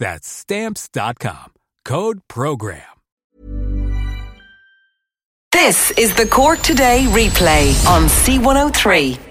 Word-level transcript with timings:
That's 0.00 0.26
Stamps.com. 0.26 1.52
Code 1.84 2.20
PROGRAM. 2.26 2.82
This 5.52 5.90
is 5.92 6.14
the 6.14 6.26
Cork 6.26 6.60
Today 6.60 7.04
replay 7.08 7.86
on 7.86 8.04
C103 8.04 9.29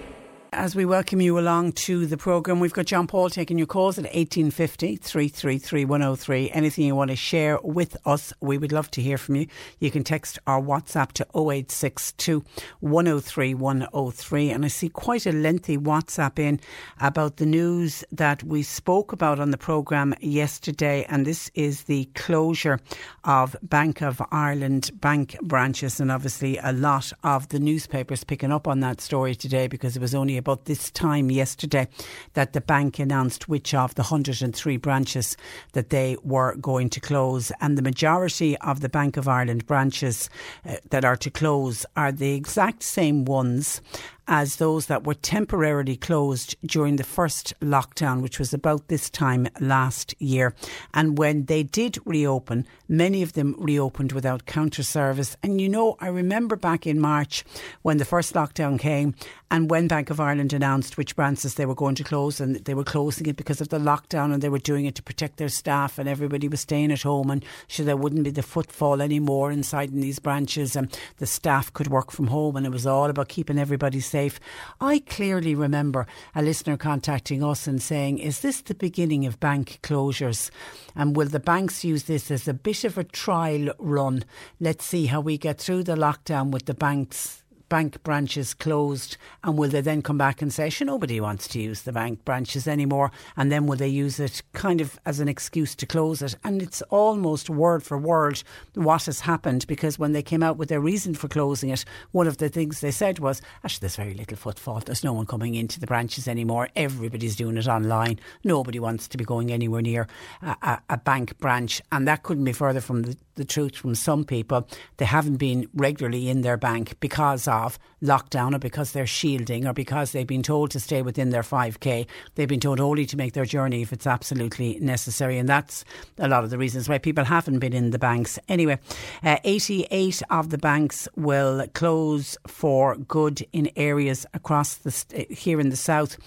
as 0.52 0.76
we 0.76 0.84
welcome 0.84 1.22
you 1.22 1.38
along 1.38 1.72
to 1.72 2.08
the 2.08 2.18
programme. 2.18 2.60
We've 2.60 2.74
got 2.74 2.88
John 2.88 3.06
Paul 3.06 3.30
taking 3.30 3.58
your 3.58 3.68
calls 3.68 3.98
at 4.00 4.06
1850 4.06 4.96
333 4.96 5.86
103. 5.86 6.52
Anything 6.52 6.86
you 6.86 6.96
want 6.96 7.12
to 7.12 7.16
share 7.16 7.60
with 7.62 7.96
us, 8.06 8.34
we 8.42 8.58
would 8.58 8.72
love 8.72 8.90
to 8.92 9.02
hear 9.02 9.18
from 9.18 9.36
you. 9.36 9.48
You 9.80 9.92
can 9.92 10.04
text 10.04 10.40
our 10.48 10.60
WhatsApp 10.60 11.12
to 11.14 11.24
0862 11.36 12.44
103 12.80 13.54
103. 13.54 14.50
And 14.50 14.66
I 14.66 14.68
see 14.70 14.90
quite 14.90 15.28
a 15.28 15.32
lengthy 15.32 15.78
WhatsApp 15.78 16.40
in 16.40 16.60
about 17.00 17.38
the 17.38 17.46
news 17.46 18.04
that 18.12 18.44
we 18.44 18.64
spoke 18.64 19.12
about 19.12 19.40
on 19.40 19.52
the 19.52 19.58
programme 19.58 20.16
yesterday. 20.20 21.06
And 21.10 21.28
this 21.28 21.52
is 21.54 21.84
the 21.84 22.06
closure 22.16 22.80
of 23.24 23.56
Bank 23.62 24.02
of 24.02 24.20
Ireland 24.32 24.90
bank 25.00 25.40
branches. 25.42 26.00
And 26.00 26.12
obviously, 26.12 26.58
a 26.58 26.72
lot 26.72 27.14
of 27.24 27.50
the 27.50 27.60
newspapers 27.60 28.24
picking 28.24 28.52
up 28.52 28.68
on 28.68 28.80
that 28.80 29.00
story 29.00 29.36
today 29.36 29.68
because 29.68 29.96
it 29.96 30.02
was 30.02 30.16
only 30.16 30.39
about 30.40 30.66
this 30.66 30.90
time 30.90 31.30
yesterday 31.30 31.88
that 32.34 32.54
the 32.54 32.62
bank 32.62 32.98
announced 32.98 33.48
which 33.48 33.76
of 33.76 33.94
the 33.94 34.02
103 34.02 34.78
branches 34.78 35.38
that 35.74 35.92
they 35.92 36.18
were 36.24 36.56
going 36.56 36.90
to 36.90 37.00
close. 37.00 37.52
And 37.62 37.78
the 37.78 37.84
majority 37.84 38.58
of 38.58 38.82
the 38.82 38.90
Bank 38.90 39.18
of 39.18 39.28
Ireland 39.28 39.68
branches 39.68 40.30
uh, 40.66 40.78
that 40.90 41.06
are 41.06 41.18
to 41.18 41.30
close 41.30 41.86
are 41.96 42.12
the 42.12 42.34
exact 42.34 42.82
same 42.82 43.26
ones 43.26 43.82
as 44.30 44.58
those 44.58 44.86
that 44.86 45.06
were 45.06 45.16
temporarily 45.16 45.98
closed 45.98 46.56
during 46.64 46.98
the 46.98 47.04
first 47.04 47.52
lockdown, 47.62 48.22
which 48.22 48.38
was 48.38 48.54
about 48.54 48.88
this 48.88 49.10
time 49.10 49.48
last 49.60 50.14
year. 50.20 50.54
And 50.94 51.18
when 51.18 51.46
they 51.46 51.64
did 51.64 51.98
reopen, 52.06 52.68
many 52.88 53.24
of 53.24 53.34
them 53.34 53.56
reopened 53.58 54.12
without 54.12 54.46
counter 54.46 54.84
service. 54.84 55.36
And 55.42 55.60
you 55.60 55.68
know, 55.68 55.98
I 56.00 56.08
remember 56.08 56.56
back 56.56 56.86
in 56.86 57.02
March 57.02 57.44
when 57.82 57.98
the 57.98 58.06
first 58.06 58.36
lockdown 58.36 58.80
came 58.80 59.16
and 59.50 59.72
when 59.72 59.88
Bank 59.88 60.12
of 60.12 60.20
Ireland 60.20 60.54
announced 60.54 60.96
which 60.96 61.16
branches 61.16 61.56
they 61.56 61.66
were 61.66 61.74
going 61.74 61.96
to 61.96 62.04
close, 62.04 62.40
and 62.40 62.58
they 62.58 62.76
were 62.76 62.84
closing 62.84 63.26
it 63.26 63.36
because 63.36 63.62
of 63.62 63.70
the 63.70 63.80
lockdown 63.80 64.32
and 64.32 64.44
they 64.44 64.50
were 64.50 64.60
doing 64.60 64.86
it 64.86 64.94
to 64.94 65.02
protect 65.02 65.38
their 65.38 65.50
staff, 65.50 65.98
and 65.98 66.08
everybody 66.08 66.48
was 66.48 66.62
staying 66.62 66.92
at 66.92 67.02
home, 67.02 67.32
and 67.32 67.44
so 67.68 67.84
there 67.84 67.98
wouldn't 67.98 68.26
be 68.26 68.30
the 68.30 68.44
footfall 68.44 69.02
anymore 69.02 69.52
inside 69.52 69.90
in 69.90 70.02
these 70.02 70.20
branches, 70.20 70.76
and 70.76 70.96
the 71.18 71.26
staff 71.26 71.74
could 71.74 71.88
work 71.88 72.12
from 72.12 72.28
home, 72.28 72.56
and 72.56 72.68
it 72.68 72.72
was 72.72 72.86
all 72.86 73.10
about 73.10 73.30
keeping 73.30 73.58
everybody 73.58 74.00
safe 74.00 74.19
safe. 74.20 74.40
I 74.82 75.00
clearly 75.00 75.56
remember 75.56 76.06
a 76.36 76.42
listener 76.42 76.76
contacting 76.76 77.42
us 77.42 77.68
and 77.68 77.82
saying, 77.82 78.18
Is 78.18 78.42
this 78.42 78.62
the 78.62 78.76
beginning 78.76 79.26
of 79.26 79.40
bank 79.40 79.80
closures? 79.82 80.52
And 80.94 81.16
will 81.16 81.28
the 81.28 81.40
banks 81.40 81.86
use 81.86 82.04
this 82.04 82.30
as 82.30 82.48
a 82.48 82.54
bit 82.54 82.84
of 82.84 82.98
a 82.98 83.04
trial 83.06 83.74
run? 83.80 84.26
Let's 84.60 84.84
see 84.84 85.06
how 85.06 85.22
we 85.22 85.38
get 85.38 85.60
through 85.60 85.84
the 85.84 85.96
lockdown 85.96 86.52
with 86.52 86.66
the 86.66 86.74
banks 86.74 87.44
bank 87.70 88.02
branches 88.04 88.54
closed? 88.54 89.18
And 89.44 89.58
will 89.58 89.70
they 89.70 89.82
then 89.82 90.02
come 90.02 90.18
back 90.18 90.42
and 90.42 90.54
say, 90.54 90.70
nobody 90.82 91.22
wants 91.22 91.48
to 91.50 91.62
use 91.62 91.84
the 91.84 91.92
bank 91.92 92.26
branches 92.26 92.68
anymore? 92.68 93.12
And 93.38 93.52
then 93.52 93.68
will 93.68 93.78
they 93.78 93.88
use 93.88 94.20
it 94.20 94.42
kind 94.54 94.82
of 94.82 95.00
as 95.06 95.20
an 95.20 95.30
excuse 95.30 95.76
to 95.76 95.86
close 95.86 96.22
it? 96.22 96.36
And 96.44 96.62
it's 96.62 96.82
almost 96.84 97.50
word 97.50 97.84
for 97.84 97.98
word 97.98 98.42
what 98.74 99.06
has 99.06 99.22
happened 99.22 99.68
because 99.68 100.00
when 100.00 100.14
they 100.14 100.24
came 100.24 100.44
out 100.44 100.58
with 100.58 100.70
their 100.70 100.80
reason 100.80 101.14
for 101.14 101.28
closing 101.28 101.70
it, 101.70 101.86
one 102.12 102.28
of 102.28 102.38
the 102.38 102.50
things 102.50 102.82
they 102.82 102.92
said 102.92 103.20
was, 103.20 103.42
actually, 103.64 103.82
there's 103.82 103.96
very 103.96 104.14
little 104.14 104.38
footfall. 104.38 104.80
There's 104.80 105.04
no 105.04 105.14
one 105.14 105.26
coming 105.26 105.56
into 105.56 105.80
the 105.80 105.88
branches 105.88 106.28
anymore. 106.28 106.70
Everybody's 106.76 107.36
doing 107.36 107.58
it 107.58 107.68
online. 107.68 108.20
Nobody 108.44 108.80
wants 108.80 109.08
to 109.10 109.18
be 109.18 109.26
going 109.26 109.52
anywhere 109.52 109.82
near 109.82 110.08
a, 110.42 110.56
a, 110.62 110.82
a 110.92 110.98
bank 110.98 111.38
branch. 111.38 111.82
And 111.92 112.08
that 112.08 112.24
couldn't 112.24 112.46
be 112.46 112.54
further 112.54 112.82
from 112.82 113.04
the, 113.04 113.18
the 113.36 113.46
truth 113.46 113.76
from 113.76 113.96
some 113.96 114.24
people. 114.24 114.68
They 114.98 115.06
haven't 115.06 115.38
been 115.38 115.68
regularly 115.74 116.30
in 116.30 116.42
their 116.42 116.58
bank 116.58 117.00
because 117.00 117.48
of 117.48 117.59
of 117.60 117.80
lockdown 118.02 118.56
or 118.56 118.60
because 118.60 118.92
they're 118.92 119.06
shielding 119.06 119.68
or 119.68 119.74
because 119.74 120.12
they've 120.12 120.28
been 120.28 120.44
told 120.44 120.72
to 120.72 120.80
stay 120.80 121.02
within 121.02 121.30
their 121.30 121.44
5k. 121.44 122.08
They've 122.36 122.48
been 122.48 122.60
told 122.60 122.80
only 122.80 123.06
to 123.06 123.18
make 123.18 123.34
their 123.34 123.46
journey 123.46 123.82
if 123.82 123.94
it's 123.94 124.08
absolutely 124.08 124.80
necessary. 124.80 125.38
And 125.38 125.48
that's 125.48 125.84
a 126.18 126.28
lot 126.28 126.44
of 126.44 126.50
the 126.50 126.58
reasons 126.58 126.88
why 126.88 126.98
people 126.98 127.26
haven't 127.26 127.60
been 127.60 127.74
in 127.74 127.92
the 127.92 128.00
banks. 128.00 128.40
Anyway, 128.48 128.80
uh, 129.24 129.38
88 129.44 130.22
of 130.30 130.50
the 130.50 130.58
banks 130.58 131.08
will 131.16 131.68
close 131.74 132.38
for 132.48 132.96
good 132.96 133.46
in 133.52 133.70
areas 133.76 134.26
across 134.34 134.76
the 134.76 134.92
st- 134.92 135.32
here 135.32 135.60
in 135.60 135.70
the 135.70 135.76
south, 135.76 136.18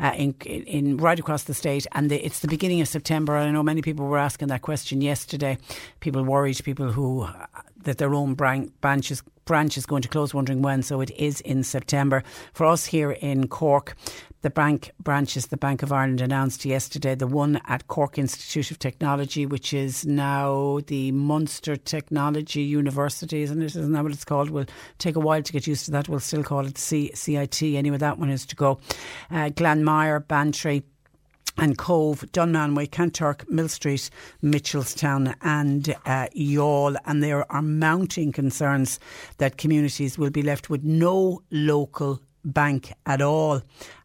uh, 0.00 0.12
in, 0.16 0.34
in 0.44 0.96
right 0.96 1.18
across 1.18 1.44
the 1.44 1.54
state. 1.54 1.86
And 1.92 2.10
the, 2.10 2.24
it's 2.24 2.40
the 2.40 2.48
beginning 2.48 2.80
of 2.80 2.88
September. 2.88 3.36
I 3.36 3.50
know 3.50 3.62
many 3.62 3.82
people 3.82 4.06
were 4.06 4.18
asking 4.18 4.48
that 4.48 4.62
question 4.62 5.00
yesterday. 5.00 5.58
People 6.00 6.24
worried, 6.24 6.60
people 6.64 6.92
who 6.92 7.28
that 7.84 7.98
their 7.98 8.14
own 8.14 8.34
branch 8.34 9.10
is, 9.10 9.22
branch 9.50 9.76
is 9.76 9.84
going 9.84 10.00
to 10.00 10.06
close, 10.06 10.32
wondering 10.32 10.62
when. 10.62 10.80
So 10.80 11.00
it 11.00 11.10
is 11.18 11.40
in 11.40 11.64
September. 11.64 12.22
For 12.52 12.66
us 12.66 12.86
here 12.86 13.10
in 13.10 13.48
Cork, 13.48 13.96
the 14.42 14.48
bank 14.48 14.92
branches, 15.00 15.48
the 15.48 15.56
Bank 15.56 15.82
of 15.82 15.90
Ireland 15.90 16.20
announced 16.20 16.64
yesterday 16.64 17.16
the 17.16 17.26
one 17.26 17.60
at 17.66 17.88
Cork 17.88 18.16
Institute 18.16 18.70
of 18.70 18.78
Technology, 18.78 19.46
which 19.46 19.74
is 19.74 20.06
now 20.06 20.78
the 20.86 21.10
Munster 21.10 21.74
Technology 21.74 22.62
University, 22.62 23.42
isn't 23.42 23.60
it? 23.60 23.74
Isn't 23.74 23.92
that 23.92 24.04
what 24.04 24.12
it's 24.12 24.24
called? 24.24 24.50
Will 24.50 24.66
take 24.98 25.16
a 25.16 25.20
while 25.20 25.42
to 25.42 25.52
get 25.52 25.66
used 25.66 25.86
to 25.86 25.90
that. 25.90 26.08
We'll 26.08 26.20
still 26.20 26.44
call 26.44 26.64
it 26.64 26.78
CIT. 26.78 27.60
Anyway, 27.60 27.96
that 27.96 28.20
one 28.20 28.30
is 28.30 28.46
to 28.46 28.54
go. 28.54 28.78
Uh, 29.32 29.50
Glanmire, 29.50 30.24
Bantry, 30.28 30.84
and 31.56 31.76
Cobh, 31.76 32.20
Dunmanway, 32.32 32.88
Kanturk, 32.90 33.48
Millstreet, 33.48 34.10
Mitchelstown, 34.42 35.34
and 35.42 35.90
uh, 36.06 36.28
Youghal. 36.36 36.96
And 37.04 37.22
there 37.22 37.50
are 37.50 37.62
mounting 37.62 38.32
concerns 38.32 38.98
that 39.38 39.56
communities 39.58 40.18
will 40.18 40.30
be 40.30 40.42
left 40.42 40.70
with 40.70 40.84
no 40.84 41.42
local 41.50 42.20
bank 42.44 42.92
at 43.06 43.20
all 43.20 43.62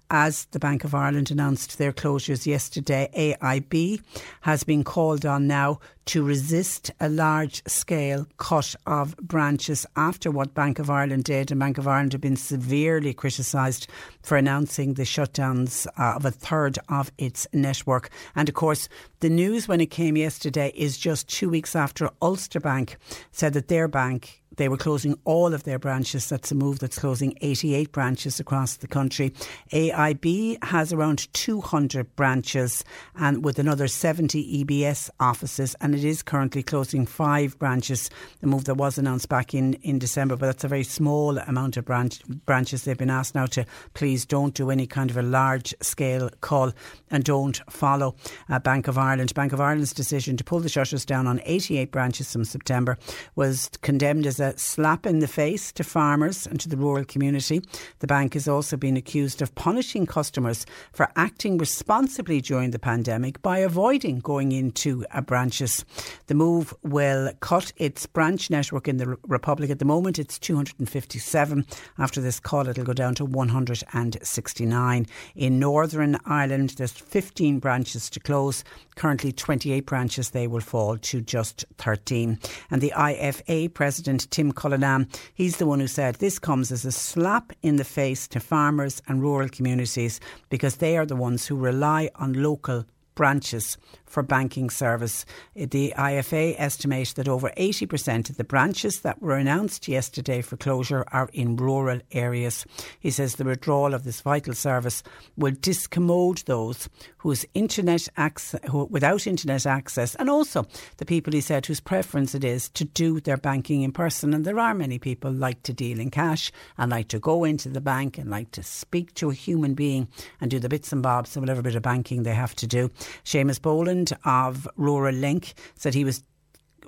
as 0.09 0.45
the 0.51 0.59
Bank 0.59 0.83
of 0.83 0.93
Ireland 0.93 1.31
announced 1.31 1.77
their 1.77 1.93
closures 1.93 2.45
yesterday, 2.45 3.09
AIB 3.15 4.01
has 4.41 4.63
been 4.63 4.83
called 4.83 5.25
on 5.25 5.47
now 5.47 5.79
to 6.05 6.23
resist 6.23 6.91
a 6.99 7.09
large 7.09 7.63
scale 7.67 8.27
cut 8.37 8.75
of 8.85 9.17
branches 9.17 9.85
after 9.95 10.29
what 10.29 10.53
Bank 10.53 10.77
of 10.77 10.89
Ireland 10.89 11.23
did. 11.23 11.49
And 11.49 11.59
Bank 11.59 11.77
of 11.77 11.87
Ireland 11.87 12.13
have 12.13 12.21
been 12.21 12.35
severely 12.35 13.13
criticised 13.13 13.87
for 14.21 14.37
announcing 14.37 14.93
the 14.93 15.03
shutdowns 15.03 15.87
uh, 15.97 16.15
of 16.15 16.25
a 16.25 16.31
third 16.31 16.77
of 16.89 17.11
its 17.17 17.47
network. 17.53 18.09
And 18.35 18.47
of 18.47 18.55
course, 18.55 18.87
the 19.21 19.29
news 19.29 19.67
when 19.67 19.81
it 19.81 19.87
came 19.87 20.15
yesterday 20.15 20.71
is 20.75 20.97
just 20.97 21.27
two 21.27 21.49
weeks 21.49 21.75
after 21.75 22.09
Ulster 22.21 22.59
Bank 22.59 22.97
said 23.31 23.53
that 23.53 23.67
their 23.67 23.87
bank 23.87 24.43
they 24.57 24.69
were 24.69 24.77
closing 24.77 25.17
all 25.25 25.53
of 25.53 25.63
their 25.63 25.79
branches. 25.79 26.29
That's 26.29 26.51
a 26.51 26.55
move 26.55 26.79
that's 26.79 26.99
closing 26.99 27.37
88 27.41 27.91
branches 27.91 28.39
across 28.39 28.77
the 28.77 28.87
country. 28.87 29.33
AIB 29.71 30.63
has 30.63 30.93
around 30.93 31.31
200 31.33 32.15
branches 32.15 32.83
and 33.15 33.43
with 33.43 33.59
another 33.59 33.87
70 33.87 34.65
EBS 34.65 35.09
offices, 35.19 35.75
and 35.81 35.95
it 35.95 36.03
is 36.03 36.23
currently 36.23 36.63
closing 36.63 37.05
five 37.05 37.57
branches. 37.59 38.09
The 38.41 38.47
move 38.47 38.65
that 38.65 38.75
was 38.75 38.97
announced 38.97 39.29
back 39.29 39.53
in, 39.53 39.73
in 39.75 39.99
December, 39.99 40.35
but 40.35 40.47
that's 40.47 40.63
a 40.63 40.67
very 40.67 40.83
small 40.83 41.37
amount 41.37 41.77
of 41.77 41.85
branch, 41.85 42.21
branches. 42.45 42.83
They've 42.83 42.97
been 42.97 43.09
asked 43.09 43.35
now 43.35 43.45
to 43.47 43.65
please 43.93 44.25
don't 44.25 44.53
do 44.53 44.69
any 44.69 44.87
kind 44.87 45.09
of 45.09 45.17
a 45.17 45.21
large 45.21 45.73
scale 45.81 46.29
call 46.41 46.73
and 47.09 47.23
don't 47.23 47.61
follow 47.69 48.15
uh, 48.49 48.59
Bank 48.59 48.87
of 48.87 48.97
Ireland. 48.97 49.33
Bank 49.33 49.53
of 49.53 49.61
Ireland's 49.61 49.93
decision 49.93 50.37
to 50.37 50.43
pull 50.43 50.59
the 50.59 50.69
shutters 50.69 51.05
down 51.05 51.27
on 51.27 51.41
88 51.45 51.91
branches 51.91 52.31
from 52.31 52.45
September 52.45 52.97
was 53.35 53.69
condemned 53.81 54.25
as 54.25 54.39
a 54.39 54.44
slap 54.55 55.05
in 55.05 55.19
the 55.19 55.27
face 55.27 55.71
to 55.73 55.83
farmers 55.83 56.45
and 56.45 56.59
to 56.59 56.69
the 56.69 56.77
rural 56.77 57.05
community. 57.05 57.61
The 57.99 58.07
bank 58.07 58.33
has 58.33 58.47
also 58.47 58.77
been 58.77 58.97
accused 58.97 59.41
of 59.41 59.55
punishing 59.55 60.05
customers 60.05 60.65
for 60.93 61.09
acting 61.15 61.57
responsibly 61.57 62.41
during 62.41 62.71
the 62.71 62.79
pandemic 62.79 63.41
by 63.41 63.59
avoiding 63.59 64.19
going 64.19 64.51
into 64.51 65.05
branches. 65.25 65.85
The 66.27 66.35
move 66.35 66.73
will 66.83 67.31
cut 67.39 67.71
its 67.77 68.05
branch 68.05 68.49
network 68.49 68.87
in 68.87 68.97
the 68.97 69.17
Republic. 69.27 69.69
At 69.69 69.79
the 69.79 69.85
moment, 69.85 70.19
it's 70.19 70.37
257. 70.39 71.65
After 71.97 72.21
this 72.21 72.39
call, 72.39 72.67
it'll 72.67 72.83
go 72.83 72.93
down 72.93 73.15
to 73.15 73.25
169. 73.25 75.07
In 75.35 75.59
Northern 75.59 76.17
Ireland, 76.25 76.75
there's 76.77 76.91
15 76.91 77.59
branches 77.59 78.09
to 78.11 78.19
close. 78.19 78.63
Currently, 78.95 79.31
28 79.31 79.85
branches, 79.85 80.29
they 80.29 80.47
will 80.47 80.61
fall 80.61 80.97
to 80.97 81.21
just 81.21 81.65
13. 81.77 82.39
And 82.71 82.81
the 82.81 82.93
IFA 82.95 83.73
president, 83.73 84.29
Tim 84.35 84.51
Cullinan, 84.51 85.07
he's 85.33 85.55
the 85.55 85.65
one 85.65 85.79
who 85.79 85.87
said 85.87 86.15
this 86.15 86.39
comes 86.39 86.69
as 86.69 86.83
a 86.83 86.91
slap 86.91 87.53
in 87.61 87.77
the 87.77 87.85
face 87.85 88.27
to 88.27 88.41
farmers 88.41 89.01
and 89.07 89.21
rural 89.21 89.47
communities 89.47 90.19
because 90.49 90.75
they 90.75 90.97
are 90.97 91.05
the 91.05 91.15
ones 91.15 91.47
who 91.47 91.55
rely 91.55 92.09
on 92.15 92.43
local 92.43 92.83
branches 93.15 93.77
for 94.15 94.23
banking 94.23 94.69
service. 94.69 95.25
The 95.55 95.93
IFA 95.97 96.55
estimate 96.57 97.15
that 97.17 97.27
over 97.27 97.51
80% 97.57 98.29
of 98.29 98.37
the 98.37 98.45
branches 98.45 99.01
that 99.01 99.21
were 99.21 99.35
announced 99.35 99.89
yesterday 99.89 100.41
for 100.41 100.55
closure 100.55 101.03
are 101.11 101.29
in 101.33 101.57
rural 101.57 101.99
areas. 102.13 102.65
He 102.97 103.11
says 103.11 103.35
the 103.35 103.43
withdrawal 103.43 103.93
of 103.93 104.05
this 104.05 104.21
vital 104.21 104.53
service 104.53 105.03
will 105.35 105.51
discommode 105.51 106.45
those 106.45 106.87
whose 107.17 107.45
internet 107.53 108.07
access, 108.15 108.61
who, 108.69 108.85
without 108.85 109.27
internet 109.27 109.65
access, 109.65 110.15
and 110.15 110.29
also 110.29 110.65
the 110.97 111.05
people 111.05 111.33
he 111.33 111.41
said 111.41 111.65
whose 111.65 111.81
preference 111.81 112.33
it 112.33 112.45
is 112.45 112.69
to 112.69 112.85
do 112.85 113.19
their 113.19 113.35
banking 113.35 113.81
in 113.81 113.91
person. 113.91 114.33
And 114.33 114.45
there 114.45 114.59
are 114.59 114.73
many 114.73 114.97
people 114.97 115.31
like 115.31 115.61
to 115.63 115.73
deal 115.73 115.99
in 115.99 116.09
cash 116.09 116.53
and 116.77 116.91
like 116.91 117.09
to 117.09 117.19
go 117.19 117.43
into 117.43 117.67
the 117.67 117.81
bank 117.81 118.17
and 118.17 118.29
like 118.29 118.51
to 118.51 118.63
speak 118.63 119.13
to 119.15 119.29
a 119.29 119.33
human 119.33 119.73
being 119.73 120.07
and 120.39 120.49
do 120.49 120.59
the 120.59 120.69
bits 120.69 120.93
and 120.93 121.03
bobs 121.03 121.35
and 121.35 121.41
whatever 121.41 121.61
bit 121.61 121.75
of 121.75 121.81
banking 121.81 122.23
they 122.23 122.33
have 122.33 122.55
to 122.55 122.67
do. 122.67 122.89
Seamus 123.25 123.59
Boland 123.59 124.04
of 124.23 124.67
Rural 124.75 125.15
Link 125.15 125.53
said 125.75 125.93
he 125.93 126.05
was 126.05 126.23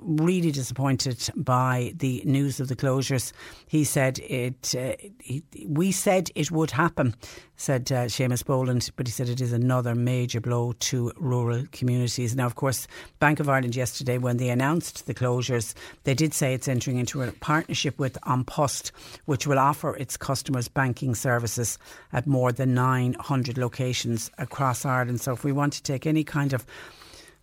really 0.02 0.50
disappointed 0.50 1.28
by 1.36 1.92
the 1.96 2.22
news 2.24 2.60
of 2.60 2.68
the 2.68 2.76
closures. 2.76 3.32
He 3.66 3.84
said 3.84 4.18
it. 4.20 4.74
Uh, 4.76 4.94
he, 5.20 5.42
we 5.66 5.92
said 5.92 6.30
it 6.34 6.50
would 6.50 6.70
happen, 6.70 7.14
said 7.56 7.90
uh, 7.92 8.04
Seamus 8.06 8.44
Boland, 8.44 8.90
but 8.96 9.06
he 9.06 9.10
said 9.10 9.28
it 9.28 9.40
is 9.40 9.52
another 9.52 9.94
major 9.94 10.40
blow 10.40 10.72
to 10.72 11.12
rural 11.16 11.64
communities. 11.72 12.34
Now, 12.34 12.46
of 12.46 12.54
course, 12.54 12.86
Bank 13.18 13.40
of 13.40 13.48
Ireland 13.48 13.76
yesterday, 13.76 14.18
when 14.18 14.36
they 14.36 14.50
announced 14.50 15.06
the 15.06 15.14
closures, 15.14 15.74
they 16.04 16.14
did 16.14 16.34
say 16.34 16.54
it's 16.54 16.68
entering 16.68 16.98
into 16.98 17.22
a 17.22 17.32
partnership 17.32 17.98
with 17.98 18.18
An 18.26 18.44
Post, 18.44 18.92
which 19.26 19.46
will 19.46 19.58
offer 19.58 19.96
its 19.96 20.16
customers 20.16 20.68
banking 20.68 21.14
services 21.14 21.78
at 22.12 22.26
more 22.26 22.52
than 22.52 22.74
900 22.74 23.58
locations 23.58 24.30
across 24.38 24.84
Ireland. 24.84 25.20
So, 25.20 25.32
if 25.32 25.44
we 25.44 25.52
want 25.52 25.72
to 25.74 25.82
take 25.82 26.06
any 26.06 26.24
kind 26.24 26.52
of 26.52 26.66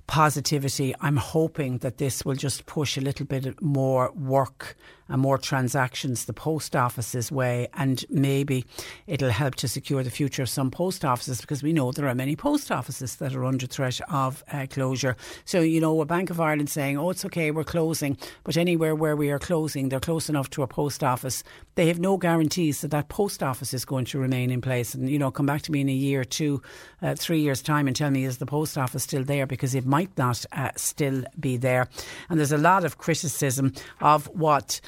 positivity. 0.08 0.94
I'm 1.02 1.18
hoping 1.18 1.80
that 1.80 1.98
this 1.98 2.24
will 2.26 2.36
just 2.36 2.66
push 2.66 2.98
a 2.98 3.02
little 3.02 3.26
bit 3.26 3.62
more 3.62 4.12
work 4.14 4.76
and 5.08 5.22
more 5.22 5.38
transactions 5.38 6.26
the 6.26 6.34
post 6.34 6.76
office's 6.76 7.32
way, 7.32 7.68
and 7.74 8.06
maybe 8.10 8.66
it'll 9.08 9.30
help 9.30 9.56
to 9.56 9.68
secure 9.68 10.04
the 10.04 10.10
future 10.10 10.44
of 10.44 10.50
some 10.50 10.72
post 10.72 11.06
offices 11.06 11.42
because 11.42 11.62
we 11.62 11.74
know 11.74 11.92
there 11.92 12.08
are 12.08 12.16
many 12.16 12.36
post 12.36 12.72
offices 12.72 13.18
that 13.18 13.36
are 13.36 13.46
under 13.46 13.68
threat 13.68 14.00
of 14.10 14.44
uh, 14.52 14.66
closure. 14.70 15.16
So, 15.46 15.62
you 15.62 15.80
know, 15.80 16.02
a 16.02 16.06
Bank 16.06 16.30
of 16.30 16.40
Ireland 16.40 16.70
saying, 16.70 16.98
oh, 16.98 17.10
it's 17.10 17.26
okay, 17.26 17.52
we're 17.52 17.64
closing, 17.64 18.18
but 18.44 18.58
anywhere 18.58 18.96
where 18.96 19.16
we 19.16 19.30
are 19.30 19.40
closing, 19.40 19.90
they're 19.90 20.00
close 20.00 20.30
enough 20.30 20.50
to 20.52 20.64
a 20.64 20.68
post 20.68 21.04
office, 21.04 21.44
they 21.76 21.88
have 21.88 22.00
no 22.00 22.18
guarantees 22.18 22.82
that 22.82 22.92
that 22.92 23.10
post 23.10 23.44
office 23.44 23.74
is 23.74 23.86
going 23.86 24.06
to 24.06 24.20
remain 24.20 24.50
in 24.50 24.62
place. 24.62 24.94
And, 24.94 25.10
you 25.10 25.20
know, 25.20 25.32
come 25.32 25.46
back 25.46 25.62
to 25.64 25.72
me 25.72 25.82
in 25.82 25.90
a 25.90 25.94
year, 25.94 26.24
two, 26.24 26.62
uh, 27.02 27.16
three 27.16 27.42
years' 27.42 27.62
time 27.62 27.88
and 27.88 27.96
tell 27.96 28.10
me, 28.10 28.26
is 28.26 28.38
the 28.38 28.46
post 28.46 28.78
office 28.78 29.04
still 29.04 29.24
there? 29.24 29.46
Because 29.46 29.76
it 29.76 29.86
might 29.86 30.18
not 30.18 30.46
uh, 30.52 30.72
still 30.76 31.24
be 31.40 31.58
there. 31.58 31.88
And 32.30 32.40
there's 32.40 32.52
a 32.52 32.58
lot 32.58 32.86
of 32.86 32.98
criticism 32.98 33.74
of 34.02 34.28
what 34.28 34.80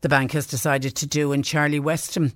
the 0.00 0.08
bank 0.08 0.32
has 0.32 0.46
decided 0.46 0.94
to 0.96 1.06
do. 1.06 1.32
in 1.32 1.42
Charlie 1.42 1.80
Weston 1.80 2.32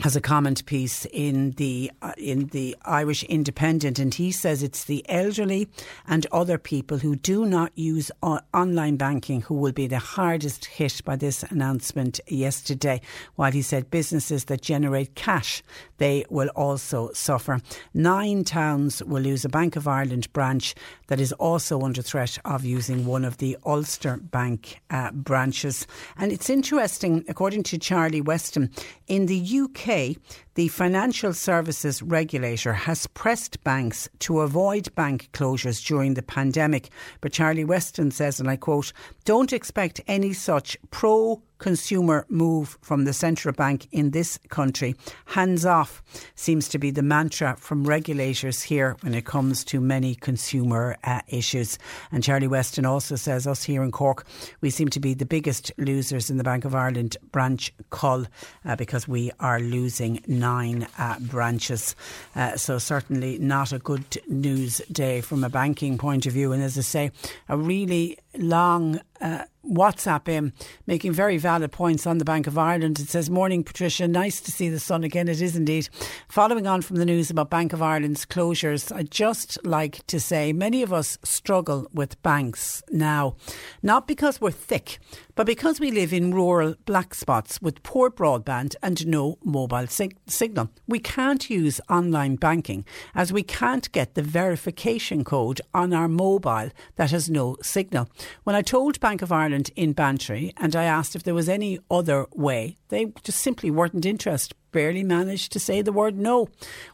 has 0.00 0.14
a 0.14 0.20
comment 0.20 0.64
piece 0.66 1.06
in 1.06 1.52
the 1.52 1.90
uh, 2.02 2.12
in 2.18 2.46
the 2.48 2.76
Irish 2.84 3.22
Independent, 3.24 3.98
and 3.98 4.12
he 4.12 4.30
says 4.30 4.62
it's 4.62 4.84
the 4.84 5.04
elderly 5.08 5.68
and 6.06 6.26
other 6.30 6.58
people 6.58 6.98
who 6.98 7.16
do 7.16 7.46
not 7.46 7.72
use 7.74 8.10
o- 8.22 8.40
online 8.52 8.96
banking 8.96 9.40
who 9.40 9.54
will 9.54 9.72
be 9.72 9.86
the 9.86 9.98
hardest 9.98 10.66
hit 10.66 11.00
by 11.04 11.16
this 11.16 11.42
announcement 11.44 12.20
yesterday. 12.28 13.00
While 13.36 13.52
he 13.52 13.62
said 13.62 13.90
businesses 13.90 14.44
that 14.44 14.60
generate 14.60 15.14
cash, 15.14 15.62
they 15.96 16.26
will 16.28 16.48
also 16.48 17.10
suffer. 17.12 17.60
Nine 17.94 18.44
towns 18.44 19.02
will 19.02 19.22
lose 19.22 19.46
a 19.46 19.48
Bank 19.48 19.76
of 19.76 19.88
Ireland 19.88 20.30
branch 20.34 20.74
that 21.06 21.20
is 21.20 21.32
also 21.32 21.80
under 21.80 22.02
threat 22.02 22.36
of 22.44 22.64
using 22.64 23.06
one 23.06 23.24
of 23.24 23.38
the 23.38 23.56
Ulster 23.64 24.18
Bank 24.18 24.80
uh, 24.90 25.10
branches. 25.12 25.86
And 26.18 26.32
it's 26.32 26.50
interesting, 26.50 27.24
according 27.28 27.62
to 27.64 27.78
Charlie 27.78 28.20
Weston, 28.20 28.70
in 29.06 29.26
the 29.26 29.60
UK 29.62 29.85
The 29.86 30.68
Financial 30.68 31.32
Services 31.32 32.02
Regulator 32.02 32.72
has 32.72 33.06
pressed 33.06 33.62
banks 33.62 34.08
to 34.18 34.40
avoid 34.40 34.92
bank 34.96 35.28
closures 35.32 35.86
during 35.86 36.14
the 36.14 36.24
pandemic. 36.24 36.88
But 37.20 37.32
Charlie 37.32 37.64
Weston 37.64 38.10
says, 38.10 38.40
and 38.40 38.50
I 38.50 38.56
quote, 38.56 38.92
don't 39.24 39.52
expect 39.52 40.00
any 40.08 40.32
such 40.32 40.76
pro 40.90 41.40
consumer 41.58 42.26
move 42.28 42.78
from 42.82 43.04
the 43.04 43.12
central 43.12 43.52
bank 43.54 43.88
in 43.92 44.10
this 44.10 44.38
country. 44.48 44.94
Hands 45.26 45.64
off 45.64 46.02
seems 46.34 46.68
to 46.68 46.78
be 46.78 46.90
the 46.90 47.02
mantra 47.02 47.56
from 47.58 47.84
regulators 47.84 48.62
here 48.62 48.96
when 49.00 49.14
it 49.14 49.24
comes 49.24 49.64
to 49.64 49.80
many 49.80 50.14
consumer 50.14 50.96
uh, 51.04 51.20
issues. 51.28 51.78
And 52.12 52.22
Charlie 52.22 52.48
Weston 52.48 52.84
also 52.84 53.16
says, 53.16 53.46
us 53.46 53.62
here 53.62 53.82
in 53.82 53.92
Cork, 53.92 54.26
we 54.60 54.70
seem 54.70 54.88
to 54.88 55.00
be 55.00 55.14
the 55.14 55.26
biggest 55.26 55.72
losers 55.78 56.30
in 56.30 56.36
the 56.36 56.44
Bank 56.44 56.64
of 56.64 56.74
Ireland 56.74 57.16
branch 57.32 57.72
cull 57.90 58.26
uh, 58.64 58.76
because 58.76 59.08
we 59.08 59.30
are 59.40 59.60
losing 59.60 60.22
nine 60.26 60.86
uh, 60.98 61.18
branches. 61.20 61.94
Uh, 62.34 62.56
so, 62.56 62.78
certainly 62.78 63.38
not 63.38 63.72
a 63.72 63.78
good 63.78 64.18
news 64.28 64.80
day 64.90 65.20
from 65.20 65.44
a 65.44 65.48
banking 65.48 65.98
point 65.98 66.26
of 66.26 66.32
view. 66.32 66.52
And 66.52 66.62
as 66.62 66.78
I 66.78 66.82
say, 66.82 67.10
a 67.48 67.56
really 67.56 68.18
long 68.38 69.00
uh, 69.20 69.44
WhatsApp 69.68 70.26
him, 70.26 70.52
making 70.86 71.12
very 71.12 71.38
valid 71.38 71.72
points 71.72 72.06
on 72.06 72.18
the 72.18 72.24
Bank 72.24 72.46
of 72.46 72.56
Ireland. 72.56 72.98
It 73.00 73.08
says, 73.08 73.28
Morning, 73.28 73.64
Patricia. 73.64 74.06
Nice 74.06 74.40
to 74.42 74.52
see 74.52 74.68
the 74.68 74.78
sun 74.78 75.04
again. 75.04 75.28
It 75.28 75.42
is 75.42 75.56
indeed. 75.56 75.88
Following 76.28 76.66
on 76.66 76.82
from 76.82 76.96
the 76.96 77.04
news 77.04 77.30
about 77.30 77.50
Bank 77.50 77.72
of 77.72 77.82
Ireland's 77.82 78.24
closures, 78.24 78.94
I'd 78.94 79.10
just 79.10 79.58
like 79.64 80.06
to 80.06 80.20
say 80.20 80.52
many 80.52 80.82
of 80.82 80.92
us 80.92 81.18
struggle 81.24 81.88
with 81.92 82.20
banks 82.22 82.82
now, 82.90 83.36
not 83.82 84.06
because 84.06 84.40
we're 84.40 84.50
thick, 84.50 84.98
but 85.36 85.46
because 85.46 85.78
we 85.78 85.90
live 85.90 86.12
in 86.12 86.34
rural 86.34 86.74
black 86.86 87.14
spots 87.14 87.60
with 87.62 87.82
poor 87.82 88.10
broadband 88.10 88.74
and 88.82 89.06
no 89.06 89.38
mobile 89.44 89.86
sig- 89.86 90.16
signal. 90.26 90.70
We 90.88 90.98
can't 90.98 91.48
use 91.50 91.80
online 91.88 92.36
banking 92.36 92.84
as 93.14 93.32
we 93.32 93.42
can't 93.42 93.92
get 93.92 94.14
the 94.14 94.22
verification 94.22 95.24
code 95.24 95.60
on 95.74 95.92
our 95.92 96.08
mobile 96.08 96.70
that 96.96 97.10
has 97.10 97.28
no 97.28 97.56
signal. 97.62 98.08
When 98.44 98.56
I 98.56 98.62
told 98.62 98.98
Bank 98.98 99.20
of 99.20 99.30
Ireland 99.30 99.70
in 99.76 99.92
Bantry 99.92 100.54
and 100.56 100.74
I 100.74 100.84
asked 100.84 101.14
if 101.14 101.22
there 101.22 101.34
was 101.34 101.50
any 101.50 101.78
other 101.90 102.26
way, 102.34 102.78
they 102.88 103.12
just 103.22 103.40
simply 103.40 103.70
weren't 103.70 104.06
interested 104.06 104.56
barely 104.72 105.02
managed 105.02 105.52
to 105.52 105.60
say 105.60 105.82
the 105.82 105.92
word 105.92 106.18
no. 106.18 106.48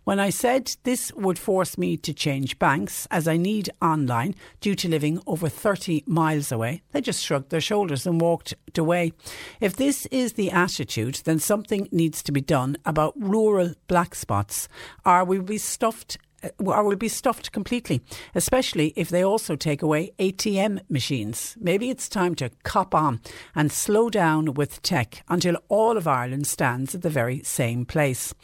When 0.04 0.20
I 0.20 0.30
said 0.30 0.76
this 0.82 1.12
would 1.14 1.38
force 1.38 1.76
me 1.76 1.96
to 1.98 2.12
change 2.12 2.58
banks 2.58 3.06
as 3.10 3.26
I 3.26 3.36
need 3.36 3.70
online 3.80 4.34
due 4.60 4.74
to 4.76 4.88
living 4.88 5.20
over 5.26 5.48
30 5.48 6.04
miles 6.06 6.52
away, 6.52 6.82
they 6.92 7.00
just 7.00 7.24
shrugged 7.24 7.50
their 7.50 7.60
shoulders 7.60 8.06
and 8.06 8.20
walked 8.20 8.54
away. 8.76 9.12
If 9.60 9.76
this 9.76 10.06
is 10.06 10.34
the 10.34 10.50
attitude, 10.50 11.20
then 11.24 11.38
something 11.38 11.88
needs 11.90 12.22
to 12.24 12.32
be 12.32 12.40
done 12.40 12.76
about 12.84 13.14
rural 13.16 13.74
black 13.88 14.14
spots, 14.14 14.68
or 15.04 15.24
we 15.24 15.38
be 15.38 15.58
stuffed 15.58 16.18
Uh, 16.42 16.48
or 16.64 16.84
will 16.84 16.96
be 16.96 17.08
stuffed 17.08 17.52
completely, 17.52 18.00
especially 18.34 18.92
if 18.96 19.08
they 19.08 19.22
also 19.22 19.56
take 19.56 19.82
away 19.82 20.12
ATM 20.18 20.80
machines. 20.88 21.56
Maybe 21.60 21.90
it's 21.90 22.08
time 22.08 22.34
to 22.36 22.50
cop 22.62 22.94
on 22.94 23.20
and 23.54 23.70
slow 23.70 24.10
down 24.10 24.54
with 24.54 24.82
tech 24.82 25.22
until 25.28 25.56
all 25.68 25.96
of 25.96 26.08
Ireland 26.08 26.46
stands 26.46 26.94
at 26.94 27.02
the 27.02 27.10
very 27.10 27.42
same 27.42 27.84
place. 27.84 28.34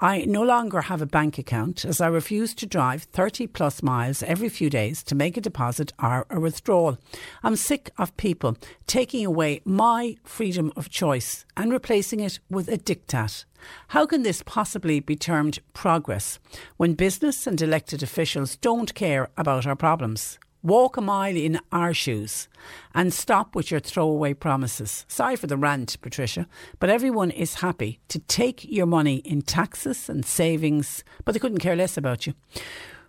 I 0.00 0.24
no 0.26 0.42
longer 0.42 0.82
have 0.82 1.00
a 1.00 1.06
bank 1.06 1.38
account 1.38 1.84
as 1.84 2.00
I 2.00 2.08
refuse 2.08 2.54
to 2.54 2.66
drive 2.66 3.04
30 3.04 3.46
plus 3.46 3.82
miles 3.82 4.22
every 4.22 4.48
few 4.48 4.70
days 4.70 5.02
to 5.04 5.14
make 5.14 5.36
a 5.36 5.40
deposit 5.40 5.92
or 6.02 6.26
a 6.30 6.40
withdrawal. 6.40 6.98
I'm 7.42 7.56
sick 7.56 7.90
of 7.98 8.16
people 8.16 8.56
taking 8.86 9.24
away 9.24 9.60
my 9.64 10.16
freedom 10.24 10.72
of 10.76 10.90
choice 10.90 11.44
and 11.56 11.72
replacing 11.72 12.20
it 12.20 12.38
with 12.50 12.68
a 12.68 12.78
diktat. 12.78 13.44
How 13.88 14.06
can 14.06 14.22
this 14.22 14.42
possibly 14.44 15.00
be 15.00 15.16
termed 15.16 15.58
progress 15.72 16.38
when 16.76 16.94
business 16.94 17.46
and 17.46 17.60
elected 17.60 18.02
officials 18.02 18.56
don't 18.56 18.94
care 18.94 19.28
about 19.36 19.66
our 19.66 19.76
problems? 19.76 20.38
Walk 20.62 20.96
a 20.96 21.00
mile 21.00 21.36
in 21.36 21.60
our 21.70 21.94
shoes 21.94 22.48
and 22.92 23.14
stop 23.14 23.54
with 23.54 23.70
your 23.70 23.78
throwaway 23.78 24.34
promises. 24.34 25.04
Sorry 25.06 25.36
for 25.36 25.46
the 25.46 25.56
rant, 25.56 26.00
Patricia, 26.00 26.48
but 26.80 26.90
everyone 26.90 27.30
is 27.30 27.56
happy 27.56 28.00
to 28.08 28.18
take 28.18 28.64
your 28.64 28.86
money 28.86 29.16
in 29.18 29.42
taxes 29.42 30.08
and 30.08 30.26
savings, 30.26 31.04
but 31.24 31.32
they 31.32 31.38
couldn't 31.38 31.58
care 31.58 31.76
less 31.76 31.96
about 31.96 32.26
you 32.26 32.34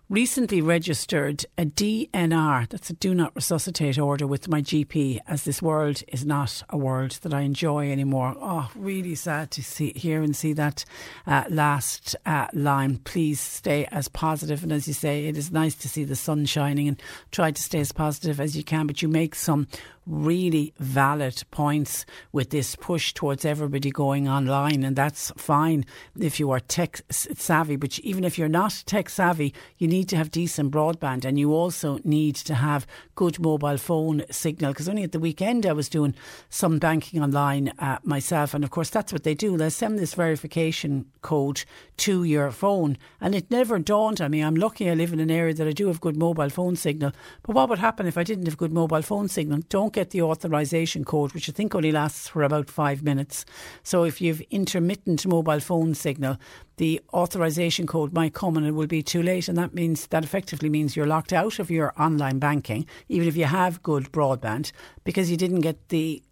recently 0.08 0.62
registered 0.62 1.44
a 1.58 1.66
DNR, 1.66 2.68
that's 2.68 2.90
a 2.90 2.94
do 2.94 3.14
not 3.14 3.34
resuscitate 3.36 3.98
order 3.98 4.26
with 4.26 4.48
my 4.48 4.62
GP, 4.62 5.18
as 5.26 5.44
this 5.44 5.60
world 5.60 6.02
is 6.08 6.24
not 6.24 6.62
a 6.70 6.78
world 6.78 7.12
that 7.22 7.34
I 7.34 7.42
enjoy 7.42 7.92
anymore. 7.92 8.34
Oh, 8.40 8.70
really 8.74 9.14
sad 9.14 9.50
to 9.52 9.62
see 9.62 9.92
hear 9.94 10.22
and 10.22 10.34
see 10.34 10.52
that 10.54 10.84
uh, 11.26 11.44
last 11.50 12.16
uh, 12.24 12.48
line. 12.52 12.98
Please 12.98 13.40
stay 13.40 13.86
as 13.86 14.08
positive, 14.08 14.62
and 14.62 14.72
as 14.72 14.88
you 14.88 14.94
say, 14.94 15.26
it 15.26 15.36
is 15.36 15.52
nice 15.52 15.74
to 15.76 15.88
see 15.88 16.04
the 16.04 16.16
sun 16.16 16.46
shining 16.46 16.88
and 16.88 17.02
try 17.30 17.50
to 17.50 17.62
stay 17.62 17.80
as 17.80 17.92
positive 17.92 18.40
as 18.40 18.56
you 18.56 18.64
can. 18.64 18.86
But 18.86 19.02
you 19.02 19.08
make 19.08 19.34
some 19.34 19.68
really 20.08 20.72
valid 20.78 21.42
points 21.50 22.06
with 22.32 22.50
this 22.50 22.74
push 22.74 23.12
towards 23.12 23.44
everybody 23.44 23.90
going 23.90 24.28
online, 24.28 24.82
and 24.82 24.96
that's 24.96 25.30
fine 25.36 25.84
if 26.18 26.40
you 26.40 26.50
are 26.50 26.60
tech 26.60 27.02
savvy. 27.10 27.76
But 27.76 27.98
even 28.00 28.24
if 28.24 28.38
you're 28.38 28.48
not 28.48 28.82
tech 28.86 29.10
savvy, 29.10 29.54
you 29.76 29.86
need 29.86 30.08
to 30.08 30.16
have 30.16 30.30
decent 30.30 30.72
broadband, 30.72 31.24
and 31.24 31.38
you 31.38 31.52
also 31.52 31.98
need 32.04 32.36
to 32.36 32.54
have 32.54 32.86
good 33.14 33.38
mobile 33.38 33.76
phone 33.76 34.24
signal. 34.30 34.72
Because 34.72 34.88
only 34.88 35.02
at 35.02 35.12
the 35.12 35.20
weekend 35.20 35.66
I 35.66 35.72
was 35.72 35.88
doing 35.88 36.14
some 36.48 36.78
banking 36.78 37.22
online 37.22 37.72
uh, 37.78 37.98
myself, 38.02 38.54
and 38.54 38.64
of 38.64 38.70
course 38.70 38.90
that's 38.90 39.12
what 39.12 39.24
they 39.24 39.34
do. 39.34 39.56
They 39.56 39.70
send 39.70 39.98
this 39.98 40.14
verification 40.14 41.06
code 41.20 41.64
to 41.98 42.24
your 42.24 42.50
phone, 42.50 42.96
and 43.20 43.34
it 43.34 43.50
never 43.50 43.78
dawned 43.78 44.20
on 44.20 44.30
me. 44.30 44.40
I'm 44.40 44.54
lucky 44.54 44.90
I 44.90 44.94
live 44.94 45.12
in 45.12 45.20
an 45.20 45.30
area 45.30 45.54
that 45.54 45.68
I 45.68 45.72
do 45.72 45.88
have 45.88 46.00
good 46.00 46.16
mobile 46.16 46.48
phone 46.48 46.76
signal. 46.76 47.12
But 47.42 47.54
what 47.54 47.68
would 47.68 47.78
happen 47.78 48.06
if 48.06 48.16
I 48.16 48.22
didn't 48.22 48.46
have 48.46 48.56
good 48.56 48.72
mobile 48.72 49.02
phone 49.02 49.28
signal? 49.28 49.60
Don't 49.68 49.92
get 49.98 50.10
the 50.10 50.22
authorization 50.22 51.04
code, 51.04 51.32
which 51.32 51.48
I 51.48 51.52
think 51.52 51.74
only 51.74 51.90
lasts 51.90 52.28
for 52.28 52.44
about 52.44 52.70
five 52.70 53.02
minutes. 53.02 53.44
So 53.82 54.04
if 54.04 54.20
you've 54.20 54.40
intermittent 54.42 55.26
mobile 55.26 55.58
phone 55.58 55.92
signal, 55.94 56.36
the 56.76 57.00
authorization 57.12 57.84
code 57.84 58.12
might 58.12 58.32
come 58.32 58.56
and 58.56 58.64
it 58.64 58.70
will 58.70 58.86
be 58.86 59.02
too 59.02 59.24
late. 59.24 59.48
And 59.48 59.58
that 59.58 59.74
means 59.74 60.06
that 60.06 60.22
effectively 60.22 60.68
means 60.68 60.94
you're 60.94 61.08
locked 61.08 61.32
out 61.32 61.58
of 61.58 61.68
your 61.68 61.92
online 62.00 62.38
banking, 62.38 62.86
even 63.08 63.26
if 63.26 63.36
you 63.36 63.46
have 63.46 63.82
good 63.82 64.12
broadband, 64.12 64.70
because 65.02 65.32
you 65.32 65.36
didn't 65.36 65.62
get 65.62 65.88
the 65.88 66.22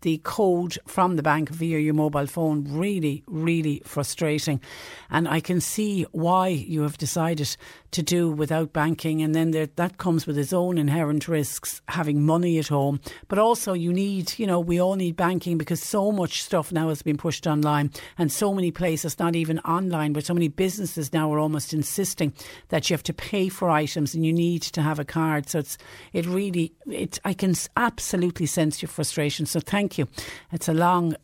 the 0.00 0.18
code 0.18 0.78
from 0.86 1.16
the 1.16 1.22
bank 1.22 1.48
via 1.48 1.78
your 1.78 1.94
mobile 1.94 2.26
phone 2.26 2.64
really, 2.68 3.22
really 3.26 3.82
frustrating. 3.84 4.60
And 5.10 5.28
I 5.28 5.40
can 5.40 5.60
see 5.60 6.04
why 6.12 6.48
you 6.48 6.82
have 6.82 6.98
decided 6.98 7.56
to 7.92 8.02
do 8.02 8.30
without 8.30 8.72
banking. 8.72 9.22
And 9.22 9.34
then 9.34 9.52
there, 9.52 9.66
that 9.76 9.98
comes 9.98 10.26
with 10.26 10.36
its 10.36 10.52
own 10.52 10.78
inherent 10.78 11.28
risks, 11.28 11.80
having 11.88 12.26
money 12.26 12.58
at 12.58 12.68
home. 12.68 13.00
But 13.28 13.38
also, 13.38 13.72
you 13.72 13.92
need, 13.92 14.38
you 14.38 14.46
know, 14.46 14.60
we 14.60 14.80
all 14.80 14.96
need 14.96 15.16
banking 15.16 15.58
because 15.58 15.82
so 15.82 16.10
much 16.10 16.42
stuff 16.42 16.72
now 16.72 16.88
has 16.88 17.02
been 17.02 17.16
pushed 17.16 17.46
online 17.46 17.90
and 18.18 18.32
so 18.32 18.52
many 18.52 18.70
places, 18.70 19.18
not 19.18 19.36
even 19.36 19.60
online, 19.60 20.12
but 20.12 20.24
so 20.24 20.34
many 20.34 20.48
businesses 20.48 21.12
now 21.12 21.32
are 21.32 21.38
almost 21.38 21.72
insisting 21.72 22.32
that 22.68 22.90
you 22.90 22.94
have 22.94 23.02
to 23.04 23.14
pay 23.14 23.48
for 23.48 23.70
items 23.70 24.14
and 24.14 24.26
you 24.26 24.32
need 24.32 24.62
to 24.62 24.82
have 24.82 24.98
a 24.98 25.04
card. 25.04 25.48
So 25.48 25.60
it's, 25.60 25.78
it 26.12 26.26
really, 26.26 26.72
it, 26.86 27.20
I 27.24 27.32
can 27.32 27.54
absolutely 27.76 28.46
sense 28.46 28.82
your 28.82 28.88
frustration. 28.88 29.46
So 29.46 29.60
thank 29.74 29.98
you. 29.98 30.06
It's 30.52 30.68
a 30.68 30.72
long 30.72 31.16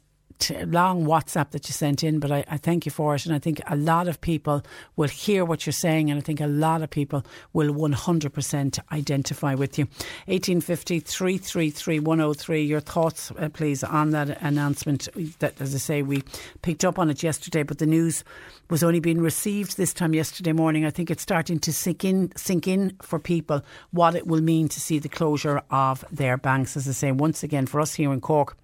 long 0.67 1.05
WhatsApp 1.05 1.51
that 1.51 1.69
you 1.69 1.73
sent 1.73 2.03
in, 2.03 2.21
but 2.21 2.31
I, 2.31 2.45
I, 2.49 2.57
thank 2.57 2.87
you 2.87 2.93
for 2.93 3.15
it. 3.15 3.27
And 3.27 3.35
I 3.35 3.39
think 3.39 3.61
a 3.67 3.77
lot 3.77 4.09
of 4.09 4.21
people 4.21 4.63
will 4.97 5.09
hear 5.09 5.45
what 5.45 5.67
you're 5.67 5.73
saying, 5.73 6.11
and 6.11 6.19
I 6.19 6.23
think 6.23 6.41
a 6.41 6.47
lot 6.47 6.83
of 6.83 6.91
people 6.91 7.25
will 7.53 7.75
100% 7.75 8.79
identify 8.93 9.55
with 9.55 9.79
you. 9.79 9.85
1850 10.27 11.01
333 11.01 11.99
103. 11.99 12.63
Your 12.63 12.81
thoughts, 12.81 13.31
uh, 13.33 13.49
please, 13.49 13.85
on 13.85 14.11
that 14.11 14.41
announcement. 14.41 15.09
That, 15.41 15.61
as 15.61 15.75
I 15.75 15.79
say, 15.79 16.03
we 16.03 16.23
picked 16.63 16.85
up 16.85 16.99
on 16.99 17.11
it 17.11 17.23
yesterday, 17.23 17.63
but 17.63 17.79
the 17.79 17.87
news 17.87 18.25
was 18.71 18.83
only 18.83 19.01
being 19.01 19.21
received 19.21 19.77
this 19.77 19.93
time 19.93 20.15
yesterday 20.15 20.53
morning. 20.53 20.85
I 20.87 20.91
think 20.91 21.11
it's 21.11 21.23
starting 21.23 21.59
to 21.61 21.73
sink 21.73 22.05
in, 22.05 22.33
sink 22.37 22.69
in 22.69 22.97
for 23.03 23.19
people 23.19 23.63
what 23.91 24.15
it 24.15 24.27
will 24.27 24.41
mean 24.41 24.69
to 24.69 24.81
see 24.81 24.99
the 24.99 25.09
closure 25.09 25.63
of 25.71 26.05
their 26.11 26.37
banks. 26.37 26.77
As 26.77 26.89
I 26.89 26.93
say, 26.93 27.13
once 27.13 27.43
again, 27.43 27.67
for 27.67 27.81
us 27.81 27.95
here 27.95 28.13
in 28.13 28.21
Cork 28.21 28.57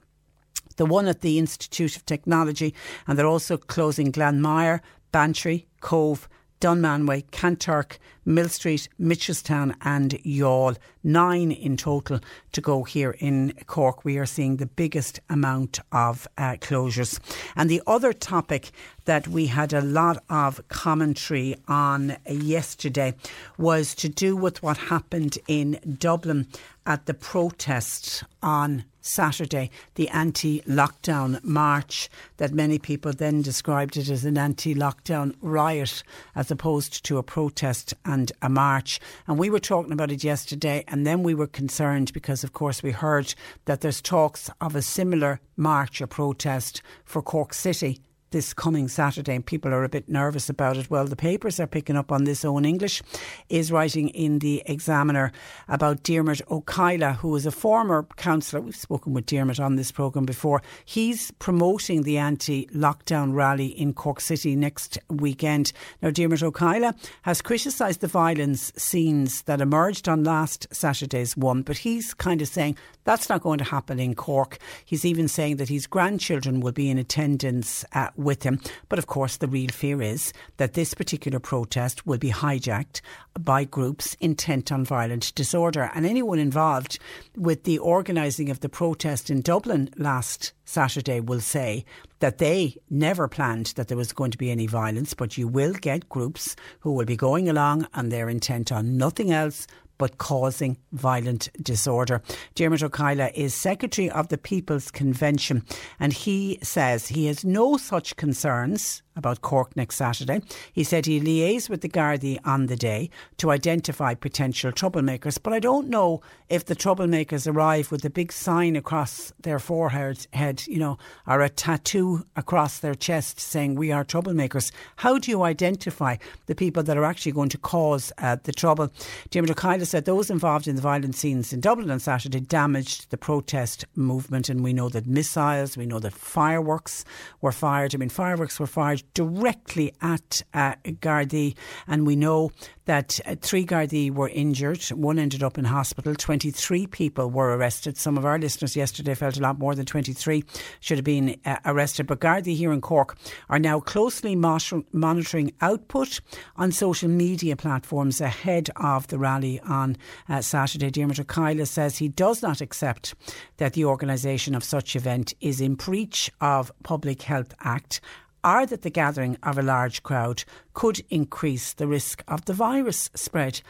the 0.76 0.86
one 0.86 1.08
at 1.08 1.20
the 1.20 1.38
Institute 1.38 1.96
of 1.96 2.06
Technology, 2.06 2.74
and 3.06 3.18
they're 3.18 3.26
also 3.26 3.56
closing 3.56 4.12
Glanmire, 4.12 4.80
Bantry, 5.12 5.66
Cobh, 5.80 6.28
Dunmanway, 6.60 7.24
Kanturk, 7.30 7.98
Millstreet, 8.24 8.88
Mitchelstown, 9.00 9.74
and 9.82 10.12
Youghal. 10.24 10.76
Nine 11.04 11.52
in 11.52 11.76
total 11.76 12.20
to 12.52 12.60
go 12.60 12.82
here 12.82 13.14
in 13.18 13.52
Cork. 13.66 14.04
We 14.04 14.18
are 14.18 14.26
seeing 14.26 14.56
the 14.56 14.66
biggest 14.66 15.20
amount 15.28 15.78
of 15.92 16.26
uh, 16.38 16.56
closures. 16.60 17.20
And 17.54 17.68
the 17.68 17.82
other 17.86 18.12
topic 18.12 18.70
that 19.04 19.28
we 19.28 19.46
had 19.46 19.72
a 19.72 19.82
lot 19.82 20.24
of 20.30 20.66
commentary 20.68 21.56
on 21.68 22.16
yesterday 22.28 23.14
was 23.58 23.94
to 23.96 24.08
do 24.08 24.34
with 24.34 24.62
what 24.62 24.76
happened 24.78 25.38
in 25.46 25.78
Dublin 25.98 26.48
at 26.86 27.06
the 27.06 27.14
protest 27.14 28.24
on 28.42 28.84
Saturday, 29.06 29.70
the 29.94 30.08
anti 30.08 30.60
lockdown 30.62 31.42
march, 31.44 32.08
that 32.38 32.52
many 32.52 32.78
people 32.78 33.12
then 33.12 33.42
described 33.42 33.96
it 33.96 34.08
as 34.08 34.24
an 34.24 34.36
anti 34.36 34.74
lockdown 34.74 35.34
riot 35.40 36.02
as 36.34 36.50
opposed 36.50 37.04
to 37.04 37.18
a 37.18 37.22
protest 37.22 37.94
and 38.04 38.32
a 38.42 38.48
march. 38.48 39.00
And 39.26 39.38
we 39.38 39.50
were 39.50 39.60
talking 39.60 39.92
about 39.92 40.10
it 40.10 40.24
yesterday, 40.24 40.84
and 40.88 41.06
then 41.06 41.22
we 41.22 41.34
were 41.34 41.46
concerned 41.46 42.12
because, 42.12 42.44
of 42.44 42.52
course, 42.52 42.82
we 42.82 42.90
heard 42.90 43.34
that 43.66 43.80
there's 43.80 44.00
talks 44.00 44.50
of 44.60 44.74
a 44.74 44.82
similar 44.82 45.40
march 45.56 46.00
or 46.00 46.06
protest 46.06 46.82
for 47.04 47.22
Cork 47.22 47.54
City 47.54 48.00
this 48.30 48.52
coming 48.52 48.88
Saturday, 48.88 49.34
and 49.34 49.44
people 49.44 49.72
are 49.72 49.84
a 49.84 49.88
bit 49.88 50.08
nervous 50.08 50.48
about 50.48 50.76
it. 50.76 50.90
Well, 50.90 51.06
the 51.06 51.16
papers 51.16 51.60
are 51.60 51.66
picking 51.66 51.96
up 51.96 52.12
on 52.12 52.24
this. 52.24 52.42
Eoin 52.42 52.66
English 52.66 53.02
is 53.48 53.72
writing 53.72 54.08
in 54.10 54.40
the 54.40 54.62
Examiner 54.66 55.32
about 55.68 56.02
Ó 56.02 56.64
Cadhla, 56.64 57.16
who 57.16 57.34
is 57.36 57.46
a 57.46 57.50
former 57.50 58.06
councillor. 58.16 58.60
We've 58.60 58.76
spoken 58.76 59.14
with 59.14 59.26
Diarmuid 59.26 59.60
on 59.60 59.76
this 59.76 59.92
programme 59.92 60.26
before. 60.26 60.62
He's 60.84 61.30
promoting 61.32 62.02
the 62.02 62.18
anti 62.18 62.66
lockdown 62.66 63.34
rally 63.34 63.66
in 63.66 63.94
Cork 63.94 64.20
City 64.20 64.56
next 64.56 64.98
weekend. 65.08 65.72
Now, 66.02 66.08
Ó 66.08 66.12
Cadhla 66.12 66.94
has 67.22 67.42
criticised 67.42 68.00
the 68.00 68.08
violence 68.08 68.72
scenes 68.76 69.42
that 69.42 69.60
emerged 69.60 70.08
on 70.08 70.24
last 70.24 70.66
Saturday's 70.74 71.36
one, 71.36 71.62
but 71.62 71.78
he's 71.78 72.14
kind 72.14 72.42
of 72.42 72.48
saying 72.48 72.76
that's 73.04 73.28
not 73.28 73.42
going 73.42 73.58
to 73.58 73.64
happen 73.64 74.00
in 74.00 74.14
Cork. 74.14 74.58
He's 74.84 75.04
even 75.04 75.28
saying 75.28 75.56
that 75.56 75.68
his 75.68 75.86
grandchildren 75.86 76.60
will 76.60 76.72
be 76.72 76.90
in 76.90 76.98
attendance 76.98 77.84
uh, 77.92 78.10
with 78.18 78.42
him. 78.42 78.60
But 78.88 78.98
of 78.98 79.06
course, 79.06 79.36
the 79.36 79.48
real 79.48 79.70
fear 79.70 80.02
is 80.02 80.32
that 80.56 80.74
this 80.74 80.94
particular 80.94 81.38
protest 81.38 82.06
will 82.06 82.18
be 82.18 82.30
hijacked 82.30 83.00
by 83.38 83.64
groups 83.64 84.16
intent 84.20 84.72
on 84.72 84.84
violent 84.84 85.34
disorder. 85.34 85.90
And 85.94 86.06
anyone 86.06 86.38
involved 86.38 86.98
with 87.36 87.64
the 87.64 87.78
organising 87.78 88.50
of 88.50 88.60
the 88.60 88.68
protest 88.68 89.30
in 89.30 89.40
Dublin 89.40 89.90
last 89.96 90.52
Saturday 90.64 91.20
will 91.20 91.40
say 91.40 91.84
that 92.20 92.38
they 92.38 92.76
never 92.90 93.28
planned 93.28 93.66
that 93.76 93.88
there 93.88 93.96
was 93.96 94.12
going 94.12 94.30
to 94.30 94.38
be 94.38 94.50
any 94.50 94.66
violence, 94.66 95.14
but 95.14 95.36
you 95.36 95.46
will 95.46 95.72
get 95.72 96.08
groups 96.08 96.56
who 96.80 96.92
will 96.92 97.04
be 97.04 97.16
going 97.16 97.48
along 97.48 97.86
and 97.94 98.10
they're 98.10 98.28
intent 98.28 98.72
on 98.72 98.96
nothing 98.96 99.30
else 99.30 99.66
but 99.98 100.18
causing 100.18 100.76
violent 100.92 101.48
disorder. 101.62 102.22
Dermot 102.54 102.80
Ó 102.80 102.88
Cadhla 102.88 103.32
is 103.34 103.54
Secretary 103.54 104.10
of 104.10 104.28
the 104.28 104.38
People's 104.38 104.90
Convention 104.90 105.64
and 105.98 106.12
he 106.12 106.58
says 106.62 107.08
he 107.08 107.26
has 107.26 107.44
no 107.44 107.76
such 107.76 108.16
concerns 108.16 109.02
about 109.16 109.40
Cork 109.40 109.74
next 109.76 109.96
Saturday. 109.96 110.42
He 110.72 110.84
said 110.84 111.06
he 111.06 111.20
liaised 111.20 111.70
with 111.70 111.80
the 111.80 111.88
Gardaí 111.88 112.38
on 112.44 112.66
the 112.66 112.76
day 112.76 113.10
to 113.38 113.50
identify 113.50 114.14
potential 114.14 114.70
troublemakers, 114.70 115.38
but 115.42 115.52
I 115.52 115.58
don't 115.58 115.88
know 115.88 116.20
if 116.48 116.66
the 116.66 116.76
troublemakers 116.76 117.50
arrive 117.50 117.90
with 117.90 118.04
a 118.04 118.10
big 118.10 118.30
sign 118.30 118.76
across 118.76 119.32
their 119.40 119.58
forehead, 119.58 120.26
head, 120.32 120.62
you 120.66 120.78
know, 120.78 120.98
or 121.26 121.40
a 121.40 121.48
tattoo 121.48 122.26
across 122.36 122.78
their 122.78 122.94
chest 122.94 123.40
saying 123.40 123.74
we 123.74 123.90
are 123.90 124.04
troublemakers. 124.04 124.70
How 124.96 125.18
do 125.18 125.30
you 125.30 125.42
identify 125.42 126.16
the 126.46 126.54
people 126.54 126.82
that 126.82 126.96
are 126.96 127.04
actually 127.04 127.32
going 127.32 127.48
to 127.48 127.58
cause 127.58 128.12
uh, 128.18 128.36
the 128.42 128.52
trouble? 128.52 128.92
Jim 129.30 129.46
Said 129.86 130.04
those 130.04 130.30
involved 130.30 130.66
in 130.66 130.74
the 130.74 130.82
violent 130.82 131.14
scenes 131.14 131.52
in 131.52 131.60
Dublin 131.60 131.92
on 131.92 132.00
Saturday 132.00 132.40
damaged 132.40 133.10
the 133.10 133.16
protest 133.16 133.84
movement, 133.94 134.48
and 134.48 134.64
we 134.64 134.72
know 134.72 134.88
that 134.88 135.06
missiles, 135.06 135.76
we 135.76 135.86
know 135.86 136.00
that 136.00 136.12
fireworks 136.12 137.04
were 137.40 137.52
fired. 137.52 137.94
I 137.94 137.98
mean, 137.98 138.08
fireworks 138.08 138.58
were 138.58 138.66
fired 138.66 139.04
directly 139.14 139.92
at 140.02 140.42
uh, 140.52 140.74
Gardaí, 140.84 141.54
and 141.86 142.04
we 142.04 142.16
know 142.16 142.50
that 142.86 143.20
uh, 143.26 143.36
three 143.40 143.66
Gardaí 143.66 144.10
were 144.10 144.28
injured. 144.28 144.82
One 144.88 145.18
ended 145.18 145.42
up 145.42 145.58
in 145.58 145.64
hospital. 145.64 146.14
23 146.14 146.86
people 146.86 147.30
were 147.30 147.56
arrested. 147.56 147.98
Some 147.98 148.16
of 148.16 148.24
our 148.24 148.38
listeners 148.38 148.74
yesterday 148.74 149.14
felt 149.14 149.36
a 149.36 149.42
lot 149.42 149.58
more 149.58 149.74
than 149.74 149.86
23 149.86 150.42
should 150.80 150.98
have 150.98 151.04
been 151.04 151.38
uh, 151.44 151.56
arrested. 151.64 152.06
But 152.06 152.20
Gardaí 152.20 152.56
here 152.56 152.72
in 152.72 152.80
Cork 152.80 153.16
are 153.48 153.58
now 153.58 153.80
closely 153.80 154.34
monitoring 154.34 155.52
output 155.60 156.20
on 156.56 156.72
social 156.72 157.08
media 157.08 157.56
platforms 157.56 158.20
ahead 158.20 158.70
of 158.76 159.06
the 159.08 159.18
rally 159.18 159.60
on 159.60 159.96
uh, 160.28 160.40
Saturday. 160.40 160.90
Dermot 160.90 161.20
Ó 161.20 161.24
Cadhla 161.24 161.66
says 161.66 161.98
he 161.98 162.08
does 162.08 162.42
not 162.42 162.60
accept 162.60 163.14
that 163.58 163.74
the 163.74 163.84
organisation 163.84 164.54
of 164.54 164.64
such 164.64 164.96
event 164.96 165.34
is 165.40 165.60
in 165.60 165.74
breach 165.74 166.30
of 166.40 166.72
Public 166.82 167.22
Health 167.22 167.54
Act 167.60 168.00
are 168.46 168.64
that 168.64 168.82
the 168.82 168.90
gathering 168.90 169.36
of 169.42 169.58
a 169.58 169.62
large 169.62 170.04
crowd 170.04 170.44
could 170.72 171.04
increase 171.10 171.72
the 171.72 171.88
risk 171.88 172.22
of 172.28 172.44
the 172.44 172.52
virus 172.52 173.10
spread. 173.12 173.60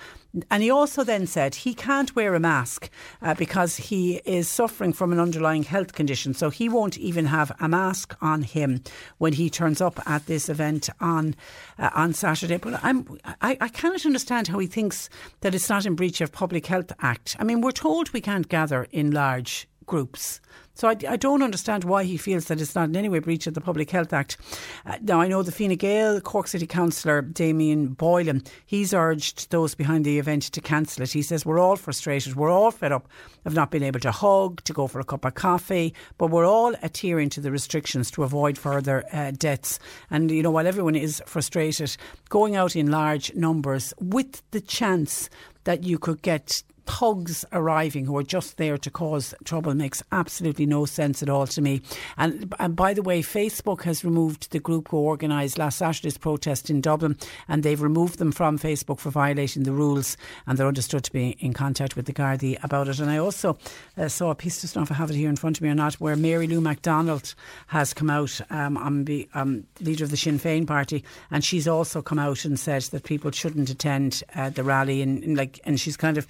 And 0.50 0.62
he 0.62 0.71
also 0.71 1.02
then 1.02 1.26
said 1.26 1.54
he 1.54 1.73
can't 1.73 2.14
wear 2.14 2.35
a 2.35 2.40
mask 2.40 2.90
uh, 3.23 3.33
because 3.33 3.76
he 3.78 4.16
is 4.26 4.49
suffering 4.49 4.92
from 4.92 5.12
an 5.12 5.18
underlying 5.18 5.62
health 5.62 5.95
condition. 5.95 6.35
So 6.35 6.50
he 6.50 6.68
won't 6.68 6.99
even 6.99 7.25
have 7.25 7.52
a 7.59 7.68
mask 7.68 8.14
on 8.21 8.42
him 8.42 8.83
when 9.16 9.33
he 9.33 9.49
turns 9.49 9.80
up 9.80 9.99
at 10.06 10.26
this 10.26 10.50
event 10.50 10.90
on 11.00 11.35
uh, 11.78 11.88
on 11.95 12.12
Saturday. 12.12 12.59
But 12.59 12.78
I'm, 12.85 13.18
I, 13.40 13.56
I 13.59 13.68
cannot 13.68 14.04
understand 14.04 14.49
how 14.49 14.59
he 14.59 14.66
thinks 14.66 15.09
that 15.40 15.54
it's 15.54 15.71
not 15.71 15.87
in 15.87 15.95
breach 15.95 16.21
of 16.21 16.33
Public 16.33 16.66
Health 16.66 16.92
Act. 17.00 17.35
I 17.38 17.45
mean, 17.45 17.62
we're 17.62 17.71
told 17.71 18.12
we 18.12 18.21
can't 18.21 18.49
gather 18.49 18.87
in 18.92 19.11
large 19.11 19.68
groups. 19.87 20.40
So 20.76 20.88
I, 20.88 20.97
I, 21.09 21.16
don't 21.16 21.43
understand 21.43 21.85
why 21.85 22.05
he 22.05 22.19
feels 22.19 22.47
that 22.47 22.61
it's 22.61 22.75
not 22.75 22.90
in 22.90 22.97
any 22.97 23.09
way 23.09 23.19
breach 23.21 23.47
of 23.47 23.55
the 23.55 23.62
Public 23.62 23.90
Health 23.90 24.12
Act. 24.12 24.37
Uh, 24.85 24.99
now, 25.00 25.23
I 25.23 25.26
know 25.26 25.43
the 25.43 25.50
Fine 25.50 25.75
Gael 25.76 26.21
Cork 26.21 26.49
City 26.49 26.66
Councillor 26.66 27.23
Damien 27.23 27.88
Boylan, 27.88 28.43
he's 28.66 28.93
urged 28.93 29.50
those 29.50 29.75
behind 29.75 30.05
the 30.05 30.19
event 30.19 30.43
to 30.43 30.61
cancel 30.61 31.02
it. 31.02 31.12
He 31.12 31.23
says, 31.23 31.47
We're 31.47 31.59
all 31.59 31.76
frustrated, 31.76 32.37
we're 32.37 32.50
all 32.50 32.71
fed 32.71 32.93
up 32.93 33.09
of 33.47 33.55
not 33.55 33.71
being 33.71 33.85
able 33.85 34.00
to 34.00 34.11
hug, 34.11 34.62
to 34.64 34.75
go 34.75 34.87
for 34.87 35.00
a 35.00 35.05
cup 35.05 35.25
of 35.25 35.33
coffee, 35.33 35.95
but 36.19 36.31
we're 36.31 36.47
all 36.47 36.75
adhering 36.83 37.31
to 37.31 37.40
the 37.40 37.50
restrictions 37.50 38.11
to 38.11 38.23
avoid 38.23 38.59
further 38.59 39.02
uh, 39.14 39.31
deaths. 39.31 39.78
And, 40.11 40.31
you 40.31 40.43
know, 40.43 40.50
while 40.50 40.66
everyone 40.66 40.95
is 40.95 41.23
frustrated, 41.25 41.97
going 42.28 42.55
out 42.55 42.76
in 42.76 42.90
large 42.90 43.35
numbers 43.35 43.95
with 43.99 44.43
the 44.50 44.61
chance 44.61 45.31
that 45.64 45.85
you 45.85 45.99
could 45.99 46.21
get 46.21 46.62
thugs 46.87 47.45
arriving 47.52 48.05
who 48.07 48.16
are 48.16 48.23
just 48.23 48.57
there 48.57 48.78
to 48.78 48.90
cause 48.90 49.35
trouble 49.45 49.75
makes 49.75 50.02
absolutely 50.12 50.66
no 50.66 50.85
sense 50.85 51.23
at 51.23 51.28
all 51.28 51.47
to 51.47 51.61
me. 51.61 51.83
And, 52.16 52.55
and 52.59 52.75
by 52.75 52.95
the 52.95 53.02
way, 53.02 53.23
Facebook 53.23 53.83
has 53.83 54.05
removed 54.05 54.50
the 54.50 54.61
group 54.61 54.88
who 54.88 54.99
organised 54.99 55.59
last 55.59 55.78
Saturday's 55.78 56.19
protest 56.19 56.71
in 56.71 56.81
Dublin 56.81 57.16
and 57.49 57.62
they've 57.62 57.81
removed 57.81 58.19
them 58.19 58.33
from 58.33 58.59
Facebook 58.59 58.99
for 58.99 59.11
violating 59.11 59.64
the 59.64 59.73
rules 59.73 60.16
and 60.47 60.59
they're 60.59 60.66
understood 60.66 61.05
to 61.05 61.12
be 61.12 61.37
in 61.40 61.52
contact 61.52 61.97
with 61.97 62.07
the 62.07 62.12
Gardaí 62.12 62.62
about 62.64 62.88
it. 62.88 63.00
And 63.00 63.11
I 63.11 63.19
also 63.19 63.59
uh, 63.97 64.09
saw 64.09 64.31
a 64.31 64.35
piece, 64.35 64.61
just 64.61 64.76
know 64.76 64.83
if 64.83 64.90
I 64.90 64.95
have 64.95 65.11
it 65.11 65.16
here 65.16 65.28
in 65.28 65.37
front 65.37 65.59
of 65.59 65.62
me 65.62 65.69
or 65.69 65.75
not, 65.75 65.95
where 65.95 66.16
Mary 66.16 66.47
Lou 66.47 66.61
McDonald 66.61 67.35
has 67.69 67.93
come 67.93 68.11
out, 68.11 68.40
um, 68.50 68.76
on 68.76 69.05
the 69.05 69.28
um, 69.35 69.64
leader 69.81 70.05
of 70.05 70.11
the 70.11 70.16
Sinn 70.16 70.38
Féin 70.38 70.66
party, 70.66 71.05
and 71.31 71.45
she's 71.45 71.69
also 71.69 72.02
come 72.02 72.19
out 72.19 72.45
and 72.45 72.59
said 72.59 72.83
that 72.83 73.05
people 73.05 73.31
shouldn't 73.31 73.71
attend 73.71 74.23
uh, 74.35 74.50
the 74.50 74.62
rally 74.62 75.02
and 75.02 75.37
like 75.37 75.61
and 75.64 75.81
she's 75.81 75.97
kind 75.97 76.19
of 76.19 76.26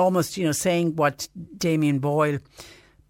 almost, 0.00 0.36
you 0.36 0.44
know, 0.44 0.52
saying 0.52 0.96
what 0.96 1.28
Damien 1.56 1.98
Boyle, 1.98 2.38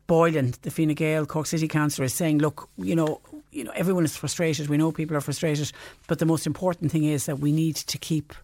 Boylan, 0.06 0.54
the 0.62 0.70
Fine 0.70 0.94
Gael 0.94 1.25
Cork 1.25 1.47
City 1.47 1.68
Councillor, 1.68 2.06
is 2.06 2.14
saying. 2.14 2.38
Look, 2.38 2.68
you 2.76 2.97
know, 2.97 3.20
you 3.52 3.64
know, 3.64 3.73
everyone 3.75 4.04
is 4.04 4.16
frustrated. 4.16 4.68
We 4.68 4.76
know 4.76 4.92
people 4.92 5.16
are 5.16 5.20
frustrated, 5.20 5.73
but 6.09 6.18
the 6.18 6.26
most 6.26 6.46
important 6.46 6.90
thing 6.90 7.05
is 7.05 7.26
that 7.26 7.38
we 7.38 7.53
need 7.53 7.76
to 7.76 7.98
keep 7.98 8.35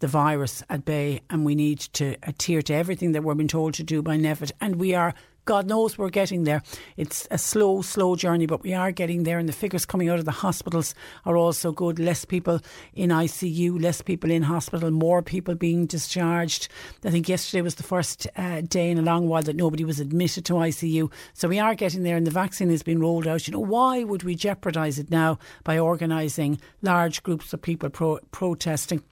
the 0.00 0.06
virus 0.06 0.62
at 0.70 0.84
bay 0.84 1.20
and 1.28 1.44
we 1.44 1.54
need 1.54 1.78
to 1.78 2.16
adhere 2.22 2.62
to 2.62 2.74
everything 2.74 3.12
that 3.12 3.22
we're 3.22 3.34
being 3.34 3.48
told 3.48 3.74
to 3.74 3.82
do 3.82 4.02
by 4.02 4.16
NPHET. 4.16 4.52
And 4.60 4.76
we 4.76 4.94
are 4.94 5.14
God 5.50 5.66
knows 5.66 5.98
we're 5.98 6.10
getting 6.10 6.44
there. 6.44 6.62
It's 6.96 7.26
a 7.32 7.36
slow, 7.36 7.82
slow 7.82 8.14
journey, 8.14 8.46
but 8.46 8.62
we 8.62 8.72
are 8.72 8.92
getting 8.92 9.24
there. 9.24 9.40
And 9.40 9.48
the 9.48 9.52
figures 9.52 9.84
coming 9.84 10.08
out 10.08 10.20
of 10.20 10.24
the 10.24 10.30
hospitals 10.30 10.94
are 11.26 11.36
also 11.36 11.72
good. 11.72 11.98
Less 11.98 12.24
people 12.24 12.60
in 12.94 13.10
ICU, 13.10 13.82
less 13.82 14.00
people 14.00 14.30
in 14.30 14.44
hospital, 14.44 14.92
more 14.92 15.22
people 15.22 15.56
being 15.56 15.86
discharged. 15.86 16.68
I 17.04 17.10
think 17.10 17.28
yesterday 17.28 17.62
was 17.62 17.74
the 17.74 17.82
first 17.82 18.28
uh, 18.36 18.60
day 18.60 18.92
in 18.92 18.98
a 18.98 19.02
long 19.02 19.26
while 19.26 19.42
that 19.42 19.56
nobody 19.56 19.84
was 19.84 19.98
admitted 19.98 20.44
to 20.44 20.52
ICU. 20.52 21.10
So 21.32 21.48
we 21.48 21.58
are 21.58 21.74
getting 21.74 22.04
there, 22.04 22.16
and 22.16 22.28
the 22.28 22.30
vaccine 22.30 22.70
has 22.70 22.84
been 22.84 23.00
rolled 23.00 23.26
out. 23.26 23.48
You 23.48 23.54
know, 23.54 23.58
why 23.58 24.04
would 24.04 24.22
we 24.22 24.36
jeopardise 24.36 25.00
it 25.00 25.10
now 25.10 25.40
by 25.64 25.80
organising 25.80 26.60
large 26.80 27.24
groups 27.24 27.52
of 27.52 27.60
people 27.60 27.90
pro- 27.90 28.20
protesting? 28.30 29.02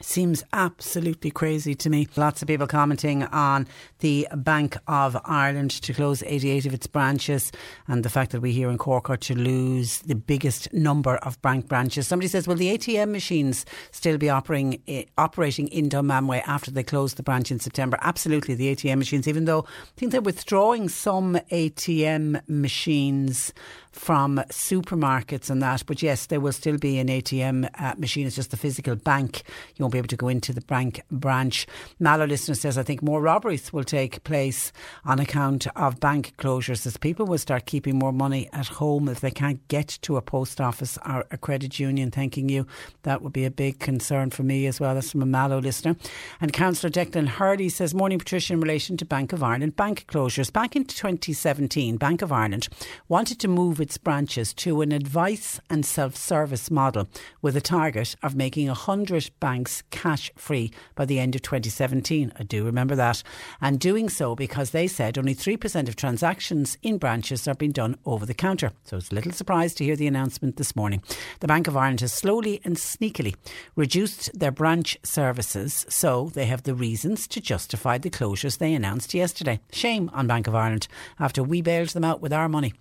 Seems 0.00 0.42
absolutely 0.52 1.30
crazy 1.30 1.74
to 1.74 1.90
me. 1.90 2.08
Lots 2.16 2.42
of 2.42 2.48
people 2.48 2.66
commenting 2.66 3.24
on 3.24 3.66
the 4.00 4.28
Bank 4.34 4.76
of 4.86 5.16
Ireland 5.24 5.70
to 5.82 5.94
close 5.94 6.22
88 6.22 6.66
of 6.66 6.74
its 6.74 6.86
branches 6.86 7.52
and 7.88 8.04
the 8.04 8.10
fact 8.10 8.32
that 8.32 8.40
we 8.40 8.52
here 8.52 8.70
in 8.70 8.78
Cork 8.78 9.10
are 9.10 9.16
to 9.16 9.34
lose 9.34 9.98
the 10.00 10.14
biggest 10.14 10.72
number 10.72 11.16
of 11.16 11.40
bank 11.42 11.68
branches. 11.68 12.06
Somebody 12.06 12.28
says, 12.28 12.46
will 12.46 12.56
the 12.56 12.76
ATM 12.76 13.10
machines 13.10 13.64
still 13.90 14.18
be 14.18 14.30
operating, 14.30 14.82
eh, 14.86 15.04
operating 15.18 15.68
in 15.68 15.88
Dunmanway 15.88 16.42
after 16.46 16.70
they 16.70 16.82
close 16.82 17.14
the 17.14 17.22
branch 17.22 17.50
in 17.50 17.58
September? 17.58 17.98
Absolutely, 18.00 18.54
the 18.54 18.74
ATM 18.74 18.98
machines, 18.98 19.28
even 19.28 19.44
though 19.44 19.64
I 19.68 19.98
think 19.98 20.12
they're 20.12 20.20
withdrawing 20.20 20.88
some 20.88 21.38
ATM 21.50 22.40
machines 22.48 23.52
from 23.94 24.36
supermarkets 24.48 25.48
and 25.48 25.62
that. 25.62 25.84
But 25.86 26.02
yes, 26.02 26.26
there 26.26 26.40
will 26.40 26.52
still 26.52 26.76
be 26.76 26.98
an 26.98 27.08
ATM 27.08 27.70
uh, 27.80 27.94
machine. 27.96 28.26
It's 28.26 28.36
just 28.36 28.50
the 28.50 28.56
physical 28.56 28.96
bank. 28.96 29.42
You 29.76 29.84
won't 29.84 29.92
be 29.92 29.98
able 29.98 30.08
to 30.08 30.16
go 30.16 30.28
into 30.28 30.52
the 30.52 30.60
bank 30.62 31.00
branch. 31.10 31.66
Mallow 31.98 32.26
listener 32.26 32.54
says, 32.54 32.76
I 32.76 32.82
think 32.82 33.02
more 33.02 33.20
robberies 33.20 33.72
will 33.72 33.84
take 33.84 34.24
place 34.24 34.72
on 35.04 35.20
account 35.20 35.66
of 35.76 36.00
bank 36.00 36.34
closures 36.38 36.86
as 36.86 36.96
people 36.96 37.26
will 37.26 37.38
start 37.38 37.66
keeping 37.66 37.98
more 37.98 38.12
money 38.12 38.48
at 38.52 38.66
home 38.66 39.08
if 39.08 39.20
they 39.20 39.30
can't 39.30 39.66
get 39.68 39.88
to 40.02 40.16
a 40.16 40.22
post 40.22 40.60
office 40.60 40.98
or 41.06 41.24
a 41.30 41.38
credit 41.38 41.78
union. 41.78 42.10
Thanking 42.10 42.48
you. 42.48 42.66
That 43.04 43.22
would 43.22 43.32
be 43.32 43.44
a 43.44 43.50
big 43.50 43.78
concern 43.78 44.30
for 44.30 44.42
me 44.42 44.66
as 44.66 44.80
well. 44.80 44.94
That's 44.94 45.12
from 45.12 45.22
a 45.22 45.26
Mallow 45.26 45.60
listener. 45.60 45.96
And 46.40 46.52
Councillor 46.52 46.90
Declan 46.90 47.28
Hurley 47.28 47.68
says, 47.68 47.94
Morning 47.94 48.18
Patricia, 48.18 48.52
in 48.52 48.60
relation 48.60 48.96
to 48.96 49.04
Bank 49.04 49.32
of 49.32 49.42
Ireland 49.42 49.76
bank 49.76 50.06
closures. 50.08 50.52
Back 50.52 50.76
in 50.76 50.84
2017, 50.84 51.96
Bank 51.96 52.22
of 52.22 52.32
Ireland 52.32 52.68
wanted 53.08 53.38
to 53.40 53.48
move 53.48 53.80
its 53.84 53.98
branches 53.98 54.54
to 54.54 54.80
an 54.80 54.92
advice 54.92 55.60
and 55.68 55.84
self 55.84 56.16
service 56.16 56.70
model 56.70 57.06
with 57.42 57.54
a 57.54 57.60
target 57.60 58.16
of 58.22 58.34
making 58.34 58.66
100 58.66 59.30
banks 59.40 59.82
cash 59.90 60.32
free 60.36 60.72
by 60.94 61.04
the 61.04 61.20
end 61.20 61.34
of 61.34 61.42
2017. 61.42 62.32
I 62.38 62.44
do 62.44 62.64
remember 62.64 62.96
that. 62.96 63.22
And 63.60 63.78
doing 63.78 64.08
so 64.08 64.34
because 64.34 64.70
they 64.70 64.86
said 64.86 65.18
only 65.18 65.34
3% 65.34 65.86
of 65.86 65.96
transactions 65.96 66.78
in 66.82 66.96
branches 66.96 67.46
are 67.46 67.54
being 67.54 67.72
done 67.72 67.98
over 68.06 68.24
the 68.24 68.32
counter. 68.32 68.72
So 68.84 68.96
it's 68.96 69.10
a 69.10 69.14
little 69.14 69.32
surprised 69.32 69.76
to 69.76 69.84
hear 69.84 69.96
the 69.96 70.06
announcement 70.06 70.56
this 70.56 70.74
morning. 70.74 71.02
The 71.40 71.46
Bank 71.46 71.68
of 71.68 71.76
Ireland 71.76 72.00
has 72.00 72.14
slowly 72.14 72.62
and 72.64 72.76
sneakily 72.76 73.34
reduced 73.76 74.30
their 74.32 74.50
branch 74.50 74.96
services, 75.02 75.84
so 75.90 76.30
they 76.32 76.46
have 76.46 76.62
the 76.62 76.74
reasons 76.74 77.28
to 77.28 77.40
justify 77.42 77.98
the 77.98 78.08
closures 78.08 78.56
they 78.56 78.72
announced 78.72 79.12
yesterday. 79.12 79.60
Shame 79.72 80.10
on 80.14 80.26
Bank 80.26 80.46
of 80.46 80.54
Ireland 80.54 80.88
after 81.20 81.42
we 81.42 81.60
bailed 81.60 81.90
them 81.90 82.04
out 82.04 82.22
with 82.22 82.32
our 82.32 82.48
money. 82.48 82.72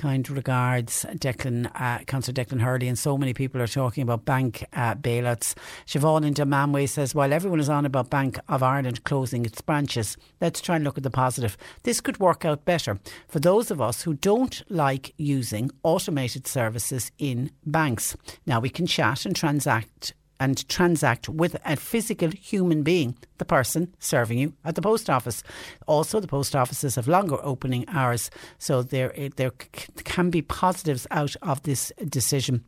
Kind 0.00 0.30
regards, 0.30 1.04
Declan, 1.10 1.70
uh, 1.74 2.02
Councillor 2.04 2.32
Declan 2.32 2.62
Hurley, 2.62 2.88
and 2.88 2.98
so 2.98 3.18
many 3.18 3.34
people 3.34 3.60
are 3.60 3.66
talking 3.66 4.00
about 4.00 4.24
bank 4.24 4.64
uh, 4.72 4.94
bailouts. 4.94 5.54
Siobhan 5.86 6.26
in 6.26 6.32
Dunmanway 6.32 6.88
says, 6.88 7.14
while 7.14 7.34
everyone 7.34 7.60
is 7.60 7.68
on 7.68 7.84
about 7.84 8.08
Bank 8.08 8.38
of 8.48 8.62
Ireland 8.62 9.04
closing 9.04 9.44
its 9.44 9.60
branches, 9.60 10.16
let's 10.40 10.62
try 10.62 10.76
and 10.76 10.84
look 10.84 10.96
at 10.96 11.02
the 11.02 11.10
positive. 11.10 11.58
This 11.82 12.00
could 12.00 12.18
work 12.18 12.46
out 12.46 12.64
better 12.64 12.98
for 13.28 13.40
those 13.40 13.70
of 13.70 13.82
us 13.82 14.00
who 14.00 14.14
don't 14.14 14.62
like 14.70 15.12
using 15.18 15.70
automated 15.82 16.46
services 16.46 17.12
in 17.18 17.50
banks. 17.66 18.16
Now 18.46 18.58
we 18.58 18.70
can 18.70 18.86
chat 18.86 19.26
and 19.26 19.36
transact 19.36 20.14
and 20.40 20.68
transact 20.68 21.28
with 21.28 21.56
a 21.64 21.76
physical 21.76 22.30
human 22.30 22.82
being, 22.82 23.14
the 23.38 23.44
person 23.44 23.94
serving 23.98 24.38
you 24.38 24.54
at 24.64 24.74
the 24.74 24.82
post 24.82 25.08
office. 25.08 25.42
Also, 25.86 26.18
the 26.18 26.26
post 26.26 26.56
offices 26.56 26.96
have 26.96 27.06
longer 27.06 27.38
opening 27.42 27.84
hours, 27.88 28.30
so 28.58 28.82
there 28.82 29.12
there 29.36 29.52
can 30.04 30.30
be 30.30 30.42
positives 30.42 31.06
out 31.10 31.36
of 31.42 31.62
this 31.62 31.92
decision. 32.08 32.64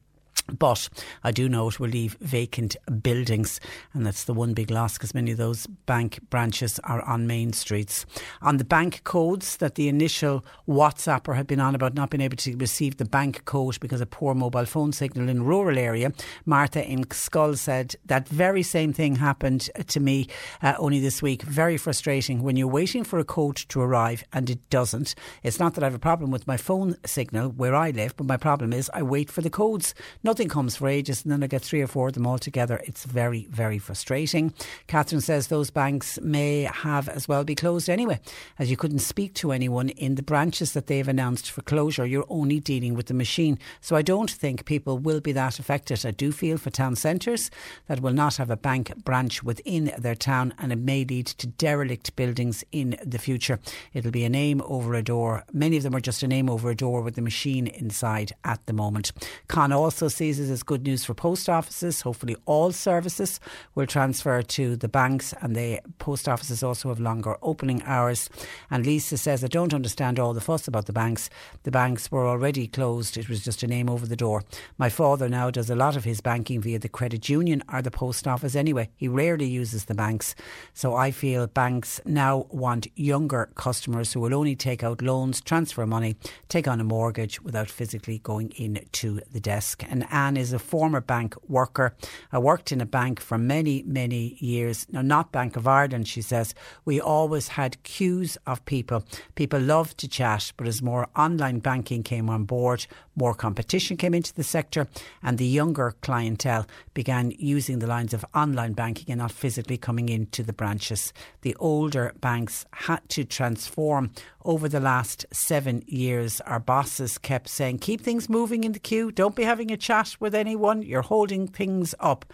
But 0.47 0.89
I 1.25 1.31
do 1.31 1.49
know 1.49 1.69
it 1.69 1.81
will 1.81 1.89
leave 1.89 2.17
vacant 2.21 2.77
buildings, 3.03 3.61
and 3.93 4.05
that's 4.05 4.25
the 4.25 4.35
one 4.35 4.55
big 4.55 4.71
loss 4.71 4.95
because 4.95 5.15
many 5.15 5.33
of 5.33 5.39
those 5.39 5.67
bank 5.67 6.19
branches 6.31 6.79
are 6.85 7.03
on 7.03 7.27
main 7.27 7.53
streets. 7.53 8.07
On 8.41 8.57
the 8.57 8.65
bank 8.65 9.05
codes 9.05 9.57
that 9.59 9.75
the 9.75 9.89
initial 9.89 10.45
WhatsApper 10.69 11.37
had 11.37 11.47
been 11.47 11.61
on 11.61 11.75
about 11.75 11.95
not 11.95 12.11
being 12.11 12.21
able 12.21 12.37
to 12.37 12.57
receive 12.57 12.97
the 12.97 13.05
bank 13.05 13.45
code 13.45 13.79
because 13.81 14.01
of 14.01 14.11
poor 14.11 14.35
mobile 14.35 14.65
phone 14.65 14.93
signal 14.93 15.29
in 15.29 15.45
rural 15.45 15.79
area, 15.79 16.13
Martha 16.45 16.85
in 16.85 17.05
Schull 17.05 17.57
said 17.57 17.95
that 18.07 18.29
very 18.29 18.63
same 18.63 18.93
thing 18.93 19.17
happened 19.17 19.71
to 19.87 20.01
me 20.01 20.29
uh, 20.63 20.75
only 20.79 21.01
this 21.01 21.23
week. 21.23 21.43
Very 21.43 21.77
frustrating 21.77 22.43
when 22.43 22.57
you're 22.57 22.67
waiting 22.67 23.05
for 23.05 23.19
a 23.19 23.25
code 23.25 23.57
to 23.57 23.81
arrive 23.81 24.25
and 24.33 24.51
it 24.51 24.69
doesn't. 24.71 25.15
It's 25.43 25.61
not 25.61 25.75
that 25.75 25.85
I 25.85 25.87
have 25.87 25.95
a 25.95 25.99
problem 25.99 26.31
with 26.31 26.47
my 26.47 26.57
phone 26.57 26.97
signal 27.05 27.51
where 27.51 27.75
I 27.75 27.91
live, 27.91 28.17
but 28.17 28.27
my 28.27 28.37
problem 28.37 28.73
is 28.73 28.91
I 28.93 29.03
wait 29.03 29.31
for 29.31 29.41
the 29.41 29.51
codes. 29.51 29.95
Nothing 30.33 30.49
comes 30.49 30.77
for 30.77 30.89
ages, 30.89 31.25
and 31.25 31.31
then 31.31 31.43
I 31.43 31.47
get 31.47 31.61
three 31.61 31.83
or 31.83 31.87
four 31.87 32.09
of 32.09 32.15
them 32.15 32.27
all 32.27 32.39
together. 32.39 32.81
It's 32.87 33.05
very, 33.05 33.47
very 33.51 33.79
frustrating. 33.79 34.55
Catherine 34.87 35.21
says 35.21 35.49
those 35.49 35.69
banks 35.69 36.19
may 36.23 36.63
have 36.63 37.07
as 37.11 37.29
well 37.29 37.45
be 37.45 37.55
closed 37.55 37.91
anyway, 37.91 38.19
as 38.59 38.71
you 38.71 38.79
couldn't 38.79 39.01
speak 39.01 39.35
to 39.35 39.53
anyone 39.53 39.91
in 39.91 40.15
the 40.15 40.23
branches 40.23 40.73
that 40.73 40.87
they've 40.87 41.07
announced 41.07 41.51
for 41.51 41.61
closure. 41.61 42.07
You're 42.07 42.25
only 42.31 42.61
dealing 42.61 42.95
with 42.95 43.09
the 43.09 43.15
machine. 43.15 43.59
So 43.83 43.95
I 43.95 44.01
don't 44.01 44.31
think 44.31 44.65
people 44.65 44.97
will 44.97 45.21
be 45.21 45.33
that 45.33 45.59
affected. 45.59 46.07
I 46.07 46.13
do 46.13 46.33
feel 46.33 46.57
for 46.57 46.71
town 46.71 46.97
centres 46.97 47.51
that 47.89 48.01
will 48.01 48.15
not 48.15 48.37
have 48.37 48.49
a 48.49 48.57
bank 48.57 49.05
branch 49.05 49.43
within 49.43 49.93
their 49.99 50.15
town, 50.15 50.55
and 50.59 50.73
it 50.73 50.79
may 50.79 51.05
lead 51.05 51.27
to 51.27 51.47
derelict 51.47 52.17
buildings 52.17 52.65
in 52.73 52.97
the 53.05 53.19
future. 53.19 53.59
It'll 53.93 54.11
be 54.11 54.25
a 54.25 54.31
name 54.31 54.63
over 54.65 54.95
a 54.95 55.03
door. 55.03 55.45
Many 55.53 55.77
of 55.77 55.83
them 55.83 55.95
are 55.95 56.01
just 56.01 56.23
a 56.23 56.27
name 56.27 56.49
over 56.49 56.71
a 56.71 56.75
door 56.75 57.03
with 57.03 57.17
the 57.17 57.21
machine 57.21 57.67
inside 57.67 58.33
at 58.45 58.65
the 58.65 58.73
moment. 58.73 59.13
Con 59.49 59.73
also 59.73 60.09
it 60.31 60.51
as 60.51 60.63
good 60.63 60.85
news 60.85 61.05
for 61.05 61.15
post 61.15 61.49
offices. 61.49 62.03
Hopefully, 62.03 62.37
all 62.47 62.73
services 62.73 63.41
will 63.75 63.87
transfer 63.87 64.43
to 64.43 64.77
the 64.77 64.89
banks, 64.89 65.35
and 65.41 65.55
the 65.55 65.81
post 65.99 66.29
offices 66.29 66.63
also 66.63 66.89
have 66.89 67.01
longer 67.01 67.37
opening 67.43 67.83
hours. 67.85 68.29
And 68.71 68.87
Lisa 68.87 69.19
says, 69.19 69.45
I 69.45 69.49
don't 69.49 69.75
understand 69.75 70.19
all 70.19 70.35
the 70.35 70.41
fuss 70.41 70.69
about 70.69 70.87
the 70.87 70.93
banks. 70.93 71.31
The 71.65 71.71
banks 71.71 72.11
were 72.11 72.27
already 72.27 72.67
closed, 72.67 73.17
it 73.17 73.29
was 73.29 73.45
just 73.45 73.63
a 73.63 73.67
name 73.67 73.89
over 73.89 74.07
the 74.07 74.17
door. 74.17 74.43
My 74.79 74.89
father 74.89 75.29
now 75.29 75.51
does 75.51 75.71
a 75.71 75.77
lot 75.77 75.97
of 75.97 76.05
his 76.05 76.21
banking 76.21 76.61
via 76.61 76.79
the 76.79 76.89
credit 76.89 77.29
union 77.29 77.63
or 77.73 77.83
the 77.83 77.91
post 77.91 78.27
office 78.27 78.55
anyway. 78.55 78.89
He 78.97 79.09
rarely 79.09 79.47
uses 79.47 79.87
the 79.87 79.95
banks. 79.95 80.35
So 80.75 80.95
I 80.95 81.11
feel 81.11 81.47
banks 81.47 82.01
now 82.05 82.47
want 82.51 82.87
younger 82.97 83.51
customers 83.55 84.13
who 84.13 84.21
will 84.21 84.35
only 84.35 84.57
take 84.57 84.83
out 84.83 85.03
loans, 85.03 85.41
transfer 85.41 85.87
money, 85.87 86.17
take 86.49 86.69
on 86.69 86.81
a 86.81 86.85
mortgage 86.85 87.41
without 87.43 87.69
physically 87.69 88.19
going 88.19 88.51
into 88.57 89.21
the 89.33 89.41
desk. 89.41 89.83
And 89.89 90.07
Anne 90.13 90.37
is 90.37 90.53
a 90.53 90.59
former 90.59 91.01
bank 91.01 91.35
worker. 91.49 91.97
I 92.31 92.39
worked 92.39 92.71
in 92.71 92.81
a 92.81 92.87
bank 92.87 93.19
for 93.19 93.39
many, 93.39 93.83
many 93.85 94.37
years. 94.39 94.87
Now, 94.91 95.03
not 95.03 95.33
Bank 95.33 95.57
of 95.57 95.67
Ireland, 95.67 96.07
she 96.07 96.23
says. 96.23 96.55
We 96.85 97.01
always 97.01 97.49
had 97.49 97.83
queues 97.83 98.37
of 98.47 98.65
people. 98.67 99.05
People 99.35 99.61
loved 99.61 99.99
to 99.99 100.09
chat, 100.09 100.53
but 100.57 100.69
as 100.69 100.83
more 100.83 101.09
online 101.17 101.59
banking 101.59 102.03
came 102.03 102.29
on 102.29 102.45
board, 102.45 102.87
more 103.15 103.35
competition 103.35 103.97
came 103.97 104.15
into 104.15 104.35
the 104.35 104.43
sector, 104.43 104.87
and 105.23 105.39
the 105.39 105.47
younger 105.47 105.95
clientele 106.03 106.67
began 106.95 107.33
using 107.39 107.79
the 107.79 107.87
lines 107.87 108.15
of 108.15 108.25
online 108.35 108.73
banking 108.73 109.07
and 109.11 109.19
not 109.19 109.33
physically 109.33 109.77
coming 109.77 110.09
into 110.09 110.43
the 110.43 110.53
branches. 110.53 111.13
The 111.43 111.55
older 111.57 112.13
banks 112.21 112.65
had 112.73 113.09
to 113.11 113.25
transform 113.25 114.13
over 114.45 114.69
the 114.69 114.81
last 114.81 115.27
seven 115.33 115.83
years. 115.87 116.41
Our 116.43 116.61
bosses 116.61 117.19
kept 117.19 117.49
saying, 117.49 117.79
Keep 117.79 118.01
things 118.01 118.29
moving 118.29 118.65
in 118.65 118.73
the 118.73 118.79
queue, 118.79 119.13
don't 119.13 119.37
be 119.37 119.45
having 119.45 119.71
a 119.71 119.77
chat 119.77 120.17
with 120.19 120.35
anyone, 120.35 120.83
you're 120.83 121.03
holding 121.03 121.47
things 121.47 121.95
up. 122.01 122.25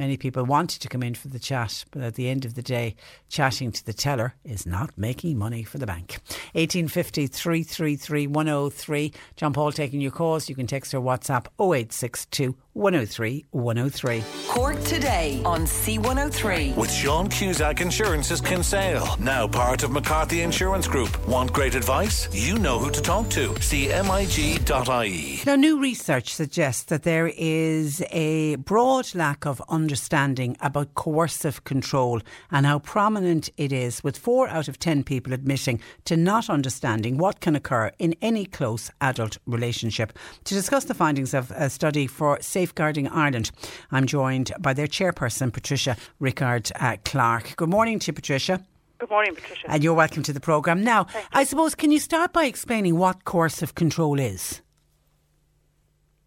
Many 0.00 0.16
people 0.16 0.46
wanted 0.46 0.80
to 0.80 0.88
come 0.88 1.02
in 1.02 1.14
for 1.14 1.28
the 1.28 1.38
chat, 1.38 1.84
but 1.90 2.00
at 2.00 2.14
the 2.14 2.30
end 2.30 2.46
of 2.46 2.54
the 2.54 2.62
day, 2.62 2.96
chatting 3.28 3.70
to 3.70 3.84
the 3.84 3.92
teller 3.92 4.34
is 4.46 4.64
not 4.64 4.96
making 4.96 5.36
money 5.36 5.62
for 5.62 5.76
the 5.76 5.84
bank. 5.84 6.20
1850 6.54 7.26
333 7.26 8.26
103. 8.26 9.12
John 9.36 9.52
Paul 9.52 9.72
taking 9.72 10.00
your 10.00 10.10
calls. 10.10 10.48
You 10.48 10.54
can 10.54 10.66
text 10.66 10.94
or 10.94 11.02
WhatsApp 11.02 11.48
0862 11.60 12.56
103 12.80 13.44
103. 13.50 14.22
Cork 14.48 14.82
today 14.84 15.42
on 15.44 15.62
C103. 15.66 16.74
With 16.76 16.90
Sean 16.90 17.28
Cusack 17.28 17.82
Insurance's 17.82 18.40
Kinsale, 18.40 19.16
now 19.20 19.46
part 19.46 19.82
of 19.82 19.90
McCarthy 19.90 20.40
Insurance 20.40 20.88
Group. 20.88 21.28
Want 21.28 21.52
great 21.52 21.74
advice? 21.74 22.26
You 22.32 22.58
know 22.58 22.78
who 22.78 22.90
to 22.90 23.02
talk 23.02 23.28
to. 23.30 23.50
CMIG.ie. 23.50 25.40
Now, 25.44 25.56
new 25.56 25.78
research 25.78 26.32
suggests 26.32 26.84
that 26.84 27.02
there 27.02 27.30
is 27.36 28.02
a 28.10 28.56
broad 28.56 29.14
lack 29.14 29.44
of 29.44 29.60
understanding 29.68 30.56
about 30.60 30.94
coercive 30.94 31.64
control 31.64 32.22
and 32.50 32.64
how 32.64 32.78
prominent 32.78 33.50
it 33.58 33.72
is, 33.72 34.02
with 34.02 34.16
four 34.16 34.48
out 34.48 34.68
of 34.68 34.78
ten 34.78 35.04
people 35.04 35.34
admitting 35.34 35.80
to 36.06 36.16
not 36.16 36.48
understanding 36.48 37.18
what 37.18 37.40
can 37.40 37.54
occur 37.54 37.92
in 37.98 38.14
any 38.22 38.46
close 38.46 38.90
adult 39.02 39.36
relationship. 39.44 40.14
To 40.44 40.54
discuss 40.54 40.84
the 40.84 40.94
findings 40.94 41.34
of 41.34 41.50
a 41.50 41.68
study 41.68 42.06
for 42.06 42.38
Safeguarding 42.70 43.08
Ireland, 43.08 43.50
I'm 43.90 44.06
joined 44.06 44.52
by 44.60 44.74
their 44.74 44.86
chairperson, 44.86 45.52
Patricia 45.52 45.96
Rickard 46.20 46.70
uh, 46.78 46.98
Clarke. 47.04 47.56
Good 47.56 47.68
morning 47.68 47.98
to 47.98 48.06
you, 48.06 48.12
Patricia. 48.12 48.64
Good 48.98 49.10
morning, 49.10 49.34
Patricia. 49.34 49.68
And 49.68 49.82
you're 49.82 49.94
welcome 49.94 50.22
to 50.22 50.32
the 50.32 50.38
programme. 50.38 50.84
Now, 50.84 51.08
I 51.32 51.42
suppose, 51.42 51.74
can 51.74 51.90
you 51.90 51.98
start 51.98 52.32
by 52.32 52.44
explaining 52.44 52.96
what 52.96 53.24
coercive 53.24 53.74
control 53.74 54.20
is? 54.20 54.62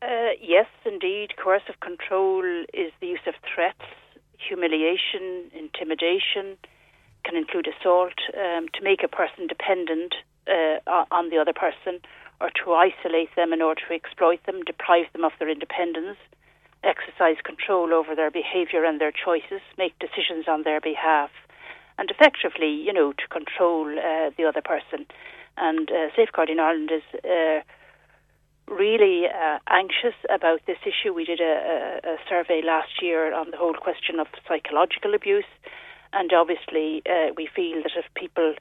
Uh, 0.02 0.36
yes, 0.42 0.68
indeed. 0.86 1.30
Coercive 1.42 1.80
control 1.80 2.44
is 2.74 2.92
the 3.00 3.08
use 3.08 3.26
of 3.26 3.36
threats, 3.56 3.88
humiliation, 4.38 5.50
intimidation, 5.58 6.58
can 7.24 7.38
include 7.38 7.70
assault, 7.70 8.20
um, 8.36 8.68
to 8.74 8.84
make 8.84 9.02
a 9.02 9.08
person 9.08 9.48
dependent 9.48 10.14
uh, 10.48 11.06
on 11.10 11.30
the 11.30 11.38
other 11.38 11.54
person 11.54 12.02
or 12.44 12.52
to 12.64 12.74
isolate 12.74 13.34
them 13.38 13.54
in 13.54 13.62
order 13.62 13.82
to 13.88 13.96
exploit 13.96 14.46
them, 14.46 14.64
deprive 14.66 15.06
them 15.14 15.24
of 15.24 15.32
their 15.40 15.50
independence, 15.50 16.18
exercise 16.84 17.38
control 17.46 17.94
over 17.94 18.14
their 18.14 18.30
behaviour 18.30 18.84
and 18.84 19.00
their 19.00 19.14
choices, 19.14 19.62
make 19.78 19.98
decisions 19.98 20.46
on 20.46 20.64
their 20.64 20.82
behalf, 20.82 21.32
and 21.98 22.12
effectively, 22.12 22.68
you 22.68 22.92
know, 22.92 23.14
to 23.14 23.28
control 23.30 23.88
uh, 23.88 24.30
the 24.36 24.44
other 24.44 24.62
person. 24.62 25.06
And 25.56 25.90
uh, 25.90 26.10
Safeguarding 26.18 26.60
Ireland 26.60 26.92
is 26.92 27.08
uh, 27.24 27.62
really 28.68 29.28
uh, 29.28 29.60
anxious 29.70 30.18
about 30.30 30.60
this 30.68 30.80
issue. 30.84 31.14
We 31.14 31.24
did 31.24 31.40
a, 31.40 32.02
a, 32.04 32.10
a, 32.14 32.18
survey 32.28 32.62
last 32.62 33.02
year 33.02 33.34
on 33.34 33.52
the 33.52 33.58
whole 33.58 33.76
question 33.76 34.20
of 34.20 34.28
psychological 34.46 35.14
abuse, 35.14 35.52
and 36.12 36.34
obviously, 36.34 37.04
uh, 37.08 37.32
we 37.38 37.48
feel 37.56 37.84
that 37.84 37.94
if 37.96 38.06
people 38.16 38.56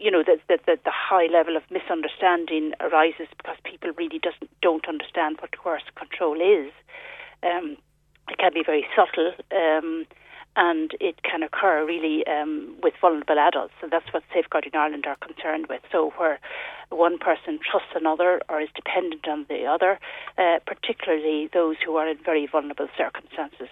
you 0.00 0.10
know 0.10 0.22
that 0.26 0.40
the, 0.48 0.58
the, 0.66 0.78
the 0.84 0.90
high 0.92 1.26
level 1.26 1.56
of 1.56 1.62
misunderstanding 1.70 2.72
arises 2.80 3.28
because 3.36 3.56
people 3.64 3.90
really 3.96 4.18
doesn't 4.18 4.50
don't 4.60 4.88
understand 4.88 5.38
what 5.40 5.56
coercive 5.56 5.94
control 5.94 6.40
is. 6.40 6.72
Um, 7.42 7.76
it 8.28 8.38
can 8.38 8.52
be 8.52 8.62
very 8.64 8.86
subtle, 8.94 9.32
um, 9.52 10.06
and 10.56 10.90
it 11.00 11.22
can 11.22 11.42
occur 11.42 11.86
really 11.86 12.26
um, 12.26 12.76
with 12.82 12.94
vulnerable 13.00 13.38
adults, 13.38 13.72
So 13.80 13.88
that's 13.90 14.12
what 14.12 14.22
Safeguarding 14.34 14.74
Ireland 14.74 15.06
are 15.06 15.16
concerned 15.16 15.66
with. 15.68 15.80
So 15.90 16.12
where 16.16 16.40
one 16.90 17.18
person 17.18 17.58
trusts 17.58 17.92
another 17.94 18.40
or 18.48 18.60
is 18.60 18.68
dependent 18.74 19.26
on 19.28 19.46
the 19.48 19.64
other, 19.66 19.98
uh, 20.38 20.58
particularly 20.66 21.48
those 21.52 21.76
who 21.84 21.96
are 21.96 22.08
in 22.08 22.16
very 22.24 22.46
vulnerable 22.46 22.88
circumstances, 22.96 23.68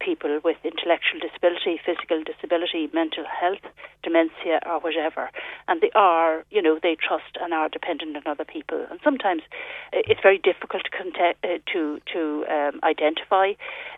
people 0.00 0.40
with 0.44 0.56
intellectual 0.64 1.20
disability, 1.20 1.80
physical 1.84 2.22
disability, 2.22 2.90
mental 2.92 3.24
health, 3.24 3.64
dementia, 4.02 4.60
or 4.66 4.80
whatever. 4.80 5.30
And 5.68 5.80
they 5.80 5.90
are, 5.94 6.44
you 6.50 6.60
know, 6.60 6.78
they 6.82 6.96
trust 6.96 7.38
and 7.40 7.54
are 7.54 7.68
dependent 7.68 8.16
on 8.16 8.22
other 8.26 8.44
people. 8.44 8.84
And 8.90 9.00
sometimes 9.02 9.42
uh, 9.92 10.02
it's 10.06 10.20
very 10.22 10.38
difficult 10.38 10.84
to 10.84 10.90
contact, 10.90 11.44
uh, 11.44 11.58
to 11.72 12.00
to 12.12 12.44
um, 12.50 12.80
identify 12.82 13.52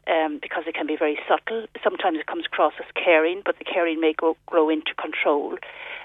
um, 0.07 0.38
because 0.40 0.64
it 0.66 0.74
can 0.74 0.87
be 0.87 0.96
very 0.96 1.18
subtle. 1.28 1.66
Sometimes 1.83 2.18
it 2.18 2.26
comes 2.26 2.46
across 2.46 2.74
as 2.78 2.87
caring, 2.94 3.42
but 3.44 3.59
the 3.59 3.64
caring 3.64 4.00
may 4.00 4.12
go, 4.12 4.37
grow 4.46 4.68
into 4.68 4.94
control. 4.94 5.57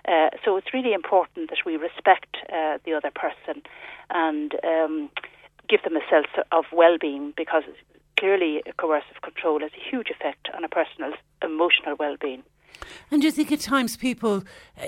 Uh, 0.08 0.30
so 0.44 0.58
it's 0.58 0.74
really 0.74 0.94
important 0.94 1.50
that 1.50 1.60
we 1.66 1.78
respect 1.78 2.36
uh, 2.54 2.78
the 2.86 2.94
other 2.94 3.12
person 3.12 3.62
and 4.10 4.56
um, 4.64 5.10
give 5.68 5.82
them 5.84 5.96
a 5.96 6.10
sense 6.10 6.28
of 6.52 6.66
well-being 6.72 7.34
because 7.36 7.64
clearly 8.20 8.62
coercive 8.78 9.22
control 9.22 9.60
has 9.60 9.72
a 9.72 9.90
huge 9.90 10.10
effect 10.10 10.48
on 10.56 10.64
a 10.64 10.70
person's 10.70 11.16
emotional 11.44 11.96
well-being. 12.00 12.44
And 13.12 13.22
do 13.22 13.28
you 13.28 13.32
think 13.32 13.52
at 13.52 13.60
times 13.60 13.96
people, 13.96 14.44
uh, 14.82 14.88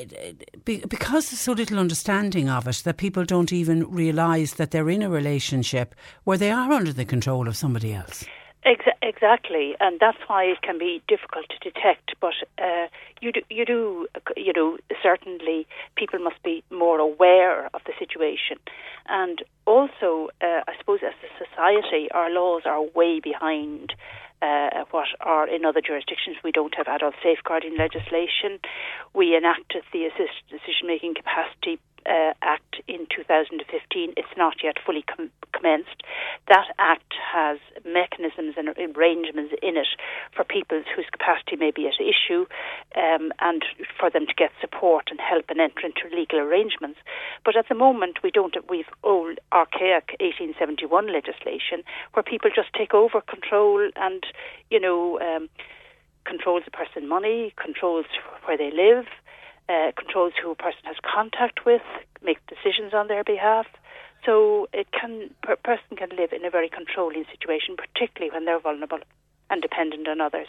because 0.65 1.29
there's 1.29 1.39
so 1.39 1.53
little 1.53 1.79
understanding 1.79 2.49
of 2.49 2.67
it, 2.67 2.81
that 2.83 2.97
people 2.97 3.25
don't 3.25 3.53
even 3.53 3.89
realise 3.89 4.53
that 4.53 4.71
they're 4.71 4.89
in 4.89 5.03
a 5.03 5.09
relationship 5.09 5.95
where 6.23 6.37
they 6.37 6.51
are 6.51 6.71
under 6.71 6.91
the 6.91 7.05
control 7.05 7.47
of 7.47 7.55
somebody 7.55 7.93
else? 7.93 8.25
Exa- 8.65 8.97
exactly, 9.03 9.75
and 9.79 9.99
that's 9.99 10.17
why 10.25 10.43
it 10.45 10.61
can 10.63 10.79
be 10.79 11.01
difficult 11.07 11.45
to 11.49 11.59
detect. 11.59 12.15
But 12.19 12.33
uh, 12.57 12.87
you 13.21 13.31
do, 13.31 13.41
you 13.49 13.63
do, 13.63 14.07
you 14.35 14.53
know, 14.53 14.77
certainly 15.03 15.67
people 15.95 16.17
must 16.17 16.41
be 16.41 16.63
more 16.71 16.99
aware 16.99 17.67
of 17.75 17.81
the 17.85 17.93
situation, 17.99 18.57
and 19.07 19.43
also, 19.67 20.29
uh, 20.41 20.61
I 20.67 20.73
suppose, 20.79 21.01
as 21.05 21.13
a 21.23 21.45
society, 21.45 22.09
our 22.11 22.31
laws 22.31 22.63
are 22.65 22.81
way 22.95 23.19
behind. 23.19 23.93
Uh, 24.41 24.83
what 24.91 25.07
are 25.21 25.47
in 25.47 25.65
other 25.65 25.81
jurisdictions. 25.81 26.35
We 26.43 26.51
don't 26.51 26.75
have 26.75 26.87
adult 26.87 27.15
safeguarding 27.23 27.77
legislation. 27.77 28.59
We 29.13 29.35
enacted 29.35 29.83
the 29.93 30.05
assist 30.05 30.35
decision 30.49 30.85
making 30.85 31.15
capacity 31.15 31.79
uh, 32.05 32.33
Act 32.41 32.81
in 32.87 33.07
2015. 33.15 34.13
It's 34.17 34.37
not 34.37 34.63
yet 34.63 34.77
fully 34.85 35.03
com- 35.03 35.31
commenced. 35.53 36.03
That 36.47 36.67
Act 36.77 37.13
has 37.33 37.59
mechanisms 37.85 38.55
and 38.57 38.69
arrangements 38.69 39.53
in 39.61 39.77
it 39.77 39.87
for 40.35 40.43
people 40.43 40.81
whose 40.95 41.05
capacity 41.11 41.55
may 41.55 41.71
be 41.71 41.87
at 41.87 41.99
issue 41.99 42.45
um, 42.95 43.31
and 43.39 43.63
for 43.99 44.09
them 44.09 44.27
to 44.27 44.33
get 44.33 44.51
support 44.61 45.07
and 45.09 45.19
help 45.19 45.45
and 45.49 45.59
enter 45.59 45.85
into 45.85 46.15
legal 46.15 46.39
arrangements. 46.39 46.99
But 47.43 47.55
at 47.55 47.67
the 47.69 47.75
moment, 47.75 48.19
we 48.23 48.31
don't. 48.31 48.55
We've 48.69 48.89
old, 49.03 49.39
archaic 49.51 50.15
1871 50.19 51.11
legislation 51.11 51.83
where 52.13 52.23
people 52.23 52.51
just 52.53 52.73
take 52.73 52.93
over 52.93 53.21
control 53.21 53.89
and, 53.95 54.23
you 54.69 54.79
know, 54.79 55.19
um, 55.19 55.49
controls 56.25 56.63
the 56.65 56.71
person's 56.71 57.07
money, 57.07 57.53
controls 57.61 58.05
where 58.45 58.57
they 58.57 58.71
live, 58.71 59.05
uh, 59.69 59.91
controls 59.97 60.33
who 60.41 60.51
a 60.51 60.55
person 60.55 60.81
has 60.83 60.95
contact 61.03 61.65
with, 61.65 61.81
make 62.21 62.37
decisions 62.47 62.93
on 62.93 63.07
their 63.07 63.23
behalf. 63.23 63.65
So 64.25 64.67
it 64.73 64.87
can 64.91 65.29
a 65.47 65.55
person 65.55 65.97
can 65.97 66.09
live 66.17 66.33
in 66.33 66.43
a 66.45 66.49
very 66.49 66.69
controlling 66.69 67.25
situation, 67.31 67.75
particularly 67.75 68.33
when 68.33 68.45
they're 68.45 68.59
vulnerable 68.59 68.99
and 69.49 69.61
dependent 69.61 70.07
on 70.07 70.19
others. 70.19 70.47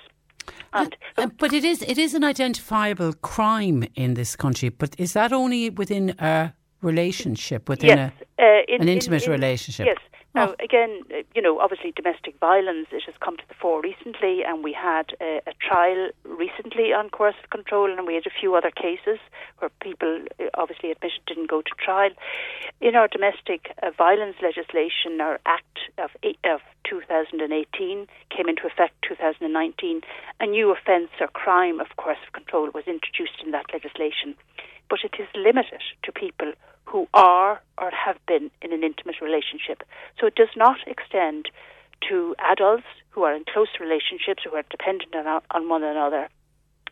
And, 0.73 0.97
uh, 1.17 1.29
but 1.39 1.53
it 1.53 1.65
is 1.65 1.83
it 1.83 1.99
is 1.99 2.15
an 2.15 2.25
identifiable 2.25 3.13
crime 3.15 3.85
in 3.95 4.15
this 4.15 4.37
country. 4.37 4.71
But 4.71 4.95
is 4.99 5.13
that 5.13 5.33
only 5.33 5.71
within 5.71 6.15
a 6.19 6.55
relationship, 6.83 7.69
within 7.69 7.99
yes, 7.99 8.13
a, 8.39 8.43
uh, 8.43 8.63
in, 8.69 8.83
an 8.83 8.89
intimate 8.89 9.25
in, 9.25 9.33
in, 9.33 9.41
relationship? 9.41 9.87
Yes, 9.87 9.99
now, 10.37 10.51
Oh. 10.51 10.57
again, 10.61 11.03
uh, 11.13 11.23
you 11.35 11.43
know, 11.43 11.59
obviously 11.59 11.93
domestic 11.93 12.39
violence, 12.39 12.89
it 12.93 13.03
has 13.05 13.15
come 13.21 13.37
to 13.39 13.49
the 13.49 13.55
fore 13.55 13.81
recently, 13.81 14.45
and 14.45 14.63
we 14.63 14.73
had 14.73 15.17
a, 15.21 15.41
a 15.47 15.55
trial 15.55 16.11
recently 16.25 16.93
on 16.93 17.11
coercive 17.11 17.51
control, 17.51 17.91
and 17.91 18.07
we 18.07 18.15
had 18.15 18.27
a 18.27 18.31
few 18.41 18.55
other 18.55 18.71
cases 18.71 19.19
where 19.59 19.71
people 19.81 20.21
uh, 20.39 20.45
obviously 20.55 20.91
admission 20.91 21.23
didn't 21.27 21.49
go 21.51 21.63
to 21.63 21.71
trial. 21.79 22.11
In 22.81 22.95
our 22.95 23.09
domestic 23.09 23.75
uh, 23.83 23.91
violence 23.97 24.37
legislation, 24.43 25.21
our 25.21 25.41
Act 25.47 25.79
of, 25.99 26.11
eight, 26.23 26.39
of 26.45 26.61
2018 26.85 28.07
came 28.31 28.49
into 28.49 28.67
effect 28.67 28.95
2019, 29.09 30.03
a 30.41 30.47
new 30.47 30.71
offence 30.71 31.11
or 31.21 31.29
crime 31.29 31.81
of 31.81 31.89
coercive 31.97 32.33
control 32.33 32.71
was 32.75 32.85
introduced 32.87 33.43
in 33.45 33.51
that 33.53 33.67
legislation, 33.73 34.35
but 34.91 35.01
it 35.03 35.15
is 35.19 35.27
limited 35.35 35.83
to 36.03 36.13
people 36.13 36.53
who 36.87 37.09
are 37.13 37.61
or 37.79 37.91
have 37.91 38.17
been 38.27 38.51
in 38.63 38.73
an 38.73 38.83
intimate 38.83 39.21
relationship. 39.21 39.83
So 40.19 40.27
it 40.27 40.35
does 40.35 40.55
not 40.57 40.79
extend 40.87 41.51
to 42.09 42.35
adults 42.39 42.87
who 43.11 43.23
are 43.25 43.35
in 43.35 43.45
close 43.45 43.69
relationships, 43.81 44.43
who 44.45 44.57
are 44.57 44.65
dependent 44.71 45.15
on, 45.15 45.43
on 45.51 45.69
one 45.69 45.83
another. 45.83 46.29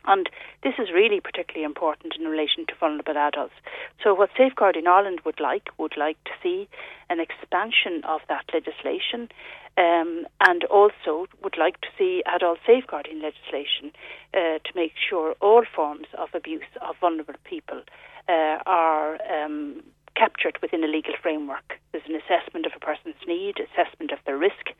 And 0.06 0.28
this 0.62 0.74
is 0.78 0.92
really 0.92 1.20
particularly 1.20 1.64
important 1.64 2.14
in 2.18 2.26
relation 2.26 2.66
to 2.68 2.74
vulnerable 2.78 3.16
adults. 3.16 3.54
So, 4.02 4.12
what 4.12 4.28
Safeguarding 4.36 4.86
Ireland 4.86 5.20
would 5.24 5.40
like 5.40 5.68
would 5.78 5.96
like 5.96 6.22
to 6.24 6.30
see 6.42 6.68
an 7.08 7.20
expansion 7.20 8.02
of 8.04 8.20
that 8.28 8.44
legislation, 8.52 9.30
um, 9.78 10.26
and 10.40 10.64
also 10.64 11.26
would 11.42 11.56
like 11.56 11.80
to 11.80 11.88
see 11.98 12.22
adult 12.26 12.58
safeguarding 12.66 13.22
legislation 13.22 13.92
uh, 14.34 14.58
to 14.60 14.72
make 14.74 14.92
sure 15.08 15.34
all 15.40 15.64
forms 15.74 16.06
of 16.18 16.28
abuse 16.34 16.62
of 16.86 16.96
vulnerable 17.00 17.34
people 17.44 17.80
uh, 18.28 18.58
are 18.66 19.18
um, 19.32 19.82
captured 20.16 20.58
within 20.62 20.84
a 20.84 20.86
legal 20.86 21.14
framework. 21.20 21.80
There's 21.92 22.04
an 22.08 22.14
assessment 22.14 22.66
of 22.66 22.72
a 22.76 22.80
person's 22.80 23.16
need, 23.26 23.56
assessment 23.58 24.12
of 24.12 24.18
the 24.26 24.36
risk 24.36 24.70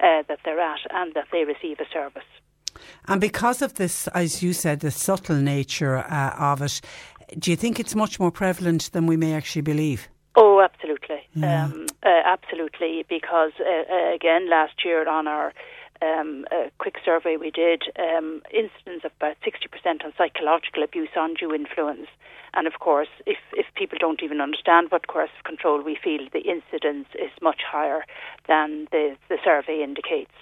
uh, 0.00 0.22
that 0.28 0.38
they're 0.44 0.60
at, 0.60 0.80
and 0.90 1.14
that 1.14 1.26
they 1.32 1.44
receive 1.44 1.80
a 1.80 1.88
service. 1.92 2.22
And 3.06 3.20
because 3.20 3.62
of 3.62 3.74
this, 3.74 4.08
as 4.08 4.42
you 4.42 4.52
said, 4.52 4.80
the 4.80 4.90
subtle 4.90 5.36
nature 5.36 5.98
uh, 5.98 6.34
of 6.38 6.62
it, 6.62 6.80
do 7.38 7.50
you 7.50 7.56
think 7.56 7.78
it's 7.78 7.94
much 7.94 8.18
more 8.18 8.30
prevalent 8.30 8.90
than 8.92 9.06
we 9.06 9.16
may 9.16 9.32
actually 9.34 9.62
believe? 9.62 10.08
Oh, 10.36 10.60
absolutely, 10.60 11.20
Yeah. 11.34 11.66
um, 11.66 11.86
uh, 12.02 12.22
absolutely. 12.24 13.04
Because 13.08 13.52
uh, 13.60 13.84
uh, 13.92 14.14
again, 14.14 14.50
last 14.50 14.84
year 14.84 15.08
on 15.08 15.28
our 15.28 15.52
um, 16.02 16.44
uh, 16.50 16.70
quick 16.78 16.96
survey 17.04 17.36
we 17.36 17.50
did, 17.52 17.84
um, 17.98 18.42
incidents 18.52 19.04
of 19.04 19.12
about 19.16 19.36
sixty 19.44 19.68
percent 19.68 20.04
on 20.04 20.12
psychological 20.18 20.82
abuse, 20.82 21.10
undue 21.14 21.54
influence, 21.54 22.08
and 22.54 22.66
of 22.66 22.74
course, 22.80 23.08
if 23.26 23.38
if 23.52 23.66
people 23.74 23.98
don't 24.00 24.22
even 24.22 24.40
understand 24.40 24.90
what 24.90 25.06
coercive 25.06 25.44
control, 25.44 25.82
we 25.82 25.96
feel 26.02 26.20
the 26.32 26.40
incidence 26.40 27.08
is 27.14 27.30
much 27.42 27.62
higher 27.66 28.04
than 28.48 28.86
the 28.92 29.16
the 29.28 29.38
survey 29.44 29.82
indicates. 29.82 30.32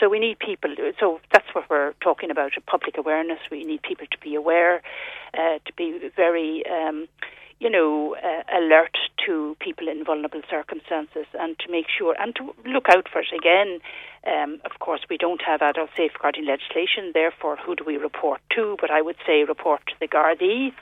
So 0.00 0.08
we 0.08 0.18
need 0.18 0.38
people. 0.38 0.74
So 0.98 1.20
that's 1.32 1.54
what 1.54 1.68
we're 1.70 1.92
talking 2.00 2.30
about: 2.30 2.52
public 2.66 2.96
awareness. 2.96 3.40
We 3.50 3.64
need 3.64 3.82
people 3.82 4.06
to 4.10 4.18
be 4.18 4.34
aware, 4.34 4.82
uh, 5.34 5.58
to 5.64 5.72
be 5.76 6.10
very. 6.16 6.64
Um, 6.66 7.08
you 7.60 7.68
know, 7.68 8.14
uh, 8.22 8.44
alert 8.56 8.96
to 9.26 9.56
people 9.58 9.88
in 9.88 10.04
vulnerable 10.04 10.42
circumstances 10.48 11.26
and 11.40 11.58
to 11.58 11.68
make 11.68 11.86
sure 11.88 12.14
and 12.20 12.34
to 12.36 12.54
look 12.64 12.86
out 12.88 13.08
for 13.12 13.20
it 13.20 13.32
again. 13.36 13.80
Um, 14.24 14.60
of 14.64 14.78
course, 14.78 15.00
we 15.10 15.16
don't 15.16 15.42
have 15.42 15.60
adult 15.60 15.90
safeguarding 15.96 16.46
legislation, 16.46 17.10
therefore, 17.14 17.56
who 17.56 17.74
do 17.74 17.82
we 17.84 17.96
report 17.96 18.40
to? 18.54 18.76
But 18.80 18.92
I 18.92 19.02
would 19.02 19.16
say 19.26 19.42
report 19.42 19.80
to 19.88 19.94
the 19.98 20.06
Gardaí. 20.06 20.72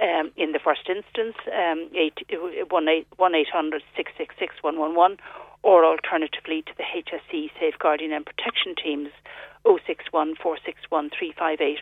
Um, 0.00 0.30
in 0.36 0.52
the 0.52 0.60
first 0.62 0.88
instance, 0.88 1.36
um, 1.50 1.90
1 1.90 3.34
800 3.34 3.82
666 3.96 4.62
111, 4.62 5.18
or 5.62 5.84
alternatively 5.84 6.62
to 6.62 6.72
the 6.76 6.84
HSE 6.84 7.50
Safeguarding 7.58 8.12
and 8.12 8.24
Protection 8.24 8.74
Teams 8.76 9.10
061 9.64 10.36
461 10.36 11.10
358 11.10 11.78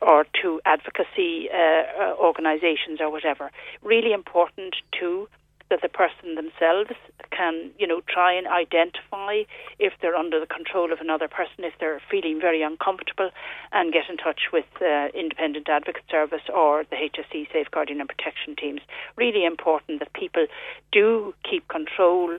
or 0.00 0.24
to 0.40 0.60
advocacy 0.64 1.48
uh, 1.50 1.56
uh, 1.56 2.14
organisations 2.16 3.00
or 3.00 3.10
whatever. 3.10 3.50
Really 3.82 4.12
important 4.12 4.76
too 4.98 5.28
that 5.70 5.80
the 5.82 5.88
person 5.88 6.34
themselves 6.34 6.90
can, 7.30 7.70
you 7.78 7.86
know, 7.86 8.00
try 8.08 8.32
and 8.32 8.46
identify 8.46 9.42
if 9.78 9.92
they're 10.00 10.16
under 10.16 10.40
the 10.40 10.46
control 10.46 10.92
of 10.92 11.00
another 11.00 11.28
person, 11.28 11.64
if 11.64 11.74
they're 11.78 12.00
feeling 12.10 12.40
very 12.40 12.62
uncomfortable, 12.62 13.30
and 13.72 13.92
get 13.92 14.08
in 14.08 14.16
touch 14.16 14.48
with 14.52 14.64
uh, 14.80 15.08
Independent 15.14 15.68
Advocate 15.68 16.04
Service 16.10 16.42
or 16.54 16.84
the 16.90 16.96
HSE 16.96 17.52
Safeguarding 17.52 18.00
and 18.00 18.08
Protection 18.08 18.56
Teams. 18.56 18.80
Really 19.16 19.44
important 19.44 20.00
that 20.00 20.12
people 20.12 20.46
do 20.90 21.34
keep 21.48 21.68
control 21.68 22.38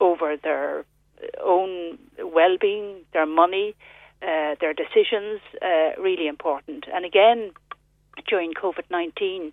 over 0.00 0.36
their 0.36 0.84
own 1.42 1.98
well-being, 2.18 2.96
their 3.12 3.26
money, 3.26 3.74
uh, 4.22 4.54
their 4.60 4.74
decisions. 4.74 5.40
Uh, 5.60 6.00
really 6.00 6.26
important. 6.26 6.86
And 6.92 7.04
again, 7.04 7.52
during 8.28 8.52
COVID 8.54 8.84
nineteen, 8.90 9.52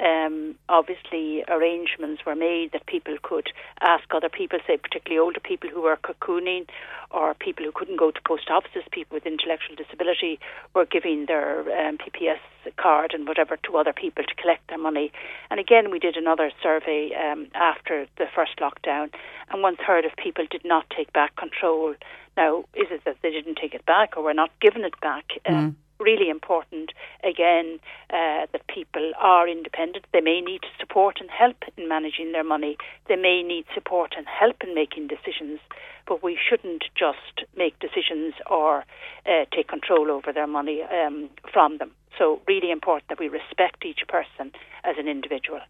um, 0.00 0.54
obviously 0.68 1.44
arrangements 1.48 2.22
were 2.24 2.34
made 2.34 2.72
that 2.72 2.86
people 2.86 3.16
could 3.22 3.48
ask 3.80 4.04
other 4.14 4.28
people, 4.28 4.58
say 4.66 4.76
particularly 4.76 5.18
older 5.18 5.40
people 5.40 5.68
who 5.68 5.82
were 5.82 5.96
cocooning, 5.96 6.66
or 7.10 7.34
people 7.34 7.64
who 7.64 7.72
couldn't 7.72 7.98
go 7.98 8.10
to 8.10 8.20
post 8.26 8.50
offices, 8.50 8.82
people 8.92 9.16
with 9.16 9.26
intellectual 9.26 9.76
disability 9.76 10.38
were 10.74 10.86
giving 10.86 11.26
their 11.26 11.60
um, 11.60 11.98
PPS 11.98 12.38
card 12.76 13.12
and 13.12 13.26
whatever 13.26 13.56
to 13.56 13.76
other 13.76 13.92
people 13.92 14.24
to 14.24 14.34
collect 14.36 14.68
their 14.68 14.78
money. 14.78 15.12
And 15.50 15.60
again, 15.60 15.90
we 15.90 15.98
did 15.98 16.16
another 16.16 16.50
survey 16.62 17.12
um, 17.14 17.48
after 17.54 18.06
the 18.16 18.26
first 18.34 18.58
lockdown, 18.58 19.10
and 19.50 19.62
one 19.62 19.76
third 19.76 20.04
of 20.04 20.12
people 20.16 20.46
did 20.50 20.64
not 20.64 20.88
take 20.96 21.12
back 21.12 21.36
control. 21.36 21.94
Now, 22.36 22.60
is 22.74 22.86
it 22.90 23.02
that 23.04 23.16
they 23.22 23.30
didn't 23.30 23.56
take 23.56 23.74
it 23.74 23.84
back 23.86 24.16
or 24.16 24.22
were 24.22 24.34
not 24.34 24.50
given 24.60 24.84
it 24.84 24.98
back? 25.00 25.24
Um, 25.46 25.76
really 26.00 26.30
important 26.30 26.90
again 27.22 27.78
uh, 28.10 28.46
that 28.52 28.66
people 28.68 29.12
are 29.18 29.48
independent. 29.48 30.06
They 30.12 30.20
may 30.20 30.40
need 30.40 30.62
support 30.78 31.18
and 31.20 31.30
help 31.30 31.56
in 31.76 31.88
managing 31.88 32.32
their 32.32 32.44
money. 32.44 32.76
They 33.08 33.16
may 33.16 33.42
need 33.42 33.66
support 33.74 34.14
and 34.16 34.26
help 34.26 34.62
in 34.64 34.74
making 34.74 35.08
decisions, 35.08 35.60
but 36.06 36.22
we 36.22 36.36
shouldn't 36.36 36.84
just 36.96 37.46
make 37.56 37.78
decisions 37.78 38.34
or 38.48 38.84
uh, 39.26 39.44
take 39.54 39.68
control 39.68 40.10
over 40.10 40.32
their 40.32 40.46
money 40.46 40.82
um, 40.82 41.30
from 41.52 41.78
them. 41.78 41.92
So, 42.18 42.40
really 42.46 42.70
important 42.70 43.08
that 43.08 43.20
we 43.20 43.28
respect 43.28 43.84
each 43.84 44.02
person 44.08 44.52
as 44.84 44.96
an 44.98 45.06
individual. 45.06 45.60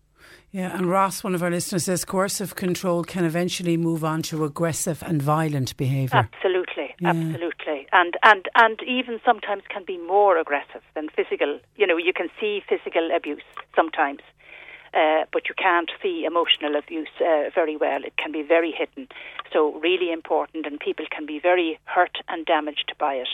Yeah, 0.52 0.76
and 0.76 0.86
Ross, 0.86 1.22
one 1.22 1.34
of 1.34 1.42
our 1.42 1.50
listeners, 1.50 1.84
says 1.84 2.04
coercive 2.04 2.56
control 2.56 3.04
can 3.04 3.24
eventually 3.24 3.76
move 3.76 4.04
on 4.04 4.22
to 4.22 4.44
aggressive 4.44 5.02
and 5.06 5.22
violent 5.22 5.76
behaviour. 5.76 6.28
Absolutely, 6.32 6.94
Yeah. 7.00 7.10
absolutely, 7.10 7.86
and 7.92 8.16
and 8.24 8.48
and 8.56 8.80
even 8.82 9.20
sometimes 9.24 9.62
can 9.68 9.84
be 9.84 9.96
more 9.98 10.36
aggressive 10.38 10.82
than 10.94 11.08
physical. 11.08 11.60
You 11.76 11.86
know, 11.86 11.96
you 11.96 12.12
can 12.12 12.30
see 12.40 12.62
physical 12.68 13.10
abuse 13.14 13.44
sometimes, 13.76 14.20
uh, 14.92 15.24
but 15.32 15.48
you 15.48 15.54
can't 15.56 15.90
see 16.02 16.24
emotional 16.24 16.74
abuse 16.74 17.08
uh, 17.20 17.50
very 17.54 17.76
well. 17.76 18.02
It 18.04 18.16
can 18.16 18.32
be 18.32 18.42
very 18.42 18.72
hidden. 18.72 19.06
So, 19.52 19.74
really 19.80 20.10
important, 20.12 20.66
and 20.66 20.80
people 20.80 21.06
can 21.10 21.26
be 21.26 21.38
very 21.38 21.78
hurt 21.84 22.18
and 22.28 22.44
damaged 22.44 22.92
by 22.98 23.14
it. 23.14 23.28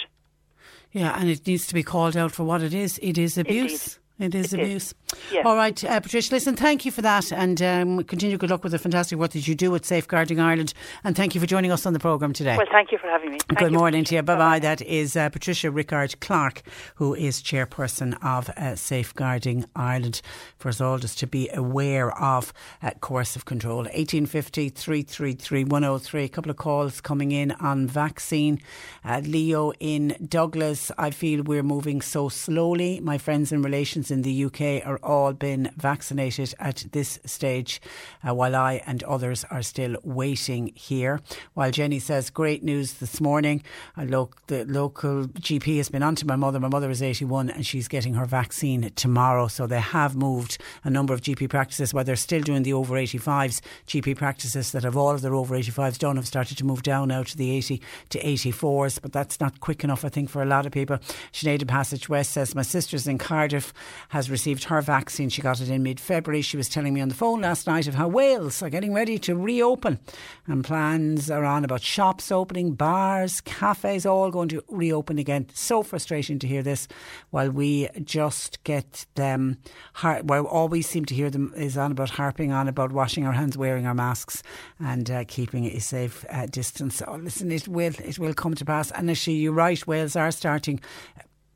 Yeah, 0.92 1.18
and 1.18 1.29
it 1.31 1.46
needs 1.46 1.66
to 1.68 1.75
be 1.75 1.83
called 1.83 2.16
out 2.16 2.33
for 2.33 2.44
what 2.44 2.62
it 2.62 2.75
is. 2.75 2.99
It 3.03 3.16
is 3.18 3.38
abuse. 3.38 3.96
Indeed. 3.96 4.06
It 4.19 4.35
is 4.35 4.53
It 4.55 4.61
abuse. 4.61 4.95
is. 5.31 5.45
All 5.45 5.57
right, 5.57 5.83
uh, 5.85 6.01
Patricia, 6.01 6.33
listen, 6.33 6.57
thank 6.57 6.85
you 6.87 6.91
for 6.91 7.03
that 7.03 7.31
and 7.33 7.61
um, 7.61 8.03
continue 8.05 8.39
good 8.39 8.49
luck 8.51 8.63
with 8.63 8.73
the 8.73 8.79
fantastic 8.79 9.19
work 9.19 9.33
that 9.33 9.47
you 9.47 9.55
do 9.55 9.75
at 9.75 9.85
Safeguarding 9.85 10.41
Ireland. 10.41 10.73
And 11.05 11.15
thank 11.15 11.35
you 11.35 11.41
for 11.41 11.47
joining 11.47 11.71
us 11.71 11.85
on 11.85 11.93
the 11.93 11.99
programme 11.99 12.33
today. 12.33 12.57
Well, 12.57 12.67
thank 12.73 12.93
you 12.93 12.99
for 12.99 13.09
having 13.09 13.33
me. 13.33 13.39
Thank 13.49 13.59
Good 13.59 13.73
you. 13.73 13.79
morning 13.79 14.05
to 14.05 14.15
you. 14.15 14.23
Bye 14.23 14.37
bye. 14.37 14.59
That 14.59 14.81
is 14.83 15.17
uh, 15.17 15.29
Patricia 15.29 15.71
Rickard 15.71 16.19
Clarke, 16.21 16.63
who 16.95 17.15
is 17.15 17.43
chairperson 17.43 18.17
of 18.25 18.49
uh, 18.51 18.75
Safeguarding 18.75 19.67
Ireland, 19.77 20.23
for 20.59 20.71
us 20.71 20.81
all 20.81 20.99
just 20.99 21.19
to 21.19 21.27
be 21.27 21.51
aware 21.53 22.11
of 22.19 22.55
uh, 22.83 22.93
coercive 23.01 23.45
control. 23.45 23.79
1850 23.79 24.71
333 24.71 25.65
103. 25.65 26.25
A 26.25 26.29
couple 26.29 26.51
of 26.51 26.57
calls 26.57 27.01
coming 27.03 27.33
in 27.33 27.53
on 27.53 27.87
vaccine. 27.87 28.61
Uh, 29.05 29.21
Leo 29.25 29.73
in 29.79 30.17
Douglas, 30.27 30.91
I 30.97 31.11
feel 31.11 31.43
we're 31.43 31.63
moving 31.63 32.01
so 32.01 32.29
slowly. 32.31 32.99
My 33.01 33.19
friends 33.19 33.53
and 33.53 33.63
relations 33.65 34.06
in 34.11 34.23
the 34.23 34.45
UK 34.45 34.87
are 34.87 34.99
all 35.03 35.33
been 35.33 35.71
vaccinated 35.77 36.55
at 36.59 36.87
this 36.92 37.19
stage, 37.25 37.81
uh, 38.27 38.35
while 38.35 38.55
I 38.55 38.83
and 38.87 39.03
others 39.05 39.45
are 39.51 39.62
still 39.62 39.97
waiting 40.03 40.73
here. 40.75 41.21
While 41.55 41.71
Jenny 41.71 41.99
says, 41.99 42.31
great 42.31 42.62
news 42.62 42.95
this 42.95 43.21
morning. 43.21 43.62
A 43.97 44.05
lo- 44.05 44.31
the 44.47 44.64
local 44.64 45.25
GP 45.27 45.77
has 45.79 45.88
been 45.88 46.03
on 46.03 46.14
to 46.16 46.27
my 46.27 46.37
mother. 46.37 46.61
My 46.61 46.69
mother 46.69 46.90
is 46.90 47.03
81 47.03 47.51
and 47.51 47.66
she's 47.66 47.88
getting 47.88 48.14
her 48.14 48.27
vaccine 48.27 48.90
tomorrow. 48.97 49.49
So 49.49 49.66
they 49.66 49.81
have 49.81 50.16
moved 50.16 50.59
a 50.85 50.90
number 50.90 51.14
of 51.14 51.21
GP 51.23 51.49
practices, 51.49 51.92
while 51.92 52.05
they're 52.05 52.16
still 52.16 52.42
doing 52.42 52.62
the 52.62 52.73
over 52.73 52.95
85s. 52.95 53.61
GP 53.87 54.16
practices 54.16 54.73
that 54.73 54.85
have 54.85 54.97
all 54.97 55.11
of 55.11 55.23
their 55.23 55.35
over 55.35 55.57
85s 55.57 55.99
done 55.99 56.16
have 56.16 56.27
started 56.27 56.59
to 56.59 56.64
move 56.64 56.83
down 56.83 57.09
now 57.09 57.23
to 57.23 57.37
the 57.37 57.51
80 57.51 57.81
to 58.11 58.23
84s, 58.23 59.01
but 59.01 59.12
that's 59.12 59.40
not 59.40 59.61
quick 59.61 59.85
enough, 59.85 60.05
I 60.05 60.09
think, 60.09 60.31
for 60.31 60.42
a 60.42 60.47
lot 60.47 60.66
of 60.66 60.73
people. 60.73 60.99
Sinead 61.33 61.62
in 61.62 61.69
Passage 61.69 62.09
West 62.09 62.33
says, 62.33 62.55
My 62.55 62.62
sister's 62.62 63.07
in 63.07 63.19
Cardiff 63.19 63.73
has 64.11 64.31
received 64.31 64.65
her 64.65 64.81
vaccine. 64.81 65.29
She 65.29 65.43
got 65.43 65.61
it 65.61 65.71
in 65.71 65.83
mid 65.83 66.01
February. 66.01 66.43
She 66.43 66.57
was 66.57 66.69
telling 66.69 66.95
me 66.95 67.01
on 67.01 67.09
the 67.09 67.15
phone 67.15 67.41
last 67.41 67.67
night 67.67 67.87
of 67.87 67.95
how 67.95 68.09
Wales 68.09 68.63
are 68.63 68.71
getting 68.71 68.93
ready 68.93 69.19
to 69.21 69.37
reopen 69.37 69.99
and 70.47 70.65
plans 70.65 71.31
are 71.31 71.45
on 71.45 71.65
about 71.65 71.83
shops 71.83 72.31
opening, 72.31 72.73
bars, 72.73 73.41
cafes, 73.41 74.07
all 74.07 74.31
going 74.31 74.49
to 74.49 74.63
reopen 74.69 75.19
again. 75.19 75.47
So 75.55 75.83
frustrating 75.83 76.39
to 76.41 76.47
hear 76.47 76.63
this 76.63 76.89
while 77.31 77.51
we 77.51 77.89
just 78.03 78.63
get 78.65 79.07
them, 79.15 79.59
har- 79.95 80.23
well, 80.25 80.47
all 80.47 80.69
we 80.69 80.83
seem 80.83 81.05
to 81.07 81.15
hear 81.15 81.31
them 81.31 81.53
is 81.57 81.77
on 81.77 81.93
about 81.93 82.11
harping 82.11 82.53
on 82.53 82.69
about 82.69 82.93
washing 82.93 83.27
our 83.27 83.33
hands, 83.33 83.57
wearing 83.57 83.87
our 83.87 83.95
masks 83.95 84.43
and 84.79 85.11
uh, 85.11 85.25
keeping 85.27 85.67
a 85.67 85.81
safe 85.81 86.25
uh, 86.31 86.47
distance. 86.47 87.03
Oh, 87.07 87.17
listen, 87.17 87.51
it 87.51 87.69
will, 87.69 87.95
it 88.05 88.19
will 88.19 88.35
come 88.35 88.55
to 88.55 88.65
pass. 88.65 88.91
And 88.93 89.11
actually, 89.11 89.37
you're 89.37 89.53
right, 89.53 89.85
Wales 89.87 90.17
are 90.17 90.31
starting 90.31 90.81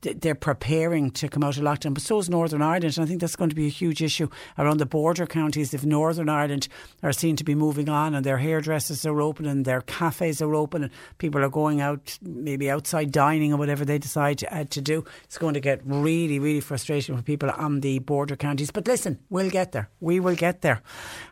they're 0.01 0.35
preparing 0.35 1.11
to 1.11 1.29
come 1.29 1.43
out 1.43 1.57
of 1.57 1.63
lockdown, 1.63 1.93
but 1.93 2.03
so 2.03 2.19
is 2.19 2.29
Northern 2.29 2.61
Ireland. 2.61 2.97
And 2.97 3.05
I 3.05 3.07
think 3.07 3.21
that's 3.21 3.35
going 3.35 3.49
to 3.49 3.55
be 3.55 3.67
a 3.67 3.69
huge 3.69 4.01
issue 4.01 4.29
around 4.57 4.77
the 4.77 4.85
border 4.85 5.27
counties. 5.27 5.73
If 5.73 5.85
Northern 5.85 6.29
Ireland 6.29 6.67
are 7.03 7.11
seen 7.11 7.35
to 7.35 7.43
be 7.43 7.55
moving 7.55 7.89
on 7.89 8.15
and 8.15 8.25
their 8.25 8.37
hairdressers 8.37 9.05
are 9.05 9.21
open 9.21 9.45
and 9.45 9.65
their 9.65 9.81
cafes 9.81 10.41
are 10.41 10.55
open 10.55 10.83
and 10.83 10.91
people 11.17 11.43
are 11.43 11.49
going 11.49 11.81
out, 11.81 12.17
maybe 12.21 12.69
outside 12.69 13.11
dining 13.11 13.53
or 13.53 13.57
whatever 13.57 13.85
they 13.85 13.97
decide 13.97 14.43
uh, 14.51 14.63
to 14.65 14.81
do, 14.81 15.03
it's 15.23 15.37
going 15.37 15.53
to 15.53 15.59
get 15.59 15.81
really, 15.85 16.39
really 16.39 16.61
frustrating 16.61 17.15
for 17.15 17.21
people 17.21 17.51
on 17.51 17.81
the 17.81 17.99
border 17.99 18.35
counties. 18.35 18.71
But 18.71 18.87
listen, 18.87 19.19
we'll 19.29 19.49
get 19.49 19.71
there. 19.71 19.89
We 19.99 20.19
will 20.19 20.35
get 20.35 20.61
there. 20.61 20.81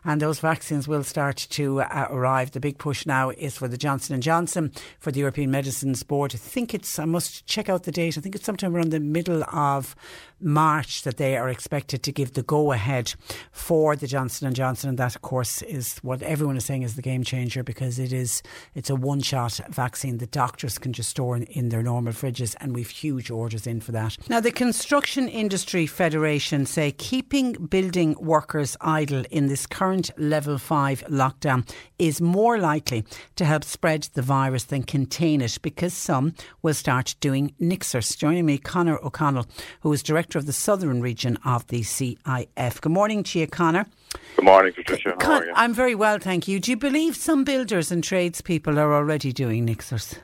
And 0.04 0.22
those 0.22 0.38
vaccines 0.38 0.86
will 0.86 1.04
start 1.04 1.48
to 1.50 1.80
uh, 1.80 2.06
arrive. 2.10 2.52
The 2.52 2.60
big 2.60 2.78
push 2.78 3.06
now 3.06 3.30
is 3.30 3.56
for 3.56 3.68
the 3.68 3.76
Johnson 3.76 4.20
& 4.20 4.22
Johnson, 4.22 4.72
for 5.00 5.10
the 5.10 5.20
European 5.20 5.50
Medicines 5.50 6.02
Board. 6.02 6.32
I 6.34 6.38
think 6.38 6.74
it's, 6.74 6.98
I 6.98 7.04
must 7.04 7.46
check 7.46 7.68
out 7.68 7.82
the 7.82 7.92
date, 7.92 8.16
I 8.16 8.20
think 8.20 8.34
it's 8.34 8.44
sometime 8.44 8.59
around 8.62 8.90
the 8.90 9.00
middle 9.00 9.42
of 9.44 9.94
March 10.40 11.02
that 11.02 11.16
they 11.16 11.36
are 11.36 11.48
expected 11.48 12.02
to 12.02 12.12
give 12.12 12.32
the 12.32 12.42
go 12.42 12.72
ahead 12.72 13.14
for 13.52 13.96
the 13.96 14.06
Johnson 14.06 14.52
& 14.54 14.54
Johnson. 14.54 14.88
And 14.88 14.98
that, 14.98 15.16
of 15.16 15.22
course, 15.22 15.62
is 15.62 15.98
what 15.98 16.22
everyone 16.22 16.56
is 16.56 16.64
saying 16.64 16.82
is 16.82 16.96
the 16.96 17.02
game 17.02 17.24
changer 17.24 17.62
because 17.62 17.98
it 17.98 18.12
is, 18.12 18.42
it's 18.74 18.90
a 18.90 18.94
one 18.94 19.20
shot 19.20 19.60
vaccine 19.68 20.18
that 20.18 20.30
doctors 20.30 20.78
can 20.78 20.92
just 20.92 21.10
store 21.10 21.36
in, 21.36 21.44
in 21.44 21.68
their 21.68 21.82
normal 21.82 22.12
fridges. 22.12 22.54
And 22.60 22.74
we've 22.74 22.90
huge 22.90 23.30
orders 23.30 23.66
in 23.66 23.80
for 23.80 23.92
that. 23.92 24.16
Now, 24.28 24.40
the 24.40 24.52
Construction 24.52 25.28
Industry 25.28 25.86
Federation 25.86 26.66
say 26.66 26.92
keeping 26.92 27.52
building 27.52 28.16
workers 28.20 28.76
idle 28.80 29.24
in 29.30 29.48
this 29.48 29.66
current 29.66 30.10
level 30.16 30.58
five 30.58 31.02
lockdown 31.08 31.68
is 31.98 32.20
more 32.20 32.58
likely 32.58 33.04
to 33.36 33.44
help 33.44 33.64
spread 33.64 34.08
the 34.14 34.22
virus 34.22 34.64
than 34.64 34.82
contain 34.82 35.40
it 35.40 35.58
because 35.62 35.92
some 35.92 36.34
will 36.62 36.74
start 36.74 37.14
doing 37.20 37.54
nixers. 37.58 38.16
Joining 38.16 38.46
me, 38.46 38.58
Conor 38.58 38.98
O'Connell, 39.04 39.46
who 39.80 39.92
is 39.92 40.02
director 40.02 40.29
of 40.38 40.46
the 40.46 40.52
southern 40.52 41.00
region 41.00 41.38
of 41.44 41.66
the 41.68 41.80
CIF. 41.82 42.80
Good 42.80 42.92
morning 42.92 43.22
to 43.24 43.38
you, 43.38 43.46
Conor. 43.46 43.86
Good 44.36 44.44
morning, 44.44 44.72
Patricia. 44.72 45.10
How 45.10 45.16
Con- 45.16 45.42
are 45.42 45.46
you? 45.46 45.52
I'm 45.54 45.74
very 45.74 45.94
well, 45.94 46.18
thank 46.18 46.48
you. 46.48 46.60
Do 46.60 46.70
you 46.70 46.76
believe 46.76 47.16
some 47.16 47.44
builders 47.44 47.90
and 47.90 48.02
tradespeople 48.02 48.78
are 48.78 48.94
already 48.94 49.32
doing 49.32 49.64
nixers? 49.64 50.16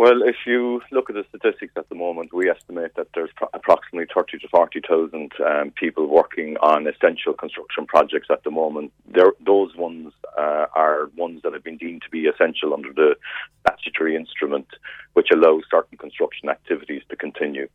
Well, 0.00 0.22
if 0.22 0.36
you 0.46 0.80
look 0.90 1.10
at 1.10 1.16
the 1.16 1.26
statistics 1.28 1.74
at 1.76 1.90
the 1.90 1.94
moment, 1.94 2.32
we 2.32 2.48
estimate 2.48 2.94
that 2.96 3.08
there's 3.14 3.28
pro- 3.36 3.50
approximately 3.52 4.06
30 4.14 4.38
to 4.38 4.48
40,000 4.48 5.32
um, 5.44 5.72
people 5.72 6.06
working 6.06 6.56
on 6.62 6.86
essential 6.86 7.34
construction 7.34 7.86
projects 7.86 8.28
at 8.30 8.42
the 8.42 8.50
moment. 8.50 8.94
There, 9.06 9.32
those 9.44 9.76
ones 9.76 10.14
uh, 10.38 10.68
are 10.74 11.10
ones 11.18 11.42
that 11.42 11.52
have 11.52 11.62
been 11.62 11.76
deemed 11.76 12.00
to 12.00 12.08
be 12.08 12.28
essential 12.28 12.72
under 12.72 12.94
the 12.94 13.14
statutory 13.60 14.16
instrument, 14.16 14.68
which 15.12 15.28
allows 15.30 15.64
certain 15.70 15.98
construction 15.98 16.48
activities 16.48 17.02
to 17.10 17.16
continue. 17.16 17.68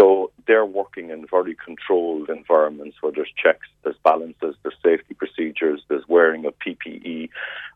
So 0.00 0.30
they're 0.46 0.64
working 0.64 1.10
in 1.10 1.26
very 1.26 1.56
controlled 1.56 2.30
environments 2.30 2.98
where 3.00 3.12
there's 3.12 3.32
checks, 3.36 3.66
there's 3.82 3.96
balances, 4.04 4.54
there's 4.62 4.76
safety 4.82 5.14
procedures, 5.14 5.82
there's 5.88 6.06
wearing 6.08 6.44
of 6.44 6.54
PPE. 6.60 7.28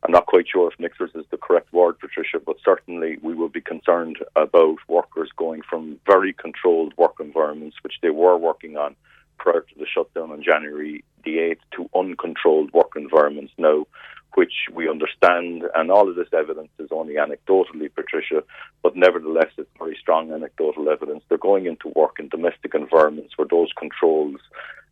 I'm 0.05 0.13
not 0.13 0.27
quite 0.27 0.47
sure 0.49 0.71
if 0.71 0.79
nixers 0.79 1.11
is 1.15 1.27
the 1.31 1.37
correct 1.37 1.73
word, 1.73 1.99
Patricia, 1.99 2.39
but 2.45 2.57
certainly 2.65 3.19
we 3.23 3.35
will 3.35 3.49
be 3.49 3.61
concerned 3.61 4.19
about 4.37 4.77
workers 4.89 5.31
going 5.37 5.63
from 5.69 5.99
very 6.07 6.33
controlled 6.33 6.95
work 6.97 7.17
environments, 7.19 7.77
which 7.83 7.95
they 8.03 8.11
were 8.11 8.37
working 8.37 8.77
on 8.77 8.95
prior 9.39 9.61
to 9.61 9.79
the 9.79 9.87
shutdown 9.87 10.31
on 10.31 10.43
January 10.43 11.03
the 11.25 11.37
8th, 11.37 11.59
to 11.77 11.91
uncontrolled 11.97 12.73
work 12.73 12.93
environments 12.97 13.53
now 13.59 13.85
which 14.35 14.53
we 14.73 14.89
understand, 14.89 15.65
and 15.75 15.91
all 15.91 16.09
of 16.09 16.17
this 16.17 16.29
evidence 16.33 16.71
is 16.79 16.89
only 16.91 17.15
anecdotally, 17.15 17.93
Patricia, 17.95 18.43
but 18.83 18.97
nevertheless, 18.97 19.51
it's 19.59 19.71
very 19.79 19.97
strong 20.01 20.33
anecdotal 20.33 20.89
evidence. 20.89 21.23
They're 21.29 21.39
going 21.39 21.67
into 21.67 21.89
work 21.95 22.19
in 22.19 22.29
domestic 22.29 22.75
environments 22.75 23.37
where 23.37 23.49
those 23.49 23.71
controls 23.79 24.37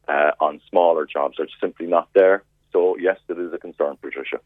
uh, 0.08 0.32
on 0.40 0.60
smaller 0.68 1.06
jobs 1.06 1.38
are 1.38 1.46
simply 1.60 1.86
not 1.86 2.08
there. 2.14 2.42
So, 2.72 2.96
yes, 2.98 3.18
it 3.28 3.38
is 3.38 3.52
a 3.52 3.58
concern, 3.58 3.96
Patricia. 4.00 4.38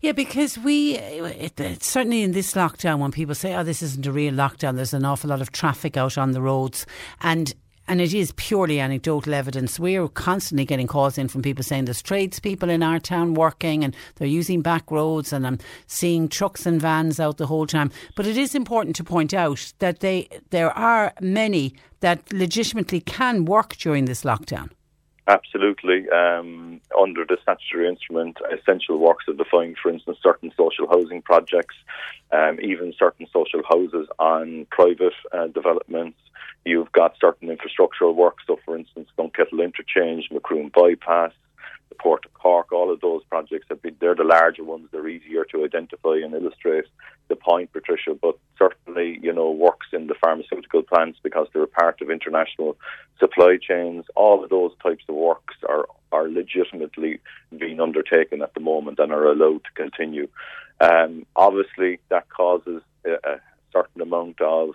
Yeah, 0.00 0.12
because 0.12 0.58
we, 0.58 0.96
it, 0.96 1.58
it, 1.58 1.82
certainly 1.82 2.22
in 2.22 2.32
this 2.32 2.52
lockdown, 2.52 2.98
when 2.98 3.12
people 3.12 3.34
say, 3.34 3.54
oh, 3.54 3.62
this 3.62 3.82
isn't 3.82 4.06
a 4.06 4.12
real 4.12 4.34
lockdown, 4.34 4.76
there's 4.76 4.92
an 4.92 5.06
awful 5.06 5.30
lot 5.30 5.40
of 5.40 5.52
traffic 5.52 5.96
out 5.96 6.18
on 6.18 6.32
the 6.32 6.42
roads. 6.42 6.86
And 7.22 7.54
and 7.88 8.00
it 8.00 8.14
is 8.14 8.32
purely 8.32 8.80
anecdotal 8.80 9.34
evidence. 9.34 9.78
We're 9.78 10.08
constantly 10.08 10.64
getting 10.64 10.86
calls 10.86 11.18
in 11.18 11.28
from 11.28 11.42
people 11.42 11.62
saying 11.62 11.86
there's 11.86 12.02
tradespeople 12.02 12.70
in 12.70 12.82
our 12.82 12.98
town 12.98 13.34
working 13.34 13.84
and 13.84 13.94
they're 14.16 14.28
using 14.28 14.62
back 14.62 14.90
roads, 14.90 15.32
and 15.32 15.46
I'm 15.46 15.58
seeing 15.86 16.28
trucks 16.28 16.66
and 16.66 16.80
vans 16.80 17.20
out 17.20 17.38
the 17.38 17.46
whole 17.46 17.66
time. 17.66 17.90
But 18.14 18.26
it 18.26 18.36
is 18.36 18.54
important 18.54 18.96
to 18.96 19.04
point 19.04 19.34
out 19.34 19.72
that 19.78 20.00
they 20.00 20.28
there 20.50 20.70
are 20.70 21.12
many 21.20 21.74
that 22.00 22.32
legitimately 22.32 23.00
can 23.00 23.44
work 23.44 23.76
during 23.76 24.04
this 24.04 24.22
lockdown. 24.22 24.70
Absolutely. 25.28 26.08
Um, 26.10 26.80
under 27.00 27.24
the 27.24 27.36
statutory 27.42 27.88
instrument, 27.88 28.38
essential 28.52 28.98
works 28.98 29.24
are 29.28 29.34
defined, 29.34 29.76
for 29.82 29.90
instance, 29.90 30.18
certain 30.22 30.52
social 30.56 30.86
housing 30.88 31.20
projects, 31.20 31.74
um, 32.30 32.60
even 32.62 32.92
certain 32.96 33.26
social 33.32 33.62
houses 33.68 34.06
on 34.20 34.66
private 34.70 35.14
uh, 35.32 35.48
developments. 35.48 36.18
You've 36.66 36.90
got 36.90 37.14
certain 37.20 37.48
infrastructural 37.48 38.16
work, 38.16 38.38
so 38.44 38.58
for 38.64 38.76
instance, 38.76 39.08
Dunkettle 39.16 39.62
Interchange, 39.62 40.28
Macroom 40.32 40.72
Bypass, 40.74 41.30
the 41.90 41.94
Port 41.94 42.24
of 42.24 42.34
Cork, 42.34 42.72
all 42.72 42.92
of 42.92 43.00
those 43.00 43.22
projects 43.24 43.66
have 43.68 43.80
been, 43.82 43.94
they're 44.00 44.16
the 44.16 44.24
larger 44.24 44.64
ones, 44.64 44.88
they're 44.90 45.06
easier 45.06 45.44
to 45.44 45.64
identify 45.64 46.16
and 46.16 46.34
illustrate 46.34 46.86
the 47.28 47.36
point, 47.36 47.72
Patricia, 47.72 48.18
but 48.20 48.36
certainly, 48.58 49.20
you 49.22 49.32
know, 49.32 49.48
works 49.52 49.86
in 49.92 50.08
the 50.08 50.16
pharmaceutical 50.20 50.82
plants 50.82 51.20
because 51.22 51.46
they're 51.52 51.62
a 51.62 51.68
part 51.68 52.00
of 52.02 52.10
international 52.10 52.76
supply 53.20 53.58
chains. 53.62 54.04
All 54.16 54.42
of 54.42 54.50
those 54.50 54.72
types 54.82 55.04
of 55.08 55.14
works 55.14 55.54
are, 55.68 55.86
are 56.10 56.28
legitimately 56.28 57.20
being 57.56 57.80
undertaken 57.80 58.42
at 58.42 58.54
the 58.54 58.60
moment 58.60 58.98
and 58.98 59.12
are 59.12 59.26
allowed 59.26 59.62
to 59.64 59.70
continue. 59.76 60.28
Um, 60.80 61.26
obviously, 61.36 62.00
that 62.08 62.28
causes 62.28 62.82
a, 63.04 63.12
a 63.12 63.40
certain 63.76 64.00
amount 64.00 64.40
of 64.40 64.70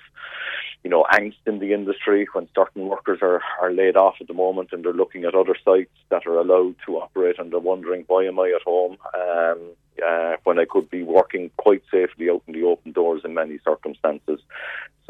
you 0.83 0.89
know, 0.89 1.05
angst 1.13 1.35
in 1.45 1.59
the 1.59 1.73
industry 1.73 2.27
when 2.33 2.47
certain 2.55 2.87
workers 2.87 3.19
are, 3.21 3.41
are 3.61 3.71
laid 3.71 3.95
off 3.95 4.15
at 4.19 4.27
the 4.27 4.33
moment 4.33 4.69
and 4.71 4.83
they're 4.83 4.93
looking 4.93 5.25
at 5.25 5.35
other 5.35 5.55
sites 5.63 5.91
that 6.09 6.25
are 6.25 6.39
allowed 6.39 6.75
to 6.85 6.97
operate 6.97 7.37
and 7.37 7.51
they're 7.51 7.59
wondering 7.59 8.03
why 8.07 8.25
am 8.25 8.39
I 8.39 8.51
at 8.55 8.63
home 8.63 8.97
um, 9.13 9.59
uh, 10.05 10.37
when 10.43 10.57
I 10.57 10.65
could 10.65 10.89
be 10.89 11.03
working 11.03 11.51
quite 11.57 11.83
safely 11.91 12.29
out 12.29 12.41
in 12.47 12.53
the 12.53 12.63
open 12.63 12.93
doors 12.93 13.21
in 13.23 13.35
many 13.35 13.59
circumstances. 13.63 14.39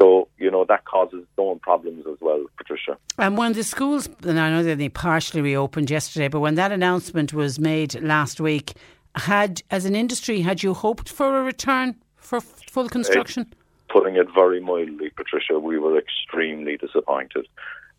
So, 0.00 0.28
you 0.36 0.50
know, 0.50 0.64
that 0.64 0.84
causes 0.84 1.20
its 1.22 1.38
own 1.38 1.60
problems 1.60 2.04
as 2.06 2.18
well, 2.20 2.44
Patricia. 2.58 2.98
And 3.18 3.38
when 3.38 3.52
the 3.54 3.62
schools, 3.62 4.08
and 4.24 4.38
I 4.38 4.50
know 4.50 4.62
that 4.64 4.76
they 4.76 4.88
partially 4.88 5.40
reopened 5.40 5.90
yesterday, 5.90 6.28
but 6.28 6.40
when 6.40 6.56
that 6.56 6.72
announcement 6.72 7.32
was 7.32 7.58
made 7.58 8.00
last 8.02 8.40
week, 8.40 8.74
had, 9.14 9.62
as 9.70 9.84
an 9.84 9.94
industry, 9.94 10.40
had 10.40 10.62
you 10.62 10.74
hoped 10.74 11.08
for 11.08 11.38
a 11.38 11.42
return 11.42 11.94
for 12.16 12.40
full 12.40 12.88
construction? 12.88 13.46
It, 13.50 13.56
putting 13.92 14.16
it 14.16 14.28
very 14.34 14.60
mildly, 14.60 15.10
Patricia, 15.10 15.58
we 15.58 15.78
were 15.78 15.98
extremely 15.98 16.76
disappointed. 16.76 17.46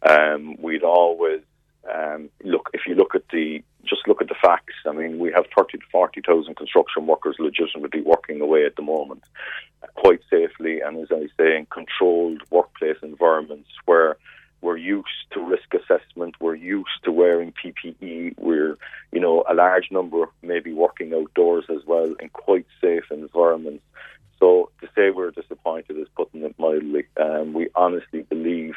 Um, 0.02 0.56
we'd 0.62 0.84
always 0.84 1.42
um, 1.94 2.30
look 2.44 2.70
if 2.74 2.82
you 2.88 2.96
look 2.96 3.16
at 3.16 3.28
the 3.32 3.64
just 3.86 4.08
look 4.08 4.22
at 4.22 4.30
the 4.30 4.36
facts. 4.42 4.74
I 4.86 4.92
mean, 4.94 5.20
we 5.20 5.32
have 5.32 5.46
thirty 5.56 5.78
to 5.78 5.84
forty 5.92 6.22
thousand 6.26 6.56
construction 6.56 7.06
workers 7.08 7.36
legitimately 7.40 8.02
working 8.02 8.42
away 8.42 8.66
at 8.66 8.76
the 8.76 8.82
moment, 8.82 9.24
quite 9.96 10.22
safely, 10.30 10.82
and 10.82 10.98
as 11.00 11.10
I 11.12 11.28
say, 11.38 11.58
in 11.58 11.68
controlled 11.68 12.42
workplace 12.50 12.98
environments 13.02 13.70
where 13.86 14.18
we're 14.62 14.78
used 14.78 15.10
to 15.32 15.42
risk 15.42 15.74
assessment, 15.74 16.36
we're 16.40 16.56
used 16.56 17.04
to 17.04 17.12
wearing 17.12 17.54
PPE, 17.54 18.36
we're, 18.38 18.78
you 19.12 19.20
know, 19.20 19.44
a 19.50 19.54
large 19.54 19.92
number 19.92 20.30
maybe 20.42 20.72
working 20.72 21.14
outdoors 21.14 21.66
as 21.70 21.86
well 21.86 22.16
in 22.22 22.30
quite 22.30 22.66
safe 22.80 23.04
environments. 23.12 23.84
So 24.44 24.72
to 24.82 24.88
say 24.94 25.10
we're 25.10 25.32
disappointed 25.32 25.98
is 25.98 26.10
putting 26.18 26.44
it 26.44 26.54
mildly. 26.60 27.06
Um, 27.16 27.54
we 27.54 27.70
honestly 27.76 28.24
believe 28.24 28.74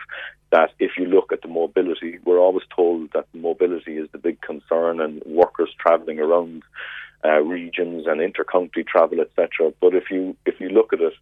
that 0.52 0.70
if 0.78 0.92
you 0.96 1.06
look 1.06 1.32
at 1.32 1.42
the 1.42 1.48
mobility, 1.48 2.20
we're 2.24 2.38
always 2.38 2.62
told 2.74 3.12
that 3.14 3.26
mobility 3.34 3.96
is 3.98 4.08
the 4.12 4.18
big 4.18 4.40
concern 4.42 5.00
and 5.00 5.20
workers 5.26 5.70
travelling 5.76 6.20
around 6.20 6.62
uh, 7.24 7.40
regions 7.40 8.06
and 8.06 8.20
intercounty 8.20 8.86
travel, 8.86 9.20
etc. 9.20 9.72
But 9.80 9.96
if 9.96 10.04
you 10.08 10.36
if 10.46 10.60
you 10.60 10.68
look 10.68 10.92
at 10.92 11.00
it, 11.00 11.14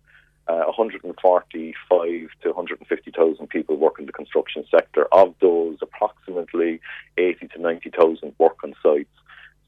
uh, 0.47 0.65
145 0.67 2.29
to 2.43 2.49
150,000 2.49 3.47
people 3.49 3.77
work 3.77 3.99
in 3.99 4.05
the 4.05 4.13
construction 4.13 4.67
sector. 4.71 5.07
Of 5.11 5.35
those, 5.41 5.79
approximately 5.81 6.83
80 7.17 7.49
to 7.49 7.63
90,000 7.63 8.35
work 8.39 8.59
on 8.63 8.75
sites. 8.83 9.09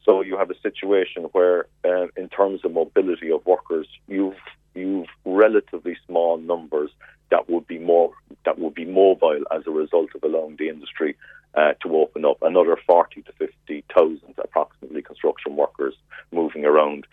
So 0.05 0.21
you 0.21 0.37
have 0.37 0.51
a 0.51 0.59
situation 0.61 1.23
where, 1.31 1.65
uh, 1.83 2.07
in 2.15 2.29
terms 2.29 2.61
of 2.63 2.73
mobility 2.73 3.31
of 3.31 3.43
workers, 3.45 3.87
you've 4.07 4.37
you've 4.77 5.07
relatively 5.25 5.97
small 6.05 6.37
numbers 6.37 6.91
that 7.29 7.49
would 7.49 7.67
be 7.67 7.79
more 7.79 8.11
that 8.45 8.57
would 8.59 8.73
be 8.73 8.85
mobile 8.85 9.43
as 9.51 9.63
a 9.67 9.71
result 9.71 10.09
of 10.15 10.23
allowing 10.23 10.55
the 10.57 10.69
industry 10.69 11.15
uh, 11.55 11.73
to 11.81 11.97
open 11.97 12.23
up. 12.25 12.37
Another 12.41 12.77
forty 12.85 13.21
to 13.23 13.31
fifty 13.33 13.83
thousand 13.93 14.35
approximately 14.37 15.01
construction 15.01 15.55
workers 15.55 15.95
moving 16.31 16.65
around. 16.65 17.05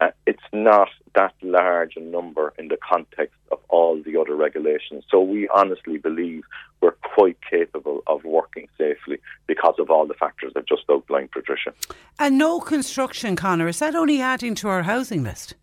Uh, 0.00 0.10
it's 0.28 0.48
not 0.52 0.88
that 1.16 1.34
large 1.42 1.96
a 1.96 2.00
number 2.00 2.54
in 2.56 2.68
the 2.68 2.78
context 2.88 3.36
of 3.50 3.58
all 3.68 4.00
the 4.00 4.16
other 4.16 4.36
regulations. 4.36 5.02
So 5.10 5.20
we 5.20 5.48
honestly 5.48 5.98
believe 5.98 6.44
we're 6.80 6.92
quite 6.92 7.36
capable 7.50 8.04
of 8.06 8.22
working 8.22 8.68
safely 8.78 9.18
because 9.48 9.74
of 9.80 9.90
all 9.90 10.06
the 10.06 10.14
factors 10.14 10.52
I've 10.54 10.66
just 10.66 10.84
outlined, 10.88 11.32
Patricia. 11.32 11.72
And 12.16 12.38
no 12.38 12.60
construction, 12.60 13.34
Conor, 13.34 13.66
is 13.66 13.80
that 13.80 13.96
only 13.96 14.20
adding 14.20 14.54
to 14.56 14.68
our 14.68 14.84
housing 14.84 15.24
list? 15.24 15.54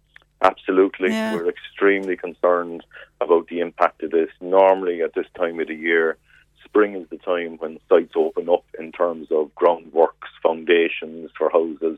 Absolutely. 0.42 1.12
Yeah. 1.12 1.34
We're 1.34 1.50
extremely 1.50 2.18
concerned 2.18 2.84
about 3.22 3.48
the 3.48 3.62
impact 3.62 4.04
of 4.04 4.12
this. 4.12 4.30
Normally, 4.76 5.02
at 5.04 5.14
this 5.14 5.28
time 5.38 5.58
of 5.62 5.70
the 5.70 5.74
year, 5.74 6.18
spring 6.66 6.96
is 6.96 7.08
the 7.10 7.18
time 7.18 7.58
when 7.60 7.80
sites 7.88 8.12
open 8.18 8.50
up 8.50 8.66
in 8.78 8.92
terms 8.92 9.30
of 9.32 9.56
groundworks, 9.56 10.28
foundations 10.44 11.32
for 11.38 11.50
houses. 11.50 11.98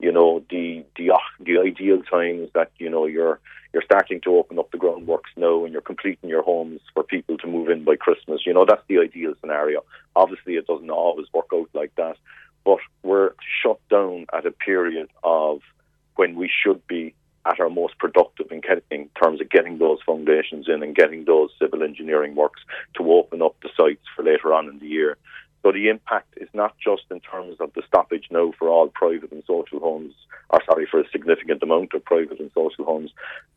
You 0.00 0.10
know, 0.10 0.42
the 0.50 0.84
the 0.96 1.12
the 1.38 1.58
ideal 1.60 2.02
times 2.02 2.48
that 2.52 2.72
you 2.78 2.90
know 2.90 3.06
you're 3.06 3.38
you're 3.72 3.84
starting 3.84 4.20
to 4.22 4.36
open 4.38 4.58
up 4.58 4.72
the 4.72 4.76
groundworks 4.76 5.30
now 5.36 5.62
and 5.62 5.72
you're 5.72 5.82
completing 5.82 6.28
your 6.28 6.42
homes 6.42 6.80
for 6.94 7.04
people 7.04 7.38
to 7.38 7.46
move 7.46 7.68
in 7.68 7.84
by 7.84 7.94
Christmas. 7.94 8.44
You 8.44 8.54
know, 8.54 8.64
that's 8.68 8.82
the 8.88 8.98
ideal 8.98 9.34
scenario. 9.40 9.84
Obviously, 10.16 10.54
it 10.54 10.66
doesn't 10.66 10.90
always 10.90 11.28
work 11.32 11.50
out 11.54 11.68
like 11.74 11.94
that, 11.94 12.16
but 12.64 12.78
we're 13.04 13.34
shut 13.62 13.78
down 13.88 14.26
at 14.36 14.46
a 14.46 14.50
period 14.50 15.08
of 15.22 15.60
when 16.16 16.34
we 16.34 16.50
should 16.50 16.84
be 16.88 17.14
at 17.46 17.60
our 17.60 17.70
most 17.70 17.98
productive 17.98 18.50
in, 18.50 18.60
in 18.90 19.08
terms 19.20 19.40
of 19.40 19.50
getting 19.50 19.78
those 19.78 19.98
foundations 20.04 20.66
in 20.68 20.82
and 20.82 20.96
getting 20.96 21.24
those 21.24 21.50
civil 21.60 21.82
engineering 21.82 22.34
works 22.34 22.62
to 22.96 23.12
open 23.12 23.42
up 23.42 23.56
the 23.62 23.68
sites 23.76 24.04
for 24.14 24.24
later 24.24 24.52
on 24.52 24.68
in 24.68 24.78
the 24.78 24.86
year. 24.86 25.16
So 25.62 25.72
the 25.72 25.88
impact 25.88 26.34
is 26.36 26.48
not 26.52 26.74
just 26.78 27.02
in 27.10 27.20
terms 27.20 27.56
of 27.60 27.72
the 27.74 27.82
stoppage 27.86 28.28
now 28.30 28.52
for 28.58 28.68
all 28.68 28.88
private 28.88 29.32
and 29.32 29.42
social 29.46 29.80
homes, 29.80 30.14
or 30.50 30.62
sorry, 30.64 30.86
for 30.88 31.00
a 31.00 31.10
significant 31.10 31.62
amount 31.62 31.92
of 31.94 32.04
private 32.04 32.38
and 32.38 32.50
social 32.54 32.84
homes, 32.84 33.10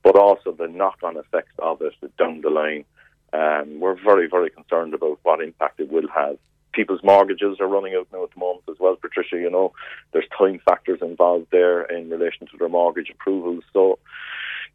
but 0.03 0.15
also 0.15 0.51
the 0.51 0.67
knock-on 0.67 1.17
effects 1.17 1.53
of 1.59 1.81
it 1.81 1.93
down 2.17 2.41
the 2.41 2.49
line. 2.49 2.85
Um, 3.31 3.79
we're 3.79 4.01
very, 4.01 4.27
very 4.27 4.49
concerned 4.49 4.95
about 4.95 5.19
what 5.21 5.41
impact 5.41 5.79
it 5.79 5.91
will 5.91 6.07
have 6.13 6.37
people's 6.73 7.03
mortgages 7.03 7.57
are 7.59 7.67
running 7.67 7.95
out 7.95 8.07
now 8.13 8.23
at 8.23 8.33
the 8.33 8.39
moment 8.39 8.63
as 8.69 8.77
well, 8.79 8.95
Patricia. 8.95 9.37
You 9.37 9.49
know, 9.49 9.73
there's 10.11 10.27
time 10.37 10.59
factors 10.65 10.99
involved 11.01 11.47
there 11.51 11.83
in 11.83 12.09
relation 12.09 12.47
to 12.47 12.57
their 12.57 12.69
mortgage 12.69 13.09
approvals. 13.09 13.63
So 13.73 13.99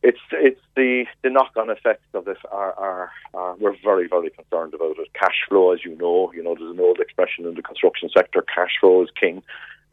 it's 0.02 0.18
it's 0.32 0.60
the 0.76 1.04
the 1.22 1.30
knock 1.30 1.52
on 1.56 1.70
effects 1.70 2.08
of 2.12 2.24
this 2.24 2.38
are, 2.50 3.10
we're 3.58 3.76
very 3.82 4.08
very 4.08 4.30
concerned 4.30 4.74
about 4.74 4.98
it. 4.98 5.08
Cash 5.14 5.46
flow, 5.48 5.72
as 5.72 5.84
you 5.84 5.96
know, 5.96 6.32
you 6.34 6.42
know, 6.42 6.54
there's 6.58 6.70
an 6.70 6.80
old 6.80 7.00
expression 7.00 7.46
in 7.46 7.54
the 7.54 7.62
construction 7.62 8.08
sector: 8.16 8.42
cash 8.42 8.72
flow 8.80 9.02
is 9.02 9.10
king. 9.18 9.42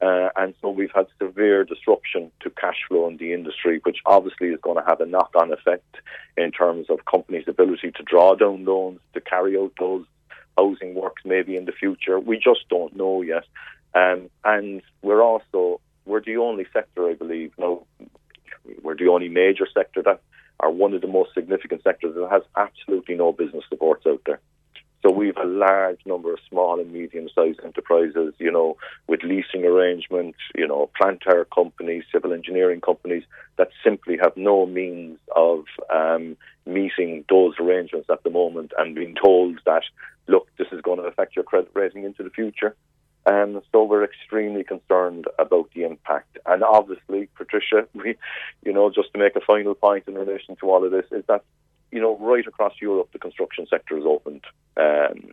Uh, 0.01 0.30
and 0.36 0.55
so 0.62 0.70
we've 0.70 0.91
had 0.95 1.05
severe 1.22 1.64
disruption 1.64 2.32
to 2.39 2.49
cash 2.49 2.78
flow 2.88 3.07
in 3.07 3.18
the 3.18 3.34
industry, 3.34 3.80
which 3.84 3.99
obviously 4.07 4.47
is 4.47 4.59
going 4.64 4.76
to 4.76 4.84
have 4.89 4.99
a 4.99 5.05
knock-on 5.05 5.53
effect 5.53 5.97
in 6.36 6.51
terms 6.51 6.88
of 6.89 7.05
companies' 7.05 7.47
ability 7.47 7.91
to 7.91 8.01
draw 8.01 8.34
down 8.34 8.66
loans 8.66 8.99
to 9.14 9.22
carry 9.22 9.55
out 9.55 9.72
those 9.80 10.03
housing 10.57 10.95
works 10.95 11.22
maybe 11.24 11.55
in 11.55 11.66
the 11.66 11.72
future. 11.72 12.20
We 12.20 12.38
just 12.38 12.68
don't 12.68 12.95
know 12.95 13.22
yet. 13.22 13.43
Um, 13.93 14.30
and 14.43 14.82
we're 15.03 15.22
also 15.22 15.80
we're 16.05 16.24
the 16.24 16.38
only 16.38 16.66
sector, 16.74 17.07
I 17.07 17.14
believe, 17.14 17.51
no, 17.59 17.86
we're 18.82 18.97
the 18.97 19.07
only 19.07 19.30
major 19.30 19.68
sector 19.72 20.01
that 20.01 20.22
are 20.59 20.72
one 20.72 20.93
of 20.93 21.01
the 21.01 21.07
most 21.07 21.34
significant 21.34 21.70
sectors 21.84 22.15
that 22.15 22.29
has 22.29 22.43
absolutely 22.55 23.15
no 23.15 23.32
business 23.32 23.63
supports 23.69 24.05
out 24.07 24.21
there. 24.25 24.39
So 25.03 25.11
we've 25.11 25.38
a 25.38 25.45
large 25.45 25.99
number 26.05 26.32
of 26.32 26.39
small 26.47 26.79
and 26.79 26.93
medium-sized 26.93 27.59
enterprises, 27.63 28.36
you 28.38 28.51
know, 28.51 28.77
with 29.07 29.23
leasing 29.23 29.65
arrangements, 29.65 30.38
you 30.55 30.67
know, 30.67 30.91
plant 30.95 31.23
hire 31.25 31.45
companies, 31.45 32.03
civil 32.11 32.34
engineering 32.34 32.82
companies 32.82 33.23
that 33.57 33.69
simply 33.84 34.17
have 34.21 34.38
no 34.38 34.67
means 34.67 35.17
of 35.36 35.65
um, 35.91 36.38
meeting 36.67 37.25
those 37.29 37.55
arrangements 37.59 38.09
at 38.11 38.23
the 38.23 38.29
moment 38.29 38.73
and 38.77 38.93
being 38.93 39.15
told 39.15 39.59
that 39.65 39.82
look, 40.27 40.47
this 40.57 40.67
is 40.71 40.82
going 40.82 40.99
to 40.99 41.05
affect 41.05 41.36
your 41.36 41.43
credit 41.43 41.71
rating 41.73 42.03
into 42.03 42.21
the 42.21 42.29
future. 42.29 42.75
And 43.25 43.61
so 43.71 43.84
we're 43.84 44.03
extremely 44.03 44.63
concerned 44.63 45.25
about 45.38 45.69
the 45.75 45.84
impact. 45.84 46.38
And 46.45 46.63
obviously, 46.63 47.29
Patricia, 47.36 47.88
we, 47.93 48.15
you 48.63 48.73
know, 48.73 48.89
just 48.89 49.13
to 49.13 49.19
make 49.19 49.36
a 49.36 49.41
final 49.41 49.75
point 49.75 50.05
in 50.07 50.15
relation 50.15 50.55
to 50.57 50.69
all 50.69 50.84
of 50.84 50.91
this, 50.91 51.05
is 51.11 51.23
that, 51.27 51.43
you 51.91 51.99
know, 51.99 52.17
right 52.17 52.45
across 52.47 52.73
Europe, 52.81 53.09
the 53.13 53.19
construction 53.19 53.67
sector 53.69 53.97
is 53.97 54.05
opened. 54.05 54.43
Um, 54.77 55.31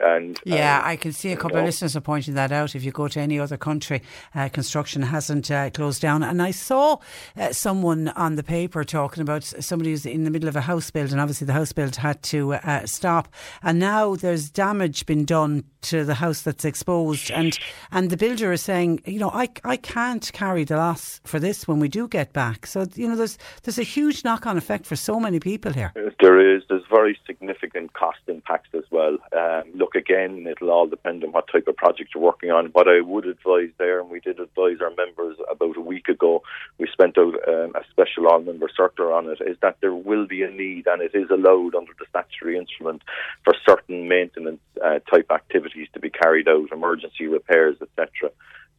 and 0.00 0.38
yeah, 0.44 0.78
um, 0.78 0.84
I 0.86 0.96
can 0.96 1.12
see 1.12 1.32
a 1.32 1.36
couple 1.36 1.56
know. 1.56 1.60
of 1.60 1.66
listeners 1.66 1.96
are 1.96 2.00
pointing 2.00 2.34
that 2.34 2.52
out. 2.52 2.74
If 2.74 2.84
you 2.84 2.92
go 2.92 3.08
to 3.08 3.20
any 3.20 3.38
other 3.38 3.56
country, 3.56 4.02
uh, 4.34 4.48
construction 4.48 5.02
hasn't 5.02 5.50
uh, 5.50 5.70
closed 5.70 6.00
down. 6.00 6.22
And 6.22 6.40
I 6.40 6.50
saw 6.50 6.98
uh, 7.36 7.52
someone 7.52 8.08
on 8.08 8.36
the 8.36 8.42
paper 8.42 8.84
talking 8.84 9.22
about 9.22 9.44
somebody 9.44 9.90
who's 9.90 10.06
in 10.06 10.24
the 10.24 10.30
middle 10.30 10.48
of 10.48 10.56
a 10.56 10.62
house 10.62 10.90
build, 10.90 11.10
and 11.10 11.20
obviously 11.20 11.46
the 11.46 11.52
house 11.52 11.72
build 11.72 11.96
had 11.96 12.22
to 12.24 12.54
uh, 12.54 12.86
stop. 12.86 13.28
And 13.62 13.78
now 13.78 14.14
there's 14.14 14.50
damage 14.50 15.06
been 15.06 15.24
done 15.24 15.64
to 15.82 16.04
the 16.04 16.14
house 16.14 16.42
that's 16.42 16.64
exposed, 16.64 17.30
and 17.30 17.58
and 17.92 18.10
the 18.10 18.16
builder 18.16 18.52
is 18.52 18.62
saying, 18.62 19.02
you 19.06 19.18
know, 19.18 19.30
I 19.30 19.48
I 19.64 19.76
can't 19.76 20.30
carry 20.32 20.64
the 20.64 20.76
loss 20.76 21.20
for 21.24 21.38
this 21.38 21.66
when 21.68 21.78
we 21.80 21.88
do 21.88 22.08
get 22.08 22.32
back. 22.32 22.66
So 22.66 22.86
you 22.94 23.08
know, 23.08 23.16
there's 23.16 23.38
there's 23.62 23.78
a 23.78 23.84
huge 23.84 24.24
knock 24.24 24.46
on 24.46 24.56
effect 24.56 24.86
for 24.86 24.96
so 24.96 25.20
many 25.20 25.40
people 25.40 25.72
here. 25.72 25.92
There 26.20 26.56
is. 26.56 26.62
There's 26.68 26.84
very 26.90 27.18
significant 27.26 27.92
cost 27.92 28.18
impacts 28.26 28.70
as 28.74 28.84
well. 28.90 29.18
Um, 29.36 29.64
look 29.74 29.94
again, 29.94 30.46
it'll 30.50 30.70
all 30.70 30.86
depend 30.86 31.24
on 31.24 31.32
what 31.32 31.48
type 31.50 31.68
of 31.68 31.76
project 31.76 32.10
you're 32.14 32.22
working 32.22 32.50
on. 32.50 32.66
What 32.66 32.88
I 32.88 33.00
would 33.00 33.26
advise 33.26 33.70
there, 33.78 34.00
and 34.00 34.10
we 34.10 34.20
did 34.20 34.40
advise 34.40 34.78
our 34.80 34.94
members 34.94 35.36
about 35.50 35.76
a 35.76 35.80
week 35.80 36.08
ago, 36.08 36.42
we 36.78 36.88
spent 36.92 37.18
um, 37.18 37.34
a 37.74 37.82
special 37.90 38.28
all 38.28 38.40
member 38.40 38.68
circular 38.74 39.12
on 39.12 39.28
it, 39.28 39.38
is 39.46 39.56
that 39.62 39.78
there 39.80 39.94
will 39.94 40.26
be 40.26 40.42
a 40.42 40.50
need, 40.50 40.86
and 40.86 41.02
it 41.02 41.12
is 41.14 41.28
allowed 41.30 41.74
under 41.74 41.92
the 41.98 42.06
statutory 42.08 42.56
instrument 42.56 43.02
for 43.44 43.54
certain 43.68 44.08
maintenance 44.08 44.60
uh, 44.84 45.00
type 45.10 45.30
activities 45.30 45.88
to 45.92 46.00
be 46.00 46.10
carried 46.10 46.48
out, 46.48 46.70
emergency 46.72 47.26
repairs, 47.26 47.76
etc. 47.82 48.30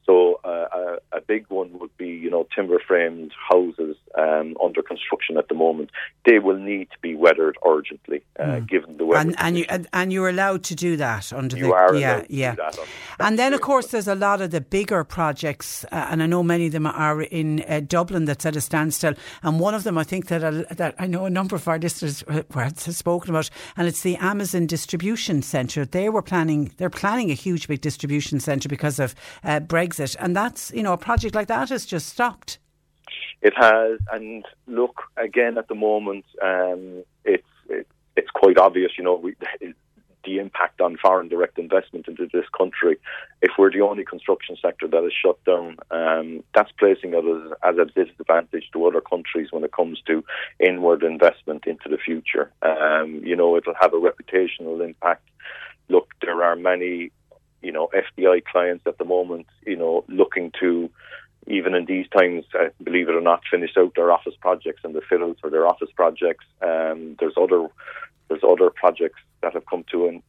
So 0.09 0.39
uh, 0.43 0.97
a, 1.11 1.17
a, 1.17 1.21
big 1.21 1.45
one 1.49 1.77
would 1.77 1.95
be, 1.95 2.07
you 2.07 2.31
know, 2.31 2.47
timber 2.55 2.79
framed 2.79 3.31
houses 3.47 3.95
um, 4.17 4.57
under 4.63 4.81
construction 4.81 5.37
at 5.37 5.49
the 5.49 5.53
moment. 5.53 5.91
They 6.25 6.39
will 6.39 6.57
need 6.57 6.89
to 6.89 6.97
be 6.99 7.13
weathered 7.13 7.57
urgently, 7.63 8.23
uh, 8.39 8.43
mm. 8.43 8.67
given 8.67 8.97
the 8.97 9.05
weather. 9.05 9.29
And, 9.29 9.35
and 9.37 9.57
you 9.59 9.65
and 9.93 10.11
you're 10.11 10.29
allowed 10.29 10.63
to 10.63 10.75
do 10.75 10.97
that 10.97 11.31
under 11.31 11.55
you 11.55 11.65
the 11.65 11.73
are 11.73 11.95
yeah 11.95 12.23
yeah. 12.27 12.55
and 13.19 13.37
then 13.37 13.53
of 13.53 13.61
course 13.61 13.87
there's 13.87 14.07
a 14.07 14.15
lot 14.15 14.41
of 14.41 14.49
the 14.49 14.61
bigger 14.61 15.03
projects, 15.03 15.85
uh, 15.91 16.07
and 16.09 16.23
I 16.23 16.25
know 16.25 16.41
many 16.41 16.65
of 16.65 16.71
them 16.71 16.87
are 16.87 17.21
in 17.21 17.63
uh, 17.67 17.81
Dublin 17.81 18.25
that's 18.25 18.47
at 18.47 18.55
a 18.55 18.61
standstill. 18.61 19.13
And 19.43 19.59
one 19.59 19.75
of 19.75 19.83
them, 19.83 19.95
I 19.95 20.03
think 20.03 20.25
that 20.27 20.43
uh, 20.43 20.63
that 20.71 20.95
I 20.97 21.05
know 21.05 21.25
a 21.25 21.29
number 21.29 21.55
of 21.55 21.67
our 21.67 21.77
listeners 21.77 22.23
uh, 22.27 22.41
have 22.55 22.79
spoken 22.79 23.29
about, 23.29 23.51
and 23.77 23.87
it's 23.87 24.01
the 24.01 24.15
Amazon 24.15 24.65
distribution 24.65 25.43
centre. 25.43 25.85
They 25.85 26.09
were 26.09 26.23
planning 26.23 26.71
they're 26.77 26.89
planning 26.89 27.29
a 27.29 27.35
huge 27.35 27.67
big 27.67 27.81
distribution 27.81 28.39
centre 28.39 28.69
because 28.69 28.97
of 28.97 29.13
Brexit 29.43 29.98
Brexit, 29.99 30.15
and 30.19 30.35
that's 30.35 30.71
you 30.71 30.83
know 30.83 30.93
a 30.93 30.97
project 30.97 31.35
like 31.35 31.47
that 31.47 31.69
has 31.69 31.85
just 31.85 32.09
stopped. 32.09 32.57
It 33.41 33.53
has, 33.55 33.99
and 34.11 34.45
look 34.67 35.01
again 35.17 35.57
at 35.57 35.67
the 35.67 35.75
moment, 35.75 36.25
um, 36.41 37.03
it's 37.23 37.47
it, 37.69 37.87
it's 38.15 38.29
quite 38.31 38.57
obvious. 38.57 38.91
You 38.97 39.03
know, 39.03 39.15
we, 39.15 39.35
the 40.25 40.37
impact 40.37 40.81
on 40.81 40.97
foreign 40.97 41.29
direct 41.29 41.57
investment 41.57 42.07
into 42.07 42.27
this 42.33 42.45
country. 42.55 42.97
If 43.41 43.51
we're 43.57 43.71
the 43.71 43.81
only 43.81 44.03
construction 44.03 44.57
sector 44.61 44.87
that 44.87 45.05
is 45.05 45.13
shut 45.13 45.41
down, 45.45 45.77
um, 45.91 46.43
that's 46.53 46.71
placing 46.77 47.15
us 47.15 47.23
as 47.63 47.75
a 47.77 47.85
disadvantage 47.85 48.69
to 48.73 48.85
other 48.85 48.99
countries 48.99 49.47
when 49.51 49.63
it 49.63 49.71
comes 49.71 50.01
to 50.07 50.23
inward 50.59 51.03
investment 51.03 51.65
into 51.65 51.87
the 51.87 51.97
future. 51.97 52.51
Um, 52.61 53.21
you 53.23 53.35
know, 53.35 53.55
it'll 53.55 53.75
have 53.79 53.93
a 53.93 53.97
reputational 53.97 54.83
impact. 54.83 55.23
Look, 55.87 56.09
there 56.21 56.43
are 56.43 56.57
many 56.57 57.11
you 57.61 57.71
know, 57.71 57.89
FDI 57.93 58.43
clients 58.45 58.85
at 58.87 58.97
the 58.97 59.05
moment, 59.05 59.47
you 59.65 59.75
know, 59.75 60.03
looking 60.07 60.51
to, 60.59 60.89
even 61.47 61.75
in 61.75 61.85
these 61.85 62.07
times, 62.09 62.45
uh, 62.59 62.69
believe 62.83 63.09
it 63.09 63.15
or 63.15 63.21
not, 63.21 63.41
finish 63.49 63.71
out 63.77 63.93
their 63.95 64.11
office 64.11 64.35
projects 64.39 64.81
and 64.83 64.93
the 64.93 65.01
fit 65.01 65.21
outs 65.21 65.39
for 65.39 65.49
their 65.49 65.67
office 65.67 65.89
projects. 65.95 66.45
Um, 66.61 67.15
there's 67.19 67.35
other 67.37 67.67
there's 68.27 68.43
other 68.47 68.69
projects 68.69 69.19
that 69.41 69.53
have 69.53 69.65
come 69.65 69.83
to 69.91 70.07
an, 70.07 70.23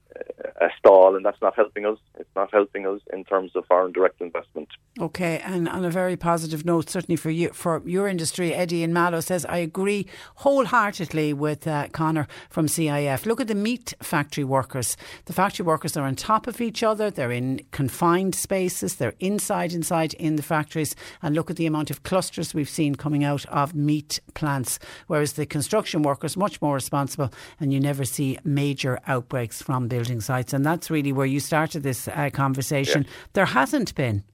a 0.61 0.69
stall, 0.79 1.17
and 1.17 1.25
that's 1.25 1.41
not 1.41 1.57
helping 1.57 1.87
us. 1.87 1.99
It's 2.19 2.35
not 2.37 2.53
helping 2.53 2.87
us 2.87 3.01
in 3.13 3.25
terms 3.25 3.53
of 3.57 3.65
foreign 3.67 3.93
direct 3.93 4.21
investment. 4.21 4.69
Okay, 5.01 5.39
and 5.39 5.69
on 5.69 5.85
a 5.85 5.91
very 5.91 6.17
positive 6.17 6.65
note, 6.65 6.91
certainly 6.91 7.17
for 7.17 7.31
you, 7.31 7.49
for 7.51 7.83
your 7.87 8.09
industry, 8.09 8.53
Eddie 8.53 8.83
in 8.83 8.93
Mallow 8.93 9.21
says, 9.21 9.47
I 9.47 9.59
agree 9.59 10.07
wholeheartedly 10.37 11.33
with 11.33 11.67
uh, 11.67 11.89
Conor 11.89 12.27
from 12.51 12.67
CIF. 12.67 13.25
Look 13.25 13.41
at 13.41 13.49
the 13.49 13.55
meat 13.55 13.95
factory 14.03 14.45
workers. 14.45 14.97
The 15.25 15.33
factory 15.33 15.65
workers 15.65 15.97
are 15.97 16.05
on 16.05 16.17
top 16.17 16.47
of 16.47 16.61
each 16.61 16.83
other. 16.83 17.11
They're 17.11 17.31
in 17.31 17.65
confined 17.71 18.35
spaces. 18.35 18.97
They're 18.97 19.15
inside, 19.19 19.73
inside 19.73 20.15
in 20.15 20.37
the 20.37 20.43
factories. 20.43 20.95
And 21.23 21.35
look 21.35 21.51
at 21.51 21.57
the 21.57 21.67
amount 21.67 21.91
of 21.91 22.03
clusters 22.03 22.53
we've 22.53 22.69
seen 22.69 22.95
coming 22.97 23.25
out 23.25 23.47
of 23.47 23.75
meat 23.75 24.21
plants. 24.35 24.79
Whereas 25.07 25.35
the 25.35 25.47
construction 25.47 26.03
workers 26.03 26.37
much 26.37 26.61
more 26.61 26.75
responsible, 26.75 27.33
and 27.59 27.73
you 27.73 27.81
never 27.81 28.05
see 28.05 28.39
major 28.45 28.99
outbreaks 29.07 29.63
from 29.63 29.89
building 30.01 30.21
sites. 30.21 30.53
And 30.55 30.65
that's 30.65 30.91
really 30.91 31.13
where 31.13 31.27
you 31.27 31.41
started 31.41 31.83
this 31.83 32.09
uh, 32.09 32.31
conversation. 32.33 33.07
There 33.35 33.45
hasn't 33.45 33.95
been 33.95 34.25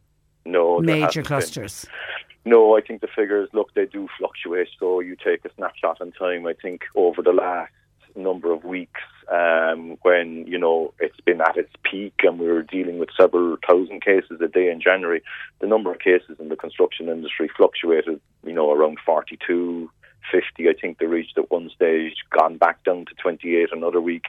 no 0.45 0.81
major 0.81 1.23
clusters. 1.23 1.85
Been. 1.85 2.53
No, 2.53 2.77
I 2.79 2.81
think 2.81 3.01
the 3.01 3.09
figures 3.09 3.49
look 3.53 3.75
they 3.75 3.87
do 3.87 4.07
fluctuate. 4.19 4.69
So 4.79 5.01
you 5.01 5.17
take 5.17 5.45
a 5.45 5.51
snapshot 5.57 6.01
in 6.01 6.13
time. 6.13 6.47
I 6.47 6.55
think 6.55 6.83
over 6.95 7.21
the 7.21 7.33
last 7.33 7.73
number 8.15 8.53
of 8.53 8.65
weeks, 8.65 9.01
um, 9.31 9.99
when 10.03 10.47
you 10.47 10.57
know 10.57 10.95
it's 11.01 11.21
been 11.21 11.41
at 11.41 11.57
its 11.57 11.73
peak 11.83 12.15
and 12.23 12.39
we 12.39 12.47
were 12.47 12.63
dealing 12.63 12.99
with 13.01 13.09
several 13.21 13.57
thousand 13.69 14.05
cases 14.05 14.41
a 14.41 14.47
day 14.47 14.71
in 14.71 14.81
January, 14.81 15.21
the 15.59 15.67
number 15.67 15.91
of 15.91 15.99
cases 15.99 16.37
in 16.39 16.49
the 16.49 16.57
construction 16.57 17.09
industry 17.09 17.51
fluctuated. 17.57 18.21
You 18.45 18.53
know, 18.53 18.71
around 18.73 18.99
forty-two, 19.05 19.91
50, 20.31 20.69
I 20.69 20.73
think 20.81 20.99
they 20.99 21.07
reached 21.07 21.39
at 21.39 21.51
one 21.51 21.71
stage, 21.75 22.15
gone 22.31 22.57
back 22.57 22.85
down 22.85 23.07
to 23.07 23.15
28 23.15 23.69
another 23.73 24.01
week. 24.01 24.25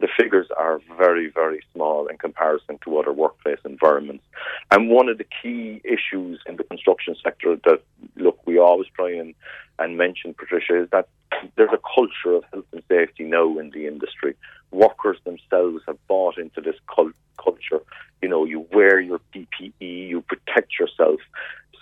The 0.00 0.08
figures 0.16 0.46
are 0.56 0.80
very, 0.96 1.28
very 1.28 1.60
small 1.74 2.06
in 2.06 2.18
comparison 2.18 2.78
to 2.84 2.98
other 2.98 3.12
workplace 3.12 3.58
environments. 3.64 4.24
And 4.70 4.88
one 4.88 5.08
of 5.08 5.18
the 5.18 5.26
key 5.42 5.80
issues 5.84 6.40
in 6.46 6.56
the 6.56 6.64
construction 6.64 7.16
sector 7.22 7.56
that, 7.64 7.82
look, 8.16 8.38
we 8.46 8.58
always 8.58 8.86
try 8.94 9.12
and, 9.12 9.34
and 9.78 9.98
mention, 9.98 10.34
Patricia, 10.34 10.82
is 10.82 10.90
that 10.90 11.08
there's 11.56 11.72
a 11.72 11.80
culture 11.94 12.36
of 12.36 12.44
health 12.52 12.64
and 12.72 12.82
safety 12.88 13.24
now 13.24 13.58
in 13.58 13.70
the 13.70 13.86
industry. 13.86 14.36
Workers 14.70 15.18
themselves 15.24 15.82
have 15.86 15.98
bought 16.06 16.38
into 16.38 16.60
this 16.60 16.76
cult- 16.94 17.12
culture. 17.42 17.80
You 18.22 18.28
know, 18.28 18.44
you 18.44 18.66
wear 18.72 19.00
your 19.00 19.20
PPE, 19.34 19.72
you 19.80 20.22
protect 20.22 20.78
yourself. 20.78 21.20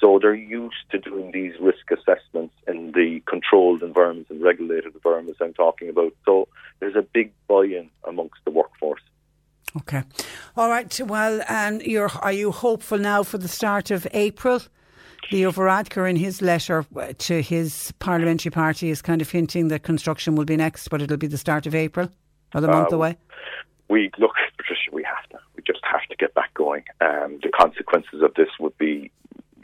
So 0.01 0.19
they're 0.21 0.35
used 0.35 0.77
to 0.91 0.99
doing 0.99 1.33
these 1.33 1.55
risk 1.61 1.91
assessments 1.91 2.55
in 2.69 2.93
the 2.93 3.23
controlled 3.27 3.83
environments 3.83 4.31
and 4.31 4.43
regulated 4.43 4.95
environments 4.95 5.41
I'm 5.41 5.55
talking 5.55 5.89
about. 5.89 6.15
So 6.25 6.49
there's 6.81 6.97
a 6.97 7.03
big 7.03 7.33
buy-in 7.49 7.89
amongst 8.05 8.45
the 8.45 8.51
workforce. 8.51 9.01
Okay, 9.79 10.03
all 10.57 10.71
right. 10.71 11.01
Well, 11.01 11.43
and 11.49 11.83
you're 11.83 12.11
are 12.23 12.33
you 12.33 12.51
hopeful 12.51 12.99
now 12.99 13.23
for 13.23 13.37
the 13.37 13.49
start 13.49 13.91
of 13.91 14.07
April? 14.13 14.63
Leo 15.33 15.51
Varadkar, 15.51 16.09
in 16.09 16.17
his 16.17 16.41
letter 16.41 16.87
to 17.19 17.43
his 17.43 17.93
parliamentary 17.99 18.51
party, 18.51 18.91
is 18.91 19.03
kind 19.03 19.21
of 19.21 19.31
hinting 19.31 19.69
that 19.69 19.83
construction 19.83 20.37
will 20.37 20.45
be 20.45 20.57
next, 20.57 20.89
but 20.89 21.03
it'll 21.03 21.17
be 21.17 21.27
the 21.27 21.37
start 21.39 21.67
of 21.67 21.75
April 21.75 22.09
or 22.55 22.61
the 22.61 22.69
month 22.69 22.93
uh, 22.93 22.97
away. 22.97 23.17
We 23.89 24.11
look, 24.19 24.35
Patricia. 24.57 24.91
We 24.93 25.03
have 25.03 25.29
to. 25.31 25.39
We 25.57 25.63
just 25.67 25.81
have 25.85 26.07
to 26.11 26.17
get 26.17 26.35
back 26.35 26.55
going. 26.55 26.85
Um, 27.01 27.39
the 27.43 27.51
consequences 27.51 28.23
of 28.23 28.35
this 28.35 28.49
would 28.59 28.77
be 28.79 29.11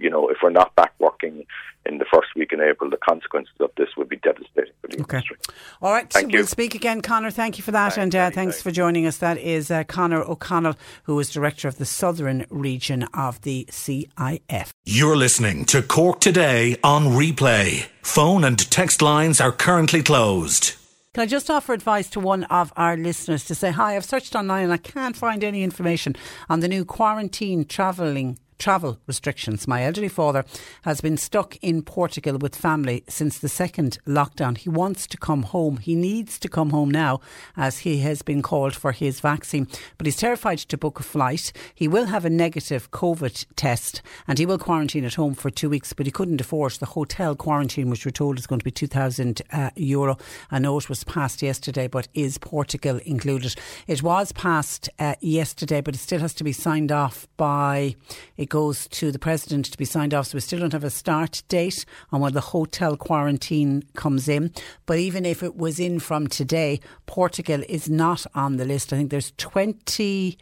you 0.03 0.11
know, 0.11 0.29
if 0.29 0.39
we're 0.43 0.51
not 0.51 0.75
back 0.75 0.93
working 0.99 1.45
in 1.87 1.99
the 1.99 2.05
first 2.13 2.29
week 2.37 2.53
in 2.53 2.61
April, 2.61 2.91
the 2.91 2.97
consequences 2.97 3.55
of 3.61 3.71
this 3.77 3.89
would 3.97 4.09
be 4.09 4.17
devastating 4.17 4.73
for 4.81 4.89
the 4.89 5.01
okay. 5.03 5.19
industry. 5.19 5.37
All 5.81 5.93
right, 5.93 6.09
Thank 6.11 6.33
you. 6.33 6.41
we'll 6.41 6.47
speak 6.47 6.75
again, 6.75 7.01
Conor. 7.01 7.31
Thank 7.31 7.59
you 7.59 7.65
for 7.65 7.73
that, 7.73 7.95
thanks, 7.95 7.99
and 7.99 8.15
uh, 8.15 8.31
thanks 8.31 8.63
for 8.63 8.71
joining 8.71 9.07
us. 9.07 9.19
That 9.19 9.39
is 9.39 9.71
uh, 9.71 9.85
Conor 9.85 10.23
O'Connell, 10.23 10.75
who 11.05 11.19
is 11.19 11.31
director 11.31 11.69
of 11.69 11.79
the 11.79 11.85
southern 11.85 12.47
region 12.51 13.05
of 13.15 13.41
the 13.43 13.67
CIF. 13.71 14.71
You're 14.85 15.17
listening 15.17 15.65
to 15.67 15.83
Cork 15.83 16.21
today 16.21 16.77
on 16.85 17.07
replay. 17.07 17.87
Phone 18.03 18.45
and 18.45 18.59
text 18.71 19.03
lines 19.03 19.41
are 19.41 19.53
currently 19.53 20.03
closed. 20.03 20.75
Can 21.15 21.25
I 21.25 21.27
just 21.27 21.51
offer 21.51 21.75
advice 21.75 22.09
to 22.11 22.21
one 22.21 22.45
of 22.45 22.73
our 22.75 22.97
listeners 22.97 23.45
to 23.45 23.55
say, 23.55 23.71
Hi, 23.71 23.97
I've 23.97 24.05
searched 24.05 24.35
online 24.35 24.65
and 24.65 24.73
I 24.73 24.79
can't 24.79 25.15
find 25.15 25.45
any 25.45 25.63
information 25.63 26.17
on 26.49 26.61
the 26.61 26.69
new 26.69 26.87
quarantine 26.87 27.67
travelling 27.67 28.39
travel 28.59 28.99
restrictions. 29.07 29.67
My 29.67 29.85
elderly 29.85 30.09
father 30.09 30.45
has 30.83 31.01
been 31.01 31.17
stuck 31.17 31.57
in 31.57 31.83
Portugal 31.83 32.39
with 32.39 32.55
family 32.55 33.05
since 33.09 33.39
the 33.39 33.49
second 33.49 33.99
lockdown. 34.07 34.57
He 34.57 34.69
wants 34.69 35.07
to 35.09 35.17
come 35.17 35.43
home. 35.43 35.79
He 35.79 35.95
needs 35.95 36.39
to 36.41 36.49
come 36.49 36.71
home 36.71 36.91
now 36.91 37.21
as 37.57 37.81
he 37.81 37.99
has 37.99 38.23
been 38.23 38.43
called 38.43 38.75
for 38.75 38.93
his 38.93 39.21
vaccine, 39.21 39.67
but 39.99 40.07
he's 40.07 40.17
terrified 40.17 40.59
to 40.59 40.79
book 40.79 41.01
a 41.01 41.03
flight. 41.03 41.53
He 41.75 41.89
will 41.89 42.07
have 42.07 42.25
a 42.25 42.31
negative 42.31 42.91
COVID 42.91 43.47
test 43.57 44.03
and 44.27 44.39
he 44.39 44.47
will 44.47 44.59
quarantine 44.59 45.05
at 45.05 45.15
home 45.15 45.35
for 45.35 45.51
two 45.51 45.71
weeks, 45.71 45.93
but 45.93 46.07
he 46.07 46.13
couldn't 46.13 46.41
afford 46.41 46.73
the 46.73 46.87
hotel 46.87 47.35
quarantine, 47.35 47.91
which 47.91 48.05
we're 48.05 48.13
told 48.13 48.39
is 48.39 48.47
going 48.47 48.61
to 48.61 48.65
be 48.65 48.71
2,000 48.71 49.43
uh, 49.53 49.71
euro. 49.77 50.17
I 50.51 50.59
know 50.59 50.79
it 50.79 50.89
was 50.89 51.05
passed 51.05 51.43
yesterday, 51.43 51.89
but 51.89 52.09
is 52.15 52.39
Portugal 52.39 53.01
included? 53.05 53.55
It 53.87 54.03
was 54.03 54.33
passed 54.33 54.89
uh, 54.99 55.15
yesterday, 55.21 55.81
but 55.81 55.95
it 55.95 55.99
still 55.99 56.21
has 56.21 56.35
to 56.35 56.45
be 56.45 56.53
signed 56.53 56.93
off 56.93 57.27
by 57.37 57.97
it 58.43 58.49
goes 58.49 58.89
to 58.89 59.13
the 59.13 59.19
president 59.19 59.67
to 59.67 59.79
be 59.79 59.85
signed 59.85 60.13
off. 60.13 60.27
So 60.27 60.37
we 60.37 60.41
still 60.41 60.59
don't 60.59 60.73
have 60.73 60.85
a 60.85 60.91
start 60.91 61.43
date 61.49 61.85
on 62.11 62.21
when 62.21 62.33
the 62.33 62.41
hotel 62.41 62.97
quarantine 62.97 63.85
comes 63.95 64.29
in. 64.29 64.53
But 64.85 64.99
even 64.99 65.25
if 65.25 65.43
it 65.43 65.57
was 65.57 65.79
in 65.79 66.01
from 66.01 66.27
today, 66.27 66.81
Portugal 67.07 67.63
is 67.69 67.89
not 67.89 68.27
on 68.35 68.57
the 68.57 68.65
list. 68.65 68.93
I 68.93 68.97
think 68.97 69.11
there's 69.11 69.33
20. 69.39 70.37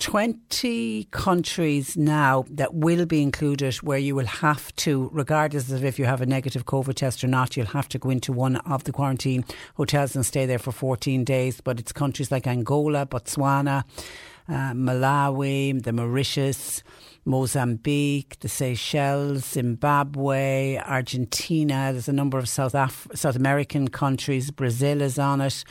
20 0.00 1.08
countries 1.10 1.96
now 1.96 2.44
that 2.48 2.72
will 2.72 3.04
be 3.04 3.20
included 3.20 3.74
where 3.76 3.98
you 3.98 4.14
will 4.14 4.26
have 4.26 4.74
to, 4.76 5.10
regardless 5.12 5.72
of 5.72 5.84
if 5.84 5.98
you 5.98 6.04
have 6.04 6.20
a 6.20 6.26
negative 6.26 6.66
COVID 6.66 6.94
test 6.94 7.24
or 7.24 7.26
not, 7.26 7.56
you'll 7.56 7.66
have 7.66 7.88
to 7.88 7.98
go 7.98 8.08
into 8.08 8.32
one 8.32 8.58
of 8.58 8.84
the 8.84 8.92
quarantine 8.92 9.44
hotels 9.74 10.14
and 10.14 10.24
stay 10.24 10.46
there 10.46 10.60
for 10.60 10.70
14 10.70 11.24
days. 11.24 11.60
But 11.60 11.80
it's 11.80 11.90
countries 11.90 12.30
like 12.30 12.46
Angola, 12.46 13.06
Botswana, 13.06 13.82
uh, 14.48 14.72
Malawi, 14.72 15.82
the 15.82 15.92
Mauritius, 15.92 16.82
Mozambique, 17.28 18.40
the 18.40 18.48
Seychelles, 18.48 19.44
Zimbabwe, 19.44 20.78
Argentina. 20.78 21.90
There's 21.92 22.08
a 22.08 22.12
number 22.12 22.38
of 22.38 22.48
South 22.48 22.74
Af- 22.74 23.06
South 23.14 23.36
American 23.36 23.88
countries. 23.88 24.50
Brazil 24.50 25.02
is 25.02 25.18
on 25.18 25.42
it. 25.42 25.62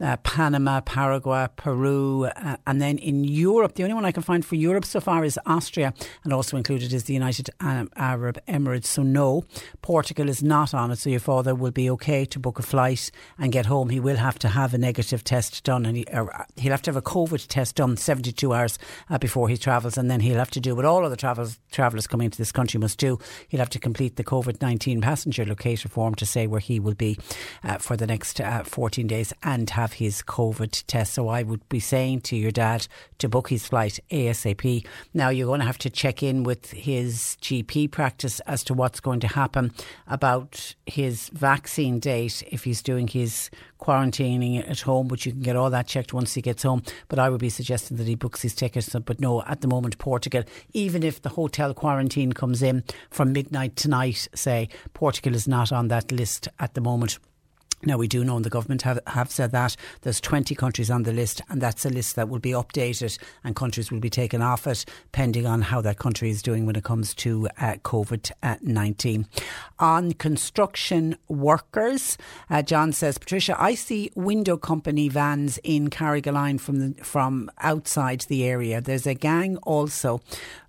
Uh, 0.00 0.16
Panama, 0.18 0.80
Paraguay, 0.80 1.48
Peru, 1.56 2.24
uh, 2.24 2.56
and 2.66 2.80
then 2.80 2.98
in 2.98 3.24
Europe, 3.24 3.74
the 3.74 3.82
only 3.82 3.94
one 3.94 4.04
I 4.04 4.12
can 4.12 4.22
find 4.22 4.44
for 4.44 4.54
Europe 4.54 4.84
so 4.84 5.00
far 5.00 5.24
is 5.24 5.38
Austria, 5.46 5.92
and 6.24 6.32
also 6.32 6.56
included 6.56 6.92
is 6.92 7.04
the 7.04 7.14
United 7.14 7.50
um, 7.60 7.90
Arab 7.96 8.38
Emirates. 8.46 8.86
So 8.86 9.02
no, 9.02 9.44
Portugal 9.82 10.28
is 10.28 10.42
not 10.42 10.74
on 10.74 10.90
it. 10.90 10.98
So 10.98 11.10
your 11.10 11.20
father 11.20 11.54
will 11.54 11.70
be 11.70 11.90
okay 11.90 12.24
to 12.26 12.38
book 12.38 12.58
a 12.58 12.62
flight 12.62 13.10
and 13.38 13.52
get 13.52 13.66
home. 13.66 13.90
He 13.90 14.00
will 14.00 14.16
have 14.16 14.38
to 14.40 14.48
have 14.48 14.74
a 14.74 14.78
negative 14.78 15.24
test 15.24 15.64
done, 15.64 15.84
and 15.86 15.96
he, 15.96 16.06
uh, 16.06 16.26
he'll 16.56 16.72
have 16.72 16.82
to 16.82 16.90
have 16.90 16.96
a 16.96 17.02
COVID 17.02 17.46
test 17.48 17.76
done 17.76 17.96
72 17.96 18.52
hours 18.52 18.78
uh, 19.10 19.18
before 19.18 19.48
he 19.48 19.56
travels, 19.56 19.98
and 19.98 20.10
then 20.10 20.20
he'll 20.20 20.38
have 20.38 20.50
to 20.52 20.60
do 20.60 20.74
what 20.76 20.84
all 20.84 21.04
other 21.04 21.16
travellers 21.16 21.58
travellers 21.70 22.06
coming 22.06 22.26
into 22.26 22.38
this 22.38 22.52
country 22.52 22.78
must 22.78 22.98
do. 22.98 23.18
He'll 23.48 23.60
have 23.60 23.70
to 23.70 23.78
complete 23.78 24.16
the 24.16 24.24
COVID 24.24 24.60
19 24.62 25.00
passenger 25.00 25.44
locator 25.44 25.88
form 25.88 26.14
to 26.16 26.26
say 26.26 26.46
where 26.46 26.60
he 26.60 26.80
will 26.80 26.94
be 26.94 27.18
uh, 27.64 27.78
for 27.78 27.96
the 27.96 28.06
next 28.06 28.40
uh, 28.40 28.62
14 28.64 29.06
days 29.06 29.32
and 29.42 29.68
have 29.70 29.87
his 29.94 30.22
COVID 30.22 30.84
test. 30.86 31.14
So 31.14 31.28
I 31.28 31.42
would 31.42 31.68
be 31.68 31.80
saying 31.80 32.22
to 32.22 32.36
your 32.36 32.50
dad 32.50 32.86
to 33.18 33.28
book 33.28 33.48
his 33.48 33.66
flight 33.66 33.98
ASAP. 34.10 34.86
Now 35.14 35.28
you're 35.28 35.46
going 35.46 35.60
to 35.60 35.66
have 35.66 35.78
to 35.78 35.90
check 35.90 36.22
in 36.22 36.42
with 36.42 36.70
his 36.70 37.36
GP 37.40 37.90
practice 37.90 38.40
as 38.40 38.64
to 38.64 38.74
what's 38.74 39.00
going 39.00 39.20
to 39.20 39.28
happen 39.28 39.72
about 40.06 40.74
his 40.86 41.28
vaccine 41.30 41.98
date 41.98 42.42
if 42.50 42.64
he's 42.64 42.82
doing 42.82 43.08
his 43.08 43.50
quarantining 43.78 44.68
at 44.68 44.80
home, 44.80 45.08
but 45.08 45.24
you 45.24 45.32
can 45.32 45.40
get 45.40 45.56
all 45.56 45.70
that 45.70 45.86
checked 45.86 46.12
once 46.12 46.34
he 46.34 46.42
gets 46.42 46.62
home. 46.62 46.82
But 47.08 47.18
I 47.18 47.30
would 47.30 47.40
be 47.40 47.50
suggesting 47.50 47.96
that 47.96 48.06
he 48.06 48.14
books 48.14 48.42
his 48.42 48.54
tickets. 48.54 48.88
But 48.88 49.20
no, 49.20 49.42
at 49.42 49.60
the 49.60 49.68
moment, 49.68 49.98
Portugal, 49.98 50.42
even 50.72 51.02
if 51.02 51.22
the 51.22 51.30
hotel 51.30 51.74
quarantine 51.74 52.32
comes 52.32 52.62
in 52.62 52.84
from 53.10 53.32
midnight 53.32 53.76
tonight, 53.76 54.28
say, 54.34 54.68
Portugal 54.94 55.34
is 55.34 55.48
not 55.48 55.72
on 55.72 55.88
that 55.88 56.10
list 56.10 56.48
at 56.58 56.74
the 56.74 56.80
moment. 56.80 57.18
Now, 57.84 57.96
we 57.96 58.08
do 58.08 58.24
know, 58.24 58.36
and 58.36 58.44
the 58.44 58.50
government 58.50 58.82
have, 58.82 58.98
have 59.06 59.30
said 59.30 59.52
that 59.52 59.76
there's 60.02 60.20
20 60.20 60.54
countries 60.54 60.90
on 60.90 61.04
the 61.04 61.12
list, 61.12 61.42
and 61.48 61.60
that's 61.60 61.84
a 61.84 61.90
list 61.90 62.16
that 62.16 62.28
will 62.28 62.40
be 62.40 62.50
updated 62.50 63.18
and 63.44 63.54
countries 63.54 63.92
will 63.92 64.00
be 64.00 64.10
taken 64.10 64.42
off 64.42 64.66
it, 64.66 64.84
pending 65.12 65.46
on 65.46 65.62
how 65.62 65.80
that 65.80 65.98
country 65.98 66.30
is 66.30 66.42
doing 66.42 66.66
when 66.66 66.74
it 66.74 66.84
comes 66.84 67.14
to 67.14 67.48
uh, 67.60 67.74
COVID 67.84 68.30
19. 68.62 69.26
On 69.78 70.12
construction 70.12 71.16
workers, 71.28 72.18
uh, 72.50 72.62
John 72.62 72.92
says, 72.92 73.18
Patricia, 73.18 73.54
I 73.60 73.74
see 73.74 74.10
window 74.14 74.56
company 74.56 75.08
vans 75.08 75.58
in 75.62 75.90
Carrigaline 75.90 76.60
from, 76.60 76.94
the, 76.94 77.04
from 77.04 77.50
outside 77.58 78.22
the 78.22 78.44
area. 78.44 78.80
There's 78.80 79.06
a 79.06 79.14
gang 79.14 79.56
also 79.58 80.20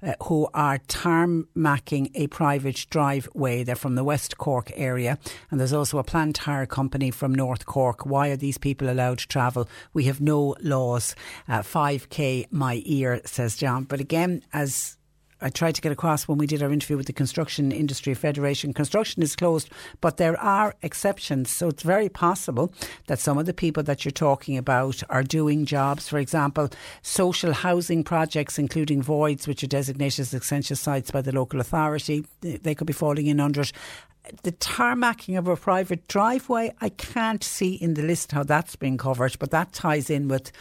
uh, 0.03 0.13
who 0.23 0.47
are 0.53 0.77
tarmacking 0.79 2.11
a 2.13 2.27
private 2.27 2.85
driveway. 2.89 3.63
They're 3.63 3.75
from 3.75 3.95
the 3.95 4.03
West 4.03 4.37
Cork 4.37 4.71
area, 4.75 5.17
and 5.49 5.59
there's 5.59 5.73
also 5.73 5.97
a 5.97 6.03
plant 6.03 6.37
hire 6.39 6.65
company 6.65 6.98
company 6.99 7.11
from 7.11 7.33
North 7.33 7.65
Cork. 7.65 8.05
Why 8.05 8.27
are 8.27 8.35
these 8.35 8.57
people 8.57 8.89
allowed 8.89 9.19
to 9.19 9.27
travel? 9.27 9.69
We 9.93 10.03
have 10.05 10.19
no 10.19 10.55
laws. 10.59 11.15
Uh, 11.47 11.59
5k 11.59 12.47
my 12.51 12.81
ear, 12.85 13.21
says 13.23 13.55
John. 13.55 13.85
But 13.85 14.01
again, 14.01 14.43
as 14.51 14.97
I 15.41 15.49
tried 15.49 15.75
to 15.75 15.81
get 15.81 15.91
across 15.91 16.27
when 16.27 16.37
we 16.37 16.47
did 16.47 16.61
our 16.61 16.71
interview 16.71 16.97
with 16.97 17.07
the 17.07 17.13
Construction 17.13 17.71
Industry 17.71 18.13
Federation. 18.13 18.73
Construction 18.73 19.23
is 19.23 19.35
closed, 19.35 19.69
but 20.01 20.17
there 20.17 20.39
are 20.39 20.75
exceptions. 20.81 21.51
So 21.51 21.69
it's 21.69 21.83
very 21.83 22.09
possible 22.09 22.73
that 23.07 23.19
some 23.19 23.37
of 23.37 23.45
the 23.45 23.53
people 23.53 23.83
that 23.83 24.03
you're 24.03 24.11
talking 24.11 24.57
about 24.57 25.01
are 25.09 25.23
doing 25.23 25.65
jobs. 25.65 26.09
For 26.09 26.19
example, 26.19 26.69
social 27.01 27.53
housing 27.53 28.03
projects, 28.03 28.59
including 28.59 29.01
voids, 29.01 29.47
which 29.47 29.63
are 29.63 29.67
designated 29.67 30.19
as 30.19 30.33
essential 30.33 30.75
sites 30.75 31.11
by 31.11 31.21
the 31.21 31.31
local 31.31 31.59
authority. 31.59 32.25
They 32.41 32.75
could 32.75 32.87
be 32.87 32.93
falling 32.93 33.27
in 33.27 33.39
under 33.39 33.61
it 33.61 33.71
the 34.43 34.51
tarmacking 34.51 35.37
of 35.37 35.47
a 35.47 35.55
private 35.55 36.07
driveway, 36.07 36.73
I 36.81 36.89
can't 36.89 37.43
see 37.43 37.73
in 37.73 37.95
the 37.95 38.03
list 38.03 38.31
how 38.31 38.43
that's 38.43 38.75
been 38.75 38.97
covered, 38.97 39.37
but 39.39 39.51
that 39.51 39.73
ties 39.73 40.09
in 40.09 40.27
with 40.27 40.51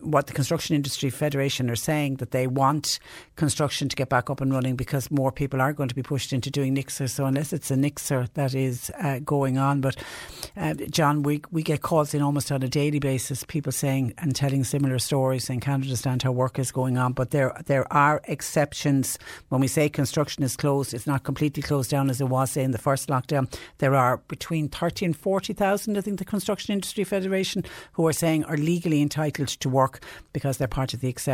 what 0.00 0.26
the 0.26 0.32
Construction 0.32 0.74
Industry 0.74 1.10
Federation 1.10 1.70
are 1.70 1.76
saying 1.76 2.16
that 2.16 2.30
they 2.30 2.46
want 2.46 2.98
construction 3.36 3.88
to 3.88 3.96
get 3.96 4.08
back 4.08 4.30
up 4.30 4.40
and 4.40 4.52
running 4.52 4.76
because 4.76 5.10
more 5.10 5.30
people 5.30 5.60
are 5.60 5.72
going 5.72 5.88
to 5.88 5.94
be 5.94 6.02
pushed 6.02 6.32
into 6.32 6.50
doing 6.50 6.74
Nixer. 6.74 7.08
So 7.08 7.26
unless 7.26 7.52
it's 7.52 7.70
a 7.70 7.76
Nixer 7.76 8.26
that 8.34 8.54
is 8.54 8.90
uh, 9.00 9.20
going 9.20 9.58
on, 9.58 9.80
but 9.80 9.96
uh, 10.56 10.74
John, 10.90 11.22
we 11.22 11.42
we 11.50 11.62
get 11.62 11.82
calls 11.82 12.14
in 12.14 12.22
almost 12.22 12.50
on 12.50 12.62
a 12.62 12.68
daily 12.68 12.98
basis, 12.98 13.44
people 13.44 13.72
saying 13.72 14.14
and 14.18 14.34
telling 14.34 14.64
similar 14.64 14.98
stories, 14.98 15.44
saying 15.44 15.60
can't 15.60 15.82
understand 15.82 16.22
how 16.22 16.32
work 16.32 16.58
is 16.58 16.72
going 16.72 16.98
on. 16.98 17.12
But 17.12 17.30
there 17.30 17.52
there 17.66 17.90
are 17.92 18.20
exceptions 18.24 19.18
when 19.48 19.60
we 19.60 19.68
say 19.68 19.88
construction 19.88 20.42
is 20.44 20.56
closed. 20.56 20.94
It's 20.94 21.06
not 21.06 21.24
completely 21.24 21.62
closed 21.62 21.90
down 21.90 22.10
as 22.10 22.20
it 22.20 22.28
was 22.28 22.52
say 22.52 22.62
in 22.62 22.70
the 22.70 22.78
first 22.78 23.08
lockdown. 23.08 23.52
There 23.78 23.94
are 23.94 24.18
between 24.28 24.68
thirty 24.68 25.04
and 25.04 25.16
forty 25.16 25.52
thousand, 25.52 25.98
I 25.98 26.00
think, 26.00 26.18
the 26.18 26.24
Construction 26.24 26.72
Industry 26.72 27.04
Federation 27.04 27.64
who 27.92 28.06
are 28.06 28.12
saying 28.12 28.44
are 28.44 28.56
legally 28.56 29.02
entitled 29.02 29.48
to 29.48 29.68
work 29.68 29.83
work 29.84 30.02
because 30.32 30.56
they're 30.56 30.68
part 30.80 30.94
of 30.94 31.00
the 31.00 31.08
ex, 31.08 31.28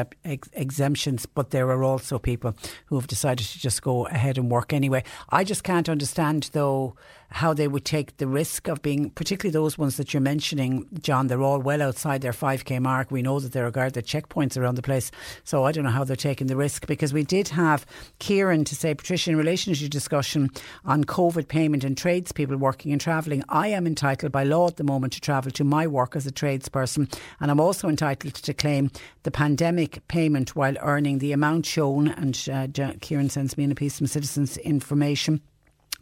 exemptions, 0.52 1.26
but 1.26 1.50
there 1.50 1.68
are 1.70 1.84
also 1.84 2.18
people 2.18 2.54
who 2.86 2.96
have 2.96 3.06
decided 3.06 3.46
to 3.46 3.58
just 3.58 3.80
go 3.82 4.06
ahead 4.06 4.38
and 4.38 4.50
work 4.50 4.72
anyway. 4.72 5.02
I 5.28 5.44
just 5.44 5.62
can't 5.62 5.88
understand, 5.88 6.50
though, 6.52 6.96
how 7.30 7.54
they 7.54 7.68
would 7.68 7.84
take 7.84 8.16
the 8.16 8.26
risk 8.26 8.68
of 8.68 8.82
being, 8.82 9.10
particularly 9.10 9.52
those 9.52 9.78
ones 9.78 9.96
that 9.96 10.12
you're 10.12 10.20
mentioning, 10.20 10.86
John, 11.00 11.26
they're 11.26 11.42
all 11.42 11.60
well 11.60 11.82
outside 11.82 12.22
their 12.22 12.32
5k 12.32 12.80
mark. 12.80 13.10
We 13.10 13.22
know 13.22 13.40
that 13.40 13.52
there 13.52 13.66
are 13.66 13.70
guarded 13.70 14.06
checkpoints 14.06 14.56
around 14.56 14.74
the 14.76 14.82
place. 14.82 15.10
So 15.44 15.64
I 15.64 15.72
don't 15.72 15.84
know 15.84 15.90
how 15.90 16.04
they're 16.04 16.16
taking 16.16 16.46
the 16.46 16.56
risk 16.56 16.86
because 16.86 17.12
we 17.12 17.24
did 17.24 17.48
have 17.48 17.86
Kieran 18.18 18.64
to 18.64 18.74
say, 18.74 18.94
Patricia, 18.94 19.30
in 19.30 19.36
relation 19.36 19.72
to 19.72 19.80
your 19.80 19.88
discussion 19.88 20.50
on 20.84 21.04
COVID 21.04 21.48
payment 21.48 21.84
and 21.84 21.96
tradespeople 21.96 22.56
working 22.56 22.92
and 22.92 23.00
travelling, 23.00 23.44
I 23.48 23.68
am 23.68 23.86
entitled 23.86 24.32
by 24.32 24.44
law 24.44 24.68
at 24.68 24.76
the 24.76 24.84
moment 24.84 25.12
to 25.14 25.20
travel 25.20 25.50
to 25.52 25.64
my 25.64 25.86
work 25.86 26.16
as 26.16 26.26
a 26.26 26.32
tradesperson 26.32 27.10
and 27.40 27.50
I'm 27.50 27.60
also 27.60 27.88
entitled 27.88 28.34
to 28.34 28.54
claim 28.54 28.90
the 29.22 29.30
pandemic 29.30 30.06
payment 30.08 30.56
while 30.56 30.76
earning 30.80 31.18
the 31.18 31.32
amount 31.32 31.66
shown. 31.66 32.08
And 32.08 32.48
uh, 32.52 32.92
Kieran 33.00 33.30
sends 33.30 33.56
me 33.56 33.64
in 33.64 33.72
a 33.72 33.74
piece 33.74 33.98
from 33.98 34.06
Citizens 34.06 34.56
Information. 34.58 35.40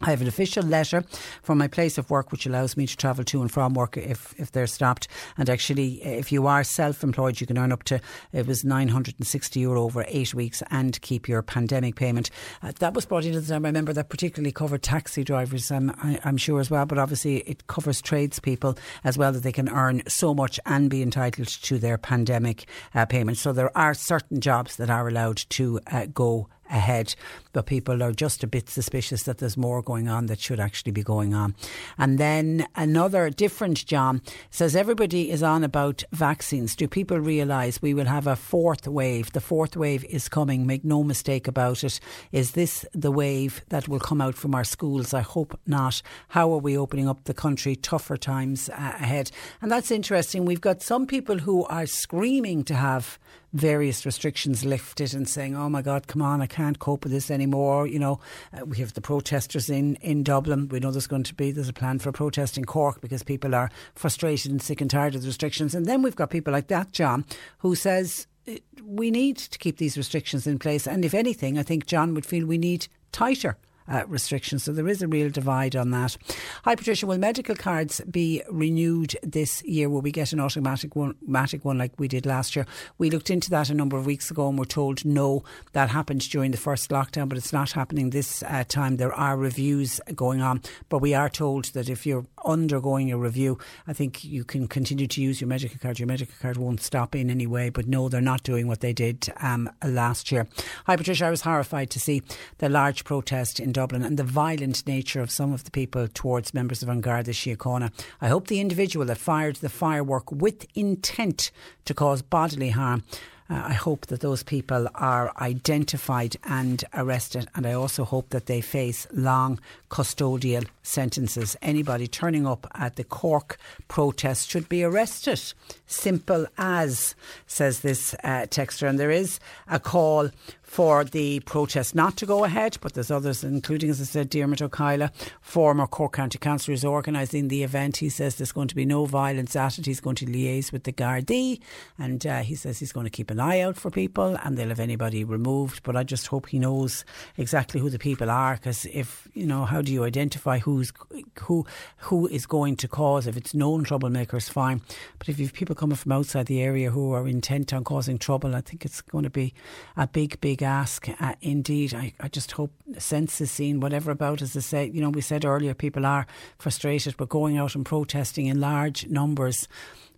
I 0.01 0.11
have 0.11 0.21
an 0.21 0.27
official 0.27 0.63
letter 0.63 1.03
from 1.43 1.57
my 1.57 1.67
place 1.67 1.97
of 1.97 2.09
work 2.09 2.31
which 2.31 2.45
allows 2.45 2.77
me 2.77 2.87
to 2.87 2.95
travel 2.95 3.25
to 3.25 3.41
and 3.41 3.51
from 3.51 3.73
work 3.73 3.97
if, 3.97 4.33
if 4.37 4.51
they're 4.51 4.67
stopped. 4.67 5.07
And 5.37 5.49
actually, 5.49 6.01
if 6.03 6.31
you 6.31 6.47
are 6.47 6.63
self 6.63 7.03
employed, 7.03 7.41
you 7.41 7.47
can 7.47 7.57
earn 7.57 7.71
up 7.71 7.83
to, 7.83 7.99
it 8.31 8.47
was 8.47 8.63
960 8.63 9.59
euro 9.59 9.83
over 9.83 10.05
eight 10.07 10.33
weeks 10.33 10.63
and 10.71 10.99
keep 11.01 11.27
your 11.27 11.41
pandemic 11.41 11.95
payment. 11.95 12.29
Uh, 12.63 12.71
that 12.79 12.93
was 12.93 13.05
brought 13.05 13.25
into 13.25 13.41
the 13.41 13.47
time. 13.47 13.65
I 13.65 13.69
remember 13.69 13.93
that 13.93 14.09
particularly 14.09 14.51
covered 14.51 14.83
taxi 14.83 15.23
drivers, 15.23 15.69
um, 15.69 15.93
I, 16.01 16.19
am 16.23 16.37
sure 16.37 16.59
as 16.59 16.71
well, 16.71 16.85
but 16.85 16.97
obviously 16.97 17.37
it 17.39 17.67
covers 17.67 18.01
tradespeople 18.01 18.77
as 19.03 19.17
well 19.17 19.33
that 19.33 19.43
they 19.43 19.51
can 19.51 19.69
earn 19.69 20.03
so 20.07 20.33
much 20.33 20.59
and 20.65 20.89
be 20.89 21.01
entitled 21.01 21.47
to 21.47 21.77
their 21.77 21.97
pandemic 21.97 22.67
uh, 22.95 23.05
payment. 23.05 23.37
So 23.37 23.51
there 23.51 23.75
are 23.77 23.93
certain 23.93 24.39
jobs 24.39 24.77
that 24.77 24.89
are 24.89 25.07
allowed 25.07 25.37
to 25.49 25.79
uh, 25.91 26.05
go 26.05 26.47
ahead, 26.69 27.15
but 27.53 27.65
people 27.65 28.03
are 28.03 28.11
just 28.11 28.43
a 28.43 28.47
bit 28.47 28.69
suspicious 28.69 29.23
that 29.23 29.39
there's 29.39 29.57
more 29.57 29.81
going 29.81 30.07
on 30.07 30.27
that 30.27 30.39
should 30.39 30.59
actually 30.59 30.91
be 30.91 31.03
going 31.03 31.33
on. 31.33 31.55
And 31.97 32.17
then 32.17 32.67
another 32.75 33.29
different 33.29 33.85
John 33.85 34.21
says 34.49 34.75
everybody 34.75 35.31
is 35.31 35.43
on 35.43 35.63
about 35.63 36.03
vaccines. 36.11 36.75
Do 36.75 36.87
people 36.87 37.19
realise 37.19 37.81
we 37.81 37.93
will 37.93 38.05
have 38.05 38.27
a 38.27 38.35
fourth 38.35 38.87
wave? 38.87 39.31
The 39.31 39.41
fourth 39.41 39.75
wave 39.75 40.05
is 40.05 40.29
coming, 40.29 40.65
make 40.65 40.85
no 40.85 41.03
mistake 41.03 41.47
about 41.47 41.83
it. 41.83 41.99
Is 42.31 42.51
this 42.51 42.85
the 42.93 43.11
wave 43.11 43.61
that 43.69 43.87
will 43.87 43.99
come 43.99 44.21
out 44.21 44.35
from 44.35 44.55
our 44.55 44.63
schools? 44.63 45.13
I 45.13 45.21
hope 45.21 45.59
not. 45.65 46.01
How 46.29 46.51
are 46.53 46.59
we 46.59 46.77
opening 46.77 47.07
up 47.07 47.23
the 47.23 47.33
country? 47.33 47.75
Tougher 47.75 48.17
times 48.17 48.69
uh, 48.69 48.73
ahead. 48.99 49.31
And 49.61 49.71
that's 49.71 49.91
interesting. 49.91 50.45
We've 50.45 50.61
got 50.61 50.81
some 50.81 51.07
people 51.07 51.39
who 51.39 51.65
are 51.65 51.85
screaming 51.85 52.63
to 52.65 52.75
have 52.75 53.19
various 53.53 54.05
restrictions 54.05 54.63
lifted 54.63 55.13
and 55.13 55.27
saying, 55.27 55.55
oh 55.55 55.69
my 55.69 55.81
God, 55.81 56.07
come 56.07 56.21
on, 56.21 56.41
I 56.41 56.47
can't 56.47 56.79
cope 56.79 57.03
with 57.03 57.11
this 57.11 57.31
anymore. 57.31 57.87
You 57.87 57.99
know, 57.99 58.19
uh, 58.53 58.65
we 58.65 58.77
have 58.77 58.93
the 58.93 59.01
protesters 59.01 59.69
in, 59.69 59.95
in 59.97 60.23
Dublin. 60.23 60.67
We 60.69 60.79
know 60.79 60.91
there's 60.91 61.07
going 61.07 61.23
to 61.23 61.33
be, 61.33 61.51
there's 61.51 61.69
a 61.69 61.73
plan 61.73 61.99
for 61.99 62.09
a 62.09 62.13
protest 62.13 62.57
in 62.57 62.65
Cork 62.65 63.01
because 63.01 63.23
people 63.23 63.55
are 63.55 63.71
frustrated 63.95 64.51
and 64.51 64.61
sick 64.61 64.81
and 64.81 64.89
tired 64.89 65.15
of 65.15 65.21
the 65.21 65.27
restrictions. 65.27 65.73
And 65.73 65.85
then 65.85 66.01
we've 66.01 66.15
got 66.15 66.29
people 66.29 66.53
like 66.53 66.67
that, 66.67 66.91
John, 66.91 67.25
who 67.59 67.75
says, 67.75 68.27
uh, 68.47 68.55
we 68.83 69.11
need 69.11 69.37
to 69.37 69.57
keep 69.57 69.77
these 69.77 69.97
restrictions 69.97 70.45
in 70.45 70.59
place. 70.59 70.87
And 70.87 71.03
if 71.03 71.13
anything, 71.13 71.57
I 71.57 71.63
think 71.63 71.85
John 71.85 72.13
would 72.13 72.25
feel 72.25 72.45
we 72.45 72.57
need 72.57 72.87
tighter 73.11 73.57
uh, 73.89 74.03
restrictions. 74.07 74.63
So 74.63 74.71
there 74.71 74.87
is 74.87 75.01
a 75.01 75.07
real 75.07 75.29
divide 75.29 75.75
on 75.75 75.91
that. 75.91 76.17
Hi, 76.63 76.75
Patricia. 76.75 77.07
Will 77.07 77.17
medical 77.17 77.55
cards 77.55 78.01
be 78.09 78.41
renewed 78.49 79.15
this 79.23 79.63
year? 79.63 79.89
Will 79.89 80.01
we 80.01 80.11
get 80.11 80.31
an 80.31 80.39
automatic 80.39 80.95
one, 80.95 81.15
automatic 81.23 81.65
one 81.65 81.77
like 81.77 81.93
we 81.97 82.07
did 82.07 82.25
last 82.25 82.55
year? 82.55 82.65
We 82.97 83.09
looked 83.09 83.29
into 83.29 83.49
that 83.49 83.69
a 83.69 83.73
number 83.73 83.97
of 83.97 84.05
weeks 84.05 84.29
ago 84.31 84.49
and 84.49 84.57
were 84.57 84.65
told 84.65 85.05
no, 85.05 85.43
that 85.73 85.89
happened 85.89 86.21
during 86.29 86.51
the 86.51 86.57
first 86.57 86.89
lockdown, 86.89 87.29
but 87.29 87.37
it's 87.37 87.53
not 87.53 87.71
happening 87.71 88.09
this 88.09 88.43
uh, 88.43 88.63
time. 88.67 88.97
There 88.97 89.13
are 89.13 89.37
reviews 89.37 89.99
going 90.15 90.41
on, 90.41 90.61
but 90.89 90.99
we 90.99 91.13
are 91.13 91.29
told 91.29 91.65
that 91.73 91.89
if 91.89 92.05
you're 92.05 92.25
undergoing 92.45 93.11
a 93.11 93.17
review. 93.17 93.57
I 93.87 93.93
think 93.93 94.23
you 94.23 94.43
can 94.43 94.67
continue 94.67 95.07
to 95.07 95.21
use 95.21 95.41
your 95.41 95.47
medical 95.47 95.77
card. 95.79 95.99
Your 95.99 96.07
medical 96.07 96.35
card 96.41 96.57
won't 96.57 96.81
stop 96.81 97.15
in 97.15 97.29
any 97.29 97.47
way, 97.47 97.69
but 97.69 97.87
no, 97.87 98.09
they're 98.09 98.21
not 98.21 98.43
doing 98.43 98.67
what 98.67 98.81
they 98.81 98.93
did 98.93 99.31
um, 99.41 99.69
last 99.83 100.31
year. 100.31 100.47
Hi, 100.85 100.95
Patricia. 100.95 101.25
I 101.25 101.29
was 101.29 101.41
horrified 101.41 101.89
to 101.91 101.99
see 101.99 102.21
the 102.59 102.69
large 102.69 103.03
protest 103.03 103.59
in 103.59 103.71
Dublin 103.79 104.03
and 104.03 104.19
the 104.19 104.25
violent 104.25 104.85
nature 104.85 105.21
of 105.21 105.31
some 105.31 105.53
of 105.53 105.63
the 105.63 105.71
people 105.71 106.05
towards 106.13 106.53
members 106.53 106.83
of 106.83 106.89
An 106.89 106.99
Garda 106.99 107.31
Síochána. 107.31 107.93
I 108.19 108.27
hope 108.27 108.47
the 108.47 108.59
individual 108.59 109.05
that 109.05 109.17
fired 109.17 109.55
the 109.55 109.69
firework 109.69 110.29
with 110.33 110.65
intent 110.75 111.49
to 111.85 111.93
cause 111.93 112.21
bodily 112.21 112.71
harm 112.71 113.05
uh, 113.49 113.63
I 113.65 113.73
hope 113.73 114.05
that 114.07 114.19
those 114.19 114.43
people 114.43 114.87
are 114.93 115.33
identified 115.41 116.37
and 116.43 116.83
arrested, 116.93 117.47
and 117.55 117.65
I 117.65 117.73
also 117.73 118.05
hope 118.05 118.29
that 118.29 118.45
they 118.45 118.61
face 118.61 119.07
long 119.11 119.59
custodial 119.89 120.67
sentences. 120.83 121.55
Anybody 121.61 122.07
turning 122.07 122.45
up 122.45 122.67
at 122.75 122.95
the 122.95 123.03
Cork 123.03 123.57
protest 123.87 124.49
should 124.49 124.69
be 124.69 124.83
arrested. 124.83 125.41
Simple 125.87 126.45
as, 126.59 127.15
says 127.47 127.79
this 127.79 128.13
uh, 128.23 128.45
texter. 128.49 128.87
And 128.87 128.99
there 128.99 129.09
is 129.09 129.39
a 129.67 129.79
call 129.79 130.29
for 130.69 131.03
the 131.03 131.39
protest 131.41 131.95
not 131.95 132.15
to 132.15 132.27
go 132.27 132.43
ahead, 132.43 132.77
but 132.79 132.93
there's 132.93 133.09
others, 133.09 133.43
including, 133.43 133.89
as 133.89 133.99
I 133.99 134.03
said, 134.03 134.29
Diarmuid 134.29 134.61
Ó 134.61 134.69
Cadhla, 134.69 135.11
former 135.41 135.87
Cork 135.87 136.13
County 136.13 136.37
Councillor, 136.37 136.75
is 136.75 136.85
organising 136.85 137.47
the 137.47 137.63
event. 137.63 137.97
He 137.97 138.09
says 138.09 138.35
there's 138.35 138.51
going 138.51 138.67
to 138.67 138.75
be 138.75 138.85
no 138.85 139.05
violence 139.05 139.55
at 139.55 139.79
it. 139.79 139.87
He's 139.87 139.99
going 139.99 140.17
to 140.17 140.27
liaise 140.27 140.71
with 140.71 140.83
the 140.83 140.93
Gardaí, 140.93 141.59
and 141.97 142.23
uh, 142.25 142.41
he 142.41 142.53
says 142.53 142.77
he's 142.77 142.91
going 142.91 143.07
to 143.07 143.09
keep 143.09 143.31
an 143.31 143.39
eye 143.39 143.61
out 143.61 143.77
for 143.77 143.89
people, 143.89 144.37
and 144.43 144.57
they'll 144.57 144.69
have 144.69 144.79
anybody 144.79 145.23
removed. 145.23 145.81
But 145.81 145.95
I 145.95 146.03
just 146.03 146.27
hope 146.27 146.47
he 146.47 146.59
knows 146.59 147.03
exactly 147.35 147.81
who 147.81 147.89
the 147.89 147.97
people 147.97 148.29
are, 148.29 148.53
because 148.53 148.85
if 148.93 149.27
you 149.33 149.47
know, 149.47 149.65
how 149.65 149.81
do 149.81 149.91
you 149.91 150.03
identify 150.03 150.59
who's 150.59 150.93
who 151.41 151.65
who 151.97 152.27
is 152.27 152.45
going 152.45 152.75
to 152.77 152.87
cause? 152.87 153.25
If 153.25 153.37
it's 153.37 153.55
known 153.55 153.85
troublemakers, 153.85 154.47
fine. 154.47 154.83
But 155.17 155.29
if 155.29 155.39
you've 155.39 155.53
people 155.53 155.73
coming 155.75 155.95
from 155.95 156.11
outside 156.11 156.45
the 156.45 156.61
area 156.61 156.91
who 156.91 157.11
are 157.13 157.27
intent 157.27 157.73
on 157.73 157.83
causing 157.83 158.19
trouble, 158.19 158.55
I 158.55 158.61
think 158.61 158.85
it's 158.85 159.01
going 159.01 159.23
to 159.23 159.31
be 159.31 159.55
a 159.97 160.05
big, 160.05 160.39
big 160.39 160.58
big 160.59 160.65
ask. 160.65 161.07
Uh, 161.21 161.35
indeed, 161.41 161.93
I, 161.93 162.13
I 162.19 162.27
just 162.27 162.51
hope 162.51 162.71
sense 162.97 163.39
is 163.39 163.49
seen, 163.49 163.79
whatever 163.79 164.11
about, 164.11 164.41
as 164.41 164.57
I 164.57 164.59
say, 164.59 164.89
you 164.93 165.01
know, 165.01 165.09
we 165.09 165.21
said 165.21 165.45
earlier, 165.45 165.73
people 165.73 166.05
are 166.05 166.27
frustrated, 166.57 167.15
but 167.17 167.29
going 167.29 167.57
out 167.57 167.75
and 167.75 167.85
protesting 167.85 168.47
in 168.47 168.59
large 168.59 169.07
numbers 169.07 169.67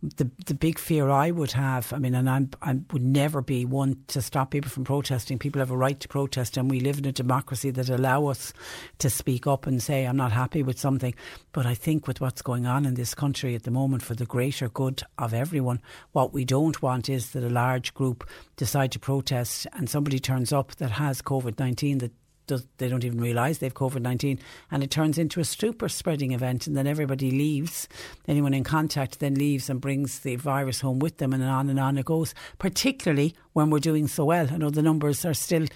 the 0.04 0.30
the 0.48 0.56
big 0.56 0.80
fear 0.80 1.10
I 1.10 1.30
would 1.30 1.52
have, 1.52 1.94
I 1.94 2.00
mean, 2.00 2.16
and 2.16 2.30
I'm, 2.30 2.50
I 2.62 2.80
would 2.92 3.04
never 3.04 3.42
be 3.42 3.66
one 3.66 3.98
to 4.08 4.22
stop 4.22 4.50
people 4.50 4.72
from 4.72 4.84
protesting. 4.84 5.38
People 5.38 5.60
have 5.60 5.70
a 5.70 5.78
right 5.78 6.00
to 6.00 6.08
protest, 6.08 6.58
and 6.58 6.72
we 6.72 6.80
live 6.80 6.98
in 6.98 7.06
a 7.06 7.12
democracy 7.12 7.70
that 7.72 7.90
allow 7.90 8.26
us 8.26 8.52
to 8.98 9.10
speak 9.10 9.46
up 9.46 9.68
and 9.68 9.82
say 9.82 10.06
I'm 10.06 10.18
not 10.18 10.32
happy 10.32 10.64
with 10.64 10.80
something. 10.80 11.14
But 11.52 11.68
I 11.68 11.76
think 11.76 12.08
with 12.08 12.20
what's 12.20 12.42
going 12.42 12.66
on 12.66 12.86
in 12.86 12.96
this 12.96 13.14
country 13.14 13.54
at 13.54 13.64
the 13.64 13.72
moment, 13.72 14.02
for 14.02 14.16
the 14.16 14.26
greater 14.26 14.70
good 14.70 15.04
of 15.20 15.34
everyone, 15.34 15.82
what 16.14 16.34
we 16.34 16.46
don't 16.46 16.82
want 16.82 17.08
is 17.08 17.32
that 17.32 17.44
a 17.44 17.50
large 17.50 17.94
group 17.94 18.28
decide 18.56 18.92
to 18.94 19.00
protest 19.00 19.68
and 19.74 19.90
somebody 19.90 20.18
turns 20.18 20.52
up 20.52 20.76
that 20.76 20.92
has 20.92 21.22
COVID 21.22 21.60
nineteen 21.60 22.00
that 22.00 22.12
does, 22.48 22.66
they 22.78 22.90
don't 22.90 23.04
even 23.04 23.20
realise 23.20 23.58
they've 23.58 23.74
COVID 23.74 24.02
19 24.02 24.40
and 24.70 24.84
it 24.84 24.92
turns 24.92 25.18
into 25.18 25.40
a 25.40 25.46
super 25.46 25.90
spreading 25.90 26.32
event 26.32 26.68
and 26.68 26.76
then 26.76 26.88
everybody 26.88 27.32
leaves. 27.32 27.88
Anyone 28.28 28.54
in 28.54 28.64
contact 28.64 29.20
then 29.20 29.36
leaves 29.36 29.70
and 29.70 29.82
brings 29.82 30.20
the 30.20 30.36
virus 30.36 30.82
home 30.82 31.00
with 31.00 31.18
them 31.18 31.34
and 31.34 31.44
on 31.44 31.70
and 31.70 31.80
on 31.80 31.98
it 31.98 32.06
goes, 32.06 32.34
particularly 32.60 33.36
when 33.54 33.70
we're 33.70 33.80
doing 33.80 34.08
so 34.08 34.26
well. 34.26 34.48
I 34.52 34.58
know 34.58 34.70
the 34.70 34.82
numbers 34.82 35.26
are 35.26 35.34
still 35.34 35.68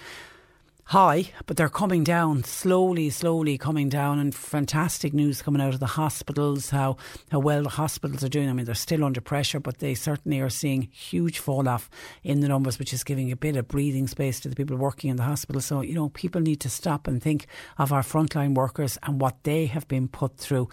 high, 0.86 1.32
but 1.46 1.56
they're 1.56 1.68
coming 1.68 2.04
down 2.04 2.44
slowly, 2.44 3.10
slowly 3.10 3.58
coming 3.58 3.88
down. 3.88 4.18
And 4.20 4.34
fantastic 4.34 5.12
news 5.12 5.42
coming 5.42 5.60
out 5.60 5.74
of 5.74 5.80
the 5.80 5.86
hospitals, 5.86 6.70
how, 6.70 6.96
how 7.30 7.40
well 7.40 7.64
the 7.64 7.70
hospitals 7.70 8.22
are 8.22 8.28
doing. 8.28 8.48
I 8.48 8.52
mean, 8.52 8.66
they're 8.66 8.74
still 8.74 9.04
under 9.04 9.20
pressure, 9.20 9.58
but 9.58 9.78
they 9.78 9.94
certainly 9.94 10.40
are 10.40 10.48
seeing 10.48 10.82
huge 10.92 11.40
fall 11.40 11.68
off 11.68 11.90
in 12.22 12.40
the 12.40 12.48
numbers, 12.48 12.78
which 12.78 12.92
is 12.92 13.02
giving 13.02 13.32
a 13.32 13.36
bit 13.36 13.56
of 13.56 13.66
breathing 13.66 14.06
space 14.06 14.38
to 14.40 14.48
the 14.48 14.56
people 14.56 14.76
working 14.76 15.10
in 15.10 15.16
the 15.16 15.24
hospital. 15.24 15.60
So, 15.60 15.80
you 15.80 15.94
know, 15.94 16.10
people 16.10 16.40
need 16.40 16.60
to 16.60 16.70
stop 16.70 17.08
and 17.08 17.20
think 17.20 17.46
of 17.78 17.92
our 17.92 18.02
frontline 18.02 18.54
workers 18.54 18.96
and 19.02 19.20
what 19.20 19.42
they 19.42 19.66
have 19.66 19.88
been 19.88 20.06
put 20.06 20.36
through 20.36 20.68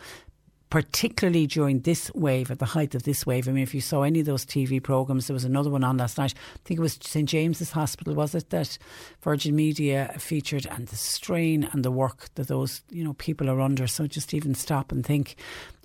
particularly 0.74 1.46
during 1.46 1.82
this 1.82 2.12
wave, 2.16 2.50
at 2.50 2.58
the 2.58 2.66
height 2.66 2.96
of 2.96 3.04
this 3.04 3.28
wave. 3.28 3.48
I 3.48 3.52
mean, 3.52 3.62
if 3.62 3.76
you 3.76 3.80
saw 3.80 4.02
any 4.02 4.22
of 4.22 4.26
those 4.26 4.44
TV 4.44 4.82
programmes, 4.82 5.28
there 5.28 5.36
was 5.36 5.44
another 5.44 5.70
one 5.70 5.84
on 5.84 5.98
last 5.98 6.18
night. 6.18 6.34
I 6.36 6.60
think 6.66 6.80
it 6.80 6.82
was 6.82 6.98
St 7.00 7.30
James's 7.30 7.70
Hospital, 7.70 8.16
was 8.16 8.34
it, 8.34 8.50
that 8.50 8.80
Virgin 9.22 9.56
Media 9.56 10.16
featured, 10.18 10.66
and 10.66 10.88
the 10.88 10.96
strain 10.96 11.70
and 11.74 11.86
the 11.86 11.92
work 11.92 12.34
that 12.34 12.48
those, 12.48 12.82
you 12.90 13.04
know, 13.04 13.14
people 13.14 13.52
are 13.52 13.62
under. 13.62 13.86
So 13.86 14.08
just 14.08 14.34
even 14.34 14.56
stop 14.56 14.92
and 14.92 15.06
think, 15.06 15.36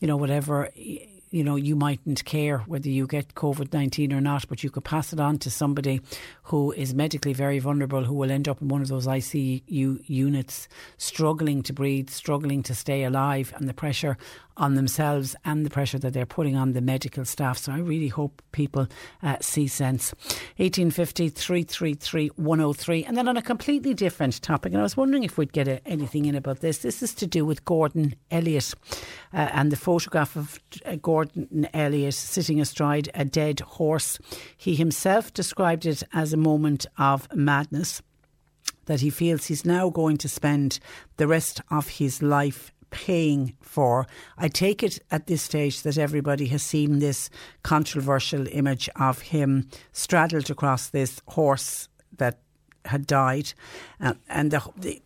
you 0.01 0.09
know, 0.09 0.17
whatever 0.17 0.71
you 1.31 1.45
know, 1.45 1.57
you 1.57 1.77
mightn't 1.77 2.25
care 2.25 2.59
whether 2.59 2.89
you 2.89 3.07
get 3.07 3.35
COVID 3.35 3.73
19 3.73 4.13
or 4.13 4.21
not, 4.21 4.49
but 4.49 4.63
you 4.63 4.71
could 4.71 4.85
pass 4.85 5.13
it 5.13 5.21
on 5.21 5.39
to 5.39 5.51
somebody 5.51 6.01
who 6.45 6.73
is 6.73 6.95
medically 6.95 7.33
very 7.33 7.59
vulnerable, 7.59 8.05
who 8.05 8.15
will 8.15 8.31
end 8.31 8.49
up 8.49 8.63
in 8.63 8.69
one 8.69 8.83
of 8.83 8.89
those 8.89 9.07
ICU 9.07 10.03
units, 10.07 10.69
struggling 10.97 11.63
to 11.63 11.73
breathe, 11.73 12.11
struggling 12.11 12.63
to 12.63 12.75
stay 12.75 13.05
alive, 13.05 13.53
and 13.57 13.69
the 13.69 13.75
pressure 13.75 14.17
on 14.59 14.75
themselves 14.75 15.35
and 15.45 15.65
the 15.65 15.71
pressure 15.71 15.99
that 15.99 16.13
they're 16.13 16.27
putting 16.27 16.57
on 16.57 16.73
the 16.73 16.81
medical 16.81 17.25
staff. 17.25 17.59
So 17.59 17.73
I 17.73 17.79
really 17.79 18.09
hope 18.09 18.43
people 18.53 18.89
uh, 19.23 19.37
see 19.41 19.67
sense. 19.69 20.13
1850 20.57 21.29
333 21.31 22.29
103. 22.37 23.05
And 23.05 23.17
then 23.17 23.29
on 23.29 23.37
a 23.37 23.43
completely 23.43 23.95
different 23.95 24.43
topic, 24.43 24.73
and 24.73 24.81
I 24.81 24.83
was 24.83 24.97
wondering 24.97 25.25
if 25.25 25.39
we'd 25.39 25.53
get 25.53 25.69
a, 25.69 25.87
anything 25.87 26.27
in 26.27 26.35
about 26.35 26.61
this. 26.61 26.79
This 26.79 27.03
is 27.03 27.15
to 27.15 27.27
do 27.27 27.45
with 27.45 27.65
Gordon 27.65 28.15
Elliott 28.31 28.75
uh, 29.33 29.49
and 29.53 29.73
the 29.73 29.77
photograph 29.77 30.37
of 30.37 30.61
uh, 30.85 30.97
Gordon 30.97 31.69
Elliott 31.73 32.15
sitting 32.15 32.61
astride 32.61 33.09
a 33.15 33.25
dead 33.25 33.61
horse. 33.61 34.19
He 34.57 34.75
himself 34.75 35.33
described 35.33 35.87
it 35.87 36.03
as 36.13 36.33
a 36.33 36.37
moment 36.37 36.87
of 36.99 37.29
madness 37.35 38.03
that 38.89 39.01
he 39.01 39.11
feels 39.11 39.47
he's 39.47 39.65
now 39.65 39.91
going 39.91 40.17
to 40.17 40.29
spend 40.29 40.81
the 41.19 41.29
rest 41.29 41.61
of 41.71 41.89
his 41.89 42.23
life 42.23 42.73
paying 42.91 43.55
for. 43.61 44.07
I 44.37 44.49
take 44.49 44.83
it 44.83 44.99
at 45.11 45.27
this 45.27 45.43
stage 45.43 45.83
that 45.83 45.99
everybody 45.99 46.47
has 46.47 46.63
seen 46.63 46.99
this 46.99 47.31
controversial 47.63 48.47
image 48.49 48.89
of 48.97 49.21
him 49.21 49.69
straddled 49.93 50.51
across 50.51 50.89
this 50.89 51.21
horse 51.29 51.89
that 52.17 52.39
had 52.85 53.07
died, 53.07 53.53
uh, 54.01 54.15
and 54.29 54.51
the, 54.51 54.63
the 54.77 55.03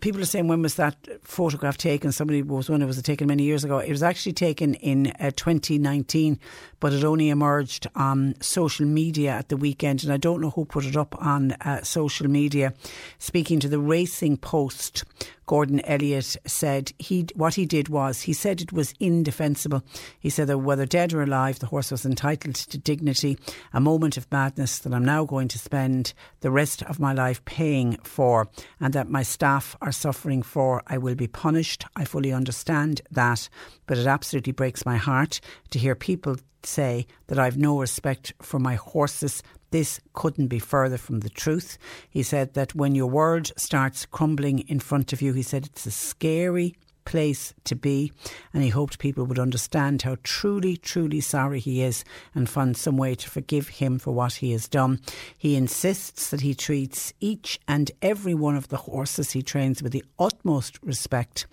people 0.00 0.20
are 0.20 0.26
saying 0.26 0.48
when 0.48 0.62
was 0.62 0.74
that 0.74 0.96
photograph 1.22 1.76
taken? 1.76 2.12
Somebody 2.12 2.42
was 2.42 2.68
one. 2.68 2.82
It 2.82 2.86
was 2.86 3.00
taken 3.02 3.28
many 3.28 3.44
years 3.44 3.64
ago. 3.64 3.78
It 3.78 3.90
was 3.90 4.02
actually 4.02 4.32
taken 4.32 4.74
in 4.74 5.12
uh, 5.18 5.30
2019, 5.36 6.38
but 6.80 6.92
it 6.92 7.04
only 7.04 7.28
emerged 7.28 7.86
on 7.94 8.34
social 8.40 8.86
media 8.86 9.30
at 9.30 9.48
the 9.48 9.56
weekend, 9.56 10.04
and 10.04 10.12
I 10.12 10.16
don't 10.16 10.40
know 10.40 10.50
who 10.50 10.64
put 10.64 10.84
it 10.84 10.96
up 10.96 11.14
on 11.22 11.52
uh, 11.52 11.82
social 11.82 12.28
media. 12.28 12.74
Speaking 13.18 13.60
to 13.60 13.68
the 13.68 13.78
Racing 13.78 14.38
Post, 14.38 15.04
Gordon 15.46 15.80
Elliott 15.84 16.36
said 16.44 16.92
he 16.98 17.26
what 17.34 17.54
he 17.54 17.66
did 17.66 17.88
was 17.88 18.22
he 18.22 18.32
said 18.32 18.60
it 18.60 18.72
was 18.72 18.94
indefensible. 18.98 19.82
He 20.18 20.28
said 20.28 20.48
that 20.48 20.58
whether 20.58 20.86
dead 20.86 21.12
or 21.12 21.22
alive, 21.22 21.60
the 21.60 21.66
horse 21.66 21.90
was 21.90 22.04
entitled 22.04 22.56
to 22.56 22.78
dignity, 22.78 23.38
a 23.72 23.80
moment 23.80 24.16
of 24.16 24.30
madness 24.30 24.78
that 24.80 24.92
I'm 24.92 25.04
now 25.04 25.24
going 25.24 25.48
to 25.48 25.58
spend 25.58 26.12
the 26.40 26.50
rest 26.50 26.82
of 26.82 27.00
my 27.00 27.12
life 27.12 27.44
paying 27.44 27.96
for, 28.02 28.48
and 28.80 28.92
that 28.94 29.08
my 29.08 29.22
staff 29.22 29.76
are 29.80 29.92
suffering 29.92 30.42
for. 30.42 30.82
I 30.86 30.98
will 30.98 31.14
be 31.14 31.28
punished. 31.28 31.84
I 31.94 32.04
fully 32.04 32.32
understand 32.32 33.00
that, 33.10 33.48
but 33.86 33.98
it 33.98 34.06
absolutely 34.06 34.52
breaks 34.52 34.84
my 34.84 34.96
heart 34.96 35.40
to 35.70 35.78
hear 35.78 35.94
people 35.94 36.36
say 36.66 37.06
that 37.28 37.38
I've 37.38 37.56
no 37.56 37.78
respect 37.78 38.32
for 38.42 38.58
my 38.58 38.74
horses. 38.74 39.42
This 39.70 40.00
couldn't 40.12 40.48
be 40.48 40.58
further 40.58 40.98
from 40.98 41.20
the 41.20 41.30
truth. 41.30 41.78
He 42.08 42.22
said 42.22 42.54
that 42.54 42.74
when 42.74 42.94
your 42.94 43.08
world 43.08 43.52
starts 43.56 44.06
crumbling 44.06 44.60
in 44.60 44.80
front 44.80 45.12
of 45.12 45.20
you, 45.20 45.32
he 45.32 45.42
said 45.42 45.66
it's 45.66 45.86
a 45.86 45.90
scary 45.90 46.76
place 47.06 47.54
to 47.64 47.74
be. 47.74 48.12
And 48.52 48.62
he 48.62 48.68
hoped 48.68 48.98
people 48.98 49.24
would 49.24 49.38
understand 49.38 50.02
how 50.02 50.18
truly, 50.22 50.76
truly 50.76 51.20
sorry 51.20 51.60
he 51.60 51.80
is 51.80 52.04
and 52.34 52.50
find 52.50 52.76
some 52.76 52.98
way 52.98 53.14
to 53.14 53.30
forgive 53.30 53.68
him 53.68 53.98
for 53.98 54.12
what 54.12 54.34
he 54.34 54.52
has 54.52 54.68
done. 54.68 55.00
He 55.38 55.56
insists 55.56 56.28
that 56.30 56.42
he 56.42 56.54
treats 56.54 57.14
each 57.20 57.58
and 57.66 57.90
every 58.02 58.34
one 58.34 58.56
of 58.56 58.68
the 58.68 58.76
horses 58.76 59.30
he 59.30 59.42
trains 59.42 59.82
with 59.82 59.92
the 59.92 60.04
utmost 60.18 60.78
respect 60.82 61.46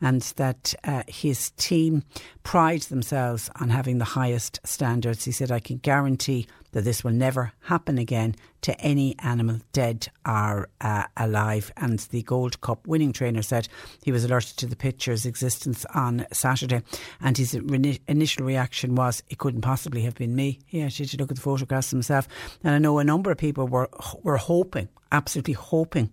and 0.00 0.22
that 0.36 0.74
uh, 0.84 1.02
his 1.08 1.50
team 1.52 2.04
pride 2.44 2.82
themselves 2.82 3.50
on 3.56 3.70
having 3.70 3.98
the 3.98 4.04
highest 4.04 4.60
standards. 4.64 5.24
He 5.24 5.32
said, 5.32 5.50
I 5.50 5.58
can 5.58 5.78
guarantee 5.78 6.46
that 6.78 6.84
this 6.84 7.02
will 7.02 7.10
never 7.10 7.50
happen 7.62 7.98
again 7.98 8.36
to 8.60 8.80
any 8.80 9.16
animal, 9.18 9.58
dead 9.72 10.06
or 10.24 10.68
uh, 10.80 11.04
alive. 11.16 11.72
And 11.76 11.98
the 11.98 12.22
Gold 12.22 12.60
Cup 12.60 12.86
winning 12.86 13.12
trainer 13.12 13.42
said 13.42 13.66
he 14.00 14.12
was 14.12 14.24
alerted 14.24 14.56
to 14.58 14.66
the 14.66 14.76
picture's 14.76 15.26
existence 15.26 15.84
on 15.92 16.24
Saturday, 16.32 16.82
and 17.20 17.36
his 17.36 17.54
initial 18.06 18.46
reaction 18.46 18.94
was, 18.94 19.24
"It 19.28 19.38
couldn't 19.38 19.62
possibly 19.62 20.02
have 20.02 20.14
been 20.14 20.36
me." 20.36 20.60
He 20.66 20.80
actually 20.80 21.06
had 21.06 21.20
look 21.20 21.32
at 21.32 21.36
the 21.36 21.42
photographs 21.42 21.90
himself, 21.90 22.28
and 22.62 22.72
I 22.72 22.78
know 22.78 23.00
a 23.00 23.04
number 23.04 23.32
of 23.32 23.38
people 23.38 23.66
were 23.66 23.90
were 24.22 24.36
hoping 24.36 24.88
absolutely 25.12 25.54
hoping 25.54 26.10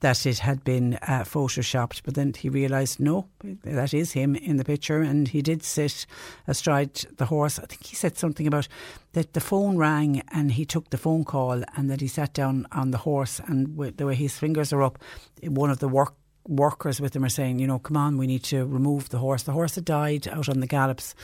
that 0.00 0.26
it 0.26 0.38
had 0.38 0.62
been 0.64 0.94
uh, 1.02 1.24
photoshopped. 1.24 2.02
But 2.04 2.14
then 2.14 2.32
he 2.36 2.48
realised, 2.48 3.00
no, 3.00 3.28
that 3.62 3.94
is 3.94 4.12
him 4.12 4.36
in 4.36 4.56
the 4.56 4.64
picture. 4.64 5.00
And 5.00 5.28
he 5.28 5.42
did 5.42 5.62
sit 5.62 6.06
astride 6.46 6.94
the 7.16 7.26
horse. 7.26 7.58
I 7.58 7.66
think 7.66 7.84
he 7.84 7.96
said 7.96 8.18
something 8.18 8.46
about 8.46 8.68
that 9.12 9.32
the 9.32 9.40
phone 9.40 9.76
rang 9.76 10.22
and 10.32 10.52
he 10.52 10.64
took 10.64 10.90
the 10.90 10.98
phone 10.98 11.24
call 11.24 11.62
and 11.76 11.90
that 11.90 12.00
he 12.00 12.08
sat 12.08 12.34
down 12.34 12.66
on 12.72 12.90
the 12.90 12.98
horse 12.98 13.40
and 13.46 13.76
the 13.96 14.06
way 14.06 14.14
his 14.14 14.38
fingers 14.38 14.72
are 14.72 14.82
up, 14.82 14.98
one 15.42 15.70
of 15.70 15.78
the 15.78 15.88
work 15.88 16.14
workers 16.48 17.00
with 17.00 17.14
him 17.14 17.24
are 17.24 17.28
saying, 17.28 17.58
you 17.58 17.66
know, 17.66 17.78
come 17.78 17.96
on, 17.96 18.18
we 18.18 18.26
need 18.26 18.44
to 18.44 18.64
remove 18.66 19.08
the 19.08 19.18
horse. 19.18 19.42
The 19.42 19.52
horse 19.52 19.74
had 19.74 19.84
died 19.84 20.28
out 20.28 20.48
on 20.48 20.60
the 20.60 20.66
gallops, 20.66 21.14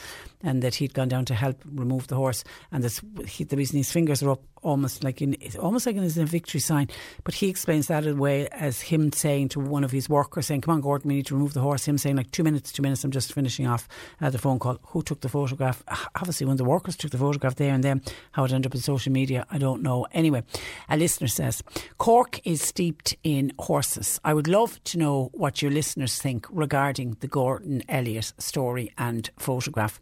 and 0.42 0.62
that 0.62 0.74
he'd 0.76 0.94
gone 0.94 1.08
down 1.08 1.24
to 1.26 1.34
help 1.34 1.62
remove 1.64 2.08
the 2.08 2.16
horse. 2.16 2.44
And 2.70 2.82
this, 2.82 3.00
he, 3.26 3.44
the 3.44 3.56
reason 3.56 3.76
his 3.76 3.92
fingers 3.92 4.22
are 4.22 4.30
up 4.30 4.42
almost 4.62 5.02
like 5.02 5.20
in 5.20 5.36
almost 5.58 5.86
like 5.86 5.96
in 5.96 6.04
a 6.04 6.08
victory 6.24 6.60
sign. 6.60 6.88
But 7.24 7.34
he 7.34 7.48
explains 7.48 7.88
that 7.88 8.04
in 8.04 8.16
a 8.16 8.20
way 8.20 8.48
as 8.48 8.80
him 8.80 9.12
saying 9.12 9.48
to 9.50 9.60
one 9.60 9.84
of 9.84 9.90
his 9.90 10.08
workers, 10.08 10.46
saying, 10.46 10.62
"Come 10.62 10.74
on, 10.74 10.80
Gordon, 10.80 11.08
we 11.08 11.16
need 11.16 11.26
to 11.26 11.34
remove 11.34 11.54
the 11.54 11.60
horse." 11.60 11.86
Him 11.86 11.98
saying, 11.98 12.16
"Like 12.16 12.30
two 12.30 12.44
minutes, 12.44 12.72
two 12.72 12.82
minutes. 12.82 13.04
I'm 13.04 13.10
just 13.10 13.32
finishing 13.32 13.66
off 13.66 13.88
uh, 14.20 14.30
the 14.30 14.38
phone 14.38 14.58
call. 14.58 14.78
Who 14.88 15.02
took 15.02 15.20
the 15.20 15.28
photograph? 15.28 15.82
Obviously, 16.16 16.48
of 16.48 16.58
the 16.58 16.64
workers 16.64 16.96
took 16.96 17.10
the 17.10 17.18
photograph 17.18 17.56
there 17.56 17.74
and 17.74 17.82
then. 17.82 18.02
How 18.32 18.44
it 18.44 18.52
ended 18.52 18.70
up 18.70 18.74
in 18.74 18.80
social 18.80 19.12
media, 19.12 19.46
I 19.50 19.58
don't 19.58 19.82
know. 19.82 20.06
Anyway, 20.12 20.42
a 20.88 20.96
listener 20.96 21.28
says 21.28 21.62
Cork 21.98 22.40
is 22.44 22.62
steeped 22.62 23.16
in 23.22 23.52
horses. 23.58 24.20
I 24.24 24.34
would 24.34 24.48
love 24.48 24.82
to 24.84 24.98
know 24.98 25.30
what 25.32 25.62
your 25.62 25.70
listeners 25.70 26.18
think 26.18 26.46
regarding 26.50 27.16
the 27.20 27.28
Gordon 27.28 27.82
Elliott 27.88 28.32
story 28.38 28.92
and 28.96 29.30
photograph. 29.38 30.00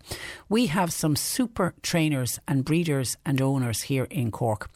We 0.49 0.67
have 0.67 0.93
some 0.93 1.17
super 1.17 1.75
trainers 1.83 2.39
and 2.47 2.65
breeders 2.65 3.17
and 3.25 3.41
owners 3.41 3.83
here 3.83 4.07
in 4.11 4.31
Cork. 4.31 4.71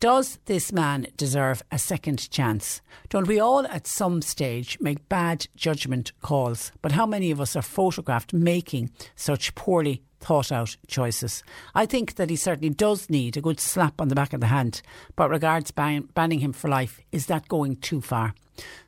Does 0.00 0.38
this 0.44 0.70
man 0.70 1.06
deserve 1.16 1.62
a 1.72 1.78
second 1.78 2.30
chance? 2.30 2.82
Don't 3.08 3.26
we 3.26 3.38
all 3.38 3.66
at 3.68 3.86
some 3.86 4.20
stage 4.20 4.76
make 4.80 5.08
bad 5.08 5.46
judgment 5.56 6.12
calls? 6.20 6.72
But 6.82 6.92
how 6.92 7.06
many 7.06 7.30
of 7.30 7.40
us 7.40 7.56
are 7.56 7.62
photographed 7.62 8.34
making 8.34 8.90
such 9.16 9.54
poorly 9.54 10.02
thought 10.20 10.52
out 10.52 10.76
choices? 10.88 11.42
I 11.74 11.86
think 11.86 12.16
that 12.16 12.28
he 12.28 12.36
certainly 12.36 12.68
does 12.68 13.08
need 13.08 13.36
a 13.36 13.40
good 13.40 13.60
slap 13.60 13.98
on 13.98 14.08
the 14.08 14.14
back 14.14 14.34
of 14.34 14.40
the 14.40 14.48
hand. 14.48 14.82
But 15.16 15.30
regards 15.30 15.70
ban- 15.70 16.08
banning 16.12 16.40
him 16.40 16.52
for 16.52 16.68
life, 16.68 17.00
is 17.10 17.24
that 17.26 17.48
going 17.48 17.76
too 17.76 18.02
far? 18.02 18.34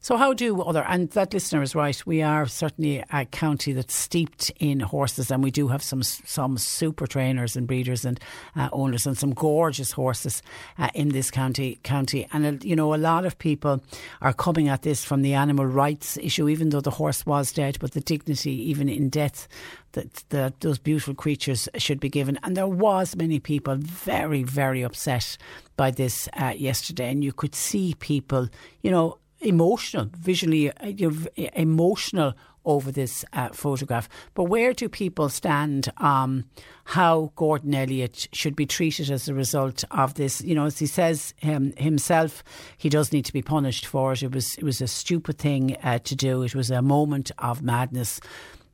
So, 0.01 0.17
how 0.17 0.33
do 0.35 0.63
other, 0.63 0.85
and 0.85 1.11
that 1.11 1.35
listener 1.35 1.63
is 1.63 1.75
right, 1.75 2.01
we 2.07 2.23
are 2.23 2.47
certainly 2.47 3.03
a 3.13 3.25
county 3.25 3.73
that's 3.73 3.95
steeped 3.95 4.53
in 4.61 4.81
horses, 4.81 5.31
and 5.31 5.43
we 5.43 5.51
do 5.51 5.69
have 5.69 5.83
some 5.83 6.03
some 6.03 6.59
super 6.59 7.07
trainers 7.07 7.57
and 7.57 7.67
breeders 7.67 8.05
and 8.05 8.21
uh, 8.55 8.69
owners 8.73 9.07
and 9.07 9.19
some 9.19 9.33
gorgeous 9.35 9.93
horses 9.93 10.43
uh, 10.79 10.89
in 10.95 11.09
this 11.09 11.31
county. 11.31 11.81
county. 11.83 12.29
And, 12.33 12.47
uh, 12.47 12.67
you 12.67 12.77
know, 12.77 12.95
a 12.95 12.97
lot 12.97 13.25
of 13.25 13.39
people 13.39 13.83
are 14.21 14.33
coming 14.33 14.69
at 14.69 14.83
this 14.83 15.05
from 15.05 15.23
the 15.23 15.35
animal 15.35 15.67
rights 15.67 16.17
issue, 16.19 16.49
even 16.49 16.71
though 16.71 16.81
the 16.81 16.91
horse 16.91 17.27
was 17.27 17.53
dead, 17.53 17.79
but 17.81 17.93
the 17.93 18.01
dignity, 18.01 18.53
even 18.71 18.89
in 18.89 19.09
death, 19.09 19.49
that, 19.93 20.25
that 20.29 20.61
those 20.61 20.79
beautiful 20.79 21.15
creatures 21.15 21.69
should 21.77 22.01
be 22.01 22.09
given. 22.09 22.39
And 22.43 22.57
there 22.57 22.69
was 22.69 23.17
many 23.17 23.41
people 23.41 23.77
very, 23.77 24.43
very 24.43 24.83
upset 24.83 25.37
by 25.77 25.91
this 25.91 26.29
uh, 26.35 26.55
yesterday, 26.57 27.11
and 27.11 27.25
you 27.25 27.33
could 27.33 27.55
see 27.55 27.95
people, 27.99 28.49
you 28.83 28.91
know, 28.91 29.19
emotional, 29.47 30.11
visually 30.17 30.71
uh, 30.71 31.11
emotional 31.55 32.35
over 32.65 32.91
this 32.91 33.25
uh, 33.33 33.49
photograph. 33.51 34.09
But 34.35 34.45
where 34.45 34.75
do 34.75 34.89
people 34.89 35.29
stand 35.29 35.89
um, 35.99 36.45
how 36.85 37.33
Gordon 37.37 37.75
Elliott 37.75 38.29
should 38.33 38.57
be 38.57 38.67
treated 38.67 39.09
as 39.09 39.29
a 39.29 39.35
result 39.35 39.85
of 39.93 40.15
this? 40.15 40.43
You 40.43 40.57
know, 40.57 40.67
as 40.67 40.79
he 40.79 40.87
says 40.87 41.33
um, 41.43 41.73
himself, 41.77 42.43
he 42.77 42.89
does 42.89 43.13
need 43.13 43.25
to 43.27 43.33
be 43.33 43.43
punished 43.43 43.87
for 43.87 44.13
it. 44.13 44.23
It 44.23 44.35
was 44.35 44.57
it 44.57 44.65
was 44.65 44.81
a 44.81 44.89
stupid 44.89 45.39
thing 45.39 45.77
uh, 45.83 46.01
to 46.01 46.17
do. 46.17 46.43
It 46.43 46.55
was 46.55 46.71
a 46.71 46.83
moment 46.83 47.31
of 47.39 47.63
madness. 47.63 48.21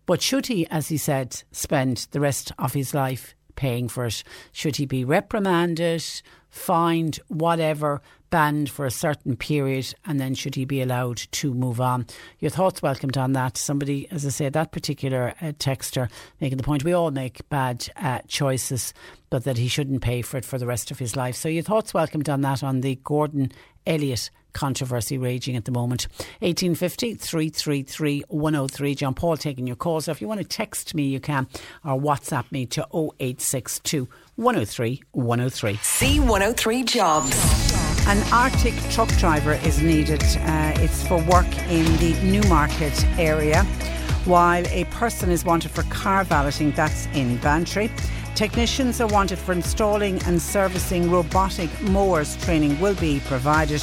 But 0.07 0.23
should 0.23 0.47
he, 0.47 0.67
as 0.69 0.89
he 0.89 0.97
said, 0.97 1.43
spend 1.53 2.09
the 2.11 2.21
rest 2.21 2.51
of 2.59 2.73
his 2.73 2.93
life 2.93 3.35
paying 3.55 3.89
for 3.89 4.07
it? 4.07 4.25
Should 4.51 4.77
he 4.77 4.87
be 4.87 5.05
reprimanded, 5.05 6.03
fined, 6.51 7.21
whatever? 7.29 8.01
Banned 8.33 8.71
for 8.71 8.87
a 8.87 8.91
certain 8.91 9.37
period 9.37 9.95
and 10.07 10.19
then 10.19 10.35
should 10.35 10.55
he 10.55 10.65
be 10.65 10.81
allowed 10.81 11.19
to 11.19 11.53
move 11.53 11.83
on? 11.83 12.07
Your 12.41 12.51
thoughts 12.51 12.81
welcomed 12.81 13.19
on 13.19 13.35
that. 13.35 13.59
Somebody, 13.59 14.11
as 14.11 14.25
I 14.25 14.31
say, 14.31 14.49
that 14.49 14.73
particular 14.73 15.35
uh, 15.43 15.53
texter 15.53 16.11
making 16.41 16.57
the 16.57 16.65
point 16.65 16.83
we 16.83 16.95
all 16.95 17.11
make 17.11 17.47
bad 17.51 17.87
uh, 17.97 18.21
choices, 18.27 18.95
but 19.29 19.45
that 19.45 19.59
he 19.59 19.69
shouldn't 19.69 20.01
pay 20.01 20.23
for 20.23 20.39
it 20.39 20.47
for 20.47 20.57
the 20.57 20.67
rest 20.67 20.91
of 20.91 20.99
his 20.99 21.15
life. 21.15 21.37
So 21.37 21.51
your 21.51 21.63
thoughts 21.63 21.93
welcomed 21.93 22.31
on 22.31 22.41
that 22.41 22.65
on 22.65 22.81
the 22.81 22.99
Gordon 23.05 23.53
Elliott 23.87 24.31
controversy 24.55 25.19
raging 25.19 25.55
at 25.55 25.67
the 25.67 25.71
moment. 25.71 26.09
1850 26.41 27.15
333 27.15 28.25
103. 28.29 28.95
John 28.95 29.15
Paul 29.15 29.37
taking 29.37 29.67
your 29.67 29.77
calls. 29.77 30.07
So 30.07 30.13
if 30.13 30.23
you 30.23 30.29
want 30.29 30.41
to 30.41 30.47
text 30.47 30.95
me, 30.95 31.05
you 31.05 31.21
can, 31.21 31.49
or 31.85 32.01
WhatsApp 32.01 32.51
me 32.51 32.65
to 32.67 32.87
0862 32.95 34.09
103 34.37 35.03
103. 35.13 35.75
C103 35.75 36.87
Jobs. 36.87 37.82
An 38.09 38.21
Arctic 38.33 38.75
truck 38.91 39.09
driver 39.17 39.53
is 39.65 39.81
needed. 39.81 40.23
Uh, 40.23 40.73
it's 40.77 41.07
for 41.07 41.23
work 41.23 41.47
in 41.69 41.85
the 41.99 42.15
Newmarket 42.25 43.05
area, 43.17 43.63
while 44.25 44.67
a 44.67 44.85
person 44.87 45.31
is 45.31 45.45
wanted 45.45 45.71
for 45.71 45.85
car 45.85 46.25
valeting, 46.25 46.73
that's 46.73 47.07
in 47.15 47.37
Bantry. 47.39 47.91
Technicians 48.35 49.01
are 49.01 49.07
wanted 49.07 49.39
for 49.39 49.53
installing 49.53 50.21
and 50.25 50.43
servicing 50.43 51.11
robotic 51.11 51.71
mowers. 51.83 52.37
Training 52.45 52.79
will 52.81 52.97
be 52.97 53.21
provided. 53.27 53.83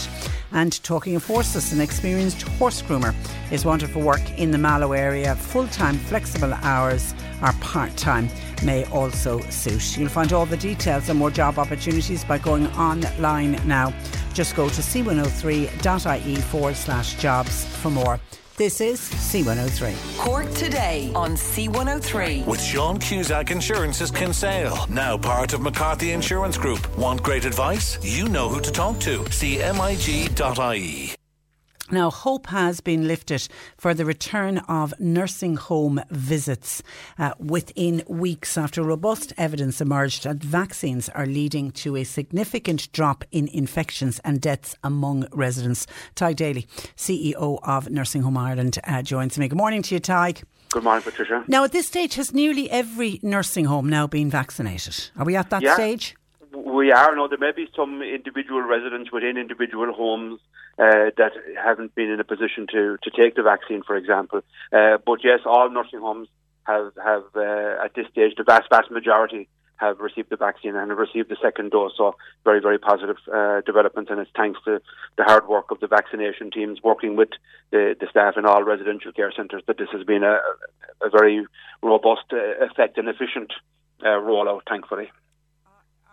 And 0.52 0.82
talking 0.84 1.16
of 1.16 1.26
horses, 1.26 1.72
an 1.74 1.80
experienced 1.80 2.42
horse 2.42 2.82
groomer 2.82 3.14
is 3.52 3.66
wanted 3.66 3.92
for 3.92 4.00
work 4.00 4.22
in 4.38 4.52
the 4.52 4.58
Mallow 4.58 4.94
area. 4.94 5.36
Full 5.36 5.68
time, 5.68 5.98
flexible 5.98 6.54
hours 6.54 7.14
are 7.42 7.54
part 7.54 7.96
time 7.98 8.30
may 8.64 8.86
also 8.86 9.40
suit. 9.50 9.98
You'll 9.98 10.10
find 10.10 10.34
all 10.34 10.46
the 10.46 10.58
details 10.58 11.10
and 11.10 11.20
more 11.20 11.32
job 11.32 11.60
opportunities 11.60 12.24
by 12.24 12.40
going 12.40 12.68
online 12.68 13.60
now. 13.68 13.94
Just 14.34 14.56
go 14.56 14.70
to 14.70 14.82
c103.ie 14.82 16.36
forward 16.36 16.76
slash 16.76 17.16
jobs 17.16 17.66
for 17.66 17.90
more. 17.92 18.20
This 18.60 18.82
is 18.82 19.00
C103. 19.00 20.18
Cork 20.18 20.54
today 20.54 21.14
on 21.16 21.36
C103. 21.36 22.46
With 22.46 22.62
Sean 22.62 23.00
Cusack 23.00 23.52
Insurance's 23.52 24.12
Kinsale, 24.12 24.86
now 24.90 25.18
part 25.18 25.54
of 25.54 25.62
McCarthy 25.62 26.12
Insurance 26.12 26.58
Group. 26.58 26.98
Want 26.98 27.24
great 27.24 27.46
advice? 27.46 27.98
You 28.02 28.28
know 28.28 28.50
who 28.50 28.60
to 28.60 28.70
talk 28.70 29.00
to. 29.00 29.20
CMIG.ie. 29.20 31.19
Now, 31.92 32.12
hope 32.12 32.48
has 32.48 32.82
been 32.82 33.08
lifted 33.08 33.48
for 33.76 33.96
the 33.96 34.06
return 34.06 34.60
of 34.60 34.94
nursing 35.00 35.56
home 35.56 36.00
visits 36.12 36.84
uh, 37.18 37.34
within 37.40 38.04
weeks 38.08 38.60
after 38.60 38.84
robust 38.84 39.34
evidence 39.38 39.82
emerged 39.82 40.24
that 40.24 40.38
vaccines 40.38 41.10
are 41.10 41.26
leading 41.26 41.72
to 41.72 41.96
a 41.96 42.04
significant 42.04 42.92
drop 42.92 43.24
in 43.32 43.48
infections 43.48 44.20
and 44.24 44.40
deaths 44.40 44.76
among 44.84 45.28
residents. 45.32 45.88
Tadhg 46.16 46.36
Daly, 46.36 46.68
CEO 46.96 47.60
of 47.64 47.90
Nursing 47.90 48.22
Home 48.22 48.38
Ireland, 48.38 48.78
uh, 48.84 49.02
joins 49.02 49.40
me. 49.40 49.48
Good 49.48 49.58
morning 49.58 49.82
to 49.82 49.96
you, 49.96 50.02
Tadhg. 50.02 50.44
Good 50.70 50.84
morning, 50.84 51.02
Patricia. 51.02 51.44
Now, 51.48 51.64
at 51.64 51.72
this 51.72 51.88
stage, 51.88 52.14
has 52.16 52.32
nearly 52.32 52.70
every 52.70 53.20
nursing 53.24 53.66
home 53.66 53.90
now 53.90 54.06
been 54.06 54.30
vaccinated? 54.30 55.10
Are 55.18 55.26
we 55.26 55.36
at 55.36 55.50
that 55.50 55.64
yeah, 55.64 55.74
stage? 55.74 56.16
We 56.54 56.92
are. 56.92 57.16
No, 57.16 57.28
there 57.28 57.40
may 57.40 57.52
be 57.52 57.68
some 57.76 58.04
individual 58.04 58.62
residents 58.62 59.12
within 59.12 59.38
individual 59.38 59.92
homes 59.92 60.40
uh, 60.80 61.12
that 61.18 61.34
haven't 61.64 61.94
been 61.94 62.10
in 62.10 62.20
a 62.20 62.24
position 62.24 62.66
to, 62.74 62.98
to 63.04 63.10
take 63.12 63.36
the 63.36 63.44
vaccine, 63.44 63.84
for 63.84 63.96
example. 63.96 64.42
Uh, 64.72 64.98
but 65.06 65.20
yes, 65.24 65.42
all 65.46 65.70
nursing 65.70 66.00
homes 66.00 66.28
have, 66.64 66.92
have 67.04 67.24
uh, 67.36 67.84
at 67.86 67.94
this 67.96 68.08
stage, 68.12 68.34
the 68.38 68.44
vast, 68.44 68.70
vast 68.70 68.90
majority 68.90 69.50
have 69.76 70.00
received 70.00 70.30
the 70.30 70.36
vaccine 70.36 70.76
and 70.76 70.90
have 70.92 70.98
received 70.98 71.30
the 71.30 71.38
second 71.42 71.72
dose. 71.72 71.94
So 71.98 72.16
very, 72.44 72.62
very 72.62 72.78
positive 72.78 73.16
uh, 73.32 73.62
and 73.66 74.20
it's 74.20 74.32
thanks 74.36 74.60
to 74.66 74.82
the 75.18 75.24
hard 75.24 75.48
work 75.48 75.72
of 75.72 75.80
the 75.80 75.88
vaccination 75.88 76.52
teams 76.52 76.84
working 76.84 77.16
with 77.16 77.30
the, 77.72 77.96
the 78.00 78.08
staff 78.10 78.36
in 78.38 78.46
all 78.46 78.64
residential 78.64 79.12
care 79.14 79.32
centres 79.32 79.64
that 79.68 79.78
this 79.78 79.88
has 79.94 80.04
been 80.06 80.24
a, 80.24 80.36
a 81.02 81.10
very 81.10 81.46
robust, 81.82 82.26
uh, 82.34 82.66
effect 82.66 82.98
and 82.98 83.08
efficient 83.08 83.54
uh, 84.02 84.08
rollout. 84.08 84.62
Thankfully. 84.68 85.10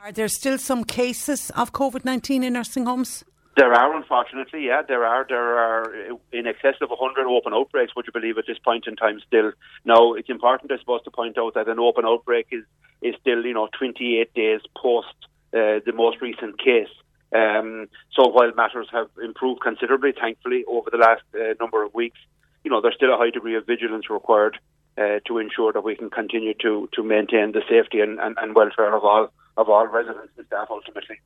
Are 0.03 0.13
there 0.13 0.29
still 0.29 0.59
some 0.59 0.85
cases 0.85 1.51
of 1.51 1.73
COVID 1.73 2.05
nineteen 2.05 2.45
in 2.45 2.53
nursing 2.53 2.87
homes? 2.87 3.25
There 3.57 3.73
are, 3.73 3.97
unfortunately, 3.97 4.67
yeah, 4.67 4.83
there 4.87 5.07
are. 5.07 5.25
There 5.27 5.59
are 5.59 5.91
in 6.31 6.47
excess 6.47 6.75
of 6.83 6.91
100 6.91 7.27
open 7.27 7.55
outbreaks, 7.55 7.97
would 7.97 8.07
you 8.07 8.13
believe, 8.13 8.37
at 8.37 8.47
this 8.47 8.59
point 8.59 8.87
in 8.87 8.97
time 8.97 9.19
still. 9.27 9.53
Now, 9.87 10.13
it's 10.13 10.29
important, 10.29 10.71
I 10.71 10.79
suppose, 10.79 11.03
to 11.05 11.11
point 11.11 11.39
out 11.39 11.55
that 11.55 11.67
an 11.67 11.79
open 11.79 12.05
outbreak 12.05 12.49
is, 12.53 12.65
is 13.01 13.15
still, 13.19 13.47
you 13.47 13.55
know, 13.55 13.69
28 13.79 14.35
days 14.35 14.61
post 14.77 15.15
uh, 15.55 15.81
the 15.87 15.95
most 15.95 16.21
recent 16.21 16.59
case. 16.59 16.93
Um, 17.35 17.89
so 18.13 18.29
while 18.29 18.53
matters 18.55 18.89
have 18.93 19.09
improved 19.25 19.63
considerably, 19.63 20.13
thankfully, 20.13 20.65
over 20.69 20.91
the 20.91 20.99
last 20.99 21.23
uh, 21.35 21.55
number 21.59 21.83
of 21.83 21.95
weeks, 21.95 22.19
you 22.63 22.71
know, 22.71 22.83
there's 22.83 22.97
still 22.97 23.15
a 23.15 23.17
high 23.17 23.31
degree 23.31 23.57
of 23.57 23.65
vigilance 23.65 24.11
required 24.11 24.59
uh, 24.99 25.21
to 25.27 25.39
ensure 25.39 25.73
that 25.73 25.83
we 25.83 25.97
can 25.97 26.11
continue 26.11 26.53
to, 26.61 26.91
to 26.93 27.03
maintain 27.03 27.53
the 27.53 27.63
safety 27.71 28.01
and, 28.01 28.21
and, 28.21 28.37
and 28.39 28.55
welfare 28.55 28.95
of 28.95 29.03
all 29.03 29.31
of 29.57 29.71
all 29.71 29.87
residents 29.87 30.33
and 30.37 30.47
staff 30.47 30.69
ultimately. 30.69 31.17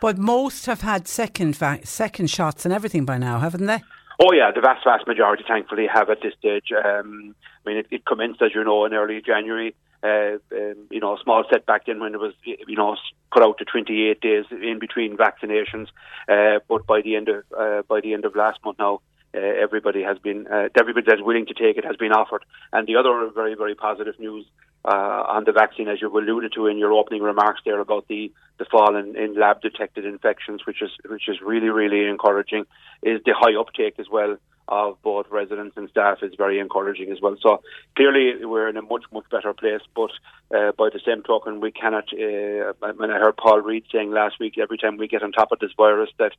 But 0.00 0.18
most 0.18 0.66
have 0.66 0.82
had 0.82 1.08
second 1.08 1.56
va- 1.56 1.80
second 1.84 2.30
shots 2.30 2.64
and 2.64 2.72
everything 2.72 3.04
by 3.04 3.18
now, 3.18 3.38
haven't 3.38 3.66
they? 3.66 3.82
Oh 4.20 4.32
yeah, 4.32 4.50
the 4.52 4.60
vast, 4.60 4.82
vast 4.84 5.06
majority, 5.06 5.44
thankfully, 5.46 5.86
have 5.86 6.10
at 6.10 6.20
this 6.22 6.34
stage. 6.38 6.72
Um, 6.72 7.36
I 7.64 7.68
mean, 7.68 7.78
it, 7.78 7.86
it 7.90 8.04
commenced, 8.04 8.42
as 8.42 8.52
you 8.52 8.64
know, 8.64 8.84
in 8.84 8.92
early 8.92 9.22
January. 9.24 9.74
Uh, 10.02 10.38
um, 10.52 10.76
you 10.90 11.00
know, 11.00 11.16
a 11.16 11.22
small 11.22 11.44
setback 11.50 11.86
then 11.86 11.98
when 11.98 12.14
it 12.14 12.20
was, 12.20 12.32
you 12.44 12.76
know, 12.76 12.96
put 13.32 13.42
out 13.42 13.58
to 13.58 13.64
28 13.64 14.20
days 14.20 14.44
in 14.50 14.78
between 14.78 15.16
vaccinations. 15.16 15.88
Uh, 16.28 16.60
but 16.68 16.86
by 16.86 17.00
the 17.00 17.16
end 17.16 17.28
of 17.28 17.44
uh, 17.56 17.82
by 17.88 18.00
the 18.00 18.12
end 18.12 18.24
of 18.24 18.34
last 18.34 18.58
month 18.64 18.78
now, 18.78 19.00
uh, 19.34 19.38
everybody 19.38 20.02
has 20.02 20.18
been 20.18 20.46
uh, 20.46 20.68
everybody 20.78 21.06
that's 21.08 21.22
willing 21.22 21.46
to 21.46 21.54
take 21.54 21.76
it 21.76 21.84
has 21.84 21.96
been 21.96 22.12
offered. 22.12 22.44
And 22.72 22.86
the 22.86 22.96
other 22.96 23.28
very 23.34 23.54
very 23.54 23.74
positive 23.74 24.18
news 24.18 24.46
on 24.92 25.44
the 25.44 25.52
vaccine, 25.52 25.88
as 25.88 26.00
you 26.00 26.08
alluded 26.16 26.52
to 26.54 26.66
in 26.66 26.78
your 26.78 26.92
opening 26.92 27.22
remarks 27.22 27.60
there 27.64 27.80
about 27.80 28.06
the 28.08 28.32
the 28.58 28.64
fall 28.64 28.96
in, 28.96 29.16
in 29.16 29.38
lab 29.38 29.60
detected 29.60 30.04
infections, 30.04 30.66
which 30.66 30.82
is 30.82 30.90
which 31.08 31.28
is 31.28 31.36
really 31.40 31.68
really 31.68 32.08
encouraging, 32.08 32.64
is 33.02 33.20
the 33.24 33.34
high 33.34 33.58
uptake 33.58 33.94
as 33.98 34.08
well 34.10 34.36
of 34.68 35.00
both 35.02 35.26
residents 35.30 35.76
and 35.76 35.88
staff 35.88 36.18
is 36.22 36.34
very 36.36 36.60
encouraging 36.60 37.10
as 37.10 37.20
well. 37.20 37.36
So 37.40 37.62
clearly 37.96 38.44
we're 38.44 38.68
in 38.68 38.76
a 38.76 38.82
much 38.82 39.04
much 39.12 39.24
better 39.30 39.54
place. 39.54 39.80
But 39.94 40.10
uh, 40.54 40.72
by 40.72 40.90
the 40.92 41.00
same 41.04 41.22
token, 41.22 41.60
we 41.60 41.72
cannot. 41.72 42.04
Uh, 42.12 42.72
when 42.96 43.10
I 43.10 43.18
heard 43.18 43.36
Paul 43.36 43.60
Reid 43.60 43.84
saying 43.90 44.10
last 44.10 44.38
week, 44.38 44.58
every 44.58 44.78
time 44.78 44.96
we 44.96 45.08
get 45.08 45.22
on 45.22 45.32
top 45.32 45.52
of 45.52 45.58
this 45.58 45.72
virus, 45.76 46.10
that 46.18 46.32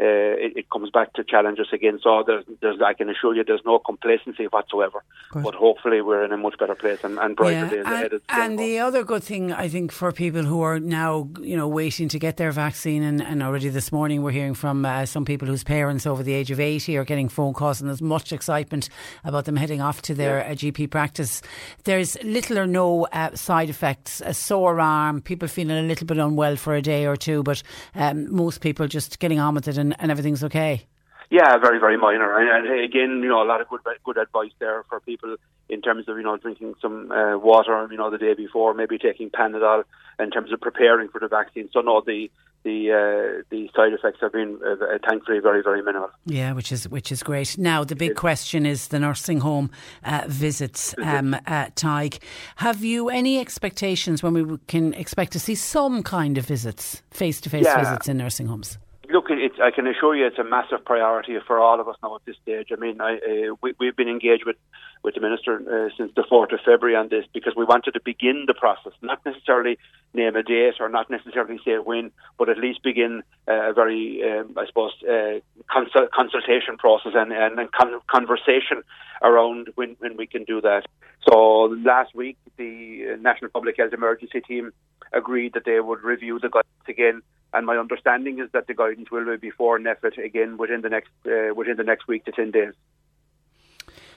uh, 0.00 0.38
it, 0.38 0.56
it, 0.56 0.70
comes 0.70 0.90
back 0.90 1.12
to 1.14 1.24
challenge 1.24 1.58
us 1.58 1.66
again. 1.72 1.98
So 2.00 2.22
there's, 2.24 2.44
there's, 2.60 2.80
I 2.80 2.92
can 2.92 3.08
assure 3.10 3.34
you, 3.34 3.42
there's 3.42 3.64
no 3.66 3.80
complacency 3.80 4.44
whatsoever. 4.44 5.02
Good. 5.30 5.42
But 5.42 5.56
hopefully, 5.56 6.00
we're 6.02 6.24
in 6.24 6.30
a 6.30 6.36
much 6.36 6.56
better 6.56 6.76
place 6.76 7.02
and, 7.02 7.18
and 7.18 7.34
brighter 7.34 7.54
yeah. 7.54 7.68
days 7.68 7.84
and, 7.84 7.94
ahead. 7.94 8.12
And 8.28 8.58
the 8.58 8.78
other 8.78 9.02
good 9.02 9.24
thing, 9.24 9.52
I 9.52 9.68
think, 9.68 9.90
for 9.90 10.12
people 10.12 10.44
who 10.44 10.60
are 10.62 10.78
now, 10.78 11.28
you 11.40 11.56
know, 11.56 11.66
waiting 11.66 12.08
to 12.10 12.18
get 12.18 12.36
their 12.36 12.52
vaccine, 12.52 13.02
and, 13.02 13.20
and 13.20 13.42
already 13.42 13.70
this 13.70 13.90
morning 13.90 14.22
we're 14.22 14.30
hearing 14.30 14.54
from 14.54 14.84
uh, 14.84 15.04
some 15.04 15.24
people 15.24 15.48
whose 15.48 15.64
parents 15.64 16.06
over 16.06 16.22
the 16.22 16.32
age 16.32 16.52
of 16.52 16.60
80 16.60 16.96
are 16.96 17.04
getting 17.04 17.28
phone 17.28 17.52
calls, 17.52 17.80
and 17.80 17.90
there's 17.90 18.00
much 18.00 18.32
excitement 18.32 18.88
about 19.24 19.46
them 19.46 19.56
heading 19.56 19.80
off 19.80 20.00
to 20.02 20.14
their 20.14 20.38
yeah. 20.38 20.52
uh, 20.52 20.54
GP 20.54 20.90
practice. 20.92 21.42
There's 21.82 22.16
little 22.22 22.58
or 22.58 22.68
no 22.68 23.06
uh, 23.06 23.34
side 23.34 23.68
effects, 23.68 24.22
a 24.24 24.32
sore 24.32 24.80
arm, 24.80 25.22
people 25.22 25.48
feeling 25.48 25.76
a 25.76 25.82
little 25.82 26.06
bit 26.06 26.18
unwell 26.18 26.54
for 26.54 26.76
a 26.76 26.82
day 26.82 27.04
or 27.04 27.16
two, 27.16 27.42
but 27.42 27.64
um, 27.96 28.32
most 28.32 28.60
people 28.60 28.86
just 28.86 29.18
getting 29.18 29.40
on 29.40 29.56
with 29.56 29.66
it 29.66 29.76
and 29.76 29.87
and, 29.88 30.00
and 30.00 30.10
everything's 30.10 30.44
okay? 30.44 30.86
Yeah, 31.30 31.58
very, 31.58 31.78
very 31.78 31.98
minor. 31.98 32.38
And, 32.38 32.66
and, 32.66 32.80
again, 32.80 33.20
you 33.22 33.28
know, 33.28 33.42
a 33.42 33.44
lot 33.44 33.60
of 33.60 33.68
good, 33.68 33.80
good 34.04 34.16
advice 34.16 34.52
there 34.60 34.82
for 34.88 35.00
people 35.00 35.36
in 35.68 35.82
terms 35.82 36.08
of, 36.08 36.16
you 36.16 36.22
know, 36.22 36.38
drinking 36.38 36.74
some 36.80 37.12
uh, 37.12 37.36
water, 37.36 37.86
you 37.90 37.98
know, 37.98 38.10
the 38.10 38.16
day 38.16 38.32
before, 38.32 38.72
maybe 38.72 38.96
taking 38.96 39.28
Panadol 39.28 39.84
in 40.18 40.30
terms 40.30 40.52
of 40.52 40.60
preparing 40.60 41.08
for 41.08 41.20
the 41.20 41.28
vaccine. 41.28 41.68
So, 41.72 41.80
no, 41.80 42.02
the 42.04 42.30
the 42.64 42.90
uh, 42.90 43.42
the 43.50 43.70
side 43.76 43.92
effects 43.92 44.18
have 44.20 44.32
been 44.32 44.58
uh, 44.66 44.84
uh 44.84 44.98
thankfully 45.06 45.38
very, 45.38 45.62
very 45.62 45.82
minimal. 45.82 46.10
Yeah, 46.24 46.54
which 46.54 46.72
is 46.72 46.88
which 46.88 47.12
is 47.12 47.22
great. 47.22 47.56
Now, 47.56 47.84
the 47.84 47.94
big 47.94 48.16
question 48.16 48.66
is 48.66 48.88
the 48.88 48.98
nursing 48.98 49.40
home 49.40 49.70
uh, 50.04 50.24
visits. 50.26 50.94
Um, 50.98 51.34
uh, 51.34 51.66
Tadhg, 51.76 52.18
have 52.56 52.82
you 52.82 53.10
any 53.10 53.38
expectations 53.38 54.22
when 54.22 54.32
we 54.34 54.58
can 54.66 54.94
expect 54.94 55.32
to 55.32 55.38
see 55.38 55.54
some 55.54 56.02
kind 56.02 56.36
of 56.36 56.46
visits, 56.46 57.02
face 57.10 57.40
to 57.42 57.50
face 57.50 57.66
visits 57.76 58.08
in 58.08 58.16
nursing 58.16 58.46
homes? 58.46 58.78
Look, 59.10 59.26
I 59.30 59.70
can 59.70 59.86
assure 59.86 60.14
you 60.14 60.26
it's 60.26 60.38
a 60.38 60.44
massive 60.44 60.84
priority 60.84 61.36
for 61.46 61.58
all 61.58 61.80
of 61.80 61.88
us 61.88 61.96
now 62.02 62.16
at 62.16 62.24
this 62.24 62.36
stage. 62.42 62.68
I 62.72 62.76
mean, 62.76 63.00
I, 63.00 63.14
uh, 63.16 63.54
we, 63.62 63.74
we've 63.78 63.96
been 63.96 64.08
engaged 64.08 64.44
with, 64.44 64.56
with 65.02 65.14
the 65.14 65.20
Minister 65.20 65.56
uh, 65.56 65.90
since 65.96 66.12
the 66.14 66.24
4th 66.30 66.52
of 66.52 66.60
February 66.64 66.96
on 66.96 67.08
this 67.08 67.24
because 67.32 67.54
we 67.56 67.64
wanted 67.64 67.92
to 67.92 68.00
begin 68.04 68.44
the 68.46 68.54
process, 68.54 68.92
not 69.02 69.24
necessarily 69.24 69.78
name 70.14 70.36
a 70.36 70.42
date 70.42 70.74
or 70.80 70.88
not 70.88 71.10
necessarily 71.10 71.58
say 71.64 71.76
when, 71.78 72.10
but 72.38 72.48
at 72.48 72.58
least 72.58 72.82
begin 72.82 73.22
uh, 73.48 73.70
a 73.70 73.72
very, 73.72 74.22
um, 74.30 74.54
I 74.56 74.66
suppose, 74.66 74.92
uh, 75.02 75.40
consult- 75.72 76.10
consultation 76.12 76.76
process 76.76 77.12
and, 77.14 77.32
and, 77.32 77.58
and 77.58 77.72
con- 77.72 78.00
conversation 78.08 78.82
around 79.22 79.70
when, 79.74 79.96
when 80.00 80.16
we 80.16 80.26
can 80.26 80.44
do 80.44 80.60
that. 80.60 80.86
So 81.28 81.76
last 81.84 82.14
week, 82.14 82.36
the 82.56 83.16
National 83.20 83.50
Public 83.50 83.76
Health 83.78 83.92
Emergency 83.92 84.40
Team 84.40 84.72
agreed 85.12 85.54
that 85.54 85.64
they 85.64 85.80
would 85.80 86.02
review 86.02 86.38
the 86.38 86.48
guidance 86.48 86.88
again 86.88 87.22
and 87.52 87.66
my 87.66 87.76
understanding 87.76 88.38
is 88.38 88.50
that 88.52 88.66
the 88.66 88.74
guidance 88.74 89.10
will 89.10 89.24
be 89.24 89.36
before 89.36 89.78
NPHET 89.78 90.22
again 90.24 90.56
within 90.56 90.80
the 90.82 90.88
next 90.88 91.10
uh, 91.26 91.54
within 91.54 91.76
the 91.76 91.84
next 91.84 92.06
week 92.08 92.24
to 92.26 92.32
ten 92.32 92.50
days. 92.50 92.74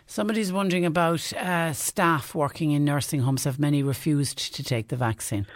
Somebody's 0.05 0.51
wondering 0.51 0.85
about 0.85 1.31
uh, 1.33 1.71
staff 1.73 2.35
working 2.35 2.71
in 2.71 2.83
nursing 2.83 3.21
homes. 3.21 3.45
Have 3.45 3.59
many 3.59 3.81
refused 3.81 4.53
to 4.55 4.63
take 4.63 4.89
the 4.89 4.97
vaccine? 4.97 5.47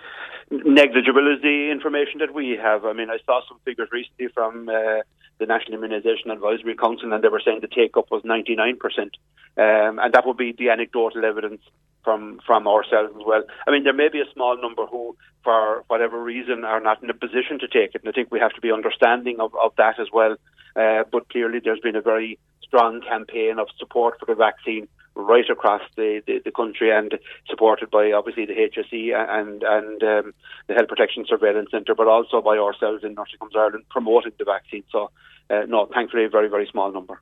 Negligible 0.52 1.34
is 1.34 1.42
the 1.42 1.72
information 1.72 2.20
that 2.20 2.34
we 2.34 2.52
have. 2.62 2.86
I 2.86 2.94
mean, 2.94 3.10
I 3.10 3.18
saw 3.26 3.42
some 3.50 3.60
figures 3.66 3.90
recently 3.92 4.28
from 4.28 4.70
uh, 4.70 5.02
the 5.38 5.46
National 5.46 5.80
Immunisation 5.80 6.32
Advisory 6.32 6.76
Council, 6.76 7.12
and 7.14 7.24
they 7.24 7.28
were 7.28 7.42
saying 7.44 7.60
the 7.62 7.68
take 7.68 7.98
up 7.98 8.10
was 8.12 8.24
99%. 8.24 8.78
Um, 9.58 10.00
and 10.00 10.14
that 10.14 10.26
would 10.26 10.38
be 10.38 10.54
the 10.58 10.70
anecdotal 10.70 11.24
evidence 11.26 11.62
from 12.04 12.40
from 12.46 12.68
ourselves 12.68 13.14
as 13.16 13.24
well. 13.26 13.44
I 13.68 13.72
mean, 13.72 13.84
there 13.84 13.94
may 13.94 14.10
be 14.10 14.22
a 14.22 14.32
small 14.34 14.62
number 14.62 14.86
who, 14.86 15.16
for 15.44 15.84
whatever 15.88 16.22
reason, 16.22 16.64
are 16.64 16.80
not 16.80 17.02
in 17.02 17.10
a 17.10 17.14
position 17.14 17.60
to 17.60 17.68
take 17.68 17.96
it, 17.96 18.02
and 18.04 18.10
I 18.10 18.12
think 18.12 18.32
we 18.32 18.40
have 18.40 18.54
to 18.54 18.62
be 18.62 18.72
understanding 18.72 19.40
of, 19.40 19.54
of 19.62 19.74
that 19.78 20.00
as 20.00 20.08
well. 20.14 20.36
Uh, 20.76 21.04
but 21.12 21.30
clearly, 21.30 21.60
there's 21.64 21.80
been 21.80 21.96
a 21.96 22.02
very 22.02 22.38
strong 22.62 23.02
campaign 23.02 23.60
of 23.60 23.68
support 23.78 24.20
for 24.20 24.26
the 24.26 24.36
vaccine 24.36 24.88
right 25.16 25.50
across 25.50 25.82
the, 25.96 26.22
the, 26.28 26.42
the 26.44 26.52
country 26.52 26.92
and 26.92 27.18
supported 27.50 27.90
by 27.90 28.12
obviously 28.12 28.46
the 28.46 28.54
HSE 28.54 29.14
and 29.16 29.64
and 29.64 30.04
um, 30.04 30.34
the 30.68 30.74
Health 30.74 30.90
Protection 30.90 31.26
Surveillance 31.28 31.72
Centre, 31.72 31.96
but 31.96 32.08
also 32.08 32.42
by 32.42 32.58
ourselves 32.58 33.04
in 33.04 33.14
Nursing 33.14 33.40
Homes 33.40 33.54
Ireland 33.56 33.86
promoting 33.90 34.34
the 34.38 34.46
vaccine. 34.46 34.84
So 34.92 35.10
uh, 35.50 35.62
no, 35.68 35.86
thankfully, 35.94 36.26
a 36.26 36.30
very, 36.30 36.50
very 36.50 36.68
small 36.72 36.92
number. 36.92 37.22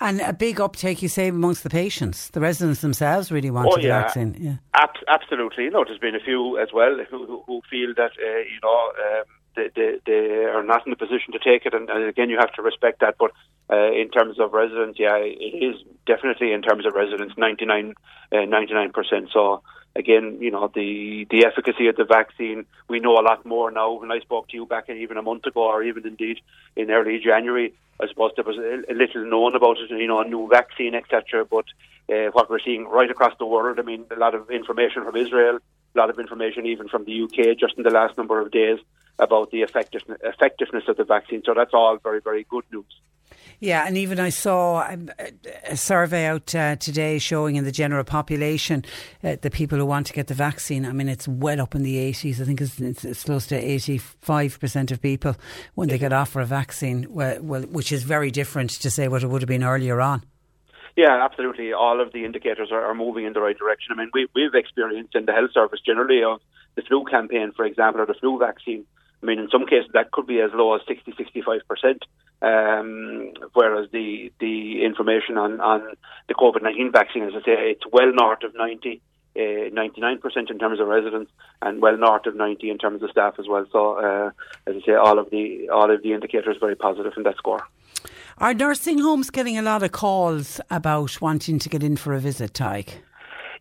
And 0.00 0.20
a 0.20 0.32
big 0.32 0.60
uptake, 0.60 1.00
you 1.00 1.08
say, 1.08 1.28
amongst 1.28 1.62
the 1.62 1.70
patients. 1.70 2.28
The 2.28 2.40
residents 2.40 2.82
themselves 2.82 3.32
really 3.32 3.50
want 3.50 3.68
oh, 3.72 3.76
yeah. 3.78 3.82
the 3.82 4.02
vaccine. 4.02 4.36
Yeah, 4.38 4.56
Ab- 4.74 5.04
absolutely. 5.08 5.64
You 5.64 5.70
know, 5.70 5.84
there's 5.86 5.98
been 5.98 6.14
a 6.14 6.20
few 6.20 6.58
as 6.58 6.68
well 6.74 6.98
who, 7.10 7.26
who, 7.26 7.42
who 7.46 7.62
feel 7.70 7.94
that, 7.96 8.12
uh, 8.22 8.38
you 8.40 8.60
know, 8.62 8.92
um, 8.98 9.24
they, 9.56 9.68
they, 9.74 9.98
they, 10.06 10.44
are 10.44 10.62
not 10.62 10.86
in 10.86 10.92
a 10.92 10.96
position 10.96 11.32
to 11.32 11.38
take 11.38 11.66
it. 11.66 11.74
And, 11.74 11.88
and 11.88 12.04
again, 12.04 12.30
you 12.30 12.38
have 12.38 12.52
to 12.54 12.62
respect 12.62 13.00
that. 13.00 13.16
But 13.18 13.32
uh, 13.70 13.92
in 13.92 14.10
terms 14.10 14.38
of 14.38 14.52
residents, 14.52 14.98
yeah, 14.98 15.16
it 15.16 15.62
is 15.62 15.76
definitely 16.06 16.52
in 16.52 16.62
terms 16.62 16.86
of 16.86 16.94
residents, 16.94 17.34
99, 17.36 17.94
uh, 18.32 18.36
99%. 18.36 19.32
So, 19.32 19.62
again, 19.94 20.38
you 20.40 20.50
know, 20.50 20.70
the 20.74 21.26
the 21.30 21.46
efficacy 21.46 21.88
of 21.88 21.96
the 21.96 22.04
vaccine. 22.04 22.66
We 22.88 23.00
know 23.00 23.18
a 23.18 23.22
lot 23.22 23.44
more 23.44 23.70
now. 23.70 23.92
When 23.92 24.10
I 24.10 24.20
spoke 24.20 24.48
to 24.48 24.56
you 24.56 24.66
back 24.66 24.88
even 24.88 25.16
a 25.16 25.22
month 25.22 25.46
ago, 25.46 25.62
or 25.62 25.82
even 25.82 26.06
indeed 26.06 26.38
in 26.76 26.90
early 26.90 27.18
January, 27.18 27.74
I 28.00 28.08
suppose 28.08 28.32
there 28.36 28.44
was 28.44 28.58
a, 28.58 28.92
a 28.92 28.94
little 28.94 29.24
known 29.24 29.54
about 29.54 29.78
it. 29.78 29.90
You 29.90 30.06
know, 30.06 30.20
a 30.20 30.28
new 30.28 30.48
vaccine, 30.48 30.94
etc. 30.94 31.44
But 31.44 31.66
uh, 32.12 32.30
what 32.32 32.50
we're 32.50 32.60
seeing 32.60 32.86
right 32.86 33.10
across 33.10 33.34
the 33.38 33.46
world, 33.46 33.78
I 33.78 33.82
mean, 33.82 34.04
a 34.10 34.18
lot 34.18 34.34
of 34.34 34.50
information 34.50 35.04
from 35.04 35.16
Israel, 35.16 35.58
a 35.94 35.98
lot 35.98 36.10
of 36.10 36.18
information 36.18 36.66
even 36.66 36.88
from 36.88 37.04
the 37.04 37.22
UK, 37.22 37.58
just 37.58 37.74
in 37.76 37.82
the 37.82 37.90
last 37.90 38.16
number 38.16 38.40
of 38.40 38.50
days 38.50 38.78
about 39.18 39.50
the 39.50 39.62
effectiveness, 39.62 40.18
effectiveness 40.22 40.84
of 40.88 40.96
the 40.96 41.04
vaccine. 41.04 41.42
So 41.44 41.54
that's 41.54 41.74
all 41.74 41.98
very, 42.02 42.20
very 42.20 42.44
good 42.48 42.64
news. 42.72 43.00
Yeah, 43.60 43.86
and 43.86 43.96
even 43.96 44.18
I 44.18 44.30
saw 44.30 44.84
um, 44.88 45.08
a 45.68 45.76
survey 45.76 46.26
out 46.26 46.52
uh, 46.52 46.74
today 46.76 47.20
showing 47.20 47.54
in 47.54 47.62
the 47.62 47.70
general 47.70 48.02
population 48.02 48.84
uh, 49.22 49.36
the 49.40 49.50
people 49.50 49.78
who 49.78 49.86
want 49.86 50.08
to 50.08 50.12
get 50.12 50.26
the 50.26 50.34
vaccine. 50.34 50.84
I 50.84 50.90
mean, 50.90 51.08
it's 51.08 51.28
well 51.28 51.60
up 51.60 51.76
in 51.76 51.84
the 51.84 51.94
80s. 51.94 52.40
I 52.40 52.44
think 52.44 52.60
it's, 52.60 52.80
it's, 52.80 53.04
it's 53.04 53.22
close 53.22 53.46
to 53.46 53.62
85% 53.62 54.90
of 54.90 55.00
people 55.00 55.36
when 55.74 55.88
they 55.88 55.98
get 55.98 56.12
offered 56.12 56.40
a 56.40 56.46
vaccine, 56.46 57.06
well, 57.08 57.40
well, 57.40 57.62
which 57.62 57.92
is 57.92 58.02
very 58.02 58.32
different 58.32 58.70
to 58.70 58.90
say 58.90 59.06
what 59.06 59.22
it 59.22 59.28
would 59.28 59.42
have 59.42 59.48
been 59.48 59.62
earlier 59.62 60.00
on. 60.00 60.24
Yeah, 60.96 61.24
absolutely. 61.24 61.72
All 61.72 62.00
of 62.00 62.12
the 62.12 62.24
indicators 62.24 62.70
are, 62.70 62.84
are 62.84 62.94
moving 62.94 63.24
in 63.24 63.32
the 63.32 63.40
right 63.40 63.56
direction. 63.56 63.92
I 63.92 63.96
mean, 63.96 64.10
we, 64.12 64.28
we've 64.34 64.54
experienced 64.54 65.14
in 65.14 65.24
the 65.24 65.32
health 65.32 65.52
service 65.52 65.80
generally 65.84 66.22
of 66.22 66.40
the 66.74 66.82
flu 66.82 67.04
campaign, 67.04 67.52
for 67.56 67.64
example, 67.64 68.02
or 68.02 68.06
the 68.06 68.14
flu 68.14 68.38
vaccine 68.38 68.84
I 69.22 69.26
mean, 69.26 69.38
in 69.38 69.48
some 69.50 69.66
cases 69.66 69.90
that 69.94 70.10
could 70.10 70.26
be 70.26 70.40
as 70.40 70.50
low 70.52 70.74
as 70.74 70.82
60, 70.88 71.12
65%, 71.12 71.60
um, 72.42 73.32
whereas 73.52 73.88
the 73.92 74.32
the 74.40 74.84
information 74.84 75.38
on, 75.38 75.60
on 75.60 75.94
the 76.28 76.34
COVID-19 76.34 76.92
vaccine, 76.92 77.22
as 77.22 77.32
I 77.34 77.44
say, 77.44 77.70
it's 77.70 77.84
well 77.92 78.12
north 78.12 78.42
of 78.42 78.54
90, 78.54 79.00
uh, 79.36 79.38
99% 79.38 80.50
in 80.50 80.58
terms 80.58 80.80
of 80.80 80.88
residents 80.88 81.30
and 81.60 81.80
well 81.80 81.96
north 81.96 82.26
of 82.26 82.34
90 82.34 82.68
in 82.68 82.78
terms 82.78 83.02
of 83.02 83.10
staff 83.10 83.34
as 83.38 83.46
well. 83.46 83.64
So, 83.70 83.94
uh, 83.94 84.30
as 84.66 84.74
I 84.82 84.84
say, 84.84 84.94
all 84.94 85.20
of 85.20 85.30
the 85.30 85.68
all 85.68 85.90
of 85.90 86.02
the 86.02 86.14
indicators 86.14 86.56
very 86.58 86.74
positive 86.74 87.12
in 87.16 87.22
that 87.22 87.36
score. 87.36 87.64
Are 88.42 88.54
nursing 88.54 88.98
homes 88.98 89.30
getting 89.30 89.56
a 89.56 89.62
lot 89.62 89.84
of 89.84 89.92
calls 89.92 90.60
about 90.68 91.20
wanting 91.20 91.60
to 91.60 91.68
get 91.68 91.84
in 91.84 91.96
for 91.96 92.12
a 92.12 92.18
visit, 92.18 92.54
Tadhg? 92.54 92.88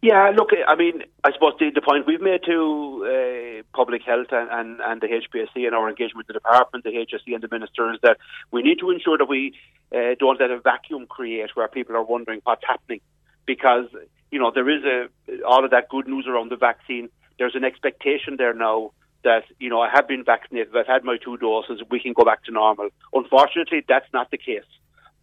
Yeah, 0.01 0.31
look, 0.35 0.49
I 0.67 0.73
mean, 0.73 1.03
I 1.23 1.31
suppose 1.33 1.53
the, 1.59 1.69
the 1.69 1.83
point 1.83 2.07
we've 2.07 2.19
made 2.19 2.41
to 2.47 3.05
uh, 3.05 3.77
public 3.77 4.01
health 4.01 4.29
and, 4.31 4.49
and, 4.49 4.81
and 4.81 4.99
the 4.99 5.05
HPSC 5.05 5.67
and 5.67 5.75
our 5.75 5.87
engagement 5.87 6.25
with 6.25 6.27
the 6.27 6.33
department, 6.33 6.83
the 6.83 6.89
HSE 6.89 7.31
and 7.31 7.43
the 7.43 7.47
minister 7.51 7.93
is 7.93 7.99
that 8.01 8.17
we 8.49 8.63
need 8.63 8.79
to 8.79 8.89
ensure 8.89 9.19
that 9.19 9.29
we 9.29 9.53
uh, 9.95 10.15
don't 10.19 10.39
let 10.39 10.49
a 10.49 10.59
vacuum 10.59 11.05
create 11.05 11.51
where 11.53 11.67
people 11.67 11.95
are 11.95 12.01
wondering 12.03 12.41
what's 12.43 12.63
happening. 12.67 13.01
Because, 13.45 13.85
you 14.31 14.39
know, 14.39 14.49
there 14.49 14.67
is 14.67 14.83
a, 14.83 15.43
all 15.43 15.63
of 15.63 15.69
that 15.69 15.89
good 15.89 16.07
news 16.07 16.25
around 16.27 16.49
the 16.49 16.57
vaccine. 16.57 17.07
There's 17.37 17.53
an 17.53 17.63
expectation 17.63 18.37
there 18.37 18.55
now 18.55 18.93
that 19.23 19.43
you 19.59 19.69
know 19.69 19.81
I 19.81 19.89
have 19.89 20.07
been 20.07 20.23
vaccinated, 20.23 20.75
I've 20.75 20.87
had 20.87 21.03
my 21.03 21.17
two 21.17 21.37
doses, 21.37 21.81
we 21.89 21.99
can 21.99 22.13
go 22.13 22.23
back 22.23 22.43
to 22.45 22.51
normal. 22.51 22.89
Unfortunately, 23.13 23.83
that's 23.87 24.11
not 24.13 24.31
the 24.31 24.37
case. 24.37 24.63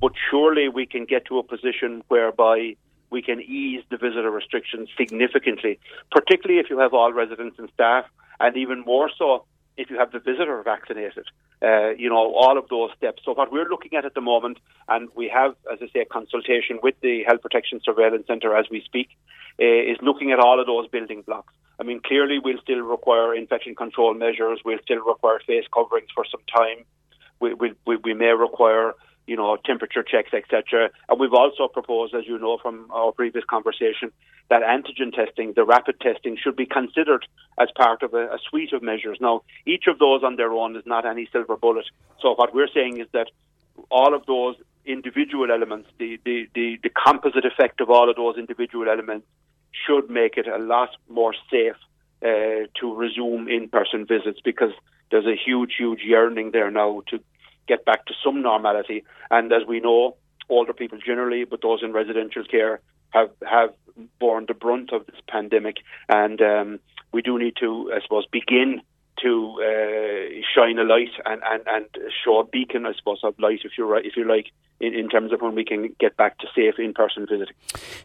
But 0.00 0.12
surely 0.30 0.68
we 0.68 0.86
can 0.86 1.04
get 1.04 1.26
to 1.26 1.38
a 1.38 1.42
position 1.42 2.02
whereby 2.08 2.76
we 3.10 3.22
can 3.22 3.40
ease 3.40 3.82
the 3.90 3.96
visitor 3.96 4.30
restrictions 4.30 4.88
significantly, 4.96 5.80
particularly 6.10 6.60
if 6.60 6.70
you 6.70 6.78
have 6.78 6.94
all 6.94 7.12
residents 7.12 7.58
and 7.58 7.68
staff, 7.74 8.04
and 8.38 8.56
even 8.56 8.80
more 8.80 9.10
so 9.18 9.44
if 9.76 9.90
you 9.90 9.98
have 9.98 10.12
the 10.12 10.18
visitor 10.18 10.62
vaccinated. 10.62 11.26
Uh, 11.60 11.90
you 11.90 12.08
know, 12.08 12.32
all 12.34 12.56
of 12.56 12.68
those 12.68 12.90
steps. 12.96 13.22
So 13.24 13.32
what 13.34 13.50
we're 13.50 13.68
looking 13.68 13.94
at 13.94 14.04
at 14.04 14.14
the 14.14 14.20
moment, 14.20 14.58
and 14.88 15.08
we 15.16 15.28
have, 15.28 15.56
as 15.72 15.78
I 15.82 15.88
say, 15.92 16.00
a 16.00 16.04
consultation 16.04 16.78
with 16.82 16.94
the 17.00 17.24
Health 17.24 17.42
Protection 17.42 17.80
Surveillance 17.82 18.26
Centre 18.28 18.56
as 18.56 18.66
we 18.70 18.80
speak, 18.84 19.08
uh, 19.60 19.64
is 19.64 19.96
looking 20.02 20.30
at 20.30 20.38
all 20.38 20.60
of 20.60 20.66
those 20.66 20.86
building 20.88 21.22
blocks. 21.22 21.52
I 21.80 21.84
mean, 21.84 22.00
clearly 22.04 22.38
we'll 22.38 22.60
still 22.60 22.80
require 22.80 23.34
infection 23.34 23.74
control 23.74 24.14
measures. 24.14 24.60
We'll 24.64 24.82
still 24.82 25.00
require 25.04 25.40
face 25.46 25.64
coverings 25.72 26.08
for 26.14 26.24
some 26.30 26.40
time. 26.52 26.84
We, 27.40 27.54
we, 27.54 27.96
we 28.02 28.14
may 28.14 28.32
require 28.32 28.94
you 29.28 29.36
know, 29.36 29.58
temperature 29.64 30.02
checks, 30.02 30.30
etc. 30.32 30.88
And 31.08 31.20
we've 31.20 31.34
also 31.34 31.68
proposed, 31.68 32.14
as 32.14 32.26
you 32.26 32.38
know 32.38 32.58
from 32.60 32.90
our 32.90 33.12
previous 33.12 33.44
conversation, 33.44 34.10
that 34.48 34.62
antigen 34.62 35.12
testing, 35.12 35.52
the 35.54 35.64
rapid 35.64 36.00
testing, 36.00 36.38
should 36.42 36.56
be 36.56 36.64
considered 36.64 37.26
as 37.60 37.68
part 37.76 38.02
of 38.02 38.14
a, 38.14 38.24
a, 38.28 38.38
suite 38.48 38.72
of 38.72 38.82
measures. 38.82 39.18
Now, 39.20 39.42
each 39.66 39.84
of 39.86 39.98
those 39.98 40.22
on 40.24 40.36
their 40.36 40.50
own 40.52 40.74
is 40.76 40.84
not 40.86 41.04
any 41.04 41.28
silver 41.30 41.58
bullet. 41.58 41.84
So 42.22 42.34
what 42.34 42.54
we're 42.54 42.72
saying 42.72 43.00
is 43.00 43.06
that 43.12 43.26
all 43.90 44.14
of 44.14 44.24
those 44.24 44.56
individual 44.86 45.52
elements, 45.52 45.90
the, 45.98 46.18
the, 46.24 46.48
the, 46.54 46.78
the 46.82 46.88
composite 46.88 47.44
effect 47.44 47.82
of 47.82 47.90
all 47.90 48.08
of 48.08 48.16
those 48.16 48.38
individual 48.38 48.88
elements 48.88 49.26
should 49.72 50.10
make 50.10 50.36
it 50.36 50.46
a 50.46 50.58
lot 50.58 50.90
more 51.08 51.34
safe 51.50 51.76
uh, 52.22 52.66
to 52.80 52.94
resume 52.94 53.48
in-person 53.48 54.06
visits 54.06 54.40
because 54.44 54.72
there's 55.10 55.26
a 55.26 55.36
huge, 55.36 55.74
huge 55.78 56.00
yearning 56.04 56.50
there 56.50 56.70
now 56.70 57.02
to 57.08 57.20
get 57.66 57.84
back 57.84 58.06
to 58.06 58.14
some 58.24 58.42
normality. 58.42 59.04
And 59.30 59.52
as 59.52 59.62
we 59.66 59.80
know, 59.80 60.16
older 60.48 60.72
people 60.72 60.98
generally, 61.04 61.44
but 61.44 61.62
those 61.62 61.82
in 61.82 61.92
residential 61.92 62.44
care, 62.44 62.80
have 63.10 63.30
have 63.48 63.70
borne 64.20 64.46
the 64.46 64.54
brunt 64.54 64.92
of 64.92 65.06
this 65.06 65.20
pandemic, 65.28 65.76
and 66.08 66.40
um, 66.42 66.80
we 67.12 67.22
do 67.22 67.38
need 67.38 67.54
to, 67.60 67.90
I 67.94 68.00
suppose, 68.02 68.26
begin 68.30 68.82
to 69.22 69.62
uh, 69.62 70.40
shine 70.54 70.78
a 70.78 70.84
light 70.84 71.10
and, 71.26 71.42
and, 71.50 71.62
and 71.66 71.86
show 72.24 72.40
a 72.40 72.44
beacon, 72.44 72.86
I 72.86 72.92
suppose, 72.96 73.20
of 73.22 73.38
light, 73.38 73.60
if 73.64 73.72
you 73.76 73.94
if 73.96 74.16
you 74.16 74.26
like, 74.26 74.52
in, 74.80 74.94
in 74.94 75.08
terms 75.08 75.32
of 75.32 75.40
when 75.40 75.54
we 75.54 75.64
can 75.64 75.94
get 75.98 76.16
back 76.16 76.38
to 76.38 76.46
safe 76.54 76.78
in 76.78 76.94
person 76.94 77.26
visiting. 77.28 77.54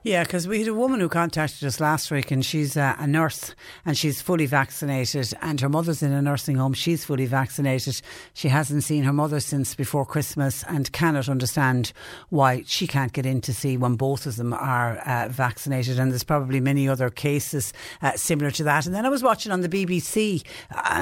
Yeah, 0.02 0.24
because 0.24 0.48
we 0.48 0.60
had 0.60 0.68
a 0.68 0.74
woman 0.74 1.00
who 1.00 1.10
contacted 1.10 1.68
us 1.68 1.80
last 1.80 2.10
week 2.10 2.32
and 2.32 2.44
she's 2.44 2.76
a, 2.76 2.96
a, 3.00 3.08
nurse 3.08 3.54
and 3.86 3.98
she's 3.98 4.22
fully 4.22 4.46
vaccinated 4.46 5.34
and 5.42 5.62
her 5.62 5.70
mother's 5.70 6.02
in 6.02 6.12
a 6.12 6.22
nursing 6.22 6.56
home. 6.56 6.74
She's 6.74 7.06
fully 7.06 7.26
vaccinated. 7.26 8.02
She 8.34 8.50
hasn't 8.50 8.84
seen 8.84 9.04
her 9.04 9.14
mother 9.14 9.40
since 9.40 9.76
before 9.76 10.06
Christmas 10.06 10.64
and 10.64 10.92
cannot 10.92 11.30
understand 11.30 11.94
why 12.30 12.64
she 12.66 12.88
can't 12.88 13.14
get 13.14 13.26
in 13.26 13.42
to 13.42 13.54
see 13.54 13.78
when 13.78 13.96
both 13.96 14.26
of 14.26 14.36
them 14.36 14.54
are 14.54 14.98
uh, 14.98 15.30
vaccinated. 15.30 16.00
And 16.00 16.12
there's 16.12 16.24
probably 16.24 16.60
many 16.60 16.90
other 16.90 17.10
cases 17.10 17.72
uh, 18.02 18.14
similar 18.14 18.52
to 18.52 18.64
that. 18.64 18.86
And 18.86 18.96
then 18.96 19.06
I 19.06 19.10
was 19.10 19.22
watching 19.22 19.52
on 19.52 19.62
the 19.62 19.70
BBC 19.70 20.44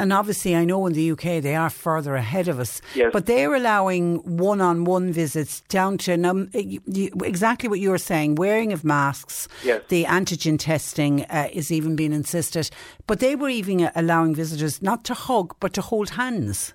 and 0.02 0.12
obviously 0.12 0.56
I 0.56 0.66
know 0.66 0.88
in 0.88 0.94
the 0.94 1.12
UK 1.12 1.44
they 1.44 1.56
are 1.56 1.70
further 1.70 2.16
ahead 2.16 2.48
of 2.48 2.60
us, 2.60 2.82
yes. 2.96 3.12
but 3.14 3.28
they're 3.28 3.54
allowing 3.54 4.18
one 4.38 4.60
on 4.60 4.84
one 4.84 5.14
visits 5.14 5.62
down 5.70 6.00
to 6.00 6.18
num- 6.18 6.50
exactly 6.54 7.70
what 7.70 7.80
you 7.80 7.92
were 7.92 8.00
saying 8.00 8.34
wearing 8.36 8.74
of 8.74 8.84
masks, 8.84 9.48
yes. 9.64 9.84
the 9.90 10.06
antigen 10.06 10.58
testing 10.58 11.24
uh, 11.26 11.50
is 11.54 11.72
even 11.72 11.96
being 11.96 12.14
insisted. 12.14 12.72
But 13.06 13.20
they 13.20 13.36
were 13.36 13.50
even 13.50 13.92
allowing 13.96 14.34
visitors 14.34 14.82
not 14.82 15.06
to 15.06 15.14
hug 15.14 15.56
but 15.60 15.74
to 15.74 15.82
hold 15.82 16.12
hands. 16.12 16.74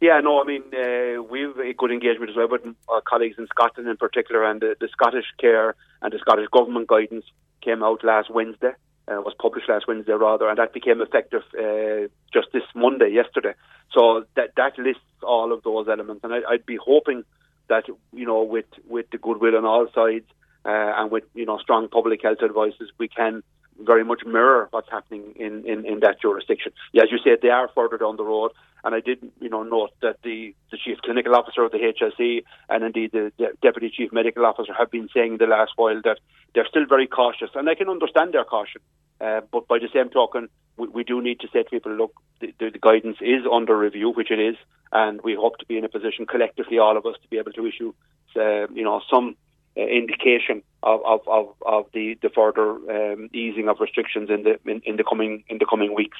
Yeah, 0.00 0.18
no, 0.20 0.40
I 0.40 0.44
mean, 0.44 0.62
uh, 0.74 1.22
we've 1.22 1.56
a 1.58 1.74
good 1.74 1.92
engagement 1.92 2.30
as 2.30 2.36
well 2.36 2.48
with 2.48 2.62
our 2.88 3.02
colleagues 3.02 3.36
in 3.38 3.46
Scotland 3.48 3.88
in 3.88 3.96
particular, 3.98 4.44
and 4.44 4.60
the, 4.60 4.74
the 4.80 4.88
Scottish 4.90 5.26
Care 5.38 5.76
and 6.00 6.12
the 6.12 6.18
Scottish 6.18 6.48
Government 6.50 6.88
guidance 6.88 7.26
came 7.60 7.82
out 7.82 8.02
last 8.02 8.30
Wednesday. 8.30 8.72
Uh, 9.08 9.20
was 9.20 9.34
published 9.36 9.68
last 9.68 9.88
Wednesday 9.88 10.12
rather, 10.12 10.48
and 10.48 10.58
that 10.58 10.72
became 10.72 11.00
effective 11.00 11.42
uh, 11.58 12.06
just 12.32 12.46
this 12.52 12.62
Monday, 12.72 13.10
yesterday. 13.10 13.52
So 13.92 14.24
that 14.36 14.54
that 14.56 14.78
lists 14.78 15.02
all 15.24 15.52
of 15.52 15.64
those 15.64 15.88
elements, 15.88 16.22
and 16.22 16.32
I, 16.32 16.38
would 16.50 16.66
be 16.66 16.76
hoping 16.76 17.24
that 17.68 17.84
you 18.12 18.26
know 18.26 18.44
with 18.44 18.66
with 18.88 19.10
the 19.10 19.18
goodwill 19.18 19.56
on 19.56 19.64
all 19.64 19.88
sides 19.92 20.26
uh, 20.64 20.92
and 20.98 21.10
with 21.10 21.24
you 21.34 21.46
know 21.46 21.58
strong 21.58 21.88
public 21.88 22.22
health 22.22 22.42
advices, 22.44 22.90
we 22.98 23.08
can 23.08 23.42
very 23.80 24.04
much 24.04 24.22
mirror 24.24 24.68
what's 24.70 24.90
happening 24.90 25.34
in, 25.36 25.66
in, 25.66 25.84
in 25.84 26.00
that 26.00 26.20
jurisdiction. 26.20 26.72
As 26.96 27.10
you 27.10 27.18
said, 27.22 27.38
they 27.42 27.50
are 27.50 27.68
further 27.74 27.98
down 27.98 28.16
the 28.16 28.24
road, 28.24 28.52
and 28.84 28.94
I 28.94 29.00
did 29.00 29.30
you 29.40 29.48
know 29.48 29.62
note 29.62 29.90
that 30.02 30.16
the, 30.22 30.54
the 30.70 30.76
chief 30.76 30.98
clinical 31.02 31.34
officer 31.34 31.64
of 31.64 31.72
the 31.72 31.78
HSE 31.78 32.44
and 32.68 32.84
indeed 32.84 33.12
the, 33.12 33.32
deputy 33.62 33.90
chief 33.90 34.12
medical 34.12 34.44
officer 34.44 34.72
have 34.72 34.90
been 34.90 35.08
saying 35.14 35.32
in 35.32 35.38
the 35.38 35.46
last 35.46 35.72
while 35.76 36.00
that 36.04 36.18
they're 36.54 36.66
still 36.68 36.86
very 36.86 37.06
cautious, 37.06 37.50
and 37.54 37.68
I 37.68 37.74
can 37.74 37.88
understand 37.88 38.34
their 38.34 38.44
caution. 38.44 38.80
Uh, 39.20 39.40
but 39.52 39.68
by 39.68 39.78
the 39.78 39.88
same 39.94 40.08
token, 40.08 40.48
we, 40.76 40.88
we, 40.88 41.04
do 41.04 41.22
need 41.22 41.38
to 41.40 41.48
say 41.52 41.62
to 41.62 41.70
people, 41.70 41.92
look, 41.92 42.12
the, 42.40 42.52
the, 42.58 42.78
guidance 42.80 43.18
is 43.20 43.42
under 43.50 43.78
review, 43.78 44.10
which 44.10 44.32
it 44.32 44.40
is, 44.40 44.56
and 44.90 45.20
we 45.22 45.34
hope 45.34 45.58
to 45.58 45.66
be 45.66 45.78
in 45.78 45.84
a 45.84 45.88
position 45.88 46.26
collectively, 46.26 46.78
all 46.78 46.96
of 46.96 47.06
us, 47.06 47.14
to 47.22 47.28
be 47.28 47.38
able 47.38 47.52
to 47.52 47.66
issue, 47.66 47.94
uh, 48.34 48.66
you 48.74 48.82
know, 48.82 49.00
some 49.08 49.36
indication 49.76 50.62
of, 50.82 51.00
of, 51.04 51.20
of, 51.26 51.54
of, 51.66 51.86
the, 51.92 52.16
the 52.22 52.28
further 52.28 52.70
um, 52.70 53.30
easing 53.32 53.68
of 53.68 53.78
restrictions 53.80 54.28
in 54.30 54.42
the 54.42 54.58
in, 54.70 54.82
in 54.84 54.96
the 54.96 55.04
coming 55.04 55.44
in 55.48 55.58
the 55.58 55.66
coming 55.66 55.94
weeks. 55.94 56.18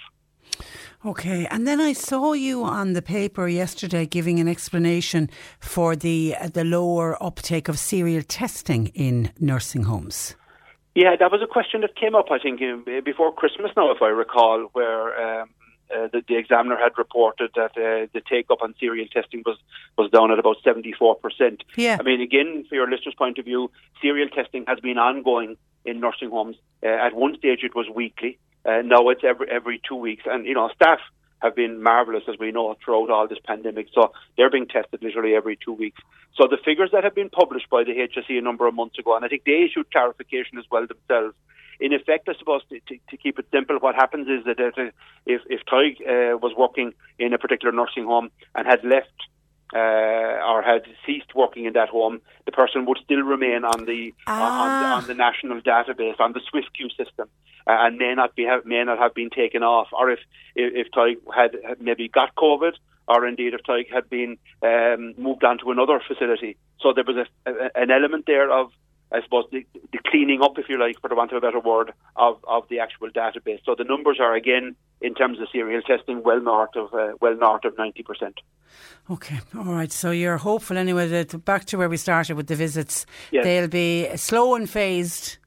Okay, 1.05 1.46
and 1.50 1.66
then 1.66 1.80
I 1.80 1.94
saw 1.94 2.32
you 2.32 2.62
on 2.62 2.92
the 2.92 3.03
paper 3.03 3.48
yesterday 3.48 4.07
giving 4.07 4.38
an 4.38 4.46
explanation 4.46 5.28
for 5.59 5.96
the 5.96 6.36
uh, 6.40 6.48
the 6.48 6.64
lower 6.64 7.20
uptake 7.22 7.68
of 7.68 7.78
serial 7.78 8.22
testing 8.22 8.86
in 8.88 9.32
nursing 9.40 9.84
homes. 9.84 10.36
Yeah, 10.94 11.16
that 11.18 11.32
was 11.32 11.40
a 11.42 11.46
question 11.46 11.80
that 11.80 11.96
came 11.96 12.14
up, 12.14 12.26
I 12.30 12.38
think, 12.38 12.61
before 13.05 13.32
Christmas 13.32 13.72
now, 13.76 13.90
if 13.92 14.03
I 14.03 14.09
recall, 14.09 14.68
where 14.74 15.40
um, 15.40 15.48
uh, 15.95 16.09
the, 16.12 16.22
the, 16.26 16.36
examiner 16.36 16.76
had 16.76 16.93
reported 16.97 17.51
that 17.55 17.72
uh, 17.76 18.07
the 18.12 18.22
take 18.28 18.47
up 18.51 18.62
on 18.62 18.74
serial 18.80 19.07
testing 19.09 19.43
was, 19.45 19.59
was 19.97 20.11
down 20.11 20.30
at 20.30 20.38
about 20.38 20.57
74%. 20.64 21.61
Yeah. 21.76 21.97
I 21.99 22.03
mean, 22.03 22.20
again, 22.20 22.64
for 22.68 22.74
your 22.74 22.90
listeners' 22.90 23.14
point 23.16 23.38
of 23.38 23.45
view, 23.45 23.70
serial 24.01 24.28
testing 24.28 24.64
has 24.68 24.80
been 24.80 24.99
ongoing 24.99 25.57
in 25.84 26.01
nursing 26.01 26.30
homes. 26.30 26.57
Uh, 26.82 26.88
at 26.88 27.14
one 27.14 27.36
stage, 27.36 27.61
it 27.62 27.74
was 27.74 27.86
weekly. 27.95 28.38
Uh, 28.64 28.82
now 28.84 29.09
it's 29.09 29.22
every 29.24 29.51
every 29.51 29.80
two 29.86 29.97
weeks. 29.97 30.22
And, 30.26 30.47
you 30.47 30.55
know, 30.55 30.70
staff 30.74 31.01
have 31.40 31.57
been 31.57 31.82
marvellous, 31.82 32.22
as 32.28 32.36
we 32.38 32.53
know, 32.53 32.76
throughout 32.84 33.11
all 33.11 33.26
this 33.26 33.38
pandemic. 33.45 33.88
So 33.93 34.12
they're 34.36 34.51
being 34.51 34.68
tested 34.68 35.03
literally 35.03 35.34
every 35.34 35.59
two 35.62 35.72
weeks. 35.72 36.01
So 36.36 36.47
the 36.49 36.59
figures 36.64 36.90
that 36.93 37.05
have 37.05 37.14
been 37.14 37.30
published 37.30 37.68
by 37.68 37.84
the 37.84 37.93
HSE 37.93 38.38
a 38.38 38.40
number 38.40 38.66
of 38.66 38.74
months 38.74 38.99
ago, 38.99 39.16
and 39.16 39.24
I 39.24 39.28
think 39.28 39.45
they 39.45 39.66
issued 39.68 39.90
clarification 39.90 40.59
as 40.59 40.64
well 40.70 40.86
themselves. 40.86 41.34
In 41.83 41.93
effect, 41.93 42.28
I 42.28 42.35
suppose 42.39 42.62
to, 42.70 42.78
to, 42.89 42.95
to 43.11 43.16
keep 43.16 43.41
it 43.41 43.47
simple, 43.51 43.76
what 43.87 43.97
happens 43.97 44.26
is 44.37 44.41
that 44.49 44.59
if 45.26 45.41
if 45.55 45.61
uh, 45.72 46.39
was 46.45 46.53
working 46.64 46.89
in 47.18 47.30
a 47.33 47.39
particular 47.45 47.72
nursing 47.80 48.07
home 48.12 48.30
and 48.55 48.64
had 48.72 48.85
left 48.85 49.18
uh, 49.74 50.51
or 50.51 50.62
had 50.62 50.83
ceased 51.05 51.35
working 51.35 51.64
in 51.64 51.72
that 51.72 51.89
home, 51.89 52.20
the 52.47 52.53
person 52.53 52.87
would 52.87 52.99
still 53.03 53.22
remain 53.22 53.64
on 53.64 53.85
the, 53.87 54.14
ah. 54.26 54.62
on, 54.62 54.70
the 54.80 54.89
on 54.97 55.05
the 55.11 55.14
national 55.26 55.61
database 55.61 56.20
on 56.20 56.33
the 56.37 56.43
Swiftqueue 56.49 56.91
system, 57.01 57.28
uh, 57.66 57.76
and 57.85 57.99
may 57.99 58.14
not 58.14 58.37
be 58.37 58.45
have, 58.45 58.64
may 58.64 58.85
not 58.85 58.99
have 58.99 59.14
been 59.14 59.30
taken 59.30 59.62
off. 59.62 59.89
Or 59.93 60.11
if 60.11 60.20
if, 60.55 60.87
if 60.87 61.14
had, 61.35 61.57
had 61.66 61.80
maybe 61.80 62.09
got 62.09 62.35
COVID, 62.37 62.74
or 63.09 63.26
indeed 63.26 63.55
if 63.55 63.62
Tadhg 63.62 63.93
had 63.93 64.09
been 64.09 64.37
um, 64.62 65.14
moved 65.16 65.43
on 65.43 65.59
to 65.59 65.70
another 65.70 66.01
facility. 66.07 66.57
So 66.80 66.93
there 66.93 67.05
was 67.05 67.16
a, 67.16 67.51
a, 67.51 67.70
an 67.74 67.91
element 67.91 68.26
there 68.26 68.51
of 68.53 68.70
I 69.13 69.23
suppose 69.23 69.45
the, 69.53 69.67
the, 69.93 69.99
cleaning 70.07 70.41
up, 70.43 70.59
if 70.59 70.69
you 70.69 70.81
like, 70.81 71.01
for 71.01 71.09
the 71.09 71.15
want 71.15 71.33
of 71.33 71.39
a 71.39 71.41
better 71.41 71.61
word, 71.61 71.93
of, 72.17 72.39
of 72.49 72.65
the 72.71 72.81
actual 72.81 73.11
database. 73.11 73.61
So 73.65 73.75
the 73.77 73.85
numbers 73.85 74.19
are 74.21 74.35
again 74.35 74.75
in 75.01 75.15
terms 75.15 75.39
of 75.41 75.49
serial 75.53 75.83
testing 75.83 76.23
well 76.23 76.41
north 76.41 76.75
of 76.77 76.95
uh, 76.95 77.13
well 77.21 77.37
north 77.37 77.65
of 77.65 77.77
ninety 77.77 78.03
percent. 78.03 78.41
Okay, 79.11 79.41
all 79.57 79.75
right. 79.75 79.93
So 79.93 80.11
you're 80.11 80.39
hopeful 80.39 80.79
anyway 80.79 81.09
that 81.09 81.45
back 81.45 81.67
to 81.67 81.79
where 81.79 81.89
we 81.89 81.97
started 81.97 82.37
with 82.37 82.47
the 82.47 82.57
visits, 82.57 83.05
yes. 83.31 83.45
they'll 83.45 83.69
be 83.69 84.09
slow 84.17 84.55
and 84.55 84.69
phased, 84.69 85.39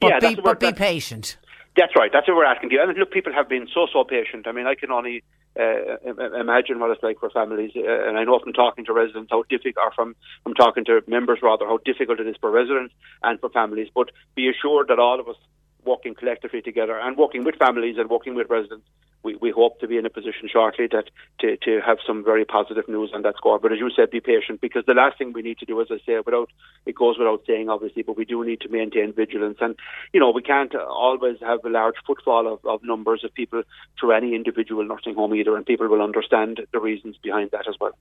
but 0.00 0.08
yeah, 0.08 0.34
be, 0.34 0.34
but 0.34 0.60
be 0.60 0.72
patient. 0.72 1.38
That's 1.76 1.92
right. 1.96 2.10
That's 2.12 2.28
what 2.28 2.36
we're 2.36 2.44
asking 2.44 2.72
you. 2.72 2.82
And 2.82 2.98
look, 2.98 3.12
people 3.12 3.32
have 3.32 3.48
been 3.48 3.66
so 3.72 3.86
so 3.92 4.04
patient. 4.04 4.46
I 4.46 4.52
mean, 4.52 4.66
I 4.66 4.74
can 4.74 4.90
only 4.90 5.22
uh, 5.58 6.10
imagine 6.38 6.78
what 6.78 6.90
it's 6.90 7.02
like 7.02 7.18
for 7.18 7.30
families. 7.30 7.72
Uh, 7.74 8.08
and 8.08 8.18
I 8.18 8.24
know 8.24 8.38
from 8.38 8.52
talking 8.52 8.84
to 8.84 8.92
residents 8.92 9.30
how 9.30 9.42
difficult, 9.48 9.84
or 9.84 9.92
from, 9.92 10.16
from 10.44 10.54
talking 10.54 10.84
to 10.86 11.02
members 11.06 11.40
rather, 11.42 11.66
how 11.66 11.78
difficult 11.78 12.20
it 12.20 12.26
is 12.26 12.36
for 12.40 12.50
residents 12.50 12.94
and 13.22 13.40
for 13.40 13.50
families. 13.50 13.88
But 13.94 14.10
be 14.34 14.48
assured 14.48 14.88
that 14.88 14.98
all 14.98 15.18
of 15.18 15.28
us 15.28 15.36
working 15.84 16.14
collectively 16.14 16.62
together 16.62 16.98
and 16.98 17.16
working 17.16 17.44
with 17.44 17.56
families 17.56 17.96
and 17.98 18.08
working 18.08 18.34
with 18.34 18.48
residents 18.50 18.86
we, 19.22 19.36
we 19.36 19.50
hope 19.50 19.80
to 19.80 19.88
be 19.88 19.98
in 19.98 20.06
a 20.06 20.10
position 20.10 20.48
shortly 20.50 20.86
that 20.88 21.10
to, 21.40 21.56
to 21.58 21.80
have 21.84 21.98
some 22.06 22.24
very 22.24 22.44
positive 22.44 22.88
news 22.88 23.10
on 23.14 23.22
that 23.22 23.36
score. 23.36 23.58
But 23.58 23.72
as 23.72 23.78
you 23.78 23.90
said, 23.94 24.10
be 24.10 24.20
patient 24.20 24.60
because 24.60 24.84
the 24.86 24.94
last 24.94 25.18
thing 25.18 25.32
we 25.32 25.42
need 25.42 25.58
to 25.58 25.66
do, 25.66 25.80
as 25.80 25.88
I 25.90 25.98
say, 26.06 26.18
without 26.24 26.50
it 26.86 26.94
goes 26.94 27.18
without 27.18 27.42
saying, 27.46 27.68
obviously, 27.68 28.02
but 28.02 28.16
we 28.16 28.24
do 28.24 28.44
need 28.44 28.60
to 28.62 28.68
maintain 28.68 29.12
vigilance. 29.12 29.58
And 29.60 29.76
you 30.12 30.20
know, 30.20 30.30
we 30.30 30.42
can't 30.42 30.74
always 30.74 31.38
have 31.40 31.64
a 31.64 31.68
large 31.68 31.96
footfall 32.06 32.52
of, 32.52 32.64
of 32.64 32.82
numbers 32.82 33.24
of 33.24 33.34
people 33.34 33.62
through 33.98 34.12
any 34.12 34.34
individual 34.34 34.84
nursing 34.84 35.14
home 35.14 35.34
either, 35.34 35.56
and 35.56 35.66
people 35.66 35.88
will 35.88 36.02
understand 36.02 36.60
the 36.72 36.80
reasons 36.80 37.16
behind 37.22 37.50
that 37.50 37.68
as 37.68 37.76
well. 37.80 37.92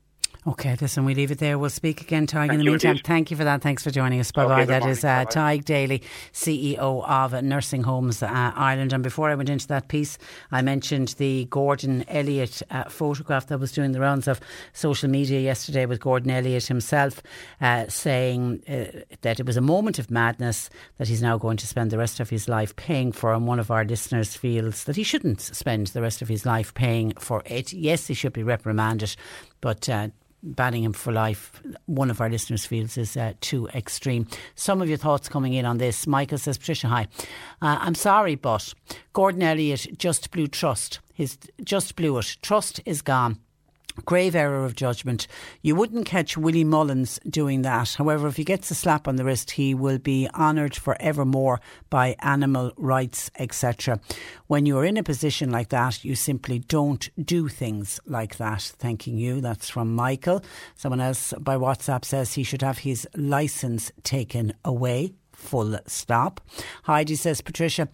Okay, 0.47 0.77
listen, 0.79 1.03
we 1.03 1.13
leave 1.15 1.31
it 1.31 1.39
there. 1.39 1.59
We'll 1.59 1.69
speak 1.69 1.99
again, 1.99 2.25
Tadhg. 2.25 2.53
In 2.53 2.59
the 2.59 2.63
meantime, 2.63 2.91
indeed. 2.91 3.05
thank 3.05 3.29
you 3.29 3.35
for 3.35 3.43
that. 3.43 3.61
Thanks 3.61 3.83
for 3.83 3.91
joining 3.91 4.21
us. 4.21 4.31
Bye 4.31 4.45
Okay, 4.45 4.53
bye. 4.55 4.65
That 4.65 4.79
morning. 4.79 4.89
is 4.97 5.03
uh, 5.03 5.25
Tadhg 5.25 5.65
Daly, 5.65 6.01
CEO 6.31 7.05
of 7.07 7.43
Nursing 7.43 7.83
Homes 7.83 8.23
uh, 8.23 8.53
Ireland. 8.55 8.93
And 8.93 9.03
before 9.03 9.29
I 9.29 9.35
went 9.35 9.49
into 9.49 9.67
that 9.67 9.89
piece, 9.89 10.17
I 10.49 10.61
mentioned 10.61 11.09
the 11.17 11.43
Gordon 11.49 12.05
Elliott 12.07 12.63
uh, 12.71 12.85
photograph 12.85 13.47
that 13.47 13.59
was 13.59 13.73
doing 13.73 13.91
the 13.91 13.99
rounds 13.99 14.29
of 14.29 14.39
social 14.71 15.09
media 15.09 15.41
yesterday 15.41 15.85
with 15.85 15.99
Gordon 15.99 16.31
Elliott 16.31 16.67
himself 16.67 17.21
uh, 17.59 17.87
saying 17.89 18.63
uh, 18.69 19.01
that 19.21 19.41
it 19.41 19.45
was 19.45 19.57
a 19.57 19.61
moment 19.61 19.99
of 19.99 20.09
madness 20.09 20.69
that 20.99 21.09
he's 21.09 21.21
now 21.21 21.37
going 21.37 21.57
to 21.57 21.67
spend 21.67 21.91
the 21.91 21.97
rest 21.97 22.21
of 22.21 22.29
his 22.29 22.47
life 22.47 22.73
paying 22.77 23.11
for. 23.11 23.33
And 23.33 23.45
one 23.45 23.59
of 23.59 23.69
our 23.69 23.83
listeners 23.83 24.35
feels 24.37 24.85
that 24.85 24.95
he 24.95 25.03
shouldn't 25.03 25.41
spend 25.41 25.87
the 25.87 26.01
rest 26.01 26.21
of 26.21 26.29
his 26.29 26.45
life 26.45 26.73
paying 26.73 27.11
for 27.19 27.43
it. 27.45 27.73
Yes, 27.73 28.07
he 28.07 28.13
should 28.13 28.33
be 28.33 28.41
reprimanded, 28.41 29.17
but. 29.61 29.87
Uh, 29.89 30.09
banning 30.41 30.83
him 30.83 30.93
for 30.93 31.11
life, 31.11 31.61
one 31.85 32.09
of 32.09 32.21
our 32.21 32.29
listeners 32.29 32.65
feels 32.65 32.97
is 32.97 33.17
uh, 33.17 33.33
too 33.41 33.67
extreme. 33.69 34.27
Some 34.55 34.81
of 34.81 34.87
your 34.87 34.97
thoughts 34.97 35.27
coming 35.27 35.53
in 35.53 35.65
on 35.65 35.77
this. 35.79 36.07
Michael 36.07 36.37
says, 36.37 36.57
Patricia, 36.57 36.87
hi. 36.87 37.07
Uh, 37.61 37.77
I'm 37.81 37.95
sorry, 37.95 38.35
but 38.35 38.73
Gordon 39.13 39.43
Elliott 39.43 39.97
just 39.97 40.31
blew 40.31 40.47
trust. 40.47 40.99
His 41.13 41.37
just 41.63 41.95
blew 41.95 42.17
it. 42.17 42.37
Trust 42.41 42.79
is 42.85 43.01
gone. 43.01 43.39
Grave 44.05 44.35
error 44.35 44.65
of 44.65 44.75
judgment. 44.75 45.27
You 45.61 45.75
wouldn't 45.75 46.05
catch 46.05 46.37
Willie 46.37 46.63
Mullins 46.63 47.19
doing 47.29 47.61
that. 47.63 47.93
However, 47.93 48.27
if 48.27 48.37
he 48.37 48.43
gets 48.43 48.71
a 48.71 48.75
slap 48.75 49.07
on 49.07 49.15
the 49.15 49.25
wrist, 49.25 49.51
he 49.51 49.73
will 49.73 49.97
be 49.97 50.27
honoured 50.33 50.75
forevermore 50.75 51.59
by 51.89 52.15
animal 52.19 52.71
rights, 52.77 53.29
etc. 53.37 53.99
When 54.47 54.65
you're 54.65 54.85
in 54.85 54.97
a 54.97 55.03
position 55.03 55.51
like 55.51 55.69
that, 55.69 56.03
you 56.03 56.15
simply 56.15 56.59
don't 56.59 57.09
do 57.23 57.47
things 57.47 57.99
like 58.05 58.37
that. 58.37 58.61
Thanking 58.61 59.17
you. 59.17 59.41
That's 59.41 59.69
from 59.69 59.93
Michael. 59.93 60.43
Someone 60.75 61.01
else 61.01 61.33
by 61.39 61.55
WhatsApp 61.55 62.05
says 62.05 62.33
he 62.33 62.43
should 62.43 62.61
have 62.61 62.79
his 62.79 63.07
licence 63.15 63.91
taken 64.03 64.53
away. 64.63 65.13
Full 65.31 65.79
stop. 65.85 66.41
Heidi 66.83 67.15
says, 67.15 67.39
Patricia, 67.39 67.87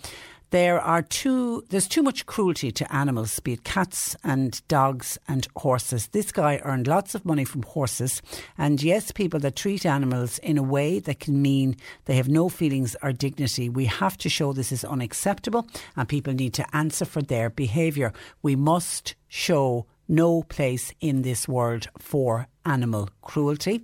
there 0.52 0.80
are 0.80 1.02
too 1.02 1.64
there's 1.70 1.88
too 1.88 2.04
much 2.04 2.26
cruelty 2.26 2.72
to 2.72 2.96
animals, 2.96 3.40
be 3.40 3.54
it 3.54 3.64
cats 3.64 4.16
and 4.24 4.66
dogs 4.68 5.18
and 5.28 5.48
horses. 5.58 6.08
This 6.08 6.32
guy 6.32 6.60
earned 6.64 6.88
lots 6.88 7.16
of 7.16 7.26
money 7.26 7.46
from 7.46 7.64
horses, 7.64 8.22
and 8.58 8.82
yes, 8.82 9.12
people 9.12 9.40
that 9.42 9.56
treat 9.56 9.86
animals 9.86 10.38
in 10.40 10.58
a 10.58 10.64
way 10.64 11.00
that 11.00 11.20
can 11.20 11.42
mean 11.42 11.76
they 12.06 12.16
have 12.16 12.30
no 12.30 12.50
feelings 12.50 12.96
or 13.02 13.12
dignity. 13.12 13.70
We 13.70 13.86
have 13.86 14.18
to 14.20 14.30
show 14.30 14.54
this 14.54 14.72
is 14.72 14.86
unacceptable, 14.86 15.68
and 15.96 16.08
people 16.08 16.34
need 16.34 16.54
to 16.56 16.76
answer 16.76 17.06
for 17.06 17.22
their 17.22 17.50
behaviour. 17.50 18.14
We 18.42 18.56
must 18.56 19.16
show 19.28 19.86
no 20.08 20.44
place 20.44 20.94
in 21.02 21.24
this 21.24 21.48
world 21.48 21.88
for 21.98 22.48
animal 22.66 23.10
cruelty. 23.22 23.84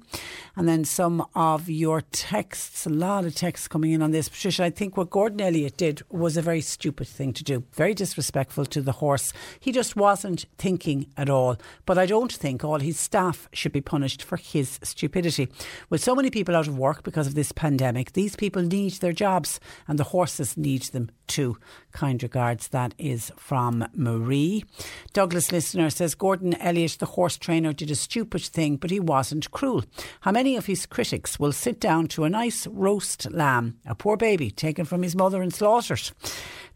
And 0.55 0.67
then 0.67 0.83
some 0.83 1.25
of 1.35 1.69
your 1.69 2.01
texts, 2.01 2.85
a 2.85 2.89
lot 2.89 3.25
of 3.25 3.35
texts 3.35 3.67
coming 3.67 3.91
in 3.91 4.01
on 4.01 4.11
this. 4.11 4.29
Patricia, 4.29 4.65
I 4.65 4.69
think 4.69 4.97
what 4.97 5.09
Gordon 5.09 5.41
Elliott 5.41 5.77
did 5.77 6.01
was 6.09 6.35
a 6.35 6.41
very 6.41 6.61
stupid 6.61 7.07
thing 7.07 7.33
to 7.33 7.43
do, 7.43 7.63
very 7.73 7.93
disrespectful 7.93 8.65
to 8.65 8.81
the 8.81 8.93
horse. 8.93 9.33
He 9.59 9.71
just 9.71 9.95
wasn't 9.95 10.45
thinking 10.57 11.07
at 11.15 11.29
all. 11.29 11.57
But 11.85 11.97
I 11.97 12.05
don't 12.05 12.31
think 12.31 12.63
all 12.63 12.79
his 12.79 12.99
staff 12.99 13.47
should 13.53 13.71
be 13.71 13.81
punished 13.81 14.23
for 14.23 14.37
his 14.37 14.79
stupidity. 14.83 15.47
With 15.89 16.03
so 16.03 16.15
many 16.15 16.29
people 16.29 16.55
out 16.55 16.67
of 16.67 16.77
work 16.77 17.03
because 17.03 17.27
of 17.27 17.35
this 17.35 17.51
pandemic, 17.51 18.13
these 18.13 18.35
people 18.35 18.61
need 18.61 18.93
their 18.93 19.13
jobs 19.13 19.59
and 19.87 19.97
the 19.97 20.05
horses 20.05 20.57
need 20.57 20.83
them 20.83 21.09
too. 21.27 21.57
Kind 21.93 22.21
regards. 22.23 22.67
That 22.67 22.93
is 22.97 23.31
from 23.37 23.87
Marie. 23.93 24.65
Douglas 25.13 25.51
listener 25.51 25.89
says 25.89 26.15
Gordon 26.15 26.53
Elliott, 26.55 26.97
the 26.99 27.05
horse 27.05 27.37
trainer, 27.37 27.73
did 27.73 27.89
a 27.89 27.95
stupid 27.95 28.41
thing, 28.41 28.70
but 28.76 28.91
he 28.91 28.99
wasn't 28.99 29.52
cruel. 29.52 29.84
How 30.22 30.31
many 30.31 30.56
of 30.56 30.65
his 30.65 30.85
critics 30.85 31.39
will 31.39 31.52
sit 31.52 31.80
down 31.80 32.07
to 32.07 32.23
a 32.23 32.30
nice 32.30 32.68
roast 32.68 33.30
lamb, 33.31 33.77
a 33.85 33.95
poor 33.95 34.18
baby 34.18 34.52
taken 34.52 34.85
from 34.85 35.03
his 35.03 35.15
mother 35.15 35.41
and 35.41 35.53
slaughtered? 35.53 36.11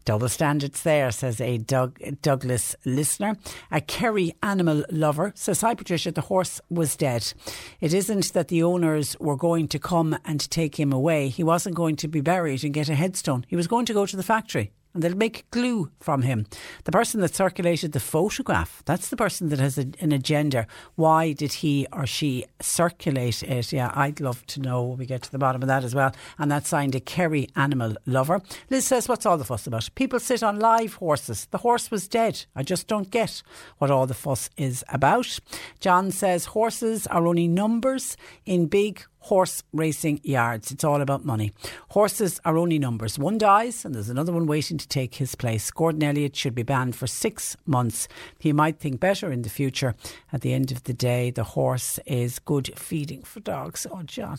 Double 0.06 0.28
standards 0.28 0.82
there, 0.84 1.10
says 1.10 1.40
a 1.40 1.58
Doug, 1.58 1.98
Douglas 2.22 2.76
listener. 2.84 3.36
A 3.72 3.80
Kerry 3.80 4.32
animal 4.40 4.84
lover 4.88 5.32
says, 5.34 5.62
Hi 5.62 5.74
Patricia, 5.74 6.12
the 6.12 6.20
horse 6.20 6.60
was 6.70 6.96
dead. 6.96 7.32
It 7.80 7.92
isn't 7.92 8.32
that 8.32 8.46
the 8.46 8.62
owners 8.62 9.16
were 9.18 9.36
going 9.36 9.66
to 9.66 9.80
come 9.80 10.16
and 10.24 10.48
take 10.48 10.78
him 10.78 10.92
away. 10.92 11.28
He 11.28 11.42
wasn't 11.42 11.74
going 11.74 11.96
to 11.96 12.08
be 12.08 12.20
buried 12.20 12.62
and 12.62 12.72
get 12.72 12.88
a 12.88 12.94
headstone. 12.94 13.44
He 13.48 13.56
was 13.56 13.66
going 13.66 13.86
to 13.86 13.94
go 13.94 14.06
to 14.06 14.16
the 14.16 14.22
factory 14.22 14.70
and 14.96 15.02
they'll 15.02 15.14
make 15.14 15.48
glue 15.50 15.90
from 16.00 16.22
him. 16.22 16.46
The 16.84 16.92
person 16.92 17.20
that 17.20 17.34
circulated 17.34 17.92
the 17.92 18.00
photograph, 18.00 18.82
that's 18.86 19.10
the 19.10 19.16
person 19.16 19.50
that 19.50 19.58
has 19.58 19.76
a, 19.76 19.86
an 20.00 20.10
agenda. 20.10 20.66
Why 20.94 21.32
did 21.32 21.52
he 21.52 21.86
or 21.92 22.06
she 22.06 22.46
circulate 22.62 23.42
it? 23.42 23.72
Yeah, 23.74 23.92
I'd 23.94 24.20
love 24.20 24.46
to 24.46 24.60
know 24.60 24.84
we 24.84 25.04
get 25.04 25.20
to 25.24 25.30
the 25.30 25.38
bottom 25.38 25.60
of 25.60 25.68
that 25.68 25.84
as 25.84 25.94
well. 25.94 26.14
And 26.38 26.50
that's 26.50 26.70
signed 26.70 26.94
a 26.94 27.00
Kerry 27.00 27.50
animal 27.54 27.94
lover. 28.06 28.40
Liz 28.70 28.86
says, 28.86 29.06
What's 29.06 29.26
all 29.26 29.36
the 29.36 29.44
fuss 29.44 29.66
about? 29.66 29.86
People 29.96 30.18
sit 30.18 30.42
on 30.42 30.58
live 30.58 30.94
horses. 30.94 31.46
The 31.50 31.58
horse 31.58 31.90
was 31.90 32.08
dead. 32.08 32.46
I 32.56 32.62
just 32.62 32.86
don't 32.86 33.10
get 33.10 33.42
what 33.76 33.90
all 33.90 34.06
the 34.06 34.14
fuss 34.14 34.48
is 34.56 34.82
about. 34.88 35.38
John 35.78 36.10
says, 36.10 36.46
Horses 36.46 37.06
are 37.08 37.26
only 37.26 37.48
numbers 37.48 38.16
in 38.46 38.64
big 38.66 39.04
horse 39.26 39.64
racing 39.72 40.20
yards. 40.22 40.70
It's 40.70 40.84
all 40.84 41.00
about 41.00 41.24
money. 41.24 41.52
Horses 41.90 42.40
are 42.44 42.56
only 42.56 42.78
numbers. 42.78 43.18
One 43.18 43.38
dies 43.38 43.84
and 43.84 43.94
there's 43.94 44.08
another 44.08 44.32
one 44.32 44.46
waiting 44.46 44.78
to 44.78 44.86
take 44.88 45.16
his 45.16 45.34
place. 45.34 45.70
Gordon 45.70 46.04
Elliott 46.04 46.36
should 46.36 46.54
be 46.54 46.62
banned 46.62 46.94
for 46.94 47.08
six 47.08 47.56
months. 47.66 48.06
He 48.38 48.52
might 48.52 48.78
think 48.78 49.00
better 49.00 49.32
in 49.32 49.42
the 49.42 49.50
future. 49.50 49.96
At 50.32 50.42
the 50.42 50.54
end 50.54 50.70
of 50.70 50.84
the 50.84 50.92
day, 50.92 51.30
the 51.30 51.42
horse 51.42 51.98
is 52.06 52.38
good 52.38 52.78
feeding 52.78 53.22
for 53.22 53.40
dogs. 53.40 53.86
Oh, 53.90 54.02
John. 54.04 54.38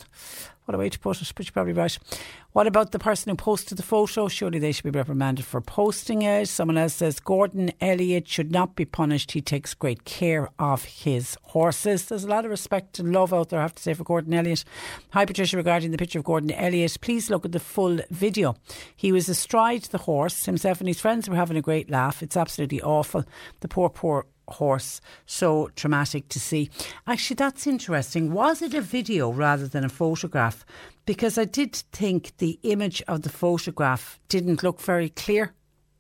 What 0.68 0.76
a 0.76 0.80
way 0.80 0.90
to 0.90 1.00
put 1.00 1.22
it, 1.22 1.32
but 1.34 1.46
you're 1.46 1.54
probably 1.54 1.72
right. 1.72 1.98
What 2.52 2.68
about 2.68 2.92
the 2.92 3.00
person 3.00 3.30
who 3.30 3.38
posted 3.38 3.78
the 3.78 3.84
photo? 3.84 4.28
Surely 4.28 4.60
they 4.60 4.74
should 4.74 4.84
be 4.84 4.90
reprimanded 4.90 5.46
for 5.46 5.62
posting 5.62 6.24
it. 6.24 6.50
Someone 6.50 6.78
else 6.78 6.96
says 6.96 7.22
Gordon 7.22 7.72
Elliott 7.80 8.28
should 8.28 8.52
not 8.52 8.76
be 8.76 8.84
punished. 8.84 9.32
He 9.32 9.40
takes 9.40 9.74
great 9.74 10.04
care 10.04 10.50
of 10.60 10.84
his 10.84 11.38
horses. 11.42 12.08
There's 12.08 12.26
a 12.26 12.28
lot 12.28 12.44
of 12.44 12.52
respect 12.52 13.00
and 13.00 13.14
love 13.14 13.34
out 13.34 13.48
there, 13.48 13.60
I 13.60 13.62
have 13.62 13.76
to 13.76 13.82
say, 13.82 13.94
for 13.94 14.04
Gordon 14.04 14.34
Elliott. 14.34 14.66
Hi, 15.12 15.24
Patricia, 15.24 15.56
regarding 15.56 15.92
the 15.92 15.98
picture 15.98 16.20
of 16.20 16.26
Gordon 16.26 16.52
Elliott, 16.52 16.98
please 17.00 17.30
look 17.30 17.46
at 17.46 17.54
the 17.54 17.62
full 17.62 18.02
video. 18.12 18.58
He 18.94 19.14
was 19.14 19.30
astride 19.30 19.84
the 19.84 20.00
horse. 20.00 20.44
Himself 20.44 20.82
and 20.82 20.90
his 20.90 21.00
friends 21.00 21.30
were 21.30 21.38
having 21.38 21.56
a 21.56 21.62
great 21.62 21.90
laugh. 21.90 22.22
It's 22.22 22.36
absolutely 22.36 22.82
awful. 22.82 23.24
The 23.62 23.70
poor, 23.70 23.90
poor 23.90 24.26
horse. 24.50 25.02
So 25.26 25.70
traumatic 25.76 26.30
to 26.30 26.40
see. 26.40 26.70
Actually, 27.06 27.36
that's 27.36 27.68
interesting. 27.68 28.34
Was 28.34 28.62
it 28.62 28.74
a 28.74 28.82
video 28.82 29.32
rather 29.32 29.68
than 29.68 29.84
a 29.84 29.90
photograph? 29.90 30.66
Because 31.06 31.38
I 31.38 31.46
did 31.46 31.76
think 31.76 32.38
the 32.38 32.60
image 32.64 33.02
of 33.08 33.22
the 33.22 33.30
photograph 33.30 34.20
didn't 34.30 34.64
look 34.64 34.82
very 34.82 35.10
clear. 35.10 35.54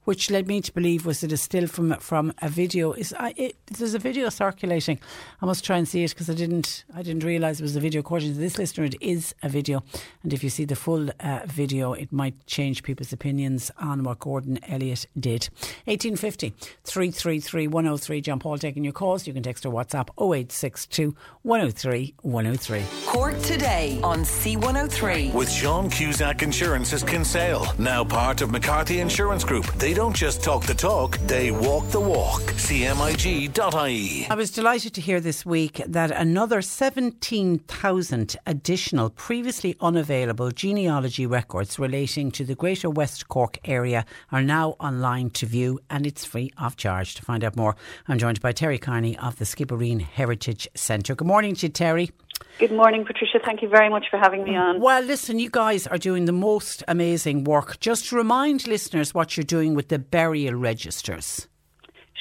Which 0.08 0.32
led 0.32 0.48
me 0.48 0.62
to 0.62 0.72
believe 0.72 1.06
was 1.06 1.22
it 1.22 1.34
a 1.34 1.38
still 1.38 1.68
from 1.68 1.94
from 2.00 2.32
a 2.42 2.48
video? 2.48 2.94
Is 2.94 3.14
I, 3.20 3.34
it, 3.36 3.58
there's 3.66 3.94
a 3.94 4.00
video 4.00 4.30
circulating? 4.30 5.02
I 5.42 5.46
must 5.46 5.66
try 5.66 5.76
and 5.76 5.86
see 5.86 6.06
it 6.06 6.12
because 6.12 6.30
I 6.30 6.34
didn't 6.34 6.86
I 6.96 7.04
didn't 7.04 7.26
realise 7.26 7.60
it 7.60 7.64
was 7.64 7.76
a 7.76 7.82
video. 7.82 8.00
According 8.00 8.32
to 8.32 8.40
this 8.40 8.58
listener, 8.58 8.86
it 8.86 8.96
is 9.02 9.36
a 9.44 9.50
video, 9.50 9.84
and 10.24 10.32
if 10.32 10.46
you 10.46 10.50
see 10.50 10.64
the 10.64 10.78
full 10.78 11.10
uh, 11.20 11.42
video, 11.46 11.92
it 11.92 12.14
might 12.14 12.48
change 12.48 12.84
people's 12.84 13.12
opinions 13.12 13.70
on 13.80 14.06
what 14.06 14.20
Gordon 14.20 14.60
Elliott 14.70 15.08
did. 15.20 15.50
1850 15.88 16.52
333 16.86 17.68
103. 17.68 18.22
John 18.22 18.40
Paul 18.40 18.58
taking 18.60 18.86
your 18.86 18.94
calls. 18.94 19.28
You 19.28 19.34
can 19.34 19.44
text 19.44 19.66
or 19.66 19.74
WhatsApp 19.74 20.08
0862 20.18 21.18
103 21.42 22.14
103. 22.22 22.84
Cork 23.08 23.38
today 23.42 24.00
on 24.02 24.20
C103. 24.20 25.34
With 25.34 25.52
Sean 25.52 25.90
Cusack 25.90 26.44
Insurance's 26.44 27.04
Kinsale, 27.04 27.66
now 27.78 28.06
part 28.06 28.40
of 28.40 28.52
McCarthy 28.52 29.02
Insurance 29.02 29.44
Group. 29.44 29.66
They 29.74 29.97
don't 29.98 30.16
just 30.16 30.44
talk 30.44 30.64
the 30.64 30.76
talk, 30.76 31.18
they 31.26 31.50
walk 31.50 31.90
the 31.90 32.00
walk. 32.00 32.42
CMIG.ie. 32.42 34.28
I 34.30 34.36
was 34.36 34.52
delighted 34.52 34.94
to 34.94 35.02
hear 35.02 35.20
this 35.20 35.44
week 35.44 35.82
that 35.88 36.12
another 36.12 36.62
17,000 36.62 38.36
additional 38.46 39.10
previously 39.10 39.76
unavailable 39.82 40.52
genealogy 40.52 41.26
records 41.26 41.80
relating 41.80 42.30
to 42.34 42.44
the 42.46 42.54
Greater 42.54 42.92
West 42.92 43.28
Cork 43.28 43.58
area 43.66 44.06
are 44.32 44.44
now 44.44 44.76
online 44.80 45.32
to 45.32 45.48
view 45.48 45.80
and 45.90 46.06
it's 46.06 46.24
free 46.24 46.52
of 46.60 46.78
charge. 46.78 47.16
To 47.16 47.24
find 47.24 47.44
out 47.44 47.56
more, 47.56 47.76
I'm 48.08 48.20
joined 48.20 48.40
by 48.40 48.54
Terri 48.54 48.80
Kearney 48.80 49.18
of 49.18 49.40
the 49.40 49.46
Skibbereen 49.46 50.02
Heritage 50.02 50.68
Centre. 50.76 51.16
Good 51.16 51.28
morning 51.28 51.56
to 51.56 51.66
you, 51.66 51.74
Terri. 51.74 52.12
Good 52.60 52.72
morning, 52.72 53.06
Patricia. 53.06 53.40
Thank 53.44 53.62
you 53.62 53.70
very 53.70 53.90
much 53.90 54.06
for 54.10 54.18
having 54.18 54.44
me 54.44 54.56
on. 54.56 54.82
Well, 54.82 55.04
listen, 55.04 55.38
you 55.38 55.50
guys 55.50 55.86
are 55.88 55.98
doing 55.98 56.26
the 56.26 56.32
most 56.32 56.84
amazing 56.88 57.44
work. 57.44 57.80
Just 57.80 58.10
to 58.10 58.16
remind 58.16 58.68
listeners 58.68 59.14
what 59.14 59.38
you're 59.38 59.44
doing 59.44 59.76
with 59.76 59.90
the 59.90 60.00
burial 60.00 60.56
registers. 60.56 61.48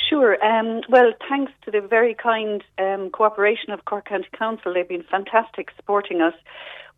Sure. 0.08 0.36
Um, 0.44 0.82
well, 0.88 1.12
thanks 1.28 1.52
to 1.64 1.70
the 1.70 1.80
very 1.80 2.14
kind 2.14 2.62
um, 2.78 3.10
cooperation 3.10 3.70
of 3.70 3.84
Cork 3.86 4.08
County 4.08 4.28
Council, 4.38 4.74
they've 4.74 4.88
been 4.88 5.04
fantastic 5.10 5.68
supporting 5.76 6.20
us. 6.20 6.34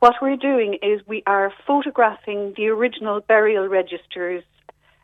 What 0.01 0.15
we're 0.21 0.37
doing 0.37 0.79
is 0.83 1.01
we 1.07 1.23
are 1.27 1.53
photographing 1.67 2.55
the 2.57 2.67
original 2.67 3.21
burial 3.21 3.67
registers, 3.67 4.45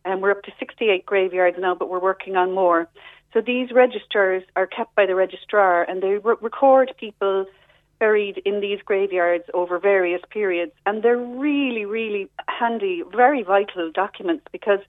and 0.05 0.21
we're 0.21 0.33
up 0.33 0.43
to 0.43 0.53
68 0.59 1.07
graveyards 1.07 1.57
now, 1.59 1.75
but 1.75 1.89
we're 1.89 2.01
working 2.01 2.37
on 2.37 2.53
more. 2.53 2.89
So 3.33 3.41
these 3.41 3.73
registers 3.73 4.45
are 4.55 4.67
kept 4.67 4.95
by 4.95 5.07
the 5.07 5.15
registrar, 5.15 5.83
and 5.83 6.03
they 6.03 6.19
re- 6.19 6.37
record 6.41 6.93
people 6.99 7.47
buried 7.99 8.43
in 8.45 8.61
these 8.61 8.81
graveyards 8.85 9.45
over 9.55 9.79
various 9.79 10.23
periods. 10.31 10.73
And 10.87 11.03
they're 11.03 11.17
really, 11.17 11.85
really 11.85 12.29
handy, 12.49 13.03
very 13.13 13.43
vital 13.43 13.91
documents 13.93 14.45
because 14.53 14.81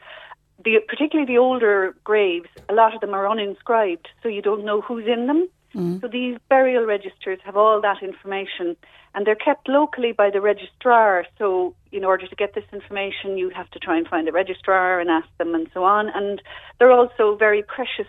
the, 0.63 0.79
particularly 0.87 1.31
the 1.31 1.37
older 1.37 1.95
graves, 2.03 2.49
a 2.69 2.73
lot 2.73 2.95
of 2.95 3.01
them 3.01 3.13
are 3.13 3.25
uninscribed, 3.25 4.05
so 4.21 4.29
you 4.29 4.41
don't 4.41 4.65
know 4.65 4.81
who's 4.81 5.07
in 5.07 5.27
them. 5.27 5.47
Mm. 5.75 6.01
So 6.01 6.07
these 6.07 6.37
burial 6.49 6.85
registers 6.85 7.39
have 7.43 7.57
all 7.57 7.81
that 7.81 8.01
information, 8.01 8.77
and 9.13 9.27
they're 9.27 9.35
kept 9.35 9.67
locally 9.67 10.13
by 10.13 10.29
the 10.29 10.39
registrar. 10.39 11.25
So 11.37 11.75
in 11.91 12.05
order 12.05 12.27
to 12.27 12.35
get 12.35 12.55
this 12.55 12.63
information, 12.71 13.37
you 13.37 13.49
have 13.49 13.69
to 13.71 13.79
try 13.79 13.97
and 13.97 14.07
find 14.07 14.25
the 14.25 14.31
registrar 14.31 14.99
and 14.99 15.09
ask 15.09 15.27
them, 15.37 15.53
and 15.53 15.69
so 15.73 15.83
on. 15.83 16.09
And 16.09 16.41
they're 16.79 16.91
also 16.91 17.35
very 17.35 17.61
precious 17.61 18.07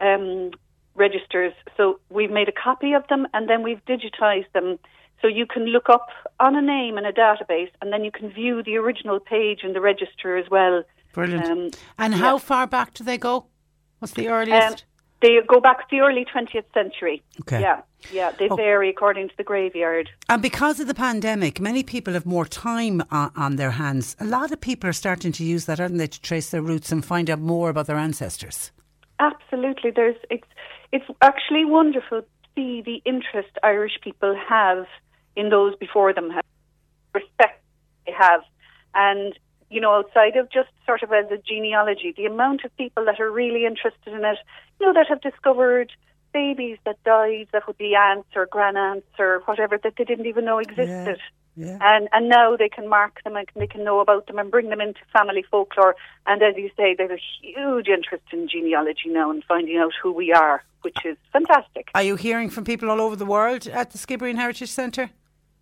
um, 0.00 0.50
registers. 0.94 1.52
So 1.76 2.00
we've 2.10 2.30
made 2.30 2.48
a 2.48 2.52
copy 2.52 2.92
of 2.92 3.06
them 3.08 3.26
and 3.34 3.48
then 3.48 3.62
we've 3.62 3.84
digitized 3.86 4.50
them. 4.52 4.78
So 5.20 5.28
you 5.28 5.46
can 5.46 5.66
look 5.66 5.88
up 5.88 6.08
on 6.40 6.56
a 6.56 6.62
name 6.62 6.98
in 6.98 7.04
a 7.04 7.12
database 7.12 7.70
and 7.80 7.92
then 7.92 8.04
you 8.04 8.10
can 8.10 8.30
view 8.30 8.62
the 8.62 8.76
original 8.76 9.20
page 9.20 9.60
in 9.62 9.72
the 9.72 9.80
register 9.80 10.36
as 10.36 10.50
well. 10.50 10.82
Brilliant. 11.12 11.46
Um, 11.46 11.70
and 11.98 12.14
how 12.14 12.38
far 12.38 12.66
back 12.66 12.94
do 12.94 13.04
they 13.04 13.18
go? 13.18 13.46
What's 13.98 14.14
the 14.14 14.28
earliest? 14.28 14.82
Um, 14.82 14.88
they 15.22 15.38
go 15.46 15.60
back 15.60 15.78
to 15.78 15.86
the 15.90 16.00
early 16.00 16.24
20th 16.24 16.64
century. 16.74 17.22
Okay. 17.42 17.60
Yeah, 17.60 17.82
yeah. 18.10 18.32
They 18.32 18.48
oh. 18.48 18.56
vary 18.56 18.90
according 18.90 19.28
to 19.28 19.34
the 19.36 19.44
graveyard. 19.44 20.10
And 20.28 20.42
because 20.42 20.80
of 20.80 20.88
the 20.88 20.94
pandemic, 20.94 21.60
many 21.60 21.84
people 21.84 22.14
have 22.14 22.26
more 22.26 22.44
time 22.44 23.02
on, 23.12 23.30
on, 23.36 23.56
their 23.56 23.70
hands. 23.70 24.16
A 24.18 24.24
lot 24.24 24.50
of 24.50 24.60
people 24.60 24.90
are 24.90 24.92
starting 24.92 25.30
to 25.32 25.44
use 25.44 25.66
that, 25.66 25.78
aren't 25.78 25.96
they, 25.96 26.08
to 26.08 26.20
trace 26.20 26.50
their 26.50 26.62
roots 26.62 26.90
and 26.90 27.04
find 27.04 27.30
out 27.30 27.38
more 27.38 27.70
about 27.70 27.86
their 27.86 27.96
ancestors. 27.96 28.72
Absolutely. 29.20 29.92
There's 29.92 30.16
it's 30.28 30.48
it's 30.92 31.04
actually 31.20 31.64
wonderful 31.64 32.22
to 32.22 32.28
see 32.54 32.82
the 32.82 33.02
interest 33.04 33.50
Irish 33.62 33.98
people 34.02 34.36
have 34.48 34.86
in 35.34 35.48
those 35.48 35.74
before 35.76 36.12
them, 36.12 36.30
have 36.30 36.44
respect 37.14 37.62
they 38.06 38.12
have, 38.12 38.42
and 38.94 39.38
you 39.70 39.80
know, 39.80 39.92
outside 39.94 40.36
of 40.36 40.50
just 40.50 40.68
sort 40.84 41.02
of 41.02 41.10
as 41.12 41.30
a 41.30 41.38
genealogy, 41.38 42.12
the 42.14 42.26
amount 42.26 42.62
of 42.62 42.76
people 42.76 43.06
that 43.06 43.18
are 43.18 43.30
really 43.30 43.64
interested 43.64 44.12
in 44.12 44.22
it, 44.22 44.36
you 44.78 44.86
know, 44.86 44.92
that 44.92 45.06
have 45.08 45.22
discovered 45.22 45.90
babies 46.34 46.76
that 46.84 47.02
died 47.04 47.48
that 47.52 47.66
would 47.66 47.78
be 47.78 47.94
aunts 47.94 48.28
or 48.36 48.46
granddaunts 48.46 49.18
or 49.18 49.40
whatever 49.46 49.78
that 49.82 49.94
they 49.96 50.04
didn't 50.04 50.26
even 50.26 50.44
know 50.44 50.58
existed. 50.58 50.86
Yeah. 50.88 51.16
Yeah. 51.56 51.78
And 51.80 52.08
and 52.12 52.28
now 52.28 52.56
they 52.56 52.68
can 52.68 52.88
mark 52.88 53.22
them 53.24 53.36
and 53.36 53.46
they 53.54 53.66
can 53.66 53.84
know 53.84 54.00
about 54.00 54.26
them 54.26 54.38
and 54.38 54.50
bring 54.50 54.70
them 54.70 54.80
into 54.80 55.00
family 55.12 55.44
folklore. 55.50 55.96
And 56.26 56.42
as 56.42 56.56
you 56.56 56.70
say, 56.76 56.94
there's 56.96 57.10
a 57.10 57.22
huge 57.42 57.88
interest 57.88 58.24
in 58.32 58.48
genealogy 58.48 59.08
now 59.08 59.30
and 59.30 59.44
finding 59.44 59.76
out 59.76 59.92
who 60.02 60.12
we 60.12 60.32
are, 60.32 60.64
which 60.82 60.98
is 61.04 61.16
fantastic. 61.32 61.90
Are 61.94 62.02
you 62.02 62.16
hearing 62.16 62.48
from 62.48 62.64
people 62.64 62.90
all 62.90 63.00
over 63.00 63.16
the 63.16 63.26
world 63.26 63.66
at 63.66 63.90
the 63.90 63.98
Skibbereen 63.98 64.36
Heritage 64.36 64.70
Centre? 64.70 65.10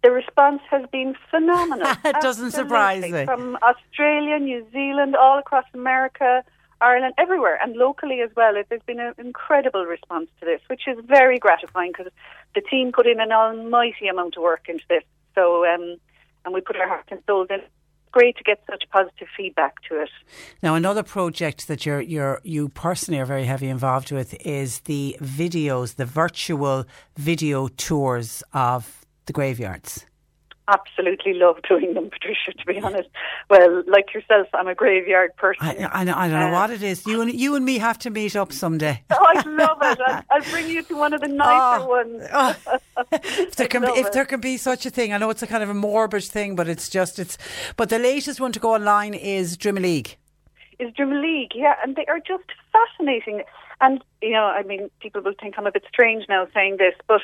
The 0.02 0.10
response 0.10 0.62
has 0.70 0.86
been 0.90 1.14
phenomenal. 1.30 1.92
it 2.04 2.16
doesn't 2.22 2.52
surprise 2.52 3.02
me. 3.02 3.26
From 3.26 3.58
Australia, 3.62 4.38
New 4.38 4.66
Zealand, 4.72 5.14
all 5.14 5.38
across 5.38 5.66
America, 5.74 6.42
Ireland, 6.80 7.14
everywhere, 7.18 7.58
and 7.62 7.76
locally 7.76 8.22
as 8.22 8.30
well. 8.34 8.54
There's 8.68 8.82
been 8.86 9.00
an 9.00 9.14
incredible 9.18 9.84
response 9.84 10.30
to 10.40 10.46
this, 10.46 10.60
which 10.68 10.82
is 10.86 10.96
very 11.04 11.38
gratifying 11.38 11.92
because 11.92 12.10
the 12.54 12.62
team 12.62 12.92
put 12.92 13.06
in 13.06 13.20
an 13.20 13.32
almighty 13.32 14.08
amount 14.08 14.36
of 14.36 14.42
work 14.42 14.68
into 14.68 14.84
this. 14.88 15.04
So, 15.35 15.65
um, 15.66 15.97
and 16.44 16.55
we 16.55 16.61
put 16.61 16.77
our 16.77 16.89
heart 16.89 17.07
and 17.11 17.20
soul 17.27 17.47
in. 17.51 17.61
Great 18.12 18.36
to 18.39 18.43
get 18.43 18.61
such 18.69 18.82
positive 18.90 19.28
feedback 19.36 19.74
to 19.89 20.02
it. 20.02 20.11
Now, 20.65 20.74
another 20.74 21.05
project 21.05 21.69
that 21.69 21.86
you're, 21.86 22.01
you're, 22.01 22.40
you 22.43 22.69
personally 22.69 23.20
are 23.20 23.24
very 23.24 23.44
heavily 23.44 23.70
involved 23.70 24.11
with 24.11 24.35
is 24.44 24.81
the 24.81 25.16
videos, 25.20 25.94
the 25.94 26.07
virtual 26.07 26.86
video 27.16 27.69
tours 27.69 28.43
of 28.52 29.07
the 29.27 29.32
graveyards 29.32 30.07
absolutely 30.70 31.34
love 31.34 31.60
doing 31.68 31.94
them, 31.94 32.10
Patricia. 32.10 32.52
To 32.56 32.66
be 32.66 32.80
honest, 32.80 33.09
well, 33.48 33.82
like 33.86 34.12
yourself, 34.14 34.48
I'm 34.55 34.68
a 34.68 34.74
graveyard 34.74 35.36
person. 35.36 35.66
I, 35.66 35.88
I, 35.92 36.01
I 36.02 36.05
don't 36.28 36.40
know 36.40 36.48
uh, 36.48 36.52
what 36.52 36.70
it 36.70 36.82
is. 36.82 37.06
You 37.06 37.20
and 37.20 37.32
you 37.32 37.55
and 37.55 37.64
me 37.64 37.78
have 37.78 37.98
to 38.01 38.10
meet 38.10 38.36
up 38.36 38.52
someday. 38.52 39.02
oh, 39.10 39.16
I 39.20 39.48
love 39.48 39.78
it. 39.82 39.98
I'll, 40.06 40.22
I'll, 40.30 40.51
bring 40.51 40.68
you 40.68 40.82
to 40.82 40.97
one 40.97 41.12
of 41.12 41.20
the 41.20 41.28
nicer 41.28 41.84
oh, 41.84 41.86
ones. 41.86 42.26
Oh. 42.32 42.56
if 43.12 43.56
there 43.56 43.68
can, 43.68 43.84
if 43.84 44.12
there 44.12 44.24
can 44.24 44.40
be 44.40 44.56
such 44.56 44.86
a 44.86 44.90
thing, 44.90 45.12
I 45.12 45.18
know 45.18 45.30
it's 45.30 45.42
a 45.42 45.47
kind 45.47 45.62
of 45.62 45.68
a 45.68 45.74
morbid 45.74 46.24
thing, 46.24 46.56
but 46.56 46.68
it's 46.68 46.88
just 46.88 47.18
it's. 47.18 47.38
But 47.76 47.88
the 47.88 47.98
latest 47.98 48.40
one 48.40 48.52
to 48.52 48.60
go 48.60 48.74
online 48.74 49.14
is 49.14 49.56
Drimoleague. 49.56 50.14
Is 50.78 50.92
Drimoleague? 50.94 51.52
yeah, 51.55 51.74
and 51.82 51.97
they 51.97 52.06
are 52.06 52.20
just 52.20 52.44
fascinating. 52.72 53.42
And 53.80 54.02
you 54.22 54.32
know, 54.32 54.44
I 54.44 54.62
mean, 54.62 54.90
people 55.01 55.22
will 55.22 55.34
think 55.40 55.55
I'm 55.59 55.66
a 55.66 55.72
bit 55.72 55.84
strange 55.88 56.26
now 56.28 56.47
saying 56.55 56.76
this, 56.78 56.94
but 57.06 57.22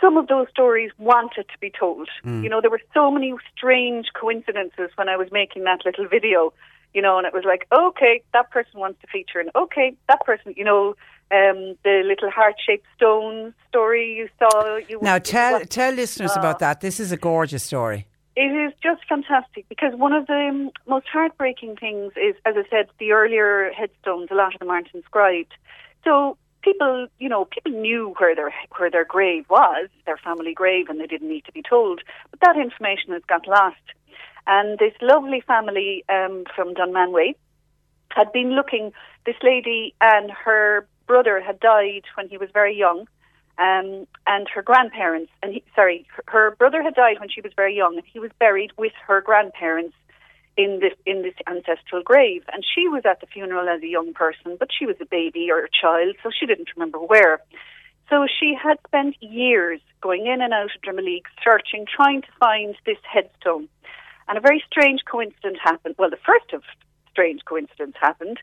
some 0.00 0.16
of 0.16 0.28
those 0.28 0.48
stories 0.50 0.90
wanted 0.98 1.46
to 1.48 1.58
be 1.60 1.70
told. 1.70 2.08
Mm. 2.24 2.42
You 2.42 2.48
know, 2.48 2.60
there 2.60 2.70
were 2.70 2.82
so 2.92 3.10
many 3.10 3.34
strange 3.56 4.06
coincidences 4.18 4.90
when 4.96 5.08
I 5.08 5.16
was 5.16 5.28
making 5.32 5.64
that 5.64 5.80
little 5.84 6.06
video, 6.08 6.52
you 6.94 7.02
know, 7.02 7.18
and 7.18 7.26
it 7.26 7.32
was 7.32 7.44
like, 7.44 7.66
okay, 7.72 8.22
that 8.32 8.50
person 8.50 8.80
wants 8.80 9.00
to 9.00 9.06
feature, 9.06 9.40
and 9.40 9.50
okay, 9.54 9.96
that 10.08 10.20
person, 10.24 10.54
you 10.56 10.64
know, 10.64 10.94
um, 11.30 11.74
the 11.82 12.02
little 12.04 12.30
heart-shaped 12.30 12.86
stone 12.96 13.52
story 13.68 14.14
you 14.14 14.28
saw. 14.38 14.76
You 14.76 14.98
now 15.02 15.18
tell 15.18 15.60
tell 15.60 15.92
listeners 15.92 16.32
uh, 16.36 16.40
about 16.40 16.60
that. 16.60 16.80
This 16.80 17.00
is 17.00 17.10
a 17.12 17.16
gorgeous 17.16 17.64
story. 17.64 18.06
It 18.36 18.52
is 18.52 18.72
just 18.82 19.00
fantastic 19.08 19.66
because 19.68 19.94
one 19.94 20.12
of 20.12 20.26
the 20.26 20.48
um, 20.50 20.70
most 20.86 21.06
heartbreaking 21.10 21.76
things 21.76 22.12
is, 22.16 22.34
as 22.44 22.54
I 22.56 22.64
said, 22.68 22.86
the 22.98 23.12
earlier 23.12 23.72
headstones. 23.72 24.28
A 24.30 24.34
lot 24.34 24.54
of 24.54 24.60
them 24.60 24.70
aren't 24.70 24.88
inscribed. 24.94 25.54
So 26.04 26.36
people, 26.66 27.06
you 27.18 27.28
know, 27.28 27.44
people 27.44 27.72
knew 27.72 28.14
where 28.18 28.34
their 28.34 28.52
where 28.76 28.90
their 28.90 29.04
grave 29.04 29.46
was, 29.48 29.88
their 30.04 30.16
family 30.16 30.52
grave, 30.52 30.88
and 30.88 31.00
they 31.00 31.06
didn't 31.06 31.28
need 31.28 31.44
to 31.44 31.52
be 31.52 31.62
told. 31.62 32.02
But 32.30 32.40
that 32.40 32.56
information 32.56 33.12
has 33.12 33.22
got 33.28 33.46
lost. 33.46 33.86
And 34.46 34.78
this 34.78 34.92
lovely 35.00 35.40
family 35.40 36.04
um, 36.08 36.44
from 36.54 36.74
Dunmanway 36.74 37.34
had 38.10 38.32
been 38.32 38.50
looking. 38.50 38.92
This 39.24 39.36
lady 39.42 39.94
and 40.00 40.30
her 40.30 40.86
brother 41.06 41.40
had 41.40 41.60
died 41.60 42.04
when 42.16 42.28
he 42.28 42.36
was 42.36 42.50
very 42.52 42.76
young, 42.76 43.06
um, 43.58 44.06
and 44.26 44.48
her 44.52 44.62
grandparents. 44.62 45.30
And 45.42 45.54
he, 45.54 45.64
sorry, 45.74 46.06
her 46.26 46.56
brother 46.58 46.82
had 46.82 46.94
died 46.94 47.20
when 47.20 47.28
she 47.28 47.40
was 47.40 47.52
very 47.54 47.76
young, 47.76 47.96
and 47.96 48.06
he 48.12 48.18
was 48.18 48.30
buried 48.38 48.72
with 48.76 48.92
her 49.06 49.20
grandparents 49.20 49.94
in 50.56 50.80
this 50.80 50.94
in 51.04 51.22
this 51.22 51.34
ancestral 51.46 52.02
grave. 52.02 52.44
And 52.52 52.64
she 52.64 52.88
was 52.88 53.02
at 53.04 53.20
the 53.20 53.26
funeral 53.26 53.68
as 53.68 53.82
a 53.82 53.86
young 53.86 54.12
person, 54.14 54.56
but 54.58 54.68
she 54.76 54.86
was 54.86 54.96
a 55.00 55.06
baby 55.06 55.50
or 55.50 55.64
a 55.64 55.68
child, 55.68 56.16
so 56.22 56.30
she 56.30 56.46
didn't 56.46 56.70
remember 56.76 56.98
where. 56.98 57.40
So 58.08 58.26
she 58.26 58.54
had 58.54 58.78
spent 58.86 59.16
years 59.20 59.80
going 60.00 60.26
in 60.26 60.40
and 60.40 60.52
out 60.52 60.70
of 60.76 60.82
Drimoleague, 60.82 61.26
searching, 61.42 61.86
trying 61.86 62.22
to 62.22 62.28
find 62.38 62.76
this 62.86 62.98
headstone. 63.02 63.68
And 64.28 64.38
a 64.38 64.40
very 64.40 64.62
strange 64.70 65.00
coincidence 65.10 65.58
happened. 65.62 65.96
Well, 65.98 66.10
the 66.10 66.18
first 66.24 66.52
of 66.52 66.62
strange 67.10 67.40
coincidence 67.44 67.96
happened 68.00 68.38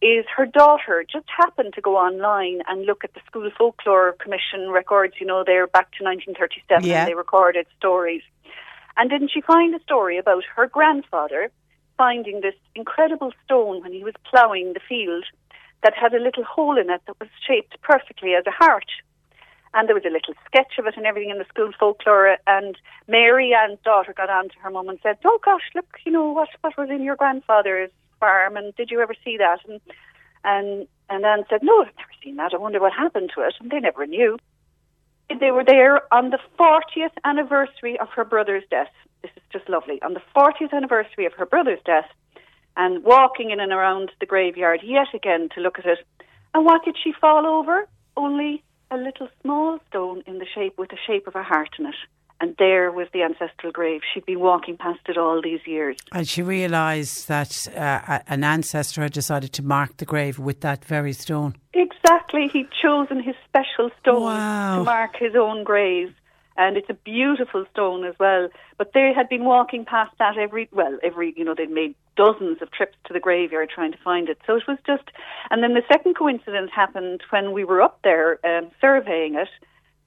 is 0.00 0.24
her 0.36 0.46
daughter 0.46 1.04
just 1.10 1.26
happened 1.36 1.72
to 1.74 1.80
go 1.80 1.96
online 1.96 2.60
and 2.68 2.86
look 2.86 3.02
at 3.02 3.14
the 3.14 3.20
School 3.26 3.50
Folklore 3.56 4.14
Commission 4.20 4.70
records. 4.70 5.14
You 5.18 5.26
know, 5.26 5.42
they're 5.44 5.66
back 5.66 5.90
to 5.98 6.04
1937. 6.04 6.86
Yeah. 6.86 7.06
They 7.06 7.14
recorded 7.14 7.66
stories. 7.76 8.22
And 8.98 9.08
didn't 9.08 9.30
she 9.30 9.40
find 9.40 9.74
a 9.74 9.80
story 9.80 10.18
about 10.18 10.42
her 10.56 10.66
grandfather 10.66 11.50
finding 11.96 12.40
this 12.40 12.54
incredible 12.74 13.32
stone 13.44 13.80
when 13.82 13.92
he 13.92 14.02
was 14.02 14.14
ploughing 14.28 14.72
the 14.72 14.80
field 14.88 15.24
that 15.84 15.94
had 15.94 16.12
a 16.12 16.20
little 16.22 16.42
hole 16.44 16.76
in 16.76 16.90
it 16.90 17.00
that 17.06 17.18
was 17.20 17.28
shaped 17.46 17.80
perfectly 17.80 18.34
as 18.34 18.44
a 18.46 18.50
heart? 18.50 18.90
And 19.72 19.86
there 19.86 19.94
was 19.94 20.04
a 20.04 20.10
little 20.10 20.34
sketch 20.46 20.78
of 20.78 20.86
it 20.86 20.96
and 20.96 21.06
everything 21.06 21.30
in 21.30 21.38
the 21.38 21.44
school 21.44 21.70
folklore. 21.78 22.38
And 22.48 22.76
Mary 23.06 23.54
Ann's 23.54 23.78
daughter 23.84 24.12
got 24.12 24.30
on 24.30 24.48
to 24.48 24.58
her 24.62 24.70
mum 24.70 24.88
and 24.88 24.98
said, 25.02 25.18
"Oh 25.24 25.38
gosh, 25.44 25.70
look, 25.74 25.98
you 26.04 26.10
know 26.10 26.32
what 26.32 26.48
what 26.62 26.76
was 26.76 26.90
in 26.90 27.04
your 27.04 27.16
grandfather's 27.16 27.90
farm, 28.18 28.56
and 28.56 28.74
did 28.74 28.90
you 28.90 29.00
ever 29.00 29.14
see 29.24 29.36
that?" 29.36 29.60
And 29.68 29.80
and 30.42 30.88
and 31.10 31.24
Anne 31.24 31.44
said, 31.50 31.62
"No, 31.62 31.82
I've 31.82 31.96
never 31.96 32.14
seen 32.24 32.36
that. 32.36 32.54
I 32.54 32.56
wonder 32.56 32.80
what 32.80 32.94
happened 32.94 33.30
to 33.34 33.42
it." 33.42 33.54
And 33.60 33.70
they 33.70 33.78
never 33.78 34.06
knew. 34.06 34.38
They 35.28 35.50
were 35.50 35.64
there 35.64 36.12
on 36.12 36.30
the 36.30 36.38
40th 36.58 37.12
anniversary 37.24 37.98
of 37.98 38.08
her 38.16 38.24
brother's 38.24 38.64
death. 38.70 38.88
This 39.22 39.30
is 39.36 39.42
just 39.52 39.68
lovely. 39.68 40.00
On 40.02 40.14
the 40.14 40.22
40th 40.34 40.72
anniversary 40.72 41.26
of 41.26 41.34
her 41.34 41.46
brother's 41.46 41.80
death, 41.84 42.06
and 42.76 43.04
walking 43.04 43.50
in 43.50 43.60
and 43.60 43.72
around 43.72 44.12
the 44.20 44.26
graveyard 44.26 44.80
yet 44.82 45.08
again 45.12 45.48
to 45.54 45.60
look 45.60 45.78
at 45.78 45.86
it. 45.86 45.98
And 46.54 46.64
what 46.64 46.84
did 46.84 46.96
she 47.02 47.12
fall 47.12 47.44
over? 47.44 47.88
Only 48.16 48.62
a 48.90 48.96
little 48.96 49.28
small 49.42 49.78
stone 49.88 50.22
in 50.26 50.38
the 50.38 50.46
shape 50.54 50.78
with 50.78 50.88
the 50.90 50.96
shape 51.06 51.26
of 51.26 51.34
a 51.34 51.42
heart 51.42 51.70
in 51.78 51.86
it. 51.86 51.94
And 52.40 52.54
there 52.58 52.92
was 52.92 53.08
the 53.12 53.22
ancestral 53.22 53.72
grave. 53.72 54.02
She'd 54.14 54.24
been 54.24 54.38
walking 54.38 54.76
past 54.76 55.00
it 55.08 55.18
all 55.18 55.42
these 55.42 55.60
years. 55.66 55.96
And 56.12 56.26
she 56.28 56.42
realised 56.42 57.26
that 57.26 57.66
uh, 57.76 58.20
an 58.28 58.44
ancestor 58.44 59.02
had 59.02 59.12
decided 59.12 59.52
to 59.54 59.62
mark 59.64 59.96
the 59.96 60.04
grave 60.04 60.38
with 60.38 60.60
that 60.60 60.84
very 60.84 61.12
stone. 61.12 61.56
Exactly. 61.74 62.48
He'd 62.52 62.68
chosen 62.80 63.22
his 63.22 63.34
special 63.48 63.90
stone 64.00 64.22
Wow. 64.22 64.78
to 64.78 64.84
mark 64.84 65.16
his 65.18 65.34
own 65.34 65.64
grave. 65.64 66.14
And 66.56 66.76
it's 66.76 66.90
a 66.90 66.94
beautiful 66.94 67.64
stone 67.72 68.04
as 68.04 68.14
well. 68.20 68.48
But 68.78 68.92
they 68.92 69.12
had 69.14 69.28
been 69.28 69.44
walking 69.44 69.84
past 69.84 70.12
that 70.18 70.36
every, 70.38 70.68
well, 70.72 70.96
every, 71.02 71.34
you 71.36 71.44
know, 71.44 71.54
they'd 71.56 71.70
made 71.70 71.94
dozens 72.16 72.60
of 72.62 72.70
trips 72.70 72.96
to 73.06 73.12
the 73.12 73.20
graveyard 73.20 73.70
trying 73.72 73.92
to 73.92 73.98
find 73.98 74.28
it. 74.28 74.38
So 74.46 74.56
it 74.56 74.64
was 74.66 74.78
just, 74.86 75.04
and 75.50 75.62
then 75.62 75.74
the 75.74 75.82
second 75.90 76.14
coincidence 76.16 76.70
happened 76.74 77.22
when 77.30 77.52
we 77.52 77.64
were 77.64 77.80
up 77.80 78.00
there 78.02 78.38
um, 78.44 78.70
surveying 78.80 79.34
it. 79.34 79.48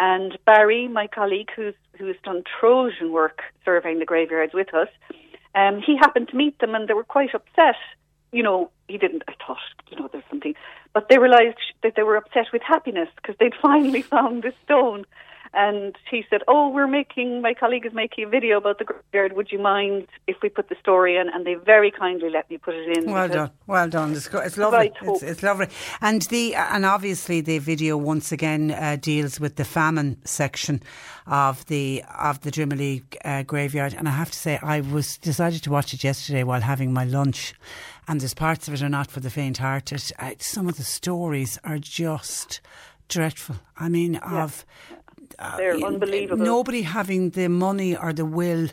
And 0.02 0.36
Barry, 0.45 0.88
my 0.88 1.06
colleague, 1.06 1.52
who's 1.56 1.76
who's 1.99 2.15
done 2.23 2.41
Trojan 2.60 3.11
work 3.11 3.44
surveying 3.64 3.99
the 3.99 4.06
graveyards 4.06 4.52
with 4.52 4.73
us, 4.73 4.88
um, 5.53 5.80
he 5.80 5.95
happened 5.95 6.30
to 6.30 6.36
meet 6.36 6.57
them, 6.57 6.73
and 6.73 6.88
they 6.88 6.95
were 6.95 7.03
quite 7.03 7.36
upset. 7.36 7.76
You 8.32 8.41
know, 8.41 8.72
he 8.88 8.98
didn't. 8.98 9.22
I 9.28 9.34
thought, 9.45 9.60
you 9.91 9.99
know, 9.99 10.10
there's 10.11 10.23
something, 10.28 10.56
but 10.91 11.07
they 11.07 11.19
realised 11.19 11.60
that 11.84 11.94
they 11.95 12.02
were 12.02 12.15
upset 12.15 12.48
with 12.52 12.64
happiness 12.64 13.10
because 13.15 13.36
they'd 13.40 13.53
finally 13.61 14.02
found 14.02 14.41
this 14.41 14.56
stone. 14.64 15.06
And 15.53 15.98
he 16.10 16.23
said, 16.30 16.41
"Oh, 16.48 16.69
we're 16.69 16.88
making. 16.88 17.41
My 17.41 17.53
colleague 17.53 17.86
is 17.86 17.94
making 17.94 18.23
a 18.23 18.30
video 18.30 18.57
about 18.57 18.80
the 18.80 18.86
graveyard. 18.86 19.36
Would 19.36 19.52
you 19.52 19.60
mind 19.60 20.07
if 20.26 20.38
we 20.41 20.48
put 20.48 20.69
the 20.69 20.76
story 20.80 21.18
in?" 21.18 21.28
And 21.28 21.45
they 21.45 21.56
very 21.56 21.91
kindly 21.91 22.30
let 22.30 22.49
me 22.49 22.57
put 22.57 22.73
it 22.73 22.98
in. 22.98 23.11
Well 23.11 23.28
done, 23.28 23.52
well 23.68 23.90
done. 23.90 24.14
It's, 24.14 24.30
it's 24.34 24.57
lovely. 24.57 24.94
It's, 25.02 25.23
it's 25.23 25.44
lovely, 25.44 25.68
and 25.99 26.22
the 26.23 26.56
and 26.56 26.86
obviously 26.86 27.41
the 27.41 27.60
video 27.60 27.98
once 27.98 28.32
again 28.32 28.72
uh, 28.72 28.95
deals 28.95 29.41
with 29.41 29.57
the 29.57 29.65
famine 29.65 30.18
section 30.23 30.82
of 31.28 31.65
the 31.65 32.02
of 32.18 32.40
the 32.41 32.52
Drimoleague 32.52 33.18
uh, 33.26 33.44
graveyard. 33.44 33.94
And 33.94 34.07
I 34.07 34.11
have 34.11 34.32
to 34.32 34.38
say, 34.38 34.57
I 34.61 34.80
was 34.80 35.18
decided 35.18 35.64
to 35.64 35.69
watch 35.69 35.94
it 35.94 36.02
yesterday 36.02 36.44
while 36.44 36.61
having 36.61 36.94
my 36.94 37.03
lunch, 37.03 37.53
and 38.07 38.22
there's 38.22 38.34
parts 38.34 38.69
of 38.69 38.73
it 38.73 38.82
are 38.82 38.90
not 38.90 39.11
for 39.11 39.19
the 39.19 39.30
faint-hearted. 39.30 40.14
Uh, 40.18 40.32
some 40.40 40.69
of 40.69 40.78
the 40.78 40.84
stories 40.84 41.60
are 41.65 41.78
just 41.78 42.61
dreadful. 43.10 43.57
I 43.78 43.90
mean, 43.90 44.15
of 44.15 44.65
They're 45.58 45.76
uh, 45.76 45.88
unbelievable. 45.88 46.45
Nobody 46.45 46.82
having 46.84 47.32
the 47.32 47.48
money 47.49 47.95
or 47.95 48.14
the 48.14 48.26
will 48.26 48.70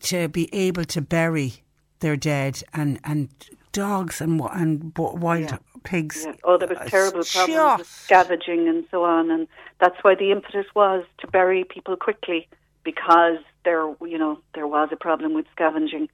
to 0.00 0.28
be 0.28 0.48
able 0.54 0.84
to 0.84 1.00
bury 1.00 1.62
their 2.00 2.16
dead, 2.16 2.62
and 2.72 2.98
and 3.04 3.28
dogs 3.72 4.20
and 4.20 4.40
and 4.52 4.92
wild 4.96 5.58
pigs. 5.84 6.24
Yeah. 6.24 6.34
Oh, 6.44 6.58
there 6.58 6.68
was 6.68 6.78
Uh, 6.78 6.84
terrible 6.84 7.24
problems 7.24 7.78
with 7.78 7.86
scavenging 7.86 8.68
and 8.68 8.84
so 8.90 9.04
on, 9.04 9.30
and 9.30 9.48
that's 9.78 9.96
why 10.02 10.14
the 10.14 10.30
impetus 10.32 10.66
was 10.74 11.04
to 11.18 11.26
bury 11.26 11.64
people 11.64 11.96
quickly 11.96 12.48
because 12.84 13.38
there, 13.64 13.94
you 14.02 14.18
know, 14.18 14.38
there 14.54 14.66
was 14.66 14.88
a 14.92 14.96
problem 14.96 15.34
with 15.34 15.46
scavenging. 15.52 16.08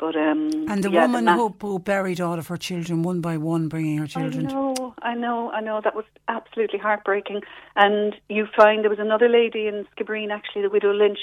But 0.00 0.16
um, 0.16 0.50
And 0.66 0.82
the 0.82 0.90
yeah, 0.90 1.02
woman 1.02 1.26
mass- 1.26 1.38
who, 1.38 1.54
who 1.60 1.78
buried 1.78 2.22
all 2.22 2.38
of 2.38 2.48
her 2.48 2.56
children 2.56 3.02
one 3.02 3.20
by 3.20 3.36
one, 3.36 3.68
bringing 3.68 3.98
her 3.98 4.06
children. 4.06 4.46
I 4.46 4.50
know, 4.50 4.94
I 5.02 5.14
know, 5.14 5.50
I 5.50 5.60
know. 5.60 5.80
That 5.84 5.94
was 5.94 6.06
absolutely 6.26 6.78
heartbreaking. 6.78 7.42
And 7.76 8.14
you 8.30 8.46
find 8.56 8.82
there 8.82 8.88
was 8.88 8.98
another 8.98 9.28
lady 9.28 9.66
in 9.66 9.86
Skibbereen, 9.92 10.30
actually, 10.30 10.62
the 10.62 10.70
widow 10.70 10.94
Lynch, 10.94 11.18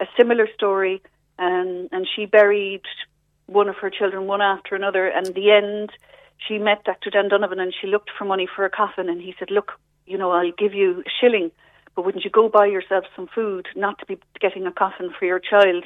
a 0.00 0.06
similar 0.16 0.48
story, 0.54 1.02
and 1.38 1.90
and 1.92 2.08
she 2.16 2.24
buried 2.24 2.86
one 3.46 3.68
of 3.68 3.76
her 3.76 3.90
children 3.90 4.26
one 4.26 4.40
after 4.40 4.74
another. 4.74 5.06
And 5.06 5.26
the 5.26 5.50
end, 5.50 5.90
she 6.48 6.56
met 6.56 6.82
Dr. 6.84 7.10
Dan 7.10 7.28
Donovan, 7.28 7.60
and 7.60 7.74
she 7.78 7.88
looked 7.88 8.10
for 8.16 8.24
money 8.24 8.48
for 8.56 8.64
a 8.64 8.70
coffin, 8.70 9.10
and 9.10 9.20
he 9.20 9.34
said, 9.38 9.50
"Look, 9.50 9.72
you 10.06 10.16
know, 10.16 10.30
I'll 10.30 10.52
give 10.56 10.72
you 10.72 11.00
a 11.06 11.10
shilling, 11.20 11.50
but 11.94 12.06
wouldn't 12.06 12.24
you 12.24 12.30
go 12.30 12.48
buy 12.48 12.66
yourself 12.66 13.04
some 13.14 13.26
food, 13.34 13.66
not 13.76 13.98
to 13.98 14.06
be 14.06 14.18
getting 14.40 14.66
a 14.66 14.72
coffin 14.72 15.10
for 15.18 15.26
your 15.26 15.40
child?" 15.40 15.84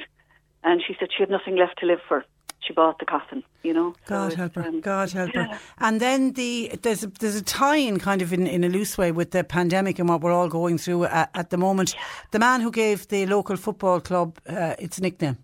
And 0.63 0.81
she 0.85 0.95
said 0.99 1.09
she 1.15 1.23
had 1.23 1.29
nothing 1.29 1.55
left 1.55 1.79
to 1.79 1.85
live 1.85 1.99
for. 2.07 2.25
She 2.61 2.73
bought 2.73 2.99
the 2.99 3.05
coffin, 3.05 3.43
you 3.63 3.73
know. 3.73 3.95
God 4.05 4.27
it's, 4.27 4.35
help 4.35 4.55
her. 4.55 4.63
um, 4.63 4.81
God 4.81 5.11
help 5.11 5.33
her. 5.33 5.57
And 5.79 6.01
then 6.01 6.33
the 6.33 6.71
there's 6.81 7.03
a, 7.03 7.07
there's 7.07 7.37
a 7.37 7.41
tie-in 7.41 7.99
kind 7.99 8.21
of 8.21 8.33
in, 8.33 8.45
in 8.45 8.63
a 8.63 8.69
loose 8.69 8.97
way 8.97 9.11
with 9.11 9.31
the 9.31 9.43
pandemic 9.43 9.97
and 9.97 10.09
what 10.09 10.21
we're 10.21 10.33
all 10.33 10.49
going 10.49 10.77
through 10.77 11.05
at, 11.05 11.29
at 11.33 11.49
the 11.49 11.57
moment. 11.57 11.95
The 12.31 12.39
man 12.39 12.61
who 12.61 12.69
gave 12.69 13.07
the 13.07 13.25
local 13.25 13.55
football 13.55 14.01
club 14.01 14.37
uh, 14.47 14.75
its 14.77 14.99
nickname, 14.99 15.37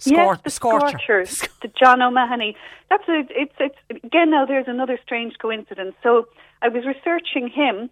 Scor- 0.00 0.10
yes, 0.10 0.38
the 0.44 0.50
Scorcher. 0.50 0.88
Scorchers, 0.88 1.48
the 1.62 1.68
John 1.68 2.02
O'Mahony. 2.02 2.56
That's 2.90 3.08
a, 3.08 3.22
it's 3.30 3.54
it's 3.58 4.04
again 4.04 4.30
now. 4.30 4.44
There's 4.44 4.68
another 4.68 4.98
strange 5.02 5.34
coincidence. 5.40 5.94
So 6.02 6.28
I 6.62 6.68
was 6.68 6.84
researching 6.84 7.48
him, 7.48 7.88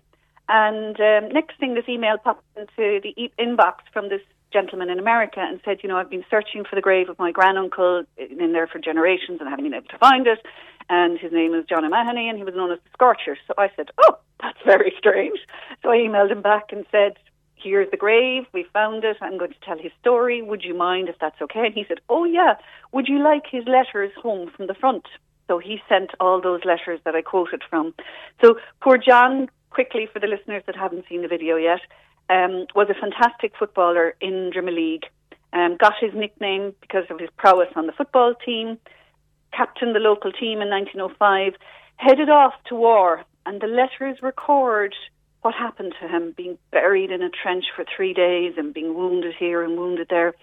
and 0.48 1.00
um, 1.00 1.32
next 1.32 1.58
thing 1.58 1.74
this 1.74 1.88
email 1.88 2.18
popped 2.18 2.44
into 2.56 3.00
the 3.02 3.14
e- 3.16 3.32
inbox 3.38 3.76
from 3.92 4.08
this 4.08 4.20
gentleman 4.54 4.88
in 4.88 4.98
America 4.98 5.40
and 5.40 5.60
said, 5.64 5.78
you 5.82 5.88
know, 5.88 5.98
I've 5.98 6.08
been 6.08 6.24
searching 6.30 6.64
for 6.64 6.76
the 6.76 6.80
grave 6.88 7.08
of 7.10 7.18
my 7.18 7.32
granduncle 7.32 8.04
uh, 8.18 8.24
in 8.44 8.52
there 8.52 8.68
for 8.68 8.78
generations 8.78 9.40
and 9.40 9.48
haven't 9.50 9.64
been 9.64 9.74
able 9.74 9.88
to 9.88 9.98
find 9.98 10.26
it. 10.26 10.38
And 10.88 11.18
his 11.18 11.32
name 11.32 11.50
was 11.50 11.64
John 11.68 11.84
O'Mahony, 11.84 12.28
and 12.28 12.38
he 12.38 12.44
was 12.44 12.54
known 12.54 12.70
as 12.70 12.78
the 12.84 12.90
Scorcher. 12.92 13.36
So 13.46 13.54
I 13.58 13.68
said, 13.76 13.88
oh, 14.04 14.16
that's 14.40 14.58
very 14.64 14.92
strange. 14.98 15.38
So 15.82 15.90
I 15.90 15.96
emailed 15.96 16.30
him 16.30 16.42
back 16.42 16.72
and 16.72 16.84
said, 16.92 17.14
here's 17.56 17.90
the 17.90 17.96
grave. 17.96 18.44
We 18.52 18.66
found 18.72 19.02
it. 19.04 19.16
I'm 19.20 19.38
going 19.38 19.52
to 19.52 19.66
tell 19.66 19.78
his 19.78 19.92
story. 20.00 20.42
Would 20.42 20.62
you 20.62 20.74
mind 20.74 21.08
if 21.08 21.16
that's 21.20 21.40
okay? 21.40 21.66
And 21.66 21.74
he 21.74 21.84
said, 21.88 22.00
oh, 22.08 22.24
yeah. 22.24 22.54
Would 22.92 23.08
you 23.08 23.22
like 23.22 23.44
his 23.50 23.64
letters 23.66 24.12
home 24.22 24.50
from 24.54 24.66
the 24.66 24.74
front? 24.74 25.06
So 25.48 25.58
he 25.58 25.80
sent 25.88 26.10
all 26.20 26.40
those 26.40 26.60
letters 26.64 27.00
that 27.04 27.14
I 27.14 27.22
quoted 27.22 27.62
from. 27.68 27.94
So 28.42 28.58
poor 28.82 28.98
John, 28.98 29.48
quickly 29.70 30.08
for 30.12 30.20
the 30.20 30.26
listeners 30.26 30.62
that 30.66 30.76
haven't 30.76 31.04
seen 31.08 31.22
the 31.22 31.28
video 31.28 31.56
yet, 31.56 31.80
um, 32.30 32.66
was 32.74 32.88
a 32.90 32.94
fantastic 32.94 33.52
footballer 33.58 34.14
in 34.20 34.50
Drimoleague. 34.54 35.04
Um, 35.52 35.76
got 35.76 35.92
his 36.00 36.12
nickname 36.14 36.74
because 36.80 37.04
of 37.10 37.20
his 37.20 37.30
prowess 37.36 37.68
on 37.76 37.86
the 37.86 37.92
football 37.92 38.34
team. 38.34 38.78
Captained 39.52 39.94
the 39.94 40.00
local 40.00 40.32
team 40.32 40.60
in 40.60 40.68
1905. 40.68 41.54
Headed 41.96 42.28
off 42.28 42.54
to 42.66 42.74
war, 42.74 43.24
and 43.46 43.60
the 43.60 43.68
letters 43.68 44.18
record 44.20 44.94
what 45.42 45.54
happened 45.54 45.94
to 46.00 46.08
him, 46.08 46.32
being 46.36 46.58
buried 46.72 47.10
in 47.10 47.22
a 47.22 47.28
trench 47.28 47.66
for 47.76 47.84
three 47.84 48.14
days 48.14 48.54
and 48.56 48.72
being 48.72 48.94
wounded 48.94 49.34
here 49.38 49.62
and 49.62 49.78
wounded 49.78 50.08
there. 50.08 50.34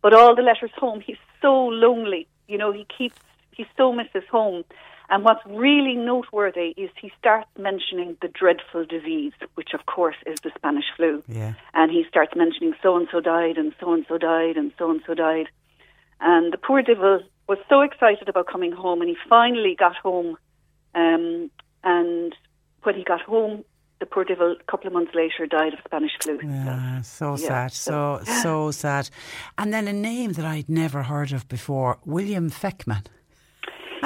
But 0.00 0.14
all 0.14 0.36
the 0.36 0.42
letters 0.42 0.70
home, 0.78 1.00
he's 1.00 1.16
so 1.42 1.66
lonely. 1.66 2.28
You 2.46 2.58
know, 2.58 2.72
he 2.72 2.86
keeps, 2.96 3.16
he 3.50 3.66
so 3.76 3.92
misses 3.92 4.22
home. 4.30 4.64
And 5.10 5.24
what's 5.24 5.44
really 5.46 5.94
noteworthy 5.94 6.74
is 6.76 6.90
he 7.00 7.12
starts 7.18 7.48
mentioning 7.58 8.16
the 8.22 8.28
dreadful 8.28 8.86
disease, 8.86 9.32
which 9.54 9.74
of 9.74 9.86
course 9.86 10.16
is 10.26 10.40
the 10.40 10.50
Spanish 10.56 10.86
flu. 10.96 11.22
Yeah. 11.28 11.54
And 11.74 11.90
he 11.90 12.04
starts 12.08 12.32
mentioning 12.34 12.74
so 12.82 12.96
and 12.96 13.06
so 13.12 13.20
died 13.20 13.58
and 13.58 13.74
so 13.78 13.92
and 13.92 14.06
so 14.08 14.18
died 14.18 14.56
and 14.56 14.72
so 14.78 14.90
and 14.90 15.02
so 15.06 15.14
died. 15.14 15.48
And 16.20 16.52
the 16.52 16.58
poor 16.58 16.82
devil 16.82 17.20
was 17.48 17.58
so 17.68 17.82
excited 17.82 18.28
about 18.28 18.46
coming 18.46 18.72
home, 18.72 19.02
and 19.02 19.10
he 19.10 19.16
finally 19.28 19.76
got 19.78 19.96
home. 19.96 20.36
Um, 20.94 21.50
and 21.82 22.34
when 22.82 22.94
he 22.94 23.04
got 23.04 23.20
home, 23.20 23.64
the 24.00 24.06
poor 24.06 24.24
devil, 24.24 24.56
a 24.58 24.70
couple 24.70 24.86
of 24.86 24.92
months 24.92 25.12
later, 25.14 25.46
died 25.46 25.74
of 25.74 25.80
Spanish 25.84 26.12
flu. 26.22 26.38
Yeah, 26.42 27.02
so 27.02 27.36
Yeah, 27.36 27.48
sad, 27.48 27.72
so 27.72 28.20
so 28.24 28.70
sad. 28.84 29.10
And 29.58 29.72
then 29.72 29.86
a 29.86 29.92
name 29.92 30.32
that 30.32 30.44
I'd 30.44 30.68
never 30.68 31.02
heard 31.02 31.32
of 31.32 31.46
before, 31.48 31.98
William 32.04 32.50
Feckman. 32.50 33.04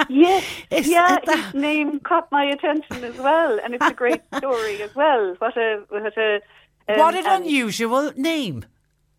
Yes, 0.09 0.45
Is 0.71 0.89
yeah, 0.89 1.17
it 1.17 1.27
that- 1.27 1.53
his 1.53 1.55
name 1.55 2.01
caught 2.01 2.31
my 2.33 2.45
attention 2.45 3.05
as 3.05 3.17
well, 3.19 3.59
and 3.63 3.75
it's 3.75 3.87
a 3.87 3.95
great 3.95 4.23
story 4.37 4.83
as 4.83 4.95
well. 4.95 5.35
What 5.39 5.57
a 5.57 5.83
what 5.89 6.17
a 6.17 6.41
um, 6.89 6.99
what 6.99 7.15
an 7.15 7.27
unusual 7.27 8.13
name. 8.17 8.65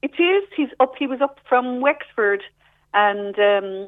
It 0.02 0.14
is. 0.20 0.44
He's 0.56 0.70
up. 0.80 0.94
He 0.98 1.08
was 1.08 1.22
up 1.22 1.40
from 1.48 1.82
Wexford, 1.82 2.42
and 2.94 3.38
um, 3.40 3.88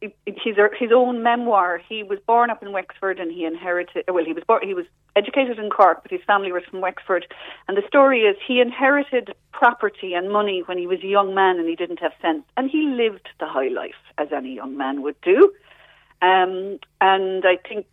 his 0.00 0.56
his 0.78 0.90
own 0.94 1.22
memoir. 1.22 1.80
He 1.88 2.02
was 2.02 2.18
born 2.26 2.50
up 2.50 2.62
in 2.62 2.72
Wexford, 2.72 3.18
and 3.18 3.30
he 3.30 3.44
inherited. 3.44 4.04
Well, 4.08 4.24
he 4.24 4.32
was 4.32 4.44
born. 4.46 4.66
He 4.66 4.74
was 4.74 4.86
educated 5.14 5.58
in 5.58 5.70
Cork, 5.70 6.02
but 6.02 6.10
his 6.10 6.20
family 6.26 6.52
was 6.52 6.62
from 6.70 6.80
Wexford. 6.80 7.26
And 7.68 7.76
the 7.76 7.86
story 7.86 8.20
is 8.22 8.36
he 8.46 8.60
inherited 8.60 9.34
property 9.52 10.12
and 10.14 10.30
money 10.30 10.62
when 10.66 10.78
he 10.78 10.86
was 10.86 11.00
a 11.02 11.06
young 11.06 11.34
man, 11.34 11.58
and 11.58 11.68
he 11.68 11.74
didn't 11.76 12.00
have 12.00 12.12
sense, 12.20 12.42
and 12.56 12.70
he 12.70 12.86
lived 12.88 13.28
the 13.40 13.46
high 13.46 13.68
life 13.68 13.94
as 14.18 14.28
any 14.32 14.54
young 14.54 14.76
man 14.76 15.02
would 15.02 15.20
do. 15.22 15.50
Um, 16.26 16.78
and 17.00 17.44
I 17.46 17.56
think 17.68 17.86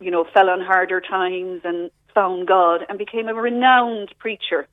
you 0.00 0.10
know 0.10 0.24
fell 0.34 0.50
on 0.50 0.60
harder 0.60 1.00
times 1.00 1.62
and 1.64 1.90
found 2.14 2.46
God 2.46 2.84
and 2.88 2.98
became 2.98 3.28
a 3.28 3.34
renowned 3.34 4.12
preacher 4.18 4.66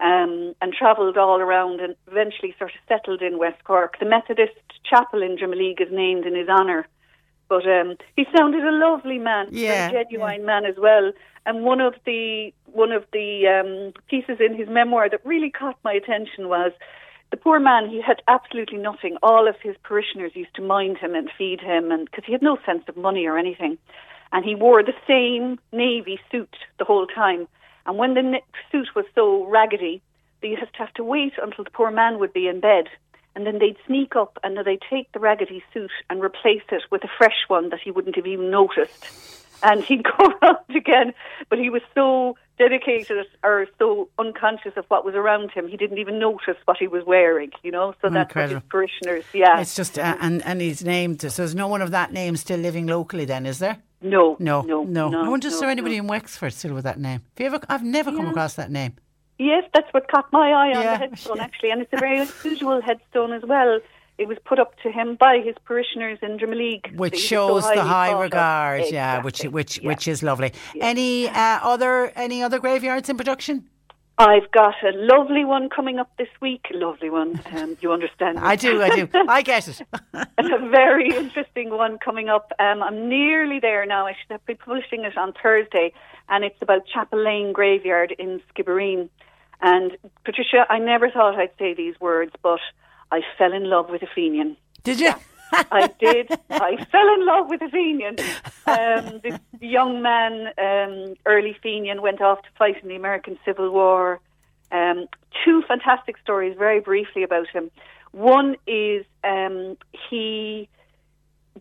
um, 0.00 0.54
and 0.60 0.72
travelled 0.72 1.16
all 1.16 1.40
around 1.40 1.80
and 1.80 1.94
eventually 2.10 2.54
sort 2.58 2.72
of 2.72 2.80
settled 2.88 3.22
in 3.22 3.38
West 3.38 3.62
Cork. 3.64 3.98
The 4.00 4.06
Methodist 4.06 4.58
Chapel 4.88 5.22
in 5.22 5.36
Drimoleague 5.36 5.80
is 5.80 5.92
named 5.92 6.26
in 6.26 6.34
his 6.34 6.48
honour. 6.48 6.86
But 7.48 7.66
um, 7.68 7.96
he 8.16 8.24
sounded 8.34 8.64
a 8.64 8.72
lovely 8.72 9.18
man, 9.18 9.48
Yeah, 9.50 9.88
a 9.88 9.92
genuine 9.92 10.46
man 10.46 10.64
as 10.64 10.76
well. 10.78 11.12
And 11.44 11.64
one 11.64 11.80
of 11.80 11.94
the 12.06 12.52
one 12.66 12.92
of 12.92 13.04
the 13.12 13.46
um, 13.46 14.02
pieces 14.08 14.38
in 14.40 14.56
his 14.56 14.68
memoir 14.68 15.10
that 15.10 15.24
really 15.24 15.50
caught 15.50 15.76
my 15.84 15.92
attention 15.92 16.48
was 16.48 16.72
the 17.32 17.36
poor 17.38 17.58
man. 17.58 17.88
He 17.88 18.00
had 18.00 18.22
absolutely 18.28 18.78
nothing. 18.78 19.16
All 19.22 19.48
of 19.48 19.56
his 19.60 19.74
parishioners 19.82 20.36
used 20.36 20.54
to 20.54 20.62
mind 20.62 20.98
him 20.98 21.16
and 21.16 21.28
feed 21.36 21.60
him, 21.60 21.90
and 21.90 22.04
because 22.04 22.24
he 22.24 22.32
had 22.32 22.42
no 22.42 22.58
sense 22.64 22.84
of 22.86 22.96
money 22.96 23.26
or 23.26 23.36
anything, 23.36 23.78
and 24.30 24.44
he 24.44 24.54
wore 24.54 24.84
the 24.84 24.92
same 25.08 25.58
navy 25.72 26.20
suit 26.30 26.54
the 26.78 26.84
whole 26.84 27.06
time. 27.06 27.48
And 27.86 27.98
when 27.98 28.14
the 28.14 28.40
suit 28.70 28.88
was 28.94 29.06
so 29.16 29.44
raggedy, 29.46 30.00
they 30.40 30.48
used 30.48 30.62
to 30.62 30.78
have 30.78 30.94
to 30.94 31.04
wait 31.04 31.32
until 31.42 31.64
the 31.64 31.70
poor 31.70 31.90
man 31.90 32.20
would 32.20 32.32
be 32.32 32.46
in 32.46 32.60
bed. 32.60 32.84
And 33.34 33.46
then 33.46 33.58
they'd 33.58 33.78
sneak 33.86 34.14
up 34.14 34.38
and 34.44 34.56
they'd 34.58 34.82
take 34.90 35.10
the 35.12 35.18
raggedy 35.18 35.64
suit 35.72 35.90
and 36.10 36.22
replace 36.22 36.62
it 36.70 36.82
with 36.90 37.02
a 37.02 37.08
fresh 37.16 37.48
one 37.48 37.70
that 37.70 37.80
he 37.82 37.90
wouldn't 37.90 38.16
have 38.16 38.26
even 38.26 38.50
noticed. 38.50 39.41
And 39.62 39.82
he'd 39.84 40.04
go 40.18 40.32
around 40.42 40.58
again. 40.76 41.14
But 41.48 41.58
he 41.58 41.70
was 41.70 41.82
so 41.94 42.36
dedicated 42.58 43.26
or 43.42 43.66
so 43.78 44.08
unconscious 44.18 44.72
of 44.76 44.84
what 44.88 45.04
was 45.04 45.14
around 45.14 45.50
him, 45.50 45.66
he 45.66 45.76
didn't 45.76 45.98
even 45.98 46.18
notice 46.18 46.56
what 46.66 46.76
he 46.78 46.86
was 46.86 47.02
wearing, 47.04 47.50
you 47.62 47.70
know? 47.72 47.94
So 48.00 48.08
that's 48.10 48.34
what 48.34 48.50
his 48.50 48.60
parishioners, 48.68 49.24
yeah. 49.32 49.58
It's 49.60 49.74
just, 49.74 49.98
uh, 49.98 50.16
and, 50.20 50.44
and 50.44 50.60
he's 50.60 50.84
named, 50.84 51.22
so 51.22 51.28
there's 51.28 51.54
no 51.54 51.66
one 51.66 51.82
of 51.82 51.90
that 51.92 52.12
name 52.12 52.36
still 52.36 52.58
living 52.60 52.86
locally 52.86 53.24
then, 53.24 53.46
is 53.46 53.58
there? 53.58 53.78
no, 54.00 54.36
No, 54.38 54.62
no, 54.62 54.84
no. 54.84 55.08
no 55.08 55.24
I 55.24 55.28
wonder, 55.28 55.48
is 55.48 55.54
no, 55.54 55.60
there 55.60 55.70
anybody 55.70 55.96
no. 55.96 56.02
in 56.02 56.06
Wexford 56.08 56.52
still 56.52 56.74
with 56.74 56.84
that 56.84 57.00
name? 57.00 57.22
Have 57.36 57.40
you 57.40 57.46
ever, 57.46 57.60
I've 57.68 57.82
never 57.84 58.12
come 58.12 58.26
across 58.26 58.54
that 58.54 58.70
name. 58.70 58.94
Yes, 59.38 59.64
that's 59.74 59.92
what 59.92 60.08
caught 60.10 60.30
my 60.32 60.50
eye 60.50 60.76
on 60.76 60.82
Yeah. 60.82 60.92
the 60.92 60.98
headstone, 60.98 61.40
actually, 61.46 61.70
and 61.70 61.82
it's 61.82 61.92
a 61.92 61.96
very 61.98 62.20
unusual 62.20 62.80
headstone 62.82 63.32
as 63.32 63.42
well. 63.44 63.80
It 64.22 64.28
was 64.28 64.38
put 64.44 64.60
up 64.60 64.78
to 64.84 64.92
him 64.92 65.16
by 65.16 65.40
his 65.44 65.56
parishioners 65.64 66.20
in 66.22 66.38
Drimoleague. 66.38 66.94
Which 66.94 67.14
was 67.14 67.22
so 67.22 67.60
shows 67.60 67.64
the 67.64 67.82
high 67.82 68.12
regard, 68.12 68.84
yeah, 68.88 69.20
which 69.20 69.42
which 69.42 69.78
yeah. 69.78 69.88
which 69.88 70.06
is 70.06 70.22
lovely. 70.22 70.52
Any 70.80 71.28
uh, 71.28 71.58
other 71.60 72.12
any 72.14 72.40
other 72.40 72.60
graveyards 72.60 73.08
in 73.08 73.16
production? 73.16 73.68
I've 74.18 74.48
got 74.52 74.74
a 74.84 74.92
lovely 74.94 75.44
one 75.44 75.68
coming 75.70 75.98
up 75.98 76.16
this 76.18 76.28
week. 76.40 76.66
Lovely 76.72 77.10
one, 77.10 77.40
um, 77.52 77.76
you 77.80 77.90
understand? 77.90 78.38
I 78.52 78.54
do, 78.54 78.80
I 78.80 78.90
do, 78.94 79.08
I 79.28 79.42
get 79.42 79.66
it. 79.66 79.80
a 80.14 80.68
very 80.68 81.08
interesting 81.08 81.70
one 81.70 81.98
coming 81.98 82.28
up. 82.28 82.52
Um, 82.60 82.80
I'm 82.80 83.08
nearly 83.08 83.58
there 83.58 83.84
now. 83.86 84.06
I 84.06 84.14
should 84.14 84.38
be 84.46 84.54
publishing 84.54 85.02
it 85.02 85.18
on 85.18 85.32
Thursday, 85.42 85.92
and 86.28 86.44
it's 86.44 86.62
about 86.62 86.86
Chapel 86.86 87.24
Lane 87.24 87.52
Graveyard 87.52 88.14
in 88.16 88.40
Skibbereen. 88.54 89.08
And 89.60 89.96
Patricia, 90.24 90.64
I 90.70 90.78
never 90.78 91.10
thought 91.10 91.34
I'd 91.34 91.50
say 91.58 91.74
these 91.74 91.98
words, 92.00 92.32
but 92.40 92.60
I 93.12 93.20
fell 93.38 93.52
in 93.52 93.68
love 93.70 93.90
with 93.90 94.02
a 94.02 94.08
Fenian. 94.12 94.56
Did 94.82 94.98
you? 94.98 95.12
I 95.52 95.88
did. 96.00 96.30
I 96.48 96.82
fell 96.90 97.14
in 97.14 97.26
love 97.26 97.50
with 97.50 97.60
a 97.60 97.68
Fenian. 97.68 98.16
Um, 98.66 99.20
this 99.22 99.38
young 99.60 100.00
man, 100.00 100.48
um, 100.56 101.14
early 101.26 101.54
Fenian, 101.62 102.00
went 102.00 102.22
off 102.22 102.40
to 102.42 102.48
fight 102.58 102.82
in 102.82 102.88
the 102.88 102.96
American 102.96 103.38
Civil 103.44 103.70
War. 103.70 104.18
Um, 104.70 105.06
two 105.44 105.62
fantastic 105.68 106.16
stories, 106.22 106.56
very 106.56 106.80
briefly 106.80 107.22
about 107.22 107.48
him. 107.48 107.70
One 108.12 108.56
is 108.66 109.04
um, 109.22 109.76
he. 110.08 110.68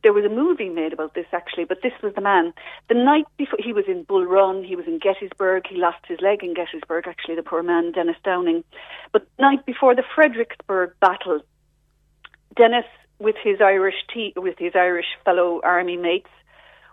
There 0.04 0.14
was 0.14 0.26
a 0.26 0.30
movie 0.30 0.70
made 0.70 0.94
about 0.94 1.14
this 1.14 1.28
actually, 1.32 1.66
but 1.66 1.82
this 1.84 1.94
was 2.02 2.14
the 2.16 2.22
man. 2.22 2.54
The 2.88 2.96
night 2.96 3.26
before 3.38 3.60
he 3.62 3.74
was 3.74 3.86
in 3.88 4.04
Bull 4.04 4.26
Run, 4.26 4.64
he 4.64 4.76
was 4.76 4.88
in 4.88 5.00
Gettysburg. 5.00 5.64
He 5.70 5.78
lost 5.78 6.06
his 6.08 6.20
leg 6.22 6.44
in 6.44 6.54
Gettysburg. 6.54 7.08
Actually, 7.08 7.36
the 7.36 7.44
poor 7.44 7.62
man, 7.62 7.92
Dennis 7.92 8.16
Downing. 8.24 8.64
But 9.12 9.28
the 9.38 9.42
night 9.44 9.66
before 9.66 9.96
the 9.96 10.04
Fredericksburg 10.16 10.94
battle, 11.00 11.42
Dennis, 12.56 12.86
with 13.20 13.36
his 13.44 13.62
Irish 13.62 13.96
te- 14.14 14.34
with 14.36 14.58
his 14.58 14.74
Irish 14.76 15.06
fellow 15.24 15.62
army 15.64 15.98
mates, 15.98 16.30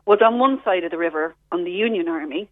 was 0.05 0.21
on 0.25 0.39
one 0.39 0.61
side 0.65 0.85
of 0.85 0.91
the 0.91 0.99
river 0.99 1.35
on 1.53 1.65
the 1.65 1.71
Union 1.71 2.09
Army, 2.09 2.49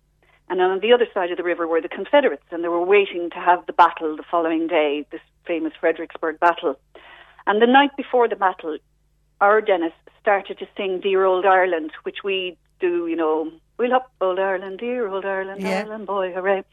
and 0.48 0.60
on 0.60 0.81
the 0.81 0.93
other 0.93 1.06
side 1.12 1.31
of 1.31 1.36
the 1.36 1.43
river 1.43 1.66
were 1.66 1.81
the 1.81 1.89
Confederates, 1.89 2.44
and 2.51 2.62
they 2.62 2.68
were 2.68 2.85
waiting 2.85 3.31
to 3.31 3.39
have 3.39 3.66
the 3.66 3.73
battle 3.73 4.16
the 4.16 4.23
following 4.31 4.66
day, 4.66 5.06
this 5.10 5.20
famous 5.47 5.73
Fredericksburg 5.81 6.39
battle. 6.39 6.78
And 7.47 7.60
the 7.60 7.66
night 7.66 7.90
before 7.97 8.28
the 8.28 8.36
battle, 8.36 8.78
our 9.40 9.60
Dennis 9.60 9.92
started 10.20 10.58
to 10.58 10.66
sing 10.76 11.00
"Dear 11.00 11.24
Old 11.24 11.46
Ireland," 11.46 11.92
which 12.02 12.24
we 12.24 12.56
do, 12.80 13.06
you 13.06 13.16
know, 13.16 13.50
"We'll 13.78 13.94
up 13.94 14.10
old 14.20 14.38
Ireland, 14.38 14.78
dear 14.78 15.08
old 15.08 15.24
Ireland, 15.24 15.62
Yeah. 15.62 15.80
Ireland 15.80 16.06
boy, 16.06 16.32
hooray!" 16.32 16.64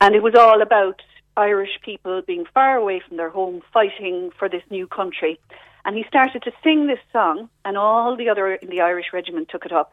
And 0.00 0.14
it 0.14 0.22
was 0.22 0.34
all 0.34 0.62
about 0.62 1.02
Irish 1.36 1.80
people 1.82 2.22
being 2.22 2.44
far 2.46 2.76
away 2.76 3.00
from 3.00 3.16
their 3.16 3.30
home, 3.30 3.62
fighting 3.72 4.30
for 4.30 4.48
this 4.48 4.62
new 4.70 4.86
country. 4.86 5.38
And 5.84 5.96
he 5.96 6.04
started 6.04 6.42
to 6.42 6.52
sing 6.62 6.86
this 6.86 7.00
song, 7.12 7.48
and 7.64 7.78
all 7.78 8.16
the 8.16 8.28
other 8.28 8.54
in 8.54 8.68
the 8.68 8.80
Irish 8.80 9.12
regiment 9.12 9.48
took 9.48 9.64
it 9.64 9.72
up. 9.72 9.92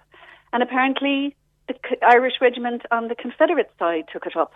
And 0.52 0.64
apparently, 0.64 1.36
the 1.68 1.78
Irish 2.02 2.42
regiment 2.42 2.86
on 2.92 3.08
the 3.08 3.16
Confederate 3.16 3.72
side 3.80 4.06
took 4.12 4.26
it 4.26 4.36
up, 4.36 4.54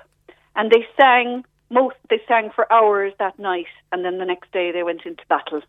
and 0.55 0.71
they 0.71 0.87
sang 0.97 1.45
most. 1.69 1.97
They 2.09 2.21
sang 2.27 2.49
for 2.49 2.71
hours 2.71 3.13
that 3.19 3.37
night, 3.37 3.67
and 3.91 4.03
then 4.03 4.17
the 4.17 4.25
next 4.25 4.51
day 4.51 4.71
they 4.71 4.83
went 4.83 5.05
into 5.05 5.23
battle 5.27 5.61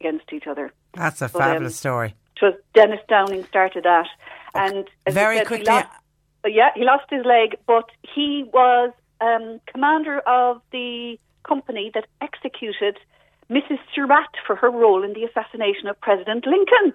against 0.00 0.32
each 0.32 0.46
other. 0.46 0.72
That's 0.94 1.20
a 1.22 1.28
But, 1.28 1.42
um, 1.42 1.48
fabulous 1.52 1.76
story. 1.76 2.14
It 2.40 2.44
was 2.44 2.54
Dennis 2.74 3.00
Downing 3.08 3.44
started 3.46 3.84
that, 3.84 4.06
and 4.54 4.88
Very 5.08 5.36
said, 5.38 5.42
he 5.42 5.46
quickly, 5.46 5.66
lost- 5.66 5.88
uh, 6.44 6.48
yeah, 6.48 6.70
he 6.74 6.84
lost 6.84 7.04
his 7.10 7.24
leg, 7.24 7.56
but 7.66 7.90
he 8.14 8.44
was 8.52 8.92
um, 9.20 9.60
commander 9.66 10.20
of 10.20 10.60
the 10.70 11.18
company 11.42 11.90
that 11.94 12.06
executed 12.20 12.96
Mrs. 13.50 13.78
Surratt 13.94 14.28
for 14.46 14.54
her 14.56 14.70
role 14.70 15.02
in 15.02 15.14
the 15.14 15.24
assassination 15.24 15.88
of 15.88 16.00
President 16.00 16.46
Lincoln, 16.46 16.92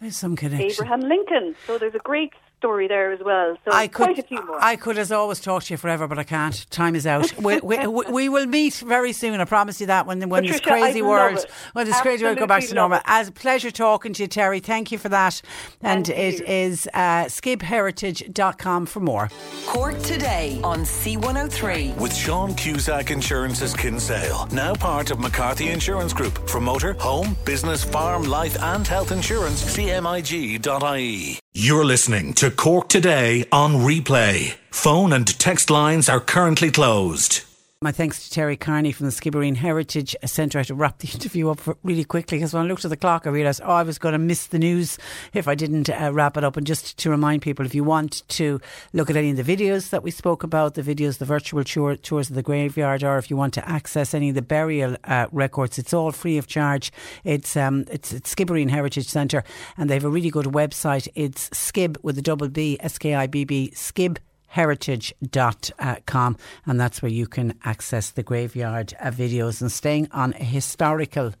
There's 0.00 0.16
some 0.16 0.34
connection. 0.34 0.70
Abraham 0.70 1.00
Lincoln. 1.02 1.54
So 1.66 1.78
there's 1.78 1.94
a 1.94 1.98
great 1.98 2.32
story 2.64 2.88
there 2.88 3.12
as 3.12 3.20
well. 3.22 3.58
So 3.66 3.72
I 3.72 3.88
quite 3.88 4.16
could, 4.16 4.24
a 4.24 4.26
few 4.26 4.46
more. 4.46 4.58
I 4.62 4.76
could, 4.76 4.96
as 4.96 5.12
always, 5.12 5.38
talk 5.38 5.64
to 5.64 5.74
you 5.74 5.76
forever, 5.76 6.08
but 6.08 6.18
I 6.18 6.24
can't. 6.24 6.66
Time 6.70 6.96
is 6.96 7.06
out. 7.06 7.38
we, 7.38 7.60
we, 7.60 7.86
we, 7.86 8.04
we 8.06 8.28
will 8.30 8.46
meet 8.46 8.74
very 8.76 9.12
soon. 9.12 9.38
I 9.38 9.44
promise 9.44 9.82
you 9.82 9.88
that. 9.88 10.06
When 10.06 10.26
when 10.30 10.46
this 10.46 10.60
crazy 10.60 11.02
I 11.02 11.06
world, 11.06 11.38
it. 11.40 11.50
when 11.74 11.84
this 11.84 12.00
crazy 12.00 12.24
world 12.24 12.38
go 12.38 12.46
back 12.46 12.64
to 12.64 12.74
normal. 12.74 12.98
it. 12.98 13.04
As 13.04 13.28
a 13.28 13.32
pleasure 13.32 13.70
talking 13.70 14.14
to 14.14 14.22
you, 14.22 14.28
Terri. 14.28 14.62
Thank 14.62 14.90
you 14.92 14.96
for 14.96 15.10
that. 15.10 15.42
And 15.82 16.06
Thank 16.06 16.18
it 16.18 16.38
you. 16.38 16.46
is 16.46 16.88
uh, 16.94 17.24
skibheritage.com 17.26 18.86
for 18.86 19.00
more. 19.00 19.28
Cork 19.66 19.98
today 20.00 20.58
on 20.64 20.80
C103. 20.80 21.98
With 21.98 22.16
Sean 22.16 22.54
Cusack 22.54 23.10
Insurance's 23.10 23.74
Kinsale, 23.74 24.46
now 24.52 24.74
part 24.74 25.10
of 25.10 25.20
McCarthy 25.20 25.68
Insurance 25.68 26.14
Group. 26.14 26.48
For 26.48 26.62
motor, 26.62 26.94
home, 26.94 27.36
business, 27.44 27.84
farm, 27.84 28.22
life, 28.22 28.56
and 28.62 28.86
health 28.86 29.12
insurance, 29.12 29.62
cmig.ie. 29.76 31.38
You're 31.56 31.84
listening 31.84 32.32
to 32.34 32.50
Cork 32.56 32.88
Today 32.88 33.44
on 33.52 33.74
replay. 33.74 34.54
Phone 34.70 35.12
and 35.12 35.38
text 35.38 35.70
lines 35.70 36.08
are 36.08 36.20
currently 36.20 36.70
closed. 36.70 37.42
My 37.84 37.92
thanks 37.92 38.26
to 38.26 38.40
Terri 38.40 38.58
Kearney 38.58 38.92
from 38.92 39.04
the 39.04 39.12
Skibbereen 39.12 39.56
Heritage 39.56 40.16
Centre. 40.24 40.56
I 40.56 40.60
had 40.60 40.68
to 40.68 40.74
wrap 40.74 41.00
the 41.00 41.08
interview 41.12 41.50
up 41.50 41.60
really 41.82 42.04
quickly 42.04 42.38
because 42.38 42.54
when 42.54 42.64
I 42.64 42.66
looked 42.66 42.86
at 42.86 42.88
the 42.88 42.96
clock, 42.96 43.26
I 43.26 43.28
realised, 43.28 43.60
oh, 43.62 43.72
I 43.72 43.82
was 43.82 43.98
going 43.98 44.14
to 44.14 44.18
miss 44.18 44.46
the 44.46 44.58
news 44.58 44.96
if 45.34 45.46
I 45.46 45.54
didn't 45.54 45.90
uh, 45.90 46.10
wrap 46.10 46.38
it 46.38 46.44
up. 46.44 46.56
And 46.56 46.66
just 46.66 46.96
to 46.96 47.10
remind 47.10 47.42
people, 47.42 47.66
if 47.66 47.74
you 47.74 47.84
want 47.84 48.26
to 48.28 48.58
look 48.94 49.10
at 49.10 49.16
any 49.16 49.32
of 49.32 49.36
the 49.36 49.42
videos 49.42 49.90
that 49.90 50.02
we 50.02 50.10
spoke 50.10 50.42
about, 50.42 50.76
the 50.76 50.82
videos, 50.82 51.18
the 51.18 51.26
virtual 51.26 51.62
tour, 51.62 51.94
tours 51.94 52.30
of 52.30 52.36
the 52.36 52.42
graveyard, 52.42 53.04
or 53.04 53.18
if 53.18 53.28
you 53.28 53.36
want 53.36 53.52
to 53.52 53.68
access 53.68 54.14
any 54.14 54.30
of 54.30 54.34
the 54.34 54.40
burial 54.40 54.96
uh, 55.04 55.26
records, 55.30 55.78
it's 55.78 55.92
all 55.92 56.10
free 56.10 56.38
of 56.38 56.46
charge. 56.46 56.90
It's 57.22 57.54
um, 57.54 57.84
it's, 57.90 58.14
it's 58.14 58.34
Skibbereen 58.34 58.70
Heritage 58.70 59.08
Centre, 59.08 59.44
and 59.76 59.90
they 59.90 59.94
have 59.94 60.04
a 60.04 60.08
really 60.08 60.30
good 60.30 60.46
website. 60.46 61.06
It's 61.14 61.50
skib 61.50 61.98
with 62.02 62.16
a 62.16 62.22
double 62.22 62.48
B, 62.48 62.78
S 62.80 62.96
K 62.96 63.14
I 63.14 63.26
B 63.26 63.44
B, 63.44 63.72
skib 63.74 64.16
heritage.com 64.54 66.36
and 66.64 66.80
that's 66.80 67.02
where 67.02 67.10
you 67.10 67.26
can 67.26 67.58
access 67.64 68.12
the 68.12 68.22
graveyard 68.22 68.94
uh, 69.00 69.10
videos 69.10 69.60
and 69.60 69.72
staying 69.72 70.06
on 70.12 70.32
a 70.34 70.44
historical 70.44 71.34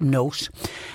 note. 0.00 0.48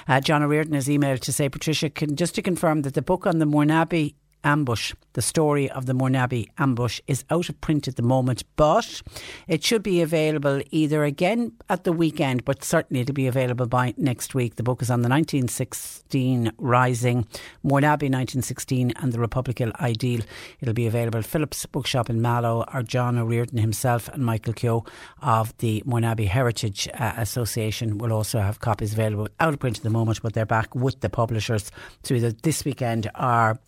Uh, 0.06 0.19
John 0.19 0.43
O'Riordan 0.43 0.73
has 0.73 0.88
emailed 0.88 1.22
to 1.22 1.31
say 1.31 1.48
Patricia 1.48 1.89
can 1.89 2.18
just 2.18 2.35
to 2.35 2.41
confirm 2.41 2.81
that 2.81 2.93
the 2.93 3.02
book 3.02 3.26
on 3.26 3.39
the 3.39 3.45
Mourneabbey 3.45 4.15
ambush. 4.43 4.93
The 5.13 5.22
story 5.22 5.69
of 5.69 5.85
the 5.85 5.93
Mourneabbey 5.93 6.47
ambush 6.57 7.01
is 7.07 7.26
out 7.30 7.49
of 7.49 7.59
print 7.61 7.88
at 7.88 7.95
the 7.95 8.01
moment 8.01 8.43
but 8.55 9.01
it 9.47 9.63
should 9.63 9.84
be 9.84 10.01
available 10.01 10.61
either 10.72 11.03
again 11.03 11.53
at 11.69 11.84
the 11.84 11.91
weekend 11.91 12.45
but 12.45 12.63
certainly 12.63 13.01
it'll 13.01 13.13
be 13.13 13.27
available 13.27 13.68
by 13.68 13.93
next 13.97 14.34
week. 14.34 14.55
The 14.55 14.63
book 14.63 14.81
is 14.81 14.89
on 14.89 15.01
the 15.01 15.09
1916 15.09 16.51
rising 16.57 17.23
Mourneabbey 17.65 18.09
1916 18.09 18.91
and 18.91 19.11
the 19.11 19.19
Republican 19.19 19.73
ideal. 19.80 20.22
It'll 20.59 20.73
be 20.73 20.88
available. 20.88 21.19
At 21.19 21.26
Phillips 21.26 21.65
bookshop 21.65 22.09
in 22.09 22.22
Mallow 22.22 22.65
or 22.73 22.84
John 22.84 23.18
O'Riordan 23.18 23.57
himself 23.57 24.07
and 24.09 24.26
Michael 24.26 24.53
Keogh 24.53 24.85
of 25.22 25.55
the 25.57 25.84
Mourneabbey 25.85 26.27
Heritage 26.27 26.88
uh, 26.93 27.13
Association 27.18 27.97
will 27.97 28.13
also 28.13 28.39
have 28.39 28.59
copies 28.59 28.93
available. 28.93 29.27
Out 29.39 29.53
of 29.53 29.59
print 29.59 29.77
at 29.77 29.84
the 29.84 29.89
moment 29.89 30.22
but 30.22 30.34
they're 30.34 30.45
back 30.45 30.73
with 30.76 31.01
the 31.01 31.09
publishers. 31.09 31.72
So 32.03 32.18
this 32.19 32.65
weekend 32.65 33.09
or 33.19 33.59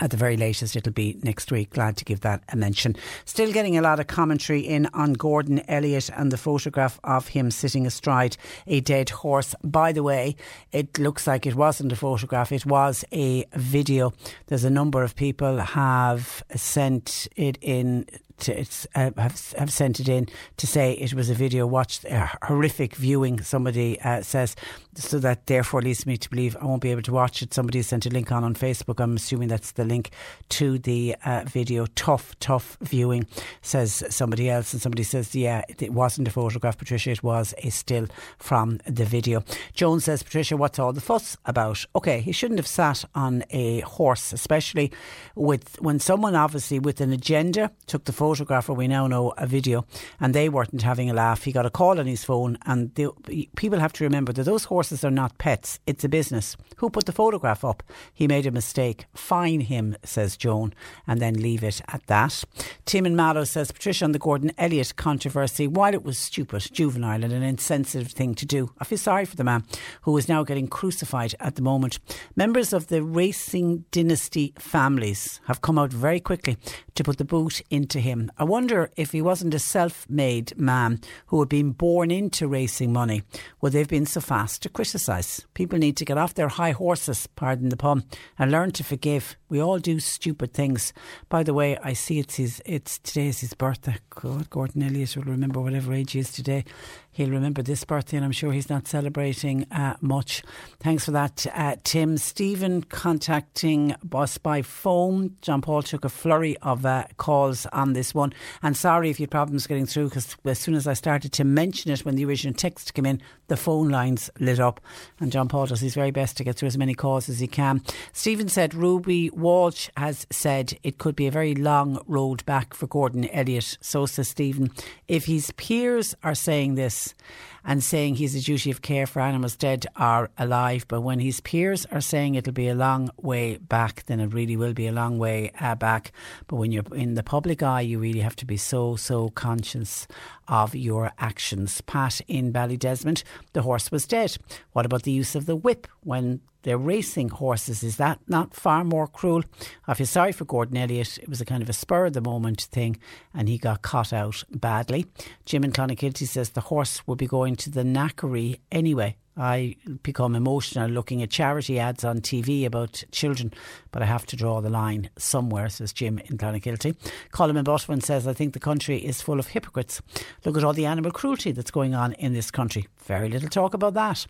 at 0.00 0.10
the 0.10 0.16
very 0.16 0.36
latest, 0.36 0.76
it'll 0.76 0.92
be 0.92 1.18
next 1.22 1.50
week. 1.50 1.70
Glad 1.70 1.96
to 1.98 2.04
give 2.04 2.20
that 2.20 2.42
a 2.48 2.56
mention. 2.56 2.96
Still 3.24 3.52
getting 3.52 3.76
a 3.76 3.82
lot 3.82 4.00
of 4.00 4.06
commentary 4.06 4.60
in 4.60 4.86
on 4.94 5.12
Gordon 5.14 5.62
Elliott 5.68 6.10
and 6.16 6.30
the 6.30 6.36
photograph 6.36 7.00
of 7.04 7.28
him 7.28 7.50
sitting 7.50 7.86
astride 7.86 8.36
a 8.66 8.80
dead 8.80 9.10
horse. 9.10 9.54
By 9.62 9.92
the 9.92 10.02
way, 10.02 10.36
it 10.72 10.98
looks 10.98 11.26
like 11.26 11.46
it 11.46 11.54
wasn't 11.54 11.92
a 11.92 11.96
photograph, 11.96 12.52
it 12.52 12.66
was 12.66 13.04
a 13.12 13.44
video. 13.54 14.12
There's 14.46 14.64
a 14.64 14.70
number 14.70 15.02
of 15.02 15.16
people 15.16 15.58
have 15.58 16.42
sent 16.54 17.28
it 17.36 17.58
in 17.60 18.06
to, 18.40 18.60
uh, 18.94 19.10
have, 19.16 19.52
have 19.58 19.72
sent 19.72 20.00
it 20.00 20.08
in 20.08 20.28
to 20.56 20.66
say 20.66 20.92
it 20.92 21.14
was 21.14 21.30
a 21.30 21.34
video 21.34 21.66
watched, 21.66 22.06
horrific 22.42 22.94
viewing, 22.94 23.40
somebody 23.42 24.00
uh, 24.00 24.22
says, 24.22 24.56
so 24.94 25.18
that 25.18 25.46
therefore 25.46 25.80
leads 25.82 26.06
me 26.06 26.16
to 26.16 26.28
believe 26.28 26.56
I 26.60 26.64
won't 26.64 26.82
be 26.82 26.90
able 26.90 27.02
to 27.02 27.12
watch 27.12 27.42
it. 27.42 27.54
Somebody 27.54 27.82
sent 27.82 28.06
a 28.06 28.10
link 28.10 28.32
on 28.32 28.44
on 28.44 28.54
Facebook. 28.54 29.00
I'm 29.00 29.16
assuming 29.16 29.48
that's 29.48 29.72
the 29.72 29.84
link 29.84 30.10
to 30.50 30.78
the 30.78 31.16
uh, 31.24 31.44
video. 31.46 31.86
Tough, 31.94 32.38
tough 32.40 32.76
viewing, 32.80 33.26
says 33.62 34.04
somebody 34.10 34.50
else. 34.50 34.72
And 34.72 34.82
somebody 34.82 35.04
says, 35.04 35.34
yeah, 35.34 35.62
it 35.68 35.92
wasn't 35.92 36.28
a 36.28 36.30
photograph, 36.30 36.78
Patricia, 36.78 37.10
it 37.10 37.22
was 37.22 37.54
a 37.58 37.70
still 37.70 38.06
from 38.38 38.80
the 38.86 39.04
video. 39.04 39.44
Joan 39.72 40.00
says, 40.00 40.22
Patricia, 40.22 40.56
what's 40.56 40.78
all 40.78 40.92
the 40.92 41.00
fuss 41.00 41.36
about? 41.44 41.84
Okay, 41.94 42.20
he 42.20 42.32
shouldn't 42.32 42.58
have 42.58 42.66
sat 42.66 43.04
on 43.14 43.44
a 43.50 43.80
horse, 43.80 44.32
especially 44.32 44.90
with 45.34 45.80
when 45.80 46.00
someone 46.00 46.34
obviously 46.34 46.78
with 46.78 47.00
an 47.00 47.12
agenda 47.12 47.70
took 47.86 48.04
the 48.04 48.12
photograph, 48.28 48.68
or 48.68 48.74
we 48.74 48.86
now 48.86 49.06
know 49.06 49.32
a 49.38 49.46
video, 49.46 49.86
and 50.20 50.34
they 50.34 50.50
weren't 50.50 50.82
having 50.82 51.08
a 51.08 51.14
laugh. 51.14 51.44
He 51.44 51.50
got 51.50 51.64
a 51.64 51.70
call 51.70 51.98
on 51.98 52.06
his 52.06 52.24
phone, 52.24 52.58
and 52.66 52.94
the, 52.94 53.10
people 53.56 53.78
have 53.78 53.94
to 53.94 54.04
remember 54.04 54.34
that 54.34 54.44
those 54.44 54.64
horses 54.64 55.02
are 55.02 55.10
not 55.10 55.38
pets, 55.38 55.80
it's 55.86 56.04
a 56.04 56.10
business. 56.10 56.54
Who 56.76 56.90
put 56.90 57.06
the 57.06 57.12
photograph 57.22 57.64
up? 57.64 57.82
He 58.12 58.28
made 58.28 58.46
a 58.46 58.50
mistake. 58.50 59.06
Fine 59.14 59.62
him, 59.62 59.96
says 60.04 60.36
Joan, 60.36 60.74
and 61.06 61.22
then 61.22 61.40
leave 61.40 61.64
it 61.64 61.80
at 61.88 62.06
that. 62.08 62.44
Tim 62.84 63.06
and 63.06 63.16
Mallow 63.16 63.44
says, 63.44 63.72
Patricia 63.72 64.04
on 64.04 64.12
the 64.12 64.18
Gordon 64.18 64.52
Elliott 64.58 64.96
controversy, 64.96 65.66
while 65.66 65.94
it 65.94 66.04
was 66.04 66.18
stupid, 66.18 66.68
juvenile, 66.70 67.24
and 67.24 67.32
an 67.32 67.42
insensitive 67.42 68.12
thing 68.12 68.34
to 68.34 68.44
do, 68.44 68.70
I 68.78 68.84
feel 68.84 68.98
sorry 68.98 69.24
for 69.24 69.36
the 69.36 69.44
man 69.52 69.64
who 70.02 70.14
is 70.18 70.28
now 70.28 70.44
getting 70.44 70.68
crucified 70.68 71.34
at 71.40 71.56
the 71.56 71.62
moment. 71.62 71.98
Members 72.36 72.74
of 72.74 72.88
the 72.88 73.02
racing 73.02 73.86
dynasty 73.90 74.52
families 74.58 75.40
have 75.46 75.62
come 75.62 75.78
out 75.78 75.94
very 75.94 76.20
quickly 76.20 76.58
to 76.94 77.02
put 77.02 77.16
the 77.16 77.24
boot 77.24 77.62
into 77.70 78.00
him. 78.00 78.17
I 78.38 78.44
wonder 78.44 78.90
if 78.96 79.12
he 79.12 79.22
wasn't 79.22 79.54
a 79.54 79.58
self 79.58 80.08
made 80.08 80.56
man 80.58 81.00
who 81.26 81.40
had 81.40 81.48
been 81.48 81.72
born 81.72 82.10
into 82.10 82.48
racing 82.48 82.92
money, 82.92 83.22
would 83.60 83.72
they 83.72 83.80
have 83.80 83.88
been 83.88 84.06
so 84.06 84.20
fast 84.20 84.62
to 84.62 84.68
criticise? 84.68 85.46
People 85.54 85.78
need 85.78 85.96
to 85.98 86.04
get 86.04 86.18
off 86.18 86.34
their 86.34 86.48
high 86.48 86.72
horses, 86.72 87.26
pardon 87.26 87.68
the 87.68 87.76
pun, 87.76 88.04
and 88.38 88.50
learn 88.50 88.70
to 88.72 88.84
forgive. 88.84 89.36
We 89.48 89.62
all 89.62 89.78
do 89.78 90.00
stupid 90.00 90.52
things. 90.52 90.92
By 91.28 91.42
the 91.42 91.54
way, 91.54 91.78
I 91.82 91.92
see 91.92 92.18
it's 92.18 92.36
his 92.36 92.62
it's 92.66 92.98
today's 92.98 93.40
his 93.40 93.54
birthday. 93.54 93.96
God, 94.10 94.50
Gordon 94.50 94.82
Elliott 94.82 95.16
will 95.16 95.24
remember 95.24 95.60
whatever 95.60 95.92
age 95.92 96.12
he 96.12 96.20
is 96.20 96.32
today 96.32 96.64
he'll 97.12 97.30
remember 97.30 97.62
this 97.62 97.84
birthday, 97.84 98.16
and 98.16 98.24
I'm 98.24 98.32
sure 98.32 98.52
he's 98.52 98.70
not 98.70 98.86
celebrating 98.86 99.66
uh, 99.70 99.96
much. 100.00 100.42
Thanks 100.80 101.04
for 101.04 101.10
that, 101.12 101.46
uh, 101.54 101.76
Tim. 101.84 102.16
Stephen 102.16 102.82
contacting 102.82 103.94
us 104.12 104.38
by 104.38 104.62
phone. 104.62 105.36
John 105.42 105.60
Paul 105.60 105.82
took 105.82 106.04
a 106.04 106.08
flurry 106.08 106.56
of 106.58 106.86
uh, 106.86 107.04
calls 107.16 107.66
on 107.66 107.92
this 107.92 108.14
one, 108.14 108.32
and 108.62 108.76
sorry 108.76 109.10
if 109.10 109.18
you 109.18 109.24
had 109.24 109.30
problems 109.30 109.66
getting 109.66 109.86
through 109.86 110.08
because 110.08 110.36
as 110.44 110.58
soon 110.58 110.74
as 110.74 110.86
I 110.86 110.94
started 110.94 111.32
to 111.32 111.44
mention 111.44 111.90
it 111.90 112.04
when 112.04 112.14
the 112.14 112.24
original 112.24 112.54
text 112.54 112.94
came 112.94 113.06
in, 113.06 113.20
the 113.48 113.56
phone 113.56 113.88
lines 113.88 114.30
lit 114.38 114.60
up, 114.60 114.80
and 115.20 115.32
John 115.32 115.48
Paul 115.48 115.66
does 115.66 115.80
his 115.80 115.94
very 115.94 116.10
best 116.10 116.36
to 116.36 116.44
get 116.44 116.56
through 116.56 116.68
as 116.68 116.78
many 116.78 116.94
calls 116.94 117.28
as 117.28 117.40
he 117.40 117.46
can. 117.46 117.82
Stephen 118.12 118.48
said 118.48 118.74
Ruby 118.74 119.30
Walsh 119.30 119.90
has 119.96 120.26
said 120.30 120.78
it 120.82 120.98
could 120.98 121.16
be 121.16 121.26
a 121.26 121.32
very 121.32 121.54
long 121.54 122.00
road 122.06 122.44
back 122.46 122.74
for 122.74 122.86
Gordon 122.86 123.28
Elliott. 123.30 123.78
So 123.80 124.06
says 124.06 124.28
Stephen. 124.28 124.70
If 125.08 125.26
his 125.26 125.50
peers 125.52 126.14
are 126.22 126.34
saying 126.34 126.76
this, 126.76 127.14
and 127.64 127.82
saying 127.82 128.14
he's 128.14 128.34
a 128.34 128.40
duty 128.40 128.70
of 128.70 128.82
care 128.82 129.06
for 129.06 129.20
animals 129.20 129.56
dead 129.56 129.86
or 129.98 130.30
alive. 130.38 130.86
But 130.88 131.02
when 131.02 131.20
his 131.20 131.40
peers 131.40 131.86
are 131.86 132.00
saying 132.00 132.34
it'll 132.34 132.52
be 132.52 132.68
a 132.68 132.74
long 132.74 133.10
way 133.20 133.56
back, 133.56 134.04
then 134.06 134.20
it 134.20 134.32
really 134.32 134.56
will 134.56 134.74
be 134.74 134.86
a 134.86 134.92
long 134.92 135.18
way 135.18 135.52
uh, 135.60 135.74
back. 135.74 136.12
But 136.46 136.56
when 136.56 136.72
you're 136.72 136.94
in 136.94 137.14
the 137.14 137.22
public 137.22 137.62
eye, 137.62 137.82
you 137.82 137.98
really 137.98 138.20
have 138.20 138.36
to 138.36 138.46
be 138.46 138.56
so, 138.56 138.96
so 138.96 139.30
conscious 139.30 140.06
of 140.46 140.74
your 140.74 141.12
actions. 141.18 141.80
Pat 141.82 142.20
in 142.28 142.52
Ballydesmond, 142.52 143.22
the 143.52 143.62
horse 143.62 143.90
was 143.90 144.06
dead. 144.06 144.36
What 144.72 144.86
about 144.86 145.02
the 145.02 145.12
use 145.12 145.34
of 145.34 145.46
the 145.46 145.56
whip 145.56 145.86
when 146.00 146.40
they're 146.68 146.76
racing 146.76 147.30
horses? 147.30 147.82
Is 147.82 147.96
that 147.96 148.20
not 148.28 148.52
far 148.52 148.84
more 148.84 149.06
cruel? 149.06 149.42
I 149.86 149.94
feel 149.94 150.06
sorry 150.06 150.32
for 150.32 150.44
Gordon 150.44 150.76
Elliott. 150.76 151.16
It 151.16 151.26
was 151.26 151.40
a 151.40 151.46
kind 151.46 151.62
of 151.62 151.70
a 151.70 151.72
spur 151.72 152.04
of 152.04 152.12
the 152.12 152.20
moment 152.20 152.60
thing 152.60 152.98
and 153.32 153.48
he 153.48 153.56
got 153.56 153.80
caught 153.80 154.12
out 154.12 154.44
badly. 154.50 155.06
Jim 155.46 155.64
in 155.64 155.72
Clonakilty 155.72 156.28
says 156.28 156.50
the 156.50 156.60
horse 156.60 157.06
will 157.06 157.16
be 157.16 157.26
going 157.26 157.56
to 157.56 157.70
the 157.70 157.84
knackery 157.84 158.58
anyway. 158.70 159.16
I 159.38 159.76
become 160.02 160.34
emotional 160.34 160.90
looking 160.90 161.22
at 161.22 161.30
charity 161.30 161.78
ads 161.78 162.04
on 162.04 162.20
TV 162.20 162.66
about 162.66 163.04
children, 163.12 163.52
but 163.92 164.02
I 164.02 164.06
have 164.06 164.26
to 164.26 164.36
draw 164.36 164.60
the 164.60 164.68
line 164.68 165.10
somewhere, 165.16 165.68
says 165.68 165.92
Jim 165.92 166.18
in 166.18 166.38
Clonakilty. 166.38 166.96
Colin 167.30 167.56
in 167.56 167.64
Botwin 167.64 168.02
says, 168.02 168.26
I 168.26 168.32
think 168.32 168.52
the 168.52 168.58
country 168.58 168.98
is 168.98 169.22
full 169.22 169.38
of 169.38 169.48
hypocrites. 169.48 170.02
Look 170.44 170.56
at 170.56 170.64
all 170.64 170.72
the 170.72 170.86
animal 170.86 171.12
cruelty 171.12 171.52
that's 171.52 171.70
going 171.70 171.94
on 171.94 172.14
in 172.14 172.34
this 172.34 172.50
country. 172.50 172.88
Very 173.04 173.28
little 173.28 173.48
talk 173.48 173.74
about 173.74 173.94
that. 173.94 174.26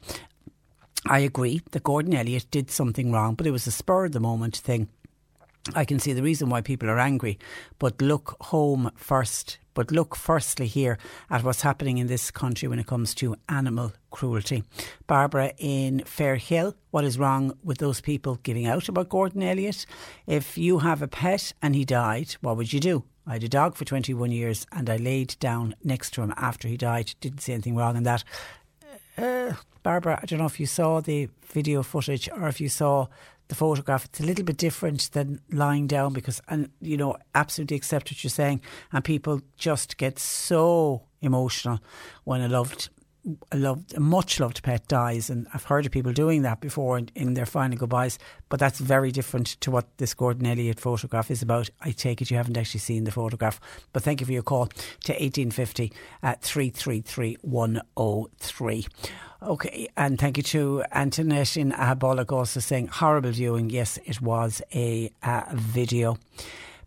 I 1.09 1.21
agree 1.21 1.63
that 1.71 1.83
Gordon 1.83 2.15
Elliott 2.15 2.51
did 2.51 2.71
something 2.71 3.11
wrong, 3.11 3.35
but 3.35 3.47
it 3.47 3.51
was 3.51 3.67
a 3.67 3.71
spur 3.71 4.05
of 4.05 4.13
the 4.13 4.21
moment 4.21 4.59
thing. 4.59 4.89
I 5.75 5.87
can 5.87 5.99
see 5.99 6.13
the 6.13 6.23
reason 6.23 6.51
why 6.51 6.61
people 6.61 6.91
are 6.91 6.99
angry, 6.99 7.39
but 7.79 8.01
look 8.03 8.37
home 8.41 8.91
first. 8.95 9.59
But 9.73 9.91
look 9.91 10.17
firstly 10.17 10.67
here 10.67 10.99
at 11.31 11.45
what's 11.45 11.63
happening 11.63 11.99
in 11.99 12.09
this 12.09 12.31
country 12.31 12.69
when 12.69 12.79
it 12.79 12.87
comes 12.87 13.15
to 13.17 13.37
animal 13.49 13.93
cruelty. 14.11 14.65
Barbara 15.07 15.53
in 15.57 16.01
Fairhill, 16.01 16.75
what 16.91 17.05
is 17.05 17.19
wrong 17.19 17.57
with 17.63 17.79
those 17.79 18.01
people 18.01 18.41
giving 18.43 18.67
out 18.67 18.89
about 18.89 19.09
Gordon 19.09 19.43
Elliott? 19.43 19.87
If 20.27 20.59
you 20.59 20.81
have 20.81 21.01
a 21.01 21.09
pet 21.09 21.53
and 21.63 21.75
he 21.75 21.85
died, 21.85 22.37
what 22.41 22.57
would 22.57 22.73
you 22.73 22.81
do? 22.81 23.05
I 23.27 23.35
had 23.35 23.45
a 23.45 23.49
dog 23.49 23.77
for 23.77 23.85
21 23.85 24.33
years 24.33 24.67
and 24.73 24.91
I 24.91 24.97
laid 24.97 25.37
down 25.39 25.75
next 25.85 26.11
to 26.15 26.23
him 26.23 26.35
after 26.37 26.67
he 26.67 26.77
died. 26.77 27.15
Didn't 27.21 27.41
see 27.41 27.53
anything 27.53 27.77
wrong 27.77 27.97
in 27.97 28.03
that. 28.03 28.25
Uh, 29.17 29.53
Barbara, 29.89 30.21
I 30.23 30.27
don't 30.27 30.39
know 30.39 30.45
if 30.45 30.61
you 30.61 30.67
saw 30.67 31.01
the 31.01 31.31
video 31.47 31.83
footage 31.83 32.29
or 32.29 32.47
if 32.47 32.61
you 32.61 32.69
saw 32.69 33.07
the 33.49 33.55
photograph. 33.55 34.05
It's 34.05 34.21
a 34.21 34.23
little 34.23 34.45
bit 34.45 34.59
different 34.59 35.11
than 35.13 35.41
lying 35.51 35.87
down 35.87 36.13
because, 36.13 36.43
and 36.47 36.69
you 36.83 36.99
know, 36.99 37.17
absolutely 37.35 37.79
accept 37.79 38.11
what 38.11 38.23
you're 38.23 38.29
saying. 38.29 38.61
And 38.93 39.03
people 39.03 39.41
just 39.57 39.97
get 39.97 40.19
so 40.19 41.05
emotional 41.23 41.81
when 42.25 42.43
a 42.43 42.49
loved 42.49 42.91
a 43.53 43.57
loved, 43.57 43.97
a 43.97 44.01
much 44.01 44.41
loved 44.41 44.63
pet 44.63 44.87
dies, 44.89 45.31
and 45.31 45.47
I've 45.53 45.65
heard 45.65 45.87
of 45.87 45.93
people 45.93 46.13
doing 46.13 46.43
that 46.43 46.61
before 46.61 46.99
in, 46.99 47.11
in, 47.15 47.35
their 47.35 47.47
final 47.47 47.79
goodbyes. 47.79 48.19
But 48.49 48.61
that's 48.61 48.79
very 48.79 49.11
different 49.11 49.47
to 49.61 49.71
what 49.71 49.87
this 49.99 50.15
Gordon 50.15 50.47
Elliott 50.47 50.81
photograph 50.81 51.31
is 51.31 51.43
about. 51.43 51.71
I 51.81 51.91
take 51.91 52.23
it 52.23 52.31
you 52.31 52.37
haven't 52.37 52.57
actually 52.57 52.81
seen 52.81 53.05
the 53.05 53.11
photograph, 53.11 53.61
but 53.93 54.03
thank 54.03 54.21
you 54.21 54.27
for 54.27 54.33
your 54.33 54.43
call 54.43 54.69
to 55.05 55.23
eighteen 55.23 55.51
fifty 55.51 55.93
at 56.23 56.43
three 56.43 56.71
three 56.71 57.01
three 57.01 57.37
one 57.43 57.75
zero 57.75 57.85
oh 57.97 58.31
three. 58.39 58.87
Okay, 59.41 59.89
and 59.97 60.19
thank 60.19 60.37
you 60.37 60.43
to 60.43 60.83
Antoinette 60.93 61.57
in 61.57 61.71
Aghabullogue 61.73 62.33
also 62.33 62.61
saying 62.61 62.89
horrible 62.89 63.31
viewing. 63.31 63.71
Yes, 63.71 63.99
it 64.05 64.21
was 64.21 64.61
a, 64.75 65.13
a 65.23 65.45
video. 65.55 66.19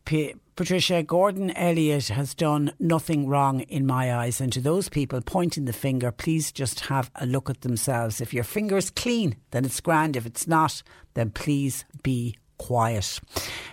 P- 0.03 0.35
Patricia 0.62 1.02
Gordon 1.02 1.50
Elliott 1.58 2.10
has 2.10 2.36
done 2.36 2.72
nothing 2.78 3.28
wrong 3.28 3.62
in 3.62 3.84
my 3.84 4.16
eyes, 4.16 4.40
and 4.40 4.54
to 4.54 4.62
those 4.62 4.90
people 4.90 5.20
pointing 5.20 5.66
the 5.66 5.74
finger, 5.74 6.12
please 6.12 6.52
just 6.52 6.82
have 6.82 7.10
a 7.16 7.26
look 7.26 7.50
at 7.50 7.62
themselves. 7.62 8.22
If 8.22 8.32
your 8.32 8.44
finger's 8.44 8.92
clean, 8.92 9.38
then 9.50 9.66
it's 9.66 9.82
grand. 9.82 10.16
If 10.16 10.28
it's 10.28 10.46
not, 10.46 10.84
then 11.16 11.32
please 11.32 11.84
be 12.04 12.36
quiet, 12.60 13.20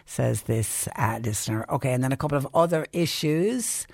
says 0.07 0.45
this 0.45 0.89
uh, 0.97 1.21
listener. 1.23 1.67
Okay, 1.69 1.93
and 1.93 2.03
then 2.03 2.13
a 2.13 2.17
couple 2.17 2.39
of 2.39 2.49
other 2.55 2.87
issues. 2.95 3.87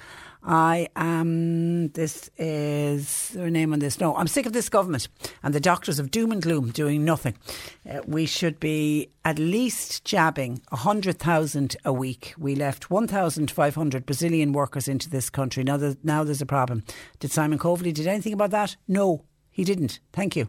I 0.47 0.89
am, 0.95 1.89
this 1.89 2.31
is 2.37 3.31
her 3.35 3.49
name 3.49 3.73
on 3.73 3.79
this. 3.79 3.99
No, 3.99 4.15
I'm 4.15 4.27
sick 4.27 4.45
of 4.45 4.53
this 4.53 4.69
government 4.69 5.09
and 5.43 5.55
the 5.55 5.61
doctors 5.61 5.99
of 5.99 6.11
doom 6.11 6.33
and 6.33 6.43
gloom 6.43 6.71
doing 6.71 7.05
nothing. 7.05 7.35
Uh, 7.89 8.03
we 8.07 8.27
should 8.27 8.61
be 8.61 9.09
at 9.25 9.39
least 9.39 10.05
jabbing 10.05 10.61
100,000 10.69 11.77
a 11.85 11.93
week. 11.93 12.35
We 12.37 12.55
left 12.55 12.91
1,500 12.91 14.05
Brazilian 14.05 14.53
workers 14.53 14.87
into 14.87 15.09
this 15.09 15.31
country. 15.31 15.65
Now, 15.65 15.79
there's, 15.79 15.97
now 16.03 16.25
there's 16.25 16.43
a 16.43 16.47
problem. 16.47 16.85
Did 17.21 17.33
Simon 17.33 17.59
Coveney 17.59 17.95
did 17.95 18.07
anything 18.07 18.35
about 18.35 18.51
that? 18.51 18.77
No, 18.87 19.25
he 19.55 19.65
didn't. 19.65 20.01
Thank 20.13 20.37
you 20.37 20.49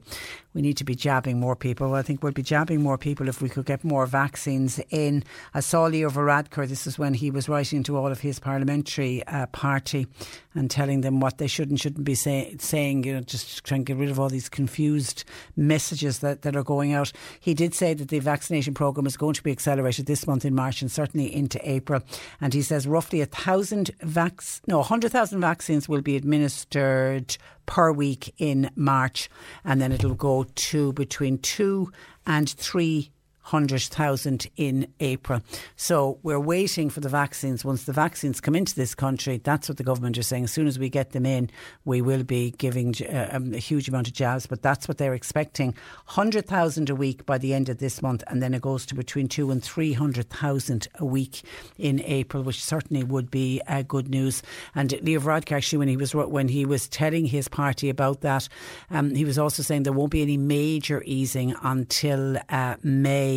we 0.55 0.61
need 0.61 0.77
to 0.77 0.85
be 0.85 0.95
jabbing 0.95 1.37
more 1.37 1.55
people. 1.55 1.93
I 1.93 2.01
think 2.01 2.23
we'll 2.23 2.31
be 2.31 2.41
jabbing 2.41 2.81
more 2.81 2.97
people 2.97 3.27
if 3.27 3.41
we 3.41 3.49
could 3.49 3.65
get 3.65 3.83
more 3.83 4.05
vaccines 4.05 4.79
in. 4.89 5.23
I 5.53 5.59
saw 5.59 5.83
Leo 5.83 6.09
Varadkar, 6.09 6.67
this 6.67 6.87
is 6.87 6.97
when 6.97 7.13
he 7.13 7.29
was 7.29 7.49
writing 7.49 7.83
to 7.83 7.97
all 7.97 8.07
of 8.07 8.21
his 8.21 8.39
parliamentary 8.39 9.21
uh, 9.27 9.47
party 9.47 10.07
and 10.55 10.71
telling 10.71 11.01
them 11.01 11.19
what 11.19 11.37
they 11.37 11.47
should 11.47 11.69
and 11.69 11.79
shouldn't 11.79 12.05
be 12.05 12.15
say, 12.15 12.55
saying, 12.59 13.03
you 13.03 13.13
know, 13.13 13.21
just 13.21 13.63
trying 13.65 13.81
to 13.81 13.93
get 13.93 13.99
rid 13.99 14.09
of 14.09 14.19
all 14.19 14.29
these 14.29 14.49
confused 14.49 15.25
messages 15.55 16.19
that, 16.19 16.41
that 16.43 16.55
are 16.55 16.63
going 16.63 16.93
out. 16.93 17.11
He 17.39 17.53
did 17.53 17.75
say 17.75 17.93
that 17.93 18.07
the 18.07 18.19
vaccination 18.19 18.73
programme 18.73 19.05
is 19.05 19.17
going 19.17 19.33
to 19.33 19.43
be 19.43 19.51
accelerated 19.51 20.05
this 20.05 20.25
month 20.25 20.45
in 20.45 20.55
March 20.55 20.81
and 20.81 20.91
certainly 20.91 21.33
into 21.33 21.59
April. 21.69 22.01
And 22.39 22.53
he 22.53 22.61
says 22.61 22.87
roughly 22.87 23.21
a 23.21 23.25
thousand 23.25 23.91
vac- 24.01 24.41
no, 24.67 24.77
100,000 24.77 25.41
vaccines 25.41 25.89
will 25.89 26.01
be 26.01 26.15
administered 26.15 27.37
per 27.65 27.91
week 27.91 28.33
in 28.37 28.69
March 28.75 29.29
and 29.63 29.81
then 29.81 29.91
it'll 29.91 30.13
go 30.13 30.45
to 30.55 30.93
between 30.93 31.37
two 31.39 31.91
and 32.25 32.49
three 32.49 33.11
100,000 33.45 34.47
in 34.57 34.87
April. 34.99 35.41
So 35.75 36.17
we're 36.23 36.39
waiting 36.39 36.89
for 36.89 36.99
the 36.99 37.09
vaccines. 37.09 37.63
Once 37.63 37.83
the 37.83 37.93
vaccines 37.93 38.41
come 38.41 38.55
into 38.55 38.73
this 38.75 38.95
country, 38.95 39.37
that's 39.37 39.69
what 39.69 39.77
the 39.77 39.83
government 39.83 40.17
is 40.17 40.25
saying. 40.25 40.45
As 40.45 40.51
soon 40.51 40.65
as 40.65 40.79
we 40.79 40.89
get 40.89 41.11
them 41.11 41.27
in, 41.27 41.51
we 41.85 42.01
will 42.01 42.23
be 42.23 42.51
giving 42.57 42.95
uh, 43.07 43.29
um, 43.31 43.53
a 43.53 43.57
huge 43.57 43.87
amount 43.87 44.07
of 44.07 44.13
jabs, 44.13 44.47
but 44.47 44.63
that's 44.63 44.87
what 44.87 44.97
they're 44.97 45.13
expecting 45.13 45.75
100,000 46.05 46.89
a 46.89 46.95
week 46.95 47.25
by 47.25 47.37
the 47.37 47.53
end 47.53 47.69
of 47.69 47.77
this 47.77 48.01
month, 48.01 48.23
and 48.27 48.41
then 48.41 48.53
it 48.53 48.61
goes 48.61 48.85
to 48.87 48.95
between 48.95 49.27
two 49.27 49.51
and 49.51 49.63
300,000 49.63 50.87
a 50.95 51.05
week 51.05 51.43
in 51.77 52.01
April, 52.01 52.41
which 52.41 52.63
certainly 52.63 53.03
would 53.03 53.29
be 53.29 53.61
uh, 53.67 53.83
good 53.83 54.09
news. 54.09 54.41
And 54.73 54.91
Leo 55.01 55.19
Varadkar, 55.19 55.57
actually, 55.57 55.79
when 55.79 55.87
he 55.87 55.97
was 55.97 56.15
when 56.15 56.47
he 56.47 56.65
was 56.65 56.87
telling 56.87 57.25
his 57.25 57.47
party 57.47 57.89
about 57.89 58.21
that, 58.21 58.47
um, 58.89 59.13
he 59.13 59.25
was 59.25 59.37
also 59.37 59.61
saying 59.61 59.83
there 59.83 59.93
won't 59.93 60.11
be 60.11 60.21
any 60.21 60.37
major 60.37 61.03
easing 61.05 61.53
until 61.61 62.37
uh, 62.49 62.75
May. 62.81 63.34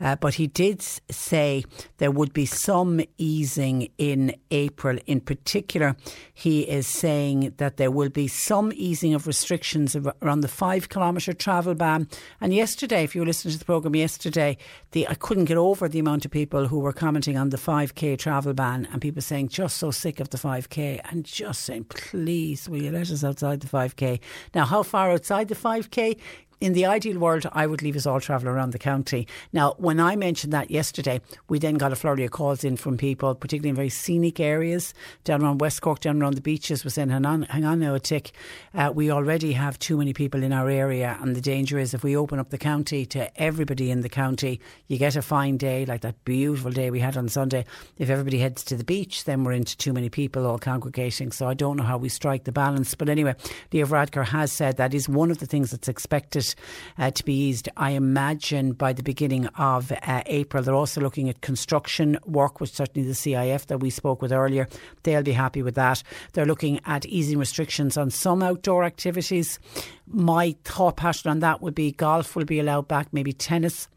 Uh, 0.00 0.16
but 0.16 0.34
he 0.34 0.46
did 0.46 0.82
say 0.82 1.64
there 1.98 2.10
would 2.10 2.32
be 2.32 2.46
some 2.46 3.00
easing 3.18 3.88
in 3.98 4.34
April. 4.50 4.98
In 5.06 5.20
particular, 5.20 5.96
he 6.32 6.62
is 6.62 6.86
saying 6.86 7.54
that 7.56 7.76
there 7.76 7.90
will 7.90 8.08
be 8.08 8.28
some 8.28 8.72
easing 8.74 9.14
of 9.14 9.26
restrictions 9.26 9.96
around 9.96 10.40
the 10.40 10.48
five 10.48 10.88
kilometre 10.88 11.32
travel 11.32 11.74
ban. 11.74 12.08
And 12.40 12.54
yesterday, 12.54 13.04
if 13.04 13.14
you 13.14 13.22
were 13.22 13.26
listening 13.26 13.52
to 13.52 13.58
the 13.58 13.64
programme 13.64 13.96
yesterday, 13.96 14.56
the, 14.92 15.08
I 15.08 15.14
couldn't 15.14 15.46
get 15.46 15.56
over 15.56 15.88
the 15.88 15.98
amount 15.98 16.24
of 16.24 16.30
people 16.30 16.66
who 16.68 16.78
were 16.78 16.92
commenting 16.92 17.36
on 17.36 17.50
the 17.50 17.56
5k 17.56 18.18
travel 18.18 18.54
ban 18.54 18.88
and 18.92 19.00
people 19.00 19.22
saying 19.22 19.48
just 19.48 19.76
so 19.76 19.90
sick 19.90 20.20
of 20.20 20.30
the 20.30 20.38
5k 20.38 21.00
and 21.10 21.24
just 21.24 21.62
saying, 21.62 21.84
please, 21.84 22.68
will 22.68 22.82
you 22.82 22.90
let 22.90 23.10
us 23.10 23.24
outside 23.24 23.60
the 23.60 23.68
5k? 23.68 24.20
Now, 24.54 24.64
how 24.64 24.82
far 24.82 25.10
outside 25.10 25.48
the 25.48 25.54
5k? 25.54 26.18
In 26.60 26.74
the 26.74 26.84
ideal 26.84 27.18
world, 27.18 27.46
I 27.52 27.66
would 27.66 27.80
leave 27.80 27.96
us 27.96 28.04
all 28.04 28.20
travel 28.20 28.48
around 28.48 28.72
the 28.72 28.78
county. 28.78 29.26
Now, 29.52 29.74
when 29.78 29.98
I 29.98 30.14
mentioned 30.14 30.52
that 30.52 30.70
yesterday, 30.70 31.22
we 31.48 31.58
then 31.58 31.76
got 31.76 31.92
a 31.92 31.96
flurry 31.96 32.24
of 32.24 32.32
calls 32.32 32.64
in 32.64 32.76
from 32.76 32.98
people, 32.98 33.34
particularly 33.34 33.70
in 33.70 33.76
very 33.76 33.88
scenic 33.88 34.40
areas 34.40 34.92
down 35.24 35.42
around 35.42 35.60
West 35.60 35.80
Cork, 35.80 36.00
down 36.00 36.20
around 36.20 36.34
the 36.34 36.42
beaches, 36.42 36.84
was 36.84 36.94
saying, 36.94 37.08
hang 37.08 37.24
on, 37.24 37.42
hang 37.44 37.64
on 37.64 37.80
now 37.80 37.94
a 37.94 38.00
tick. 38.00 38.32
Uh, 38.74 38.92
we 38.94 39.10
already 39.10 39.52
have 39.52 39.78
too 39.78 39.96
many 39.96 40.12
people 40.12 40.42
in 40.42 40.52
our 40.52 40.68
area, 40.68 41.16
and 41.22 41.34
the 41.34 41.40
danger 41.40 41.78
is 41.78 41.94
if 41.94 42.04
we 42.04 42.14
open 42.14 42.38
up 42.38 42.50
the 42.50 42.58
county 42.58 43.06
to 43.06 43.42
everybody 43.42 43.90
in 43.90 44.02
the 44.02 44.08
county, 44.10 44.60
you 44.86 44.98
get 44.98 45.16
a 45.16 45.22
fine 45.22 45.56
day 45.56 45.86
like 45.86 46.02
that 46.02 46.22
beautiful 46.26 46.70
day 46.70 46.90
we 46.90 47.00
had 47.00 47.16
on 47.16 47.28
Sunday. 47.28 47.64
If 47.96 48.10
everybody 48.10 48.38
heads 48.38 48.62
to 48.64 48.76
the 48.76 48.84
beach, 48.84 49.24
then 49.24 49.44
we're 49.44 49.52
into 49.52 49.76
too 49.78 49.94
many 49.94 50.10
people 50.10 50.46
all 50.46 50.58
congregating. 50.58 51.32
So 51.32 51.48
I 51.48 51.54
don't 51.54 51.78
know 51.78 51.84
how 51.84 51.96
we 51.96 52.10
strike 52.10 52.44
the 52.44 52.52
balance. 52.52 52.94
But 52.94 53.08
anyway, 53.08 53.34
Leo 53.72 53.86
Varadkar 53.86 54.26
has 54.26 54.52
said 54.52 54.76
that 54.76 54.92
is 54.92 55.08
one 55.08 55.30
of 55.30 55.38
the 55.38 55.46
things 55.46 55.70
that's 55.70 55.88
expected 55.88 56.49
uh, 56.98 57.10
to 57.10 57.24
be 57.24 57.34
eased, 57.34 57.68
I 57.76 57.90
imagine, 57.90 58.72
by 58.72 58.92
the 58.92 59.02
beginning 59.02 59.46
of 59.48 59.92
uh, 59.92 60.22
April. 60.26 60.62
They're 60.62 60.74
also 60.74 61.00
looking 61.00 61.28
at 61.28 61.40
construction 61.40 62.18
work, 62.26 62.60
which 62.60 62.72
certainly 62.72 63.06
the 63.06 63.14
CIF 63.14 63.66
that 63.66 63.78
we 63.78 63.90
spoke 63.90 64.22
with 64.22 64.32
earlier, 64.32 64.68
they'll 65.02 65.22
be 65.22 65.32
happy 65.32 65.62
with 65.62 65.74
that. 65.74 66.02
They're 66.32 66.46
looking 66.46 66.80
at 66.84 67.06
easing 67.06 67.38
restrictions 67.38 67.96
on 67.96 68.10
some 68.10 68.42
outdoor 68.42 68.84
activities. 68.84 69.58
My 70.06 70.56
thought 70.64 70.96
pattern 70.96 71.30
on 71.30 71.38
that 71.40 71.62
would 71.62 71.74
be 71.74 71.92
golf 71.92 72.36
will 72.36 72.44
be 72.44 72.60
allowed 72.60 72.88
back, 72.88 73.08
maybe 73.12 73.32
tennis 73.32 73.88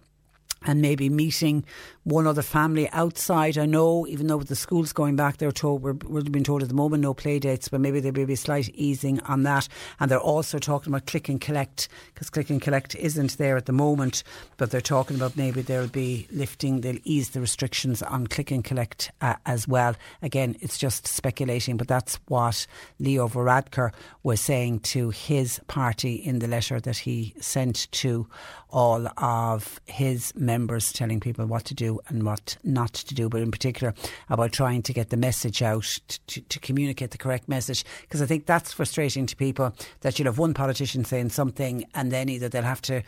and 0.66 0.82
maybe 0.82 1.10
meeting 1.10 1.66
one 2.04 2.28
other 2.28 2.42
family 2.42 2.90
outside. 2.90 3.58
I 3.58 3.66
know, 3.66 4.06
even 4.08 4.28
though 4.28 4.38
with 4.38 4.50
the 4.50 4.56
schools 4.56 4.94
going 4.94 5.16
back, 5.16 5.38
they're 5.38 5.52
told 5.52 5.82
we're, 5.82 5.94
we're 5.94 6.22
being 6.22 6.44
told 6.44 6.62
at 6.62 6.70
the 6.70 6.76
moment 6.76 7.02
no 7.02 7.14
play 7.14 7.40
dates, 7.40 7.70
but 7.70 7.82
maybe 7.82 8.00
there 8.00 8.12
will 8.12 8.26
be 8.26 8.34
a 8.34 8.38
slight 8.38 8.70
easing 8.70 9.20
on 9.22 9.44
that. 9.44 9.68
And 10.00 10.12
they're 10.12 10.20
also 10.20 10.60
talking 10.60 10.92
about 10.92 11.08
click 11.08 11.30
and 11.30 11.40
collect 11.40 11.88
because 12.14 12.30
click 12.30 12.50
and 12.50 12.62
collect 12.62 12.96
isn't 12.96 13.38
there 13.38 13.58
at 13.58 13.66
the 13.66 13.72
moment, 13.72 14.24
but 14.58 14.72
they're 14.72 14.82
talking 14.82 15.16
about 15.16 15.38
maybe 15.38 15.62
there'll 15.62 15.88
be 15.88 16.28
lifting, 16.32 16.82
they'll 16.82 16.98
ease 17.04 17.30
the 17.30 17.42
restrictions 17.42 18.02
on 18.02 18.28
click 18.28 18.52
and 18.52 18.64
collect 18.64 19.12
uh, 19.22 19.36
as 19.46 19.68
well. 19.68 19.96
Again, 20.22 20.56
it's 20.60 20.78
just 20.78 21.08
speculating, 21.08 21.78
but 21.78 21.88
that's 21.88 22.20
what 22.28 22.68
Leo 23.00 23.28
Varadkar 23.28 23.94
was 24.24 24.42
saying 24.42 24.80
to 24.80 25.10
his 25.10 25.60
party 25.68 26.16
in 26.16 26.40
the 26.40 26.48
letter 26.48 26.80
that 26.80 26.98
he 26.98 27.34
sent 27.40 27.92
to 27.92 28.28
all 28.74 29.08
of 29.18 29.80
his 29.86 30.34
members, 30.36 30.92
telling 30.92 31.20
people 31.20 31.46
what 31.46 31.64
to 31.66 31.76
do 31.76 32.00
and 32.10 32.24
what 32.24 32.58
not 32.64 32.92
to 32.92 33.14
do, 33.14 33.30
but 33.30 33.42
in 33.42 33.52
particular 33.52 33.94
about 34.30 34.52
trying 34.52 34.82
to 34.82 34.92
get 34.92 35.12
the 35.12 35.18
message 35.18 35.62
out 35.62 36.00
to, 36.28 36.42
to 36.42 36.60
communicate 36.60 37.12
the 37.12 37.18
correct 37.18 37.48
message. 37.48 37.86
Because 38.02 38.22
I 38.22 38.26
think 38.26 38.48
that's 38.48 38.74
frustrating 38.74 39.28
to 39.28 39.36
people 39.36 39.74
that 40.02 40.18
you'll 40.18 40.26
have 40.26 40.40
one 40.40 40.56
politician 40.56 41.06
saying 41.06 41.30
something 41.30 41.86
and 41.94 42.12
then 42.12 42.28
either 42.30 42.50
they'll 42.50 42.64
have 42.64 42.82
to 42.82 43.04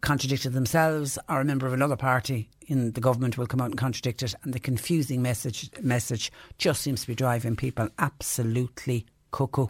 contradict 0.00 0.46
it 0.46 0.50
themselves 0.50 1.18
or 1.28 1.40
a 1.40 1.44
member 1.44 1.66
of 1.66 1.72
another 1.72 1.96
party 1.96 2.48
in 2.68 2.92
the 2.92 3.00
government 3.00 3.36
will 3.36 3.46
come 3.46 3.60
out 3.60 3.70
and 3.70 3.76
contradict 3.76 4.22
it 4.22 4.34
and 4.42 4.54
the 4.54 4.58
confusing 4.58 5.20
message 5.20 5.68
message 5.82 6.32
just 6.56 6.80
seems 6.80 7.02
to 7.02 7.06
be 7.08 7.14
driving 7.14 7.54
people 7.54 7.88
absolutely 7.98 9.04
cuckoo. 9.32 9.66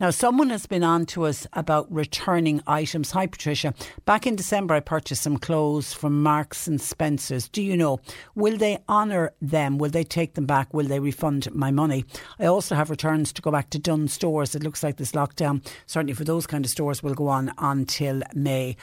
Now, 0.00 0.10
someone 0.10 0.48
has 0.50 0.66
been 0.66 0.82
on 0.82 1.04
to 1.06 1.24
us 1.26 1.46
about 1.52 1.92
returning 1.92 2.62
items. 2.66 3.10
Hi, 3.10 3.26
Patricia. 3.26 3.74
Back 4.06 4.26
in 4.26 4.36
December, 4.36 4.74
I 4.74 4.80
purchased 4.80 5.22
some 5.22 5.36
clothes 5.36 5.92
from 5.92 6.22
Marks 6.22 6.66
and 6.66 6.80
Spencers. 6.80 7.48
Do 7.48 7.62
you 7.62 7.76
know, 7.76 8.00
will 8.34 8.56
they 8.56 8.78
honour 8.88 9.32
them? 9.42 9.76
Will 9.76 9.90
they 9.90 10.04
take 10.04 10.34
them 10.34 10.46
back? 10.46 10.72
Will 10.72 10.86
they 10.86 11.00
refund 11.00 11.52
my 11.54 11.70
money? 11.70 12.04
I 12.38 12.46
also 12.46 12.74
have 12.74 12.88
returns 12.88 13.32
to 13.34 13.42
go 13.42 13.50
back 13.50 13.70
to 13.70 13.78
Dunnes 13.78 14.12
Stores. 14.12 14.54
It 14.54 14.62
looks 14.62 14.82
like 14.82 14.96
this 14.96 15.12
lockdown, 15.12 15.66
certainly 15.86 16.14
for 16.14 16.24
those 16.24 16.46
kind 16.46 16.64
of 16.64 16.70
stores, 16.70 17.02
will 17.02 17.14
go 17.14 17.28
on 17.28 17.52
until 17.58 18.22
May 18.34 18.76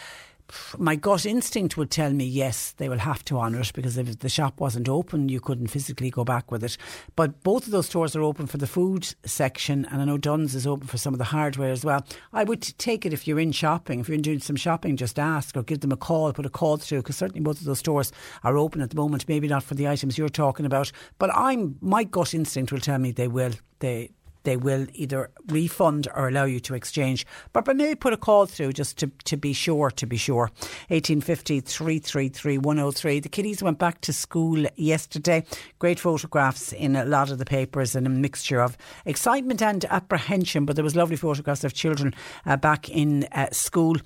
my 0.77 0.95
gut 0.95 1.25
instinct 1.25 1.77
would 1.77 1.91
tell 1.91 2.11
me 2.11 2.25
yes, 2.25 2.71
they 2.77 2.89
will 2.89 2.99
have 2.99 3.23
to 3.25 3.37
honour 3.37 3.61
it 3.61 3.71
because 3.73 3.97
if 3.97 4.19
the 4.19 4.29
shop 4.29 4.59
wasn't 4.59 4.89
open, 4.89 5.29
you 5.29 5.39
couldn't 5.39 5.67
physically 5.67 6.09
go 6.09 6.23
back 6.23 6.51
with 6.51 6.63
it. 6.63 6.77
But 7.15 7.43
both 7.43 7.65
of 7.65 7.71
those 7.71 7.87
stores 7.87 8.15
are 8.15 8.21
open 8.21 8.47
for 8.47 8.57
the 8.57 8.67
food 8.67 9.13
section, 9.25 9.85
and 9.85 10.01
I 10.01 10.05
know 10.05 10.17
Dunnes 10.17 10.55
is 10.55 10.67
open 10.67 10.87
for 10.87 10.97
some 10.97 11.13
of 11.13 11.17
the 11.17 11.25
hardware 11.25 11.71
as 11.71 11.83
well. 11.83 12.05
I 12.33 12.43
would 12.43 12.61
take 12.77 13.05
it 13.05 13.13
if 13.13 13.27
you're 13.27 13.39
in 13.39 13.51
shopping. 13.51 13.99
If 13.99 14.09
you're 14.09 14.17
doing 14.17 14.39
some 14.39 14.55
shopping, 14.55 14.97
just 14.97 15.19
ask 15.19 15.55
or 15.55 15.63
give 15.63 15.81
them 15.81 15.91
a 15.91 15.97
call, 15.97 16.31
put 16.33 16.45
a 16.45 16.49
call 16.49 16.77
through 16.77 16.99
because 16.99 17.17
certainly 17.17 17.41
both 17.41 17.59
of 17.59 17.65
those 17.65 17.79
stores 17.79 18.11
are 18.43 18.57
open 18.57 18.81
at 18.81 18.89
the 18.89 18.95
moment. 18.95 19.27
Maybe 19.27 19.47
not 19.47 19.63
for 19.63 19.75
the 19.75 19.87
items 19.87 20.17
you're 20.17 20.29
talking 20.29 20.65
about, 20.65 20.91
but 21.19 21.33
I'm 21.33 21.77
my 21.81 22.03
gut 22.03 22.33
instinct 22.33 22.71
will 22.71 22.79
tell 22.79 22.99
me 22.99 23.11
they 23.11 23.27
will. 23.27 23.53
They 23.79 24.11
they 24.47 24.55
will 24.55 24.87
either 24.93 25.29
refund 25.47 26.07
or 26.15 26.29
allow 26.29 26.45
you 26.45 26.61
to 26.61 26.73
exchange. 26.73 27.27
But 27.51 27.67
I 27.67 27.73
may 27.73 27.95
put 27.95 28.13
a 28.13 28.17
call 28.17 28.45
through 28.45 28.71
just 28.71 28.97
to, 28.99 29.11
to 29.25 29.35
be 29.35 29.51
sure, 29.51 29.91
to 29.91 30.07
be 30.07 30.15
sure. 30.15 30.49
1850 30.87 31.59
333 31.59 32.57
103. 32.57 33.19
The 33.19 33.27
kiddies 33.27 33.61
went 33.61 33.77
back 33.77 33.99
to 34.01 34.13
school 34.13 34.65
yesterday. 34.77 35.43
Great 35.79 35.99
photographs 35.99 36.71
in 36.71 36.95
a 36.95 37.03
lot 37.03 37.29
of 37.29 37.39
the 37.39 37.45
papers 37.45 37.93
and 37.93 38.07
a 38.07 38.09
mixture 38.09 38.61
of 38.61 38.77
excitement 39.05 39.61
and 39.61 39.83
apprehension, 39.89 40.65
but 40.65 40.77
there 40.77 40.85
was 40.85 40.95
lovely 40.95 41.17
photographs 41.17 41.65
of 41.65 41.73
children 41.73 42.13
uh, 42.45 42.55
back 42.55 42.89
in 42.89 43.25
uh, 43.33 43.47
school. 43.51 43.97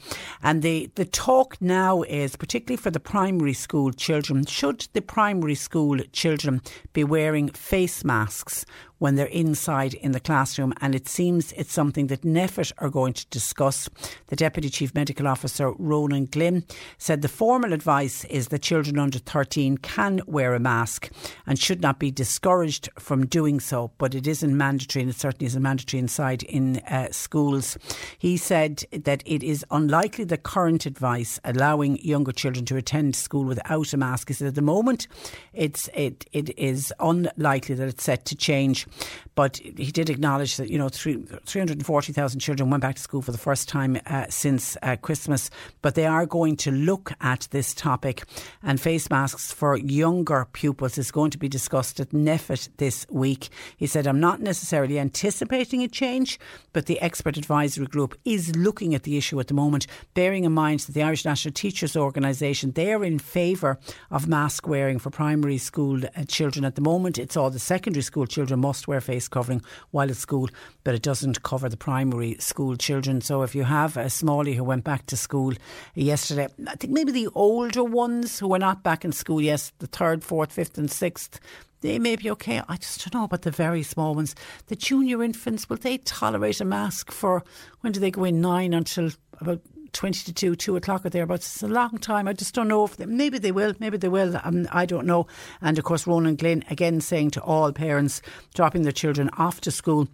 And 0.42 0.64
the, 0.64 0.90
the 0.96 1.06
talk 1.06 1.62
now 1.62 2.02
is, 2.02 2.36
particularly 2.36 2.82
for 2.82 2.90
the 2.90 3.00
primary 3.00 3.54
school 3.54 3.92
children, 3.92 4.48
should 4.48 4.88
the 4.94 5.04
primary 5.04 5.54
school 5.54 6.00
children 6.14 6.64
be 6.94 7.04
wearing 7.04 7.50
face 7.50 8.04
masks 8.04 8.66
when 9.02 9.16
they're 9.16 9.26
inside 9.26 9.96
in 9.96 10.12
the 10.12 10.20
classroom. 10.20 10.72
And 10.80 10.94
it 10.94 11.08
seems 11.08 11.54
it's 11.54 11.74
something 11.74 12.06
that 12.08 12.22
NPHET 12.22 12.72
are 12.78 12.92
going 12.92 13.14
to 13.14 13.26
discuss. 13.32 13.90
The 14.28 14.36
Deputy 14.36 14.70
Chief 14.70 14.94
Medical 14.94 15.28
Officer, 15.28 15.72
Ronan 15.80 16.28
Glynn, 16.28 16.64
said 17.00 17.24
the 17.24 17.28
formal 17.28 17.74
advice 17.74 18.26
is 18.26 18.50
that 18.50 18.62
children 18.62 19.00
under 19.00 19.18
13 19.18 19.80
can 19.80 20.22
wear 20.28 20.54
a 20.54 20.60
mask 20.60 21.10
and 21.48 21.58
should 21.58 21.82
not 21.82 21.98
be 21.98 22.12
discouraged 22.12 22.90
from 23.00 23.26
doing 23.26 23.60
so, 23.60 23.92
but 23.98 24.14
it 24.14 24.28
isn't 24.28 24.56
mandatory 24.56 25.02
and 25.02 25.10
it 25.10 25.20
certainly 25.20 25.48
isn't 25.48 25.64
mandatory 25.64 26.00
inside 26.00 26.44
in 26.44 26.78
uh, 26.88 27.08
schools. 27.10 27.80
He 28.20 28.38
said 28.38 28.84
that 28.92 29.24
it 29.26 29.42
is 29.42 29.66
unlikely 29.72 30.26
the 30.26 30.38
current 30.38 30.86
advice 30.86 31.40
allowing 31.44 31.98
younger 32.06 32.32
children 32.32 32.66
to 32.66 32.78
attend 32.78 33.16
school 33.16 33.46
without 33.46 33.94
a 33.94 33.98
mask. 33.98 34.30
is 34.30 34.44
at 34.44 34.54
the 34.54 34.62
moment 34.62 35.08
it's 35.54 35.90
it, 35.96 36.26
it 36.34 36.56
is 36.60 36.94
unlikely 37.00 37.74
that 37.74 37.88
it's 37.88 38.04
set 38.04 38.26
to 38.26 38.36
change. 38.36 38.86
But 39.36 39.58
he 39.58 39.92
did 39.92 40.10
acknowledge 40.10 40.58
that, 40.58 40.70
you 40.70 40.78
know, 40.78 40.90
340,000 40.90 42.40
children 42.40 42.70
went 42.70 42.82
back 42.82 42.96
to 42.96 43.02
school 43.02 43.22
for 43.22 43.32
the 43.32 43.38
first 43.38 43.70
time 43.70 43.98
uh, 44.06 44.26
since 44.30 44.78
uh, 44.82 44.96
Christmas. 44.98 45.50
But 45.82 45.96
they 45.96 46.06
are 46.06 46.26
going 46.26 46.58
to 46.58 46.72
look 46.72 47.14
at 47.22 47.48
this 47.52 47.74
topic 47.74 48.24
and 48.62 48.80
face 48.80 49.10
masks 49.10 49.52
for 49.52 49.78
younger 49.78 50.48
pupils 50.54 50.98
is 50.98 51.12
going 51.12 51.32
to 51.32 51.38
be 51.38 51.50
discussed 51.50 52.00
at 52.00 52.10
NPHET 52.10 52.70
this 52.78 53.06
week. 53.10 53.50
He 53.78 53.88
said, 53.88 54.08
I'm 54.08 54.20
not 54.20 54.42
necessarily 54.42 55.00
anticipating 55.00 55.84
a 55.84 55.88
change, 55.88 56.40
but 56.74 56.86
the 56.86 57.00
expert 57.02 57.38
advisory 57.38 57.88
group 57.88 58.18
is 58.26 58.56
looking 58.56 58.96
at 58.96 59.04
the 59.04 59.18
issue 59.18 59.40
at 59.40 59.48
the 59.48 59.54
moment, 59.54 59.88
bearing 60.14 60.44
in 60.44 60.52
mind 60.52 60.82
that 60.82 60.94
the 60.94 61.04
Irish 61.04 61.26
National 61.26 61.54
Teachers 61.54 61.96
Organisation, 61.96 62.72
they're 62.72 63.04
in 63.04 63.20
favour 63.20 63.80
of 64.10 64.28
mask 64.28 64.68
wearing 64.68 65.00
for 65.00 65.10
primary 65.10 65.58
school 65.58 66.02
uh, 66.04 66.24
children 66.28 66.66
at 66.66 66.76
the 66.76 66.82
moment. 66.82 67.18
It's 67.18 67.38
all 67.38 67.50
the 67.50 67.60
secondary 67.60 68.04
school 68.04 68.26
children 68.26 68.60
must 68.60 68.81
must 68.82 68.88
wear 68.88 69.02
face 69.02 69.28
covering 69.28 69.62
while 69.92 70.10
at 70.10 70.16
school, 70.16 70.50
but 70.84 70.96
it 70.96 71.04
doesn't 71.04 71.44
cover 71.44 71.70
the 71.70 71.78
primary 71.78 72.36
school 72.40 72.76
children. 72.76 73.22
So 73.22 73.44
if 73.44 73.54
you 73.54 73.64
have 73.64 73.96
a 73.96 74.06
smallie 74.06 74.56
who 74.56 74.64
went 74.64 74.84
back 74.84 75.06
to 75.08 75.18
school 75.18 75.54
yesterday, 75.94 76.48
I 76.68 76.76
think 76.76 76.92
maybe 76.92 77.12
the 77.12 77.30
older 77.36 77.84
ones 77.84 78.40
who 78.40 78.48
were 78.48 78.58
not 78.58 78.82
back 78.82 79.06
in 79.06 79.12
school, 79.12 79.40
yes, 79.40 79.72
the 79.78 79.86
third, 79.86 80.24
fourth, 80.24 80.52
fifth, 80.52 80.78
and 80.78 80.90
sixth 80.90 81.40
they 81.82 81.98
may 81.98 82.16
be 82.16 82.30
okay. 82.30 82.62
I 82.70 82.78
just 82.78 83.04
don't 83.04 83.20
know 83.20 83.26
about 83.26 83.42
the 83.42 83.50
very 83.50 83.82
small 83.82 84.14
ones. 84.14 84.36
The 84.68 84.76
junior 84.76 85.24
infants, 85.24 85.68
will 85.68 85.78
they 85.78 85.98
tolerate 85.98 86.62
a 86.62 86.66
mask 86.66 87.12
for 87.12 87.44
when 87.80 87.92
do 87.92 88.00
they 88.00 88.12
go 88.12 88.24
in? 88.24 88.40
Nine 88.40 88.76
until 88.76 89.10
about 89.40 89.62
20 89.94 90.24
to 90.26 90.34
2, 90.34 90.56
2 90.56 90.76
o'clock 90.76 91.06
or 91.06 91.10
thereabouts. 91.10 91.46
It's 91.46 91.64
a 91.64 91.68
long 91.68 91.98
time. 91.98 92.28
I 92.28 92.34
just 92.34 92.54
don't 92.54 92.68
know 92.68 92.86
if 92.86 92.98
they, 92.98 93.06
maybe 93.06 93.38
they 93.38 93.52
will, 93.52 93.74
maybe 93.80 93.98
they 93.98 94.10
will. 94.10 94.40
Um, 94.44 94.68
I 94.72 94.86
don't 94.86 95.06
know. 95.06 95.28
And 95.62 95.78
of 95.78 95.84
course, 95.84 96.08
Ronan 96.08 96.36
Glynn 96.36 96.64
again 96.70 97.02
saying 97.02 97.32
to 97.32 97.42
all 97.42 97.72
parents 97.72 98.22
dropping 98.54 98.84
their 98.84 98.92
children 98.92 99.30
off 99.38 99.62
to 99.62 99.72
school 99.72 100.08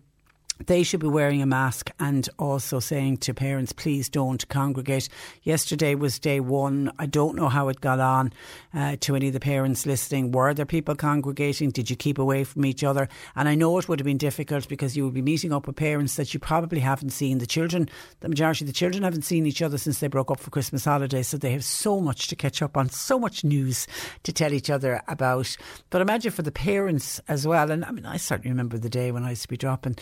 they 0.66 0.84
should 0.84 1.00
be 1.00 1.08
wearing 1.08 1.42
a 1.42 1.46
mask 1.46 1.92
and 2.00 2.28
also 2.40 2.80
saying 2.80 3.18
to 3.18 3.34
parents, 3.34 3.72
please 3.72 4.10
don't 4.10 4.48
congregate. 4.50 5.10
Yesterday 5.44 5.96
was 5.96 6.20
day 6.20 6.40
one. 6.40 6.92
I 6.98 7.06
don't 7.06 7.36
know 7.36 7.50
how 7.50 7.70
it 7.70 7.82
got 7.82 8.00
on 8.00 8.34
uh, 8.74 8.98
to 9.02 9.16
any 9.16 9.28
of 9.28 9.34
the 9.34 9.40
parents 9.40 9.86
listening. 9.86 10.32
Were 10.32 10.54
there 10.54 10.66
people 10.66 10.96
congregating? 10.96 11.70
Did 11.70 11.90
you 11.90 11.96
keep 11.96 12.18
away 12.18 12.44
from 12.44 12.66
each 12.66 12.84
other? 12.84 13.08
And 13.36 13.48
I 13.48 13.56
know 13.56 13.78
it 13.78 13.88
would 13.88 14.00
have 14.00 14.06
been 14.06 14.18
difficult 14.18 14.68
because 14.68 14.98
you 14.98 15.06
would 15.06 15.14
be 15.14 15.22
meeting 15.22 15.54
up 15.54 15.68
with 15.68 15.76
parents 15.76 16.16
that 16.16 16.34
you 16.34 16.40
probably 16.40 16.80
haven't 16.80 17.12
seen. 17.12 17.38
The 17.38 17.46
children, 17.46 17.90
the 18.22 18.30
majority 18.30 18.66
of 18.66 18.68
the 18.68 18.74
children 18.74 19.04
haven't 19.04 19.24
seen 19.24 19.46
each 19.46 19.62
other 19.62 19.78
since 19.78 20.00
they 20.00 20.08
broke 20.08 20.32
up 20.32 20.40
for 20.40 20.50
Christmas 20.50 20.86
holidays. 20.86 21.28
So 21.28 21.38
they 21.38 21.52
have 21.52 21.64
so 21.64 22.00
much 22.00 22.28
to 22.30 22.36
catch 22.36 22.62
up 22.62 22.78
on, 22.78 22.90
so 22.90 23.20
much 23.20 23.44
news 23.44 23.88
to 24.24 24.34
tell 24.34 24.54
each 24.54 24.70
other 24.70 25.02
about. 25.08 25.56
But 25.90 26.02
imagine 26.02 26.32
for 26.32 26.42
the 26.42 26.52
parents 26.52 27.22
as 27.28 27.46
well. 27.46 27.72
And 27.72 27.86
I 27.86 27.92
mean, 27.92 28.06
I 28.06 28.18
certainly 28.18 28.50
remember 28.50 28.78
the 28.78 28.90
day 28.90 29.12
when 29.12 29.24
I 29.24 29.32
used 29.32 29.44
to 29.44 29.48
be 29.48 29.58
dropping 29.58 29.98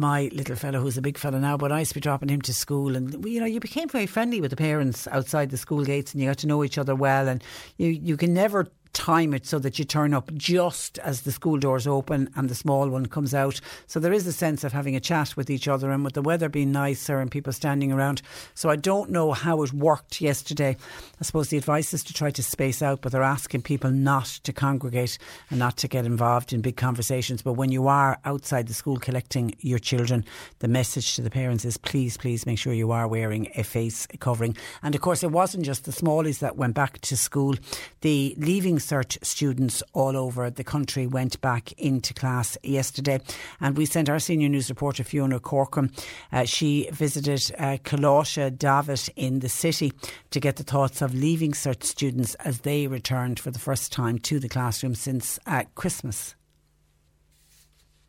my 0.00 0.30
little 0.32 0.56
fellow, 0.56 0.80
who's 0.80 0.96
a 0.96 1.02
big 1.02 1.18
fellow 1.18 1.38
now, 1.38 1.56
but 1.56 1.70
I 1.70 1.80
used 1.80 1.90
to 1.90 1.94
be 1.94 2.00
dropping 2.00 2.30
him 2.30 2.40
to 2.42 2.54
school, 2.54 2.96
and 2.96 3.24
you 3.24 3.38
know, 3.38 3.46
you 3.46 3.60
became 3.60 3.88
very 3.88 4.06
friendly 4.06 4.40
with 4.40 4.50
the 4.50 4.56
parents 4.56 5.06
outside 5.08 5.50
the 5.50 5.56
school 5.56 5.84
gates, 5.84 6.12
and 6.12 6.20
you 6.22 6.28
got 6.28 6.38
to 6.38 6.46
know 6.46 6.64
each 6.64 6.78
other 6.78 6.94
well, 6.94 7.28
and 7.28 7.44
you 7.76 7.88
you 7.88 8.16
can 8.16 8.34
never 8.34 8.66
time 8.92 9.32
it 9.34 9.46
so 9.46 9.58
that 9.58 9.78
you 9.78 9.84
turn 9.84 10.12
up 10.14 10.32
just 10.34 10.98
as 10.98 11.22
the 11.22 11.32
school 11.32 11.58
doors 11.58 11.86
open 11.86 12.30
and 12.36 12.48
the 12.48 12.54
small 12.54 12.88
one 12.88 13.06
comes 13.06 13.34
out. 13.34 13.60
So 13.86 14.00
there 14.00 14.12
is 14.12 14.26
a 14.26 14.32
sense 14.32 14.64
of 14.64 14.72
having 14.72 14.96
a 14.96 15.00
chat 15.00 15.36
with 15.36 15.50
each 15.50 15.68
other 15.68 15.90
and 15.90 16.04
with 16.04 16.14
the 16.14 16.22
weather 16.22 16.48
being 16.48 16.72
nicer 16.72 17.20
and 17.20 17.30
people 17.30 17.52
standing 17.52 17.92
around. 17.92 18.22
So 18.54 18.68
I 18.68 18.76
don't 18.76 19.10
know 19.10 19.32
how 19.32 19.62
it 19.62 19.72
worked 19.72 20.20
yesterday. 20.20 20.76
I 21.20 21.24
suppose 21.24 21.48
the 21.48 21.58
advice 21.58 21.94
is 21.94 22.02
to 22.04 22.14
try 22.14 22.30
to 22.30 22.42
space 22.42 22.82
out, 22.82 23.00
but 23.00 23.12
they're 23.12 23.22
asking 23.22 23.62
people 23.62 23.90
not 23.90 24.26
to 24.26 24.52
congregate 24.52 25.18
and 25.50 25.58
not 25.58 25.76
to 25.78 25.88
get 25.88 26.04
involved 26.04 26.52
in 26.52 26.60
big 26.60 26.76
conversations. 26.76 27.42
But 27.42 27.54
when 27.54 27.70
you 27.70 27.86
are 27.86 28.18
outside 28.24 28.66
the 28.66 28.74
school 28.74 28.98
collecting 28.98 29.54
your 29.60 29.78
children, 29.78 30.24
the 30.58 30.68
message 30.68 31.14
to 31.16 31.22
the 31.22 31.30
parents 31.30 31.64
is 31.64 31.76
please, 31.76 32.16
please 32.16 32.46
make 32.46 32.58
sure 32.58 32.72
you 32.72 32.90
are 32.90 33.06
wearing 33.06 33.50
a 33.54 33.62
face 33.62 34.06
covering. 34.18 34.56
And 34.82 34.94
of 34.94 35.00
course, 35.00 35.22
it 35.22 35.30
wasn't 35.30 35.64
just 35.64 35.84
the 35.84 35.92
smallies 35.92 36.40
that 36.40 36.56
went 36.56 36.74
back 36.74 37.00
to 37.02 37.16
school. 37.16 37.54
The 38.00 38.34
leaving 38.38 38.79
Cert 38.80 39.24
students 39.24 39.82
all 39.92 40.16
over 40.16 40.50
the 40.50 40.64
country 40.64 41.06
went 41.06 41.40
back 41.40 41.72
into 41.72 42.12
class 42.12 42.58
yesterday. 42.62 43.20
And 43.60 43.76
we 43.76 43.86
sent 43.86 44.08
our 44.08 44.18
senior 44.18 44.48
news 44.48 44.68
reporter, 44.68 45.04
Fiona 45.04 45.38
Corkum. 45.38 45.92
Uh, 46.32 46.44
she 46.44 46.88
visited 46.92 47.52
uh, 47.58 47.76
Davitt 47.76 49.08
in 49.16 49.40
the 49.40 49.48
city 49.48 49.92
to 50.30 50.40
get 50.40 50.56
the 50.56 50.64
thoughts 50.64 51.02
of 51.02 51.14
leaving 51.14 51.52
cert 51.52 51.84
students 51.84 52.34
as 52.36 52.60
they 52.60 52.86
returned 52.86 53.38
for 53.38 53.50
the 53.50 53.58
first 53.58 53.92
time 53.92 54.18
to 54.18 54.40
the 54.40 54.48
classroom 54.48 54.94
since 54.94 55.38
uh, 55.46 55.64
Christmas 55.74 56.34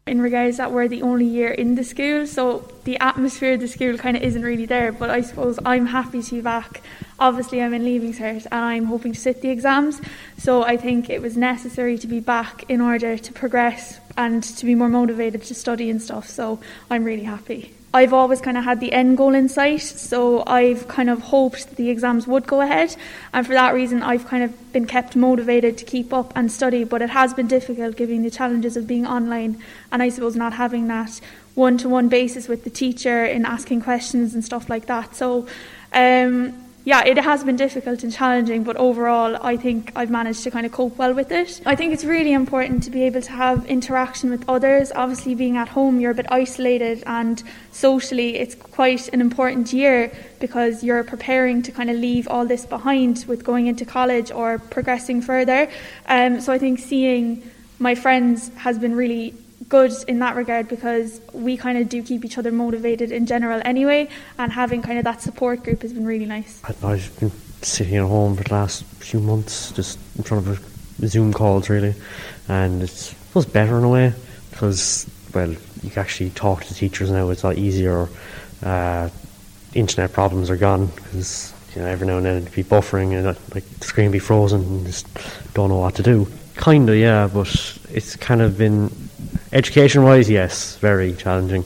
in 0.08 0.20
regards 0.20 0.58
that 0.58 0.72
we're 0.72 0.88
the 0.88 1.04
only 1.04 1.26
year 1.26 1.52
in 1.52 1.76
the 1.76 1.84
school, 1.84 2.26
so 2.26 2.68
the 2.86 2.98
atmosphere 2.98 3.54
of 3.54 3.60
the 3.60 3.68
school 3.68 3.98
kind 3.98 4.18
of 4.18 4.24
isn't 4.24 4.42
really 4.42 4.66
there. 4.66 4.92
But 4.92 5.10
I 5.10 5.22
suppose 5.22 5.60
I'm 5.64 5.86
happy 5.86 6.24
to 6.24 6.36
be 6.36 6.42
back. 6.42 6.82
Obviously, 7.20 7.62
I'm 7.62 7.74
in 7.74 7.84
leaving 7.84 8.14
cert 8.14 8.48
and 8.52 8.66
I'm 8.66 8.86
hoping 8.86 9.14
to 9.14 9.20
sit 9.20 9.42
the 9.42 9.50
exams. 9.50 10.02
So 10.38 10.64
I 10.64 10.76
think 10.76 11.10
it 11.10 11.22
was 11.22 11.38
necessary 11.38 12.00
to 12.00 12.08
be 12.08 12.20
back 12.20 12.68
in 12.68 12.82
order 12.82 13.18
to 13.18 13.34
progress 13.34 14.00
and 14.18 14.44
to 14.44 14.66
be 14.66 14.74
more 14.74 14.90
motivated 14.90 15.44
to 15.44 15.54
study 15.54 15.90
and 15.90 16.02
stuff. 16.02 16.28
So 16.28 16.60
I'm 16.90 17.04
really 17.04 17.24
happy. 17.24 17.76
I've 17.94 18.14
always 18.14 18.40
kind 18.40 18.58
of 18.58 18.64
had 18.64 18.80
the 18.80 18.94
end 18.94 19.18
goal 19.18 19.36
in 19.36 19.50
sight, 19.50 19.82
so 19.82 20.44
I've 20.48 20.88
kind 20.88 21.10
of 21.10 21.20
hoped 21.24 21.76
the 21.76 21.90
exams 21.90 22.26
would 22.26 22.48
go 22.48 22.62
ahead, 22.62 22.96
and 23.34 23.46
for 23.46 23.52
that 23.54 23.74
reason, 23.74 24.02
I've 24.02 24.26
kind 24.26 24.44
of 24.44 24.72
been 24.72 24.86
kept 24.86 25.18
motivated 25.18 25.78
to 25.80 25.86
keep 25.86 26.14
up 26.14 26.32
and 26.34 26.50
study. 26.50 26.86
But 26.86 27.02
it 27.02 27.10
has 27.10 27.34
been 27.34 27.48
difficult 27.48 27.98
given 27.98 28.24
the 28.24 28.32
challenges 28.32 28.78
of 28.78 28.88
being 28.88 29.06
online, 29.06 29.62
and 29.92 30.02
I 30.02 30.08
suppose 30.08 30.38
not 30.38 30.54
having 30.54 30.88
that 30.88 31.20
one 31.54 31.78
to 31.80 31.90
one 31.90 32.08
basis 32.08 32.48
with 32.48 32.64
the 32.64 32.70
teacher 32.70 33.26
in 33.26 33.46
asking 33.46 33.82
questions 33.82 34.34
and 34.34 34.46
stuff 34.46 34.70
like 34.70 34.86
that. 34.86 35.14
So, 35.16 35.48
um, 35.92 36.54
yeah, 36.84 37.04
it 37.06 37.18
has 37.18 37.44
been 37.44 37.58
difficult 37.58 38.04
and 38.04 38.12
challenging, 38.12 38.64
but 38.64 38.76
overall, 38.78 39.38
I 39.42 39.56
think 39.56 39.92
I've 39.96 40.10
managed 40.10 40.44
to 40.44 40.52
kind 40.52 40.66
of 40.66 40.72
cope 40.72 40.98
well 40.98 41.14
with 41.14 41.32
it. 41.32 41.62
I 41.64 41.76
think 41.76 41.94
it's 41.94 42.04
really 42.04 42.34
important 42.34 42.82
to 42.84 42.90
be 42.90 43.04
able 43.04 43.22
to 43.22 43.32
have 43.32 43.66
interaction 43.68 44.32
with 44.32 44.44
others. 44.50 44.92
Obviously, 44.96 45.36
being 45.36 45.58
at 45.58 45.70
home, 45.70 46.00
you're 46.00 46.12
a 46.12 46.16
bit 46.16 46.32
isolated, 46.32 47.04
and 47.06 47.44
socially, 47.72 48.38
it's 48.38 48.56
quite 48.56 49.10
an 49.10 49.22
important 49.22 49.72
year 49.72 50.12
because 50.40 50.84
you're 50.84 51.04
preparing 51.04 51.62
to 51.62 51.72
kind 51.72 51.92
of 51.92 51.98
leave 51.98 52.28
all 52.28 52.48
this 52.48 52.66
behind 52.66 53.26
with 53.28 53.44
going 53.44 53.68
into 53.68 53.86
college 53.86 54.32
or 54.32 54.58
progressing 54.58 55.22
further. 55.22 55.70
Um, 56.08 56.42
so 56.42 56.52
I 56.52 56.58
think 56.58 56.80
seeing 56.80 57.44
my 57.78 57.94
friends 57.94 58.50
has 58.56 58.80
been 58.80 58.96
really 58.96 59.36
good 59.72 59.94
in 60.08 60.20
that 60.20 60.36
regard 60.36 60.68
because 60.68 61.22
we 61.32 61.58
kind 61.58 61.78
of 61.78 61.90
do 61.90 62.04
keep 62.04 62.24
each 62.24 62.38
other 62.38 62.52
motivated 62.52 63.12
in 63.12 63.26
general 63.26 63.62
anyway, 63.66 64.08
and 64.38 64.52
having 64.52 64.82
kind 64.84 65.00
of 65.00 65.06
that 65.06 65.22
support 65.22 65.64
group 65.64 65.82
has 65.82 65.94
been 65.94 66.06
really 66.06 66.26
nice. 66.26 66.62
I've 66.84 67.20
been 67.20 67.32
sitting 67.64 67.96
at 67.96 68.04
home 68.04 68.36
for 68.36 68.44
the 68.44 68.54
last 68.54 68.84
few 69.00 69.22
months, 69.22 69.72
just 69.72 69.98
in 70.18 70.24
front 70.24 70.48
of 70.48 70.60
Zoom 71.08 71.34
calls 71.34 71.70
really, 71.70 71.96
and 72.50 72.84
it's, 72.84 73.14
it 73.14 73.34
was 73.34 73.46
better 73.46 73.78
in 73.78 73.86
a 73.86 73.90
way 73.90 74.14
because 74.52 75.10
well, 75.34 75.50
you 75.50 75.90
can 75.90 76.00
actually 76.00 76.30
talk 76.32 76.66
to 76.66 76.76
teachers 76.76 77.10
now. 77.10 77.30
It's 77.30 77.44
a 77.44 77.48
lot 77.48 77.58
easier. 77.58 78.10
Uh, 78.62 79.10
internet 79.74 80.12
problems 80.12 80.50
are 80.50 80.58
gone 80.58 80.88
because 80.88 81.54
you 81.74 81.82
know 81.82 81.88
every 81.88 82.06
now 82.06 82.18
and 82.18 82.26
then 82.26 82.42
it'd 82.42 82.54
be 82.54 82.64
buffering 82.64 83.14
and 83.14 83.26
like 83.56 83.64
the 83.80 83.86
screen 83.86 84.12
be 84.12 84.20
frozen 84.20 84.62
and 84.62 84.86
just 84.86 85.08
don't 85.54 85.70
know 85.70 85.80
what 85.80 85.96
to 85.96 86.04
do. 86.04 86.28
Kinda, 86.58 86.96
yeah, 86.98 87.30
but 87.34 87.48
it's 87.90 88.18
kind 88.18 88.42
of 88.42 88.58
been 88.58 88.92
education 89.54 90.04
wise, 90.04 90.30
yes, 90.30 90.78
very 90.78 91.14
challenging. 91.14 91.66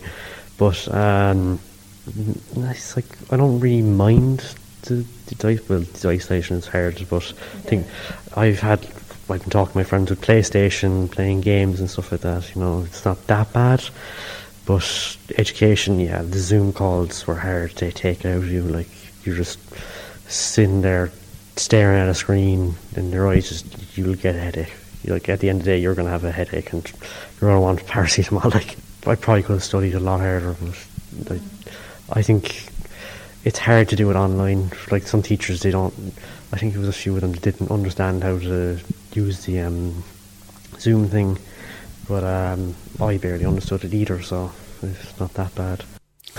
But 0.58 0.88
um, 0.94 1.60
it's 2.08 2.96
like 2.96 3.06
I 3.32 3.38
don't 3.38 3.60
really 3.60 3.82
mind 3.82 4.56
the, 4.84 5.06
the, 5.28 5.62
well, 5.68 5.80
the 5.80 6.10
isolation 6.10 6.58
is 6.58 6.68
hard, 6.68 7.06
but 7.10 7.34
I 7.56 7.60
think 7.62 7.88
I've 8.36 8.60
had 8.60 8.86
I've 9.30 9.42
been 9.42 9.50
talking 9.50 9.74
to 9.74 9.78
my 9.80 9.84
friends 9.84 10.12
with 10.12 10.22
PlayStation, 10.22 11.12
playing 11.12 11.42
games 11.42 11.80
and 11.80 11.90
stuff 11.90 12.12
like 12.12 12.22
that. 12.22 12.54
You 12.56 12.62
know, 12.62 12.84
it's 12.84 13.06
not 13.06 13.26
that 13.28 13.52
bad. 13.54 13.84
But 14.66 15.18
education, 15.38 16.00
yeah, 16.00 16.22
the 16.22 16.40
Zoom 16.40 16.74
calls 16.74 17.26
were 17.28 17.36
hard. 17.36 17.76
to 17.78 17.92
take 17.92 18.26
it 18.26 18.30
out 18.30 18.38
of 18.38 18.52
you. 18.52 18.62
Like 18.62 18.90
you're 19.26 19.36
just 19.36 19.60
sitting 20.28 20.82
there 20.82 21.12
staring 21.56 22.00
at 22.00 22.10
a 22.10 22.14
screen, 22.14 22.76
and 22.96 23.12
your 23.12 23.28
eyes 23.28 23.50
just 23.50 23.98
you'll 23.98 24.16
get 24.16 24.36
a 24.36 24.40
headache 24.40 24.74
like 25.08 25.30
at 25.30 25.40
the 25.40 25.50
end 25.50 25.60
of 25.60 25.66
the 25.66 25.72
day, 25.72 25.78
you're 25.78 25.96
going 25.96 26.06
to 26.06 26.12
have 26.12 26.24
a 26.24 26.32
headache 26.32 26.72
and 26.74 26.92
you're 27.46 27.60
going 27.60 27.76
to 27.76 27.84
want 27.84 27.88
paracetamol. 27.88 28.54
Like 29.06 29.20
I 29.20 29.22
probably 29.22 29.44
could 29.44 29.54
have 29.54 29.64
studied 29.64 29.94
a 29.94 30.00
lot 30.00 30.20
harder, 30.20 30.56
but 30.60 31.30
like, 31.30 31.42
I 32.12 32.24
think 32.24 32.68
it's 33.44 33.60
hard 33.60 33.90
to 33.90 33.96
do 33.96 34.10
it 34.10 34.16
online. 34.16 34.72
Like 34.90 35.04
some 35.04 35.22
teachers, 35.22 35.62
they 35.62 35.70
don't. 35.70 35.94
I 36.52 36.58
think 36.58 36.74
there 36.74 36.80
was 36.80 36.90
a 36.90 36.94
few 36.94 37.14
of 37.14 37.22
them 37.22 37.34
that 37.34 37.44
didn't 37.44 37.70
understand 37.70 38.24
how 38.24 38.40
to 38.40 38.80
use 39.14 39.46
the 39.46 39.60
um, 39.60 40.04
Zoom 40.80 41.08
thing, 41.08 41.38
but 42.08 42.24
um, 42.24 42.74
I 43.00 43.18
barely 43.18 43.46
understood 43.46 43.84
it 43.84 43.94
either, 43.94 44.24
so 44.24 44.52
it's 44.82 45.20
not 45.20 45.36
that 45.36 45.54
bad. 45.54 45.84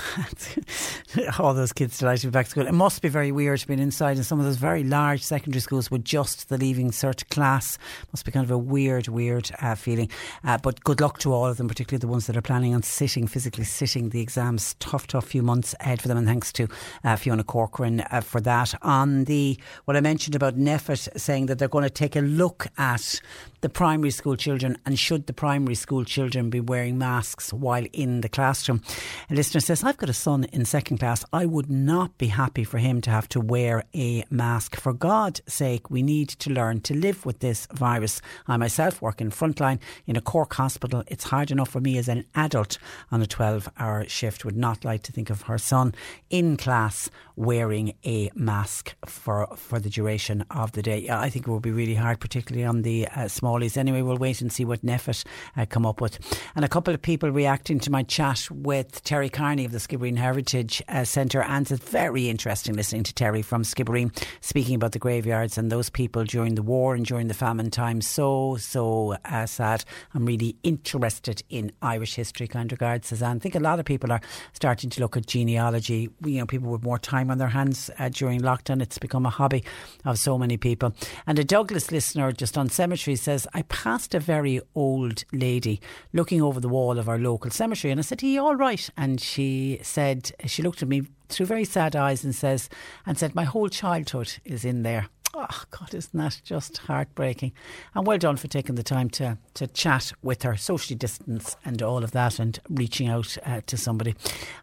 all 1.39 1.53
those 1.53 1.73
kids 1.73 1.97
delighted 1.97 2.21
to 2.21 2.27
be 2.27 2.31
back 2.31 2.45
to 2.45 2.51
school. 2.51 2.67
It 2.67 2.73
must 2.73 3.01
be 3.01 3.09
very 3.09 3.31
weird 3.31 3.63
being 3.67 3.79
inside 3.79 4.17
in 4.17 4.23
some 4.23 4.39
of 4.39 4.45
those 4.45 4.57
very 4.57 4.83
large 4.83 5.23
secondary 5.23 5.61
schools 5.61 5.89
with 5.89 6.03
just 6.03 6.49
the 6.49 6.57
leaving 6.57 6.91
cert 6.91 7.27
class. 7.29 7.77
Must 8.13 8.25
be 8.25 8.31
kind 8.31 8.43
of 8.43 8.51
a 8.51 8.57
weird, 8.57 9.07
weird 9.07 9.49
uh, 9.61 9.75
feeling. 9.75 10.09
Uh, 10.43 10.57
but 10.57 10.83
good 10.83 11.01
luck 11.01 11.19
to 11.19 11.33
all 11.33 11.45
of 11.45 11.57
them, 11.57 11.67
particularly 11.67 11.99
the 11.99 12.07
ones 12.07 12.27
that 12.27 12.37
are 12.37 12.41
planning 12.41 12.73
on 12.73 12.83
sitting, 12.83 13.27
physically 13.27 13.63
sitting 13.63 14.09
the 14.09 14.21
exams. 14.21 14.75
Tough, 14.79 15.07
tough 15.07 15.25
few 15.25 15.41
months 15.41 15.75
ahead 15.79 16.01
for 16.01 16.07
them. 16.07 16.17
And 16.17 16.27
thanks 16.27 16.51
to 16.53 16.67
uh, 17.03 17.15
Fiona 17.15 17.43
Corcoran 17.43 18.01
uh, 18.01 18.21
for 18.21 18.41
that. 18.41 18.73
On 18.81 19.25
the 19.25 19.57
what 19.85 19.97
I 19.97 20.01
mentioned 20.01 20.35
about 20.35 20.57
NPHET 20.57 21.19
saying 21.19 21.47
that 21.47 21.59
they're 21.59 21.67
going 21.67 21.83
to 21.83 21.89
take 21.89 22.15
a 22.15 22.21
look 22.21 22.67
at 22.77 23.21
the 23.61 23.69
primary 23.69 24.11
school 24.11 24.35
children 24.35 24.77
and 24.85 24.99
should 24.99 25.25
the 25.25 25.33
primary 25.33 25.75
school 25.75 26.05
children 26.05 26.49
be 26.49 26.59
wearing 26.59 26.97
masks 26.97 27.51
while 27.51 27.85
in 27.93 28.21
the 28.21 28.29
classroom? 28.29 28.81
A 29.29 29.33
listener 29.33 29.61
says, 29.61 29.83
I've 29.83 29.97
got 29.97 30.09
a 30.09 30.13
son 30.13 30.43
in 30.45 30.65
second 30.65 30.99
class. 30.99 31.25
I 31.33 31.45
would 31.45 31.69
not 31.69 32.17
be 32.17 32.27
happy 32.27 32.63
for 32.63 32.77
him 32.77 33.01
to 33.01 33.09
have 33.09 33.27
to 33.29 33.41
wear 33.41 33.83
a 33.95 34.23
mask. 34.29 34.75
For 34.75 34.93
God's 34.93 35.41
sake, 35.47 35.89
we 35.89 36.01
need 36.01 36.29
to 36.29 36.51
learn 36.51 36.81
to 36.81 36.93
live 36.93 37.25
with 37.25 37.39
this 37.39 37.67
virus. 37.73 38.21
I 38.47 38.57
myself 38.57 39.01
work 39.01 39.21
in 39.21 39.31
frontline 39.31 39.79
in 40.05 40.15
a 40.15 40.21
Cork 40.21 40.53
hospital. 40.53 41.03
It's 41.07 41.25
hard 41.25 41.51
enough 41.51 41.69
for 41.69 41.81
me 41.81 41.97
as 41.97 42.07
an 42.07 42.25
adult 42.35 42.77
on 43.11 43.21
a 43.21 43.27
12 43.27 43.69
hour 43.79 44.07
shift. 44.07 44.45
Would 44.45 44.57
not 44.57 44.85
like 44.85 45.03
to 45.03 45.11
think 45.11 45.29
of 45.29 45.43
her 45.43 45.57
son 45.57 45.95
in 46.29 46.57
class 46.57 47.09
wearing 47.35 47.93
a 48.05 48.29
mask 48.35 48.95
for, 49.05 49.47
for 49.55 49.79
the 49.79 49.89
duration 49.89 50.43
of 50.49 50.71
the 50.73 50.81
day. 50.81 51.07
I 51.09 51.29
think 51.29 51.47
it 51.47 51.51
will 51.51 51.59
be 51.59 51.71
really 51.71 51.93
hard, 51.93 52.19
particularly 52.19 52.65
on 52.65 52.81
the 52.81 53.07
uh, 53.07 53.27
smallies. 53.47 53.77
Anyway, 53.77 54.01
we'll 54.01 54.17
wait 54.17 54.41
and 54.41 54.51
see 54.51 54.65
what 54.65 54.85
NPHET 54.85 55.25
uh, 55.55 55.65
come 55.65 55.85
up 55.85 56.01
with. 56.01 56.19
And 56.55 56.65
a 56.65 56.67
couple 56.67 56.93
of 56.93 57.01
people 57.01 57.31
reacting 57.31 57.79
to 57.81 57.91
my 57.91 58.03
chat 58.03 58.49
with 58.51 59.03
Terri 59.03 59.31
Kearney 59.31 59.65
of 59.65 59.71
the 59.71 59.77
Skibbereen 59.77 60.17
Heritage 60.17 60.81
uh, 60.87 61.03
Centre. 61.03 61.41
And 61.41 61.69
it's 61.69 61.83
very 61.83 62.29
interesting 62.29 62.75
listening 62.75 63.03
to 63.03 63.13
Terri 63.13 63.43
from 63.43 63.63
Skibbereen 63.63 64.15
speaking 64.41 64.75
about 64.75 64.91
the 64.91 64.99
graveyards 64.99 65.57
and 65.57 65.71
those 65.71 65.89
people 65.89 66.23
during 66.23 66.55
the 66.55 66.61
war 66.61 66.95
and 66.95 67.05
during 67.05 67.27
the 67.27 67.33
famine 67.33 67.71
time. 67.71 68.01
So, 68.01 68.57
so 68.57 69.15
uh, 69.25 69.45
sad. 69.45 69.83
I'm 70.13 70.25
really 70.25 70.55
interested 70.63 71.43
in 71.49 71.71
Irish 71.81 72.15
history, 72.15 72.47
kind 72.47 72.71
regards, 72.71 73.07
Suzanne. 73.07 73.37
I 73.37 73.39
think 73.39 73.55
a 73.55 73.59
lot 73.59 73.79
of 73.79 73.85
people 73.85 74.11
are 74.11 74.21
starting 74.53 74.89
to 74.91 75.01
look 75.01 75.15
at 75.17 75.25
genealogy. 75.25 76.09
You 76.23 76.39
know, 76.39 76.45
people 76.45 76.69
with 76.71 76.83
more 76.83 76.99
time 76.99 77.31
on 77.31 77.37
their 77.37 77.49
hands 77.49 77.89
uh, 77.99 78.09
during 78.09 78.41
lockdown. 78.41 78.81
It's 78.81 78.97
become 78.97 79.25
a 79.25 79.29
hobby 79.29 79.63
of 80.05 80.19
so 80.19 80.37
many 80.37 80.57
people. 80.57 80.93
And 81.25 81.39
a 81.39 81.43
Douglas 81.43 81.91
listener 81.91 82.31
just 82.31 82.57
on 82.57 82.69
cemeteries 82.69 83.21
says, 83.21 83.36
I 83.53 83.63
passed 83.63 84.15
a 84.15 84.19
very 84.19 84.61
old 84.73 85.25
lady 85.33 85.81
looking 86.13 86.41
over 86.41 86.59
the 86.59 86.69
wall 86.69 86.97
of 86.97 87.09
our 87.09 87.19
local 87.19 87.51
cemetery 87.51 87.91
and 87.91 87.99
I 87.99 88.03
said, 88.03 88.23
Are 88.23 88.25
you 88.25 88.41
all 88.41 88.55
right? 88.55 88.89
And 88.95 89.19
she 89.19 89.79
said, 89.83 90.31
she 90.45 90.63
looked 90.63 90.81
at 90.81 90.87
me 90.87 91.03
through 91.29 91.45
very 91.45 91.65
sad 91.65 91.95
eyes 91.95 92.23
and 92.23 92.33
says, 92.33 92.69
and 93.05 93.17
said, 93.17 93.35
My 93.35 93.43
whole 93.43 93.69
childhood 93.69 94.33
is 94.45 94.63
in 94.63 94.83
there. 94.83 95.09
Oh, 95.39 95.63
God, 95.69 95.93
isn't 95.93 96.17
that 96.17 96.41
just 96.43 96.79
heartbreaking? 96.79 97.53
And 97.93 98.07
well 98.07 98.17
done 98.17 98.37
for 98.37 98.47
taking 98.47 98.73
the 98.73 98.81
time 98.81 99.07
to, 99.11 99.37
to 99.53 99.67
chat 99.67 100.11
with 100.23 100.41
her, 100.41 100.57
socially 100.57 100.95
distance 100.97 101.55
and 101.63 101.79
all 101.83 102.03
of 102.03 102.11
that, 102.11 102.39
and 102.39 102.59
reaching 102.69 103.07
out 103.07 103.37
uh, 103.45 103.61
to 103.67 103.77
somebody. 103.77 104.15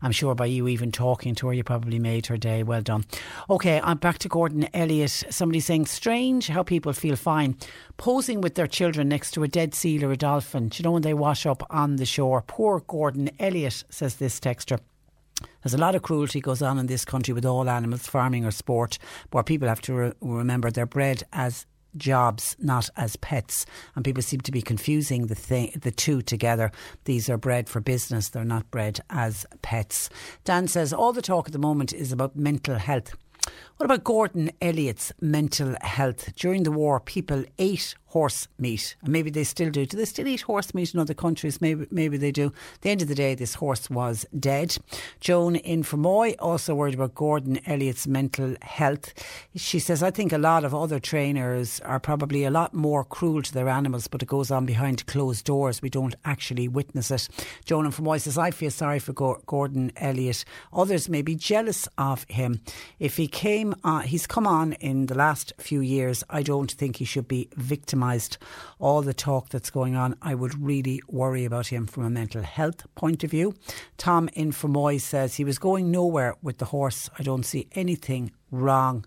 I'm 0.03 0.11
sure 0.11 0.35
by 0.35 0.47
you 0.47 0.67
even 0.67 0.91
talking 0.91 1.37
to 1.37 1.47
her, 1.47 1.53
you 1.53 1.63
probably 1.63 2.01
made 2.01 2.27
her 2.27 2.37
day. 2.37 2.65
Well 2.65 2.83
done. 2.83 3.05
Okay, 3.49 3.81
I'm 3.85 3.99
back 3.99 4.19
to 4.19 4.29
Gordon 4.29 4.69
Elliott. 4.75 5.25
Somebody 5.31 5.61
saying, 5.61 5.87
strange 5.87 6.49
how 6.49 6.65
people 6.65 6.93
feel 6.93 7.15
fine 7.15 7.57
posing 7.97 8.41
with 8.41 8.57
their 8.57 8.67
children 8.67 9.09
next 9.09 9.31
to 9.33 9.45
a 9.45 9.49
dead 9.49 9.75
seal 9.75 10.05
or 10.05 10.11
a 10.11 10.17
dolphin. 10.17 10.69
Do 10.69 10.79
you 10.79 10.85
know 10.85 10.93
when 10.93 11.03
they 11.03 11.15
wash 11.15 11.47
up 11.47 11.65
on 11.71 11.97
the 11.97 12.07
shore? 12.07 12.43
Poor 12.47 12.81
Gordon 12.81 13.31
Elliott, 13.39 13.85
says 13.91 14.17
this 14.17 14.41
texter. 14.41 14.81
There's 15.63 15.75
a 15.75 15.79
lot 15.79 15.95
of 15.95 16.03
cruelty 16.03 16.41
goes 16.41 16.63
on 16.63 16.79
in 16.79 16.87
this 16.87 17.05
country 17.05 17.35
with 17.35 17.45
all 17.45 17.69
animals, 17.69 18.07
farming 18.07 18.45
or 18.45 18.51
sport, 18.51 18.99
where 19.31 19.43
people 19.43 19.69
have 19.69 19.81
to 19.83 19.95
re- 19.95 20.13
remember 20.21 20.71
they're 20.71 20.87
bred 20.87 21.25
as 21.33 21.67
jobs, 21.97 22.57
not 22.59 22.89
as 22.97 23.17
pets. 23.17 23.67
And 23.95 24.05
people 24.05 24.23
seem 24.23 24.41
to 24.43 24.53
be 24.53 24.63
confusing 24.63 25.27
the 25.27 25.35
thing, 25.35 25.73
the 25.81 25.91
two 25.91 26.23
together. 26.23 26.71
These 27.05 27.29
are 27.31 27.39
bred 27.39 27.69
for 27.69 27.81
business; 27.81 28.29
they're 28.29 28.45
not 28.45 28.71
bred 28.71 29.01
as 29.11 29.47
pets. 29.63 30.11
Dan 30.45 30.69
says 30.69 30.93
all 30.93 31.13
the 31.13 31.23
talk 31.23 31.47
at 31.49 31.53
the 31.53 31.59
moment 31.59 31.93
is 31.93 32.13
about 32.13 32.37
mental 32.37 32.77
health. 32.77 33.15
What 33.77 33.85
about 33.87 34.05
Gordon 34.05 34.51
Elliott's 34.63 35.13
mental 35.21 35.77
health? 35.83 36.35
During 36.37 36.63
the 36.63 36.71
war, 36.71 37.01
people 37.01 37.45
ate 37.59 37.95
horse 38.15 38.47
meat, 38.61 38.95
and 39.03 39.13
maybe 39.13 39.29
they 39.29 39.43
still 39.43 39.71
do. 39.71 39.85
Do 39.85 39.97
they 39.97 40.05
still 40.05 40.29
eat 40.29 40.43
horse 40.43 40.73
meat 40.73 40.95
in 40.95 41.01
other 41.01 41.15
countries? 41.15 41.61
Maybe, 41.61 41.85
maybe 41.91 42.17
they 42.17 42.31
do. 42.31 42.53
At 42.77 42.83
the 42.83 42.91
end 42.91 43.03
of 43.03 43.09
the 43.09 43.15
day, 43.17 43.35
this 43.35 43.55
horse 43.55 43.91
was 43.91 44.25
dead. 44.39 44.79
Joan 45.19 45.57
in 45.57 45.83
Fermoy 45.83 46.37
also 46.39 46.77
worried 46.77 46.95
about 46.95 47.17
Gordon 47.17 47.59
Elliott's 47.67 48.07
mental 48.07 48.55
health. 48.63 49.13
She 49.57 49.81
says, 49.81 50.01
I 50.01 50.13
think 50.13 50.33
a 50.33 50.39
lot 50.39 50.63
of 50.63 50.73
other 50.73 51.01
trainers 51.01 51.81
are 51.81 51.99
probably 51.99 52.45
a 52.45 52.53
lot 52.53 52.73
more 52.73 53.03
cruel 53.03 53.43
to 53.43 53.53
their 53.53 53.69
animals, 53.69 54.07
but 54.07 54.23
it 54.23 54.29
goes 54.29 54.53
on 54.53 54.65
behind 54.65 55.07
closed 55.07 55.45
doors. 55.45 55.83
We 55.83 55.91
don't 55.91 56.15
actually 56.25 56.69
witness 56.69 57.11
it. 57.11 57.29
Joan 57.65 57.85
in 57.85 57.91
Fermoy 57.91 58.21
says, 58.21 58.39
I 58.39 58.53
feel 58.53 58.71
sorry 58.71 59.01
for 59.01 59.13
Gordon 59.13 59.91
Elliott. 59.97 60.45
Others 60.73 61.09
may 61.09 61.23
be 61.23 61.35
jealous 61.35 61.89
of 61.99 62.27
him. 62.29 62.61
If 63.01 63.17
he 63.17 63.27
came 63.27 63.75
on, 63.83 64.05
he's 64.05 64.29
come 64.29 64.47
on 64.47 64.75
in 64.75 65.07
the 65.07 65.17
last 65.17 65.53
few 65.59 65.81
years, 65.81 66.23
I 66.31 66.45
don't 66.45 66.71
think 66.71 66.97
he 66.97 67.05
should 67.05 67.27
be 67.27 67.49
victimised 67.57 68.04
all 68.79 69.03
the 69.03 69.15
talk 69.15 69.49
that's 69.49 69.71
going 69.71 69.97
on, 69.97 70.17
I 70.23 70.35
would 70.35 70.63
really 70.63 71.01
worry 71.09 71.45
about 71.45 71.69
him 71.69 71.87
from 71.87 72.05
a 72.05 72.11
mental 72.11 72.43
health 72.43 72.87
point 72.95 73.25
of 73.25 73.31
view. 73.31 73.55
Tom 73.97 74.29
in 74.35 74.53
Fermoy 74.53 75.01
says 75.01 75.35
he 75.35 75.45
was 75.45 75.59
going 75.59 75.91
nowhere 75.91 76.35
with 76.43 76.59
the 76.59 76.67
horse. 76.67 77.11
I 77.19 77.23
don't 77.23 77.45
see 77.45 77.69
anything 77.73 78.33
wrong 78.51 79.05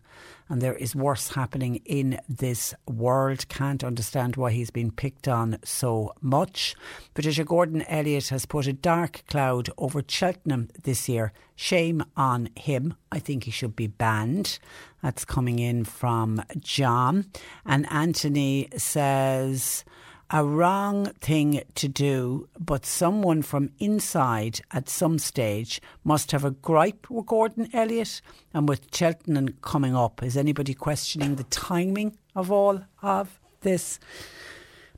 and 0.49 0.61
there 0.61 0.75
is 0.75 0.95
worse 0.95 1.29
happening 1.29 1.81
in 1.85 2.19
this 2.29 2.73
world. 2.87 3.47
Can't 3.49 3.83
understand 3.83 4.35
why 4.35 4.51
he's 4.51 4.71
been 4.71 4.91
picked 4.91 5.27
on 5.27 5.59
so 5.63 6.13
much. 6.21 6.75
Patricia 7.13 7.43
Gordon 7.43 7.81
Elliott 7.83 8.29
has 8.29 8.45
put 8.45 8.67
a 8.67 8.73
dark 8.73 9.23
cloud 9.27 9.69
over 9.77 10.01
Cheltenham 10.07 10.69
this 10.83 11.09
year. 11.09 11.33
Shame 11.55 12.03
on 12.15 12.49
him. 12.55 12.93
I 13.11 13.19
think 13.19 13.43
he 13.43 13.51
should 13.51 13.75
be 13.75 13.87
banned. 13.87 14.59
That's 15.07 15.23
coming 15.23 15.59
in 15.59 15.85
from 15.85 16.43
John. 16.59 17.27
And 17.65 17.89
Anthony 17.89 18.67
says, 18.75 19.85
a 20.29 20.43
wrong 20.43 21.05
thing 21.21 21.61
to 21.75 21.87
do, 21.87 22.49
but 22.59 22.85
someone 22.85 23.41
from 23.41 23.69
inside 23.79 24.59
at 24.71 24.89
some 24.89 25.17
stage 25.17 25.79
must 26.03 26.33
have 26.33 26.43
a 26.43 26.51
gripe 26.51 27.09
with 27.09 27.25
Gordon 27.25 27.69
Elliott 27.71 28.19
and 28.53 28.67
with 28.67 28.93
Cheltenham 28.93 29.55
coming 29.61 29.95
up. 29.95 30.21
Is 30.21 30.35
anybody 30.35 30.73
questioning 30.73 31.35
the 31.35 31.45
timing 31.45 32.17
of 32.35 32.51
all 32.51 32.81
of 33.01 33.39
this? 33.61 34.01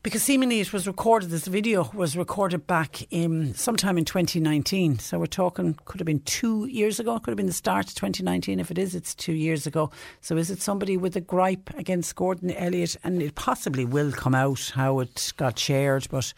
Because 0.10 0.24
seemingly 0.24 0.60
it 0.60 0.74
was 0.74 0.88
recorded, 0.88 1.30
this 1.30 1.46
video 1.46 1.88
was 1.94 2.18
recorded 2.18 2.66
back 2.66 3.06
in 3.14 3.54
sometime 3.54 3.96
in 3.96 4.06
2019. 4.06 4.98
So 4.98 5.20
we're 5.20 5.28
talking, 5.28 5.78
could 5.86 6.00
have 6.00 6.08
been 6.08 6.22
two 6.22 6.66
years 6.66 7.00
ago, 7.00 7.20
could 7.20 7.30
have 7.30 7.38
been 7.38 7.46
the 7.46 7.54
start 7.54 7.90
of 7.90 7.94
2019. 7.94 8.60
If 8.60 8.72
it 8.72 8.80
is, 8.80 8.96
it's 8.96 9.14
two 9.14 9.34
years 9.34 9.68
ago. 9.68 9.92
So 10.22 10.36
is 10.36 10.50
it 10.50 10.64
somebody 10.64 10.98
with 10.98 11.16
a 11.16 11.22
gripe 11.22 11.70
against 11.78 12.16
Gordon 12.16 12.50
Elliott? 12.50 12.98
And 13.04 13.22
it 13.22 13.36
possibly 13.36 13.86
will 13.86 14.12
come 14.12 14.34
out 14.34 14.72
how 14.74 15.00
it 15.00 15.32
got 15.38 15.60
shared, 15.60 16.08
but 16.10 16.34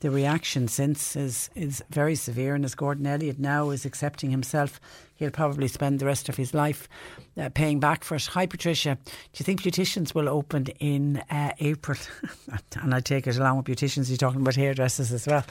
the 0.00 0.10
reaction 0.10 0.68
since 0.68 1.16
is, 1.16 1.48
is 1.54 1.82
very 1.88 2.16
severe. 2.16 2.54
And 2.54 2.62
as 2.62 2.74
Gordon 2.74 3.06
Elliott 3.06 3.38
now 3.38 3.70
is 3.70 3.86
accepting 3.86 4.32
himself, 4.32 4.78
he'll 5.16 5.30
probably 5.30 5.68
spend 5.68 5.98
the 5.98 6.06
rest 6.06 6.28
of 6.28 6.36
his 6.36 6.54
life 6.54 6.88
uh, 7.36 7.48
paying 7.50 7.80
back 7.80 8.04
for 8.04 8.14
it. 8.14 8.26
Hi, 8.26 8.46
Patricia. 8.46 8.96
Do 9.04 9.10
you 9.34 9.44
think 9.44 9.62
beauticians 9.62 10.14
will 10.14 10.28
open 10.28 10.66
in 10.78 11.18
uh, 11.30 11.52
April? 11.58 11.98
and 12.82 12.94
I 12.94 13.00
take 13.00 13.26
it 13.26 13.36
along 13.36 13.56
with 13.58 13.66
beauticians, 13.66 14.08
you're 14.08 14.16
talking 14.16 14.40
about 14.40 14.56
hairdressers 14.56 15.12
as 15.12 15.26
well. 15.26 15.44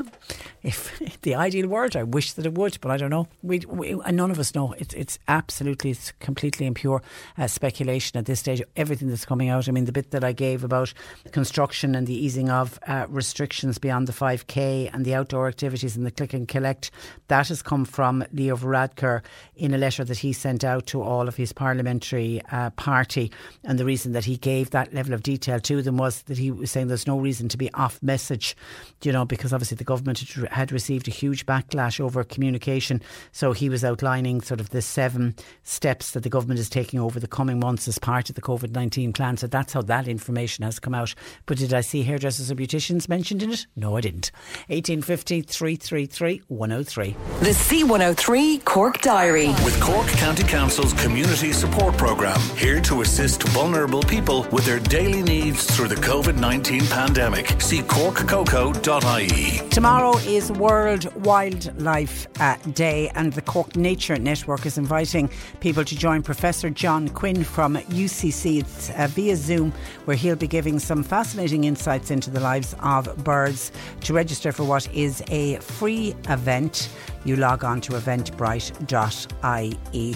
if 0.62 0.98
the 1.22 1.34
ideal 1.34 1.68
world, 1.68 1.96
I 1.96 2.02
wish 2.02 2.32
that 2.32 2.46
it 2.46 2.54
would, 2.54 2.78
but 2.80 2.90
I 2.90 2.96
don't 2.96 3.10
know. 3.10 3.28
We, 3.42 3.60
we 3.68 3.94
none 4.10 4.30
of 4.30 4.38
us 4.38 4.54
know. 4.54 4.74
It's 4.78 4.94
it's 4.94 5.18
absolutely, 5.28 5.90
it's 5.90 6.12
completely 6.20 6.66
impure 6.66 7.02
uh, 7.36 7.46
speculation 7.46 8.18
at 8.18 8.26
this 8.26 8.40
stage. 8.40 8.62
Everything 8.76 9.08
that's 9.08 9.24
coming 9.24 9.48
out. 9.48 9.68
I 9.68 9.72
mean, 9.72 9.84
the 9.84 9.92
bit 9.92 10.10
that 10.10 10.24
I 10.24 10.32
gave 10.32 10.64
about 10.64 10.92
construction 11.32 11.94
and 11.94 12.06
the 12.06 12.14
easing 12.14 12.50
of 12.50 12.78
uh, 12.86 13.06
restrictions 13.08 13.78
beyond 13.78 14.06
the 14.06 14.12
5k 14.12 14.90
and 14.92 15.04
the 15.04 15.14
outdoor 15.14 15.48
activities 15.48 15.96
and 15.96 16.04
the 16.04 16.10
click 16.10 16.32
and 16.34 16.48
collect, 16.48 16.90
that 17.28 17.48
has 17.48 17.62
come 17.62 17.84
from 17.84 18.24
Leo 18.32 18.56
Varadkar 18.56 19.07
in 19.56 19.74
a 19.74 19.78
letter 19.78 20.04
that 20.04 20.18
he 20.18 20.32
sent 20.32 20.64
out 20.64 20.86
to 20.86 21.02
all 21.02 21.28
of 21.28 21.36
his 21.36 21.52
parliamentary 21.52 22.40
uh, 22.52 22.70
party. 22.70 23.30
And 23.64 23.78
the 23.78 23.84
reason 23.84 24.12
that 24.12 24.24
he 24.24 24.36
gave 24.36 24.70
that 24.70 24.94
level 24.94 25.14
of 25.14 25.22
detail 25.22 25.60
to 25.60 25.82
them 25.82 25.96
was 25.96 26.22
that 26.22 26.38
he 26.38 26.50
was 26.50 26.70
saying 26.70 26.88
there's 26.88 27.06
no 27.06 27.18
reason 27.18 27.48
to 27.48 27.56
be 27.56 27.72
off 27.74 28.02
message, 28.02 28.56
you 29.02 29.12
know, 29.12 29.24
because 29.24 29.52
obviously 29.52 29.76
the 29.76 29.84
government 29.84 30.20
had 30.50 30.72
received 30.72 31.08
a 31.08 31.10
huge 31.10 31.46
backlash 31.46 32.00
over 32.00 32.22
communication. 32.24 33.02
So 33.32 33.52
he 33.52 33.68
was 33.68 33.84
outlining 33.84 34.40
sort 34.40 34.60
of 34.60 34.70
the 34.70 34.82
seven 34.82 35.34
steps 35.62 36.12
that 36.12 36.22
the 36.22 36.28
government 36.28 36.60
is 36.60 36.68
taking 36.68 37.00
over 37.00 37.20
the 37.20 37.26
coming 37.26 37.58
months 37.58 37.88
as 37.88 37.98
part 37.98 38.28
of 38.28 38.34
the 38.36 38.42
COVID 38.42 38.72
19 38.72 39.12
plan. 39.12 39.36
So 39.36 39.46
that's 39.46 39.72
how 39.72 39.82
that 39.82 40.08
information 40.08 40.64
has 40.64 40.78
come 40.78 40.94
out. 40.94 41.14
But 41.46 41.58
did 41.58 41.74
I 41.74 41.80
see 41.80 42.02
hairdressers 42.02 42.50
or 42.50 42.54
beauticians 42.54 43.08
mentioned 43.08 43.42
in 43.42 43.52
it? 43.52 43.66
No, 43.76 43.96
I 43.96 44.00
didn't. 44.00 44.30
1850 44.68 45.42
333 45.42 46.42
103. 46.48 47.16
The 47.40 47.50
C103 47.50 48.64
Cork 48.64 48.97
Diary. 49.00 49.48
With 49.64 49.80
Cork 49.80 50.06
County 50.08 50.42
Council's 50.42 50.92
Community 50.94 51.52
Support 51.52 51.96
Programme, 51.96 52.40
here 52.56 52.80
to 52.82 53.02
assist 53.02 53.42
vulnerable 53.48 54.02
people 54.02 54.46
with 54.50 54.64
their 54.64 54.80
daily 54.80 55.22
needs 55.22 55.64
through 55.64 55.88
the 55.88 55.94
COVID 55.96 56.36
19 56.36 56.86
pandemic. 56.86 57.60
See 57.60 57.80
corkcoco.ie. 57.80 59.68
Tomorrow 59.70 60.16
is 60.18 60.50
World 60.52 61.14
Wildlife 61.24 62.26
uh, 62.40 62.56
Day, 62.72 63.10
and 63.14 63.32
the 63.32 63.42
Cork 63.42 63.76
Nature 63.76 64.18
Network 64.18 64.66
is 64.66 64.78
inviting 64.78 65.30
people 65.60 65.84
to 65.84 65.96
join 65.96 66.22
Professor 66.22 66.70
John 66.70 67.08
Quinn 67.08 67.44
from 67.44 67.76
UCC. 67.76 68.60
It's 68.60 68.90
uh, 68.90 69.06
via 69.10 69.36
Zoom, 69.36 69.72
where 70.04 70.16
he'll 70.16 70.36
be 70.36 70.48
giving 70.48 70.78
some 70.78 71.02
fascinating 71.02 71.64
insights 71.64 72.10
into 72.10 72.30
the 72.30 72.40
lives 72.40 72.74
of 72.80 73.16
birds. 73.24 73.72
To 74.02 74.12
register 74.14 74.52
for 74.52 74.64
what 74.64 74.92
is 74.92 75.22
a 75.28 75.56
free 75.56 76.14
event, 76.28 76.88
you 77.24 77.36
log 77.36 77.64
on 77.64 77.80
to 77.82 77.92
eventbrite.ie. 77.92 80.14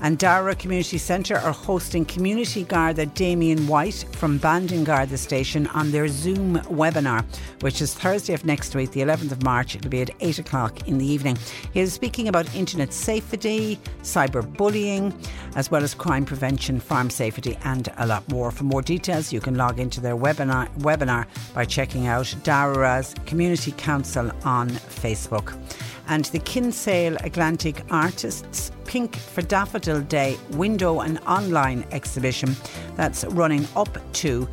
And 0.00 0.16
Dara 0.16 0.54
Community 0.54 0.96
Centre 0.96 1.38
are 1.38 1.52
hosting 1.52 2.04
Community 2.04 2.62
Garda 2.62 3.06
Damien 3.06 3.66
White 3.66 4.04
from 4.12 4.38
Bandon 4.38 4.84
Garda 4.84 5.18
Station 5.18 5.66
on 5.68 5.90
their 5.90 6.06
Zoom 6.06 6.58
webinar, 6.66 7.24
which 7.62 7.82
is 7.82 7.94
Thursday 7.94 8.32
of 8.32 8.44
next 8.44 8.76
week, 8.76 8.92
the 8.92 9.00
11th 9.00 9.32
of 9.32 9.42
March. 9.42 9.74
It'll 9.74 9.90
be 9.90 10.02
at 10.02 10.10
8 10.20 10.38
o'clock 10.38 10.86
in 10.86 10.98
the 10.98 11.04
evening. 11.04 11.36
He 11.72 11.80
is 11.80 11.92
speaking 11.92 12.28
about 12.28 12.54
internet 12.54 12.92
safety, 12.92 13.80
cyberbullying, 14.02 15.12
as 15.56 15.72
well 15.72 15.82
as 15.82 15.94
crime 15.94 16.24
prevention, 16.24 16.78
farm 16.78 17.10
safety, 17.10 17.58
and 17.64 17.88
a 17.96 18.06
lot 18.06 18.28
more. 18.28 18.52
For 18.52 18.64
more 18.64 18.82
details, 18.82 19.32
you 19.32 19.40
can 19.40 19.56
log 19.56 19.80
into 19.80 20.00
their 20.00 20.16
webinar, 20.16 20.72
webinar 20.78 21.26
by 21.54 21.64
checking 21.64 22.06
out 22.06 22.32
Dara's 22.44 23.14
Community 23.26 23.72
Council 23.72 24.30
on 24.44 24.70
Facebook 24.70 25.58
and 26.08 26.24
the 26.26 26.38
Kinsale 26.38 27.16
Atlantic 27.24 27.84
Artists 27.90 28.72
Pink 28.84 29.16
for 29.16 29.42
Daffodil 29.42 30.00
Day 30.02 30.36
window 30.52 31.00
and 31.00 31.18
online 31.26 31.84
exhibition 31.92 32.56
that's 32.96 33.24
running 33.26 33.66
up 33.76 33.98
to 34.14 34.48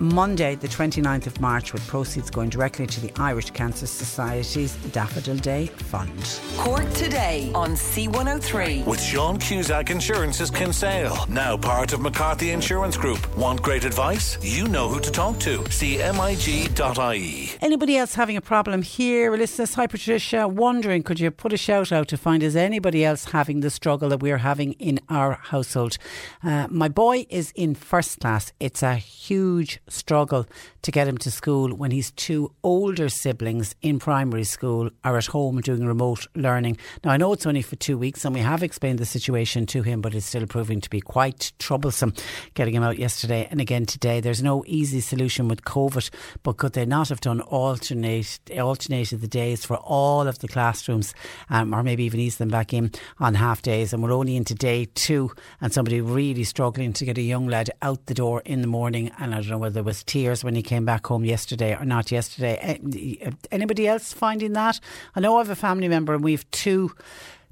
Monday, 0.00 0.56
the 0.56 0.66
29th 0.66 1.26
of 1.26 1.40
March, 1.40 1.72
with 1.72 1.86
proceeds 1.86 2.30
going 2.30 2.50
directly 2.50 2.86
to 2.86 3.00
the 3.00 3.12
Irish 3.20 3.50
Cancer 3.50 3.86
Society's 3.86 4.74
Daffodil 4.92 5.36
Day 5.36 5.66
Fund. 5.66 6.40
Cork 6.56 6.90
today 6.94 7.52
on 7.54 7.70
C103. 7.70 8.84
With 8.86 9.00
Sean 9.00 9.38
Cusack 9.38 9.90
Insurance's 9.90 10.50
Kinsale, 10.50 11.26
now 11.28 11.56
part 11.56 11.92
of 11.92 12.00
McCarthy 12.00 12.50
Insurance 12.50 12.96
Group. 12.96 13.36
Want 13.36 13.62
great 13.62 13.84
advice? 13.84 14.36
You 14.42 14.66
know 14.68 14.88
who 14.88 15.00
to 15.00 15.10
talk 15.10 15.38
to. 15.40 15.64
See 15.70 15.98
MIG.ie. 15.98 17.50
Anybody 17.60 17.96
else 17.96 18.14
having 18.14 18.36
a 18.36 18.40
problem 18.40 18.82
here? 18.82 19.30
Listeners, 19.36 19.74
hi 19.74 19.86
Patricia, 19.86 20.48
wondering 20.48 21.02
could 21.02 21.20
you 21.20 21.30
put 21.30 21.52
a 21.52 21.56
shout 21.56 21.92
out 21.92 22.08
to 22.08 22.16
find 22.16 22.42
is 22.42 22.56
anybody 22.56 23.04
else 23.04 23.26
having 23.26 23.60
the 23.60 23.70
struggle 23.70 24.08
that 24.08 24.20
we're 24.20 24.38
having 24.38 24.72
in 24.74 24.98
our 25.08 25.34
household? 25.34 25.98
Uh, 26.42 26.66
my 26.70 26.88
boy 26.88 27.26
is 27.30 27.52
in 27.54 27.74
first 27.74 28.20
class. 28.20 28.52
It's 28.58 28.82
a 28.82 28.96
huge 28.96 29.80
struggle 29.88 30.46
to 30.82 30.90
get 30.90 31.08
him 31.08 31.18
to 31.18 31.30
school 31.30 31.74
when 31.74 31.90
his 31.90 32.10
two 32.12 32.52
older 32.62 33.08
siblings 33.08 33.74
in 33.82 33.98
primary 33.98 34.44
school 34.44 34.90
are 35.02 35.16
at 35.16 35.26
home 35.26 35.60
doing 35.60 35.86
remote 35.86 36.26
learning. 36.34 36.76
Now, 37.04 37.12
I 37.12 37.16
know 37.16 37.32
it's 37.32 37.46
only 37.46 37.62
for 37.62 37.76
two 37.76 37.98
weeks 37.98 38.24
and 38.24 38.34
we 38.34 38.40
have 38.40 38.62
explained 38.62 38.98
the 38.98 39.06
situation 39.06 39.66
to 39.66 39.82
him, 39.82 40.00
but 40.00 40.14
it's 40.14 40.26
still 40.26 40.46
proving 40.46 40.80
to 40.80 40.90
be 40.90 41.00
quite 41.00 41.52
troublesome 41.58 42.14
getting 42.54 42.74
him 42.74 42.82
out 42.82 42.98
yesterday 42.98 43.48
and 43.50 43.60
again 43.60 43.86
today. 43.86 44.20
There's 44.20 44.42
no 44.42 44.64
easy 44.66 45.00
solution 45.00 45.48
with 45.48 45.62
COVID, 45.64 46.10
but 46.42 46.56
could 46.56 46.72
they 46.72 46.86
not 46.86 47.08
have 47.08 47.20
done 47.20 47.40
alternate, 47.40 48.40
alternated 48.58 49.20
the 49.20 49.28
days 49.28 49.64
for 49.64 49.76
all 49.76 50.26
of 50.26 50.38
the 50.38 50.48
classrooms 50.48 51.14
um, 51.50 51.74
or 51.74 51.82
maybe 51.82 52.04
even 52.04 52.20
ease 52.20 52.38
them 52.38 52.48
back 52.48 52.72
in 52.72 52.90
on 53.18 53.34
half 53.34 53.62
days? 53.62 53.92
And 53.92 54.02
we're 54.02 54.12
only 54.12 54.36
into 54.36 54.54
day 54.54 54.86
two 54.94 55.30
and 55.60 55.72
somebody 55.72 56.00
really 56.00 56.44
struggling 56.44 56.92
to 56.94 57.04
get 57.04 57.18
a 57.18 57.22
young 57.22 57.46
lad 57.46 57.70
out 57.82 58.06
the 58.06 58.14
door 58.14 58.42
in 58.44 58.60
the 58.60 58.66
morning. 58.66 59.10
And 59.18 59.34
I 59.34 59.40
don't 59.40 59.50
know 59.50 59.58
whether 59.58 59.73
it 59.76 59.84
was 59.84 60.02
tears 60.02 60.44
when 60.44 60.54
he 60.54 60.62
came 60.62 60.84
back 60.84 61.06
home 61.06 61.24
yesterday 61.24 61.76
or 61.76 61.84
not 61.84 62.10
yesterday. 62.10 62.58
Eh, 62.60 63.18
eh, 63.20 63.30
anybody 63.50 63.86
else 63.86 64.12
finding 64.12 64.52
that? 64.52 64.80
I 65.14 65.20
know 65.20 65.36
I 65.36 65.38
have 65.38 65.50
a 65.50 65.56
family 65.56 65.88
member 65.88 66.14
and 66.14 66.24
we've 66.24 66.48
two. 66.50 66.92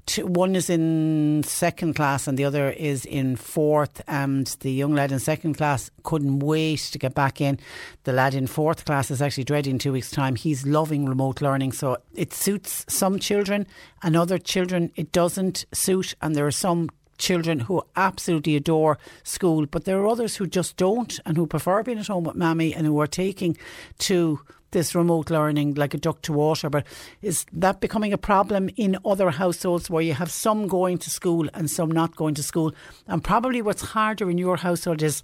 Two, 0.05 0.25
one 0.25 0.53
is 0.53 0.69
in 0.69 1.43
second 1.45 1.93
class 1.93 2.27
and 2.27 2.37
the 2.37 2.43
other 2.43 2.71
is 2.71 3.05
in 3.05 3.37
fourth. 3.37 4.01
And 4.05 4.47
the 4.59 4.71
young 4.71 4.93
lad 4.93 5.13
in 5.13 5.19
second 5.19 5.53
class 5.53 5.89
couldn't 6.03 6.39
wait 6.39 6.79
to 6.91 6.99
get 6.99 7.15
back 7.15 7.39
in. 7.39 7.57
The 8.03 8.11
lad 8.11 8.35
in 8.35 8.47
fourth 8.47 8.83
class 8.83 9.09
is 9.11 9.21
actually 9.21 9.45
dreading 9.45 9.77
two 9.77 9.93
weeks' 9.93 10.11
time. 10.11 10.35
He's 10.35 10.65
loving 10.65 11.05
remote 11.05 11.41
learning, 11.41 11.71
so 11.71 11.97
it 12.15 12.33
suits 12.33 12.85
some 12.89 13.17
children, 13.17 13.65
and 14.01 14.17
other 14.17 14.37
children 14.37 14.91
it 14.97 15.13
doesn't 15.13 15.65
suit. 15.71 16.15
And 16.21 16.35
there 16.35 16.45
are 16.45 16.51
some 16.51 16.89
children 17.17 17.59
who 17.61 17.83
absolutely 17.95 18.55
adore 18.55 18.97
school, 19.23 19.65
but 19.65 19.85
there 19.85 19.99
are 19.99 20.07
others 20.07 20.35
who 20.35 20.47
just 20.47 20.77
don't 20.77 21.19
and 21.25 21.37
who 21.37 21.47
prefer 21.47 21.83
being 21.83 21.99
at 21.99 22.07
home 22.07 22.23
with 22.23 22.35
mammy 22.35 22.73
and 22.73 22.85
who 22.85 22.99
are 22.99 23.07
taking 23.07 23.57
to 23.99 24.39
this 24.73 24.93
remote 24.93 25.29
learning 25.29 25.75
like 25.75 25.93
a 25.93 25.97
duck 25.97 26.21
to 26.23 26.33
water. 26.33 26.69
But 26.69 26.85
is 27.21 27.45
that 27.53 27.79
becoming 27.79 28.11
a 28.11 28.17
problem 28.17 28.69
in 28.75 28.97
other 29.05 29.29
households 29.29 29.89
where 29.89 30.01
you 30.01 30.13
have 30.13 30.31
some 30.31 30.67
going 30.67 30.97
to 30.99 31.09
school 31.09 31.47
and 31.53 31.69
some 31.69 31.89
not 31.89 32.15
going 32.15 32.35
to 32.35 32.43
school? 32.43 32.73
And 33.07 33.23
probably 33.23 33.61
what's 33.61 33.81
harder 33.81 34.29
in 34.29 34.37
your 34.37 34.57
household 34.57 35.01
is 35.01 35.23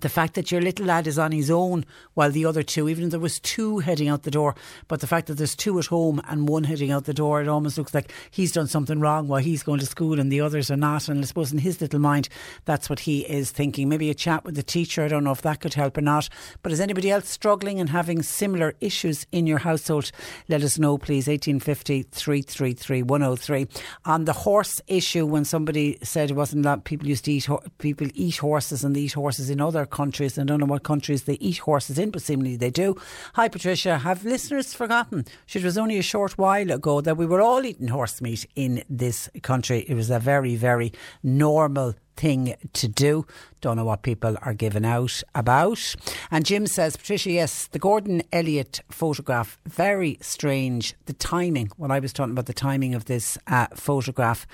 the 0.00 0.08
fact 0.08 0.34
that 0.34 0.50
your 0.50 0.60
little 0.60 0.86
lad 0.86 1.06
is 1.06 1.18
on 1.18 1.30
his 1.30 1.50
own 1.50 1.84
while 2.14 2.30
the 2.30 2.44
other 2.44 2.62
two, 2.62 2.88
even 2.88 3.04
if 3.04 3.10
there 3.10 3.20
was 3.20 3.38
two 3.38 3.78
heading 3.78 4.08
out 4.08 4.24
the 4.24 4.30
door, 4.30 4.54
but 4.88 5.00
the 5.00 5.06
fact 5.06 5.28
that 5.28 5.34
there's 5.34 5.54
two 5.54 5.78
at 5.78 5.86
home 5.86 6.20
and 6.28 6.48
one 6.48 6.64
heading 6.64 6.90
out 6.90 7.04
the 7.04 7.14
door, 7.14 7.40
it 7.40 7.48
almost 7.48 7.78
looks 7.78 7.94
like 7.94 8.12
he's 8.30 8.50
done 8.50 8.66
something 8.66 8.98
wrong 8.98 9.28
while 9.28 9.40
he's 9.40 9.62
going 9.62 9.78
to 9.78 9.86
school 9.86 10.18
and 10.18 10.32
the 10.32 10.40
others 10.40 10.70
are 10.70 10.76
not. 10.76 11.08
And 11.08 11.20
I 11.20 11.22
suppose 11.22 11.52
in 11.52 11.58
his 11.58 11.80
little 11.80 12.00
mind, 12.00 12.28
that's 12.64 12.90
what 12.90 13.00
he 13.00 13.20
is 13.20 13.52
thinking. 13.52 13.88
Maybe 13.88 14.10
a 14.10 14.14
chat 14.14 14.44
with 14.44 14.56
the 14.56 14.62
teacher. 14.64 15.04
I 15.04 15.08
don't 15.08 15.24
know 15.24 15.30
if 15.30 15.42
that 15.42 15.60
could 15.60 15.74
help 15.74 15.96
or 15.96 16.02
not. 16.02 16.28
But 16.62 16.72
is 16.72 16.80
anybody 16.80 17.10
else 17.10 17.28
struggling 17.28 17.78
and 17.78 17.90
having 17.90 18.22
similar 18.22 18.74
issues 18.80 19.26
in 19.30 19.46
your 19.46 19.58
household? 19.58 20.10
Let 20.48 20.62
us 20.62 20.78
know, 20.78 20.98
please. 20.98 21.28
1850 21.28 22.02
333 22.02 23.02
103. 23.02 23.66
On 24.06 24.24
the 24.24 24.32
horse 24.32 24.80
issue, 24.88 25.24
when 25.24 25.44
somebody 25.44 25.98
said 26.02 26.30
it 26.30 26.34
wasn't 26.34 26.64
that 26.64 26.82
people 26.82 27.06
used 27.06 27.26
to 27.26 27.32
eat, 27.32 27.48
people 27.78 28.08
eat 28.14 28.38
horses 28.38 28.82
and 28.82 28.96
they 28.96 29.00
eat 29.00 29.12
horses 29.12 29.50
in 29.50 29.60
other 29.60 29.83
countries. 29.86 30.38
I 30.38 30.44
don't 30.44 30.60
know 30.60 30.66
what 30.66 30.82
countries 30.82 31.24
they 31.24 31.34
eat 31.34 31.58
horses 31.58 31.98
in, 31.98 32.10
but 32.10 32.22
seemingly 32.22 32.56
they 32.56 32.70
do. 32.70 32.96
Hi, 33.34 33.48
Patricia. 33.48 33.98
Have 33.98 34.24
listeners 34.24 34.74
forgotten? 34.74 35.24
It 35.52 35.64
was 35.64 35.78
only 35.78 35.98
a 35.98 36.02
short 36.02 36.36
while 36.38 36.70
ago 36.70 37.00
that 37.00 37.16
we 37.16 37.26
were 37.26 37.40
all 37.40 37.64
eating 37.64 37.88
horse 37.88 38.20
meat 38.20 38.46
in 38.54 38.82
this 38.88 39.28
country. 39.42 39.84
It 39.88 39.94
was 39.94 40.10
a 40.10 40.18
very, 40.18 40.56
very 40.56 40.92
normal 41.22 41.94
thing 42.16 42.54
to 42.72 42.88
do. 42.88 43.26
Don't 43.60 43.76
know 43.76 43.84
what 43.84 44.02
people 44.02 44.36
are 44.42 44.52
giving 44.52 44.84
out 44.84 45.22
about. 45.34 45.96
And 46.30 46.44
Jim 46.44 46.66
says, 46.66 46.98
Patricia, 46.98 47.30
yes, 47.30 47.66
the 47.68 47.78
Gordon 47.78 48.22
Elliott 48.30 48.82
photograph, 48.90 49.58
very 49.66 50.18
strange. 50.20 50.94
The 51.06 51.14
timing, 51.14 51.70
when 51.78 51.90
I 51.90 51.98
was 51.98 52.12
talking 52.12 52.32
about 52.32 52.44
the 52.44 52.52
timing 52.52 52.94
of 52.94 53.06
this 53.06 53.38
uh, 53.46 53.68
photograph. 53.74 54.46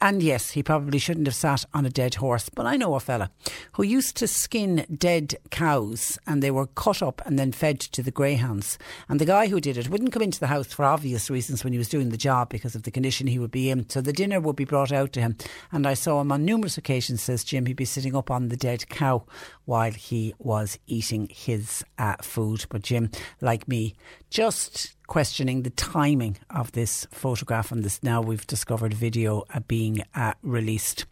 And 0.00 0.22
yes, 0.22 0.50
he 0.50 0.62
probably 0.62 0.98
shouldn't 0.98 1.26
have 1.26 1.34
sat 1.34 1.64
on 1.74 1.86
a 1.86 1.90
dead 1.90 2.16
horse. 2.16 2.48
But 2.48 2.66
I 2.66 2.76
know 2.76 2.94
a 2.94 3.00
fella 3.00 3.30
who 3.72 3.82
used 3.82 4.16
to 4.18 4.28
skin 4.28 4.86
dead 4.96 5.34
cows 5.50 6.18
and 6.26 6.42
they 6.42 6.50
were 6.50 6.66
cut 6.66 7.02
up 7.02 7.22
and 7.24 7.38
then 7.38 7.50
fed 7.50 7.80
to 7.80 8.02
the 8.02 8.10
greyhounds. 8.10 8.78
And 9.08 9.20
the 9.20 9.24
guy 9.24 9.48
who 9.48 9.60
did 9.60 9.78
it 9.78 9.88
wouldn't 9.88 10.12
come 10.12 10.22
into 10.22 10.38
the 10.38 10.46
house 10.46 10.72
for 10.72 10.84
obvious 10.84 11.30
reasons 11.30 11.64
when 11.64 11.72
he 11.72 11.78
was 11.78 11.88
doing 11.88 12.10
the 12.10 12.16
job 12.16 12.50
because 12.50 12.74
of 12.74 12.84
the 12.84 12.90
condition 12.90 13.26
he 13.26 13.38
would 13.38 13.50
be 13.50 13.70
in. 13.70 13.88
So 13.88 14.00
the 14.00 14.12
dinner 14.12 14.40
would 14.40 14.56
be 14.56 14.64
brought 14.64 14.92
out 14.92 15.12
to 15.14 15.20
him. 15.20 15.36
And 15.72 15.86
I 15.86 15.94
saw 15.94 16.20
him 16.20 16.30
on 16.30 16.44
numerous 16.44 16.78
occasions, 16.78 16.93
says 17.00 17.44
Jim, 17.44 17.66
he'd 17.66 17.76
be 17.76 17.84
sitting 17.84 18.14
up 18.14 18.30
on 18.30 18.48
the 18.48 18.56
dead 18.56 18.88
cow 18.88 19.24
while 19.64 19.92
he 19.92 20.34
was 20.38 20.78
eating 20.86 21.28
his 21.30 21.84
uh, 21.98 22.16
food. 22.22 22.66
But 22.68 22.82
Jim, 22.82 23.10
like 23.40 23.68
me, 23.68 23.94
just 24.30 24.96
questioning 25.06 25.62
the 25.62 25.70
timing 25.70 26.38
of 26.50 26.72
this 26.72 27.06
photograph 27.10 27.70
and 27.70 27.84
this 27.84 28.02
now 28.02 28.20
we've 28.22 28.46
discovered 28.46 28.94
video 28.94 29.44
uh, 29.52 29.60
being 29.60 30.02
uh, 30.14 30.34
released. 30.42 31.06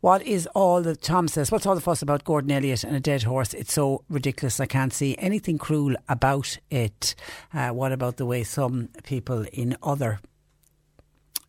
What 0.00 0.22
is 0.22 0.46
all 0.54 0.82
the 0.82 0.94
Tom 0.94 1.26
says? 1.26 1.50
What's 1.50 1.66
all 1.66 1.74
the 1.74 1.80
fuss 1.80 2.02
about 2.02 2.24
Gordon 2.24 2.52
Elliott 2.52 2.84
and 2.84 2.94
a 2.94 3.00
dead 3.00 3.22
horse? 3.22 3.54
It's 3.54 3.72
so 3.72 4.04
ridiculous. 4.08 4.60
I 4.60 4.66
can't 4.66 4.92
see 4.92 5.16
anything 5.18 5.58
cruel 5.58 5.96
about 6.08 6.58
it. 6.70 7.14
Uh, 7.52 7.70
what 7.70 7.92
about 7.92 8.16
the 8.16 8.26
way 8.26 8.44
some 8.44 8.90
people 9.04 9.46
in 9.52 9.76
other 9.82 10.20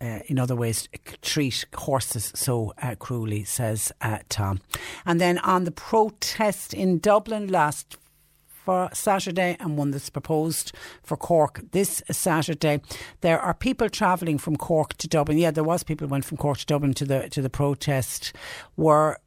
uh, 0.02 0.20
in 0.28 0.40
other 0.40 0.56
ways 0.56 0.88
treat 1.22 1.66
horses 1.76 2.32
so 2.36 2.74
uh, 2.82 2.96
cruelly, 2.96 3.44
says 3.44 3.92
uh, 4.02 4.20
Tom. 4.30 4.60
And 5.06 5.20
then 5.20 5.38
on 5.40 5.64
the 5.64 5.72
protest 5.72 6.74
in 6.74 7.00
Dublin 7.00 7.48
last 7.48 7.98
for 8.68 8.90
Saturday 8.92 9.56
and 9.62 9.78
one 9.78 9.92
that's 9.92 10.10
proposed 10.10 10.74
for 11.02 11.16
Cork 11.16 11.62
this 11.72 12.04
Saturday. 12.12 12.82
There 13.22 13.40
are 13.40 13.54
people 13.54 13.88
travelling 13.88 14.38
from 14.38 14.58
Cork 14.58 14.96
to 14.96 15.08
Dublin. 15.08 15.38
Yeah, 15.38 15.52
there 15.52 15.64
was 15.64 15.84
people 15.84 16.06
who 16.06 16.12
went 16.12 16.26
from 16.26 16.36
Cork 16.38 16.58
to 16.58 16.66
Dublin 16.66 16.94
to 16.96 17.06
the 17.06 17.30
to 17.30 17.42
the 17.42 17.50
protest. 17.50 18.34
Were 18.76 19.20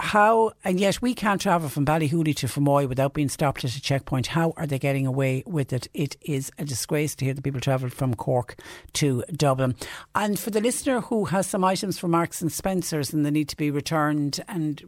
how, 0.00 0.52
and 0.64 0.78
yet 0.78 1.00
we 1.02 1.14
can't 1.14 1.40
travel 1.40 1.68
from 1.68 1.86
Ballyhooly 1.86 2.34
to 2.36 2.46
Fermoy 2.46 2.88
without 2.88 3.14
being 3.14 3.28
stopped 3.28 3.64
at 3.64 3.74
a 3.74 3.80
checkpoint. 3.80 4.28
How 4.28 4.52
are 4.56 4.66
they 4.66 4.78
getting 4.78 5.06
away 5.06 5.42
with 5.46 5.72
it? 5.72 5.88
It 5.94 6.16
is 6.22 6.50
a 6.58 6.64
disgrace 6.64 7.14
to 7.16 7.24
hear 7.24 7.34
that 7.34 7.42
people 7.42 7.60
travel 7.60 7.88
from 7.88 8.14
Cork 8.14 8.60
to 8.94 9.24
Dublin. 9.32 9.74
And 10.14 10.38
for 10.38 10.50
the 10.50 10.60
listener 10.60 11.00
who 11.00 11.26
has 11.26 11.46
some 11.46 11.64
items 11.64 11.98
from 11.98 12.12
Marks 12.12 12.42
and 12.42 12.52
Spencers 12.52 13.12
and 13.12 13.24
they 13.24 13.30
need 13.30 13.48
to 13.48 13.56
be 13.56 13.70
returned, 13.70 14.40
and 14.48 14.82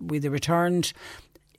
with 0.00 0.22
the 0.22 0.30
returned, 0.30 0.92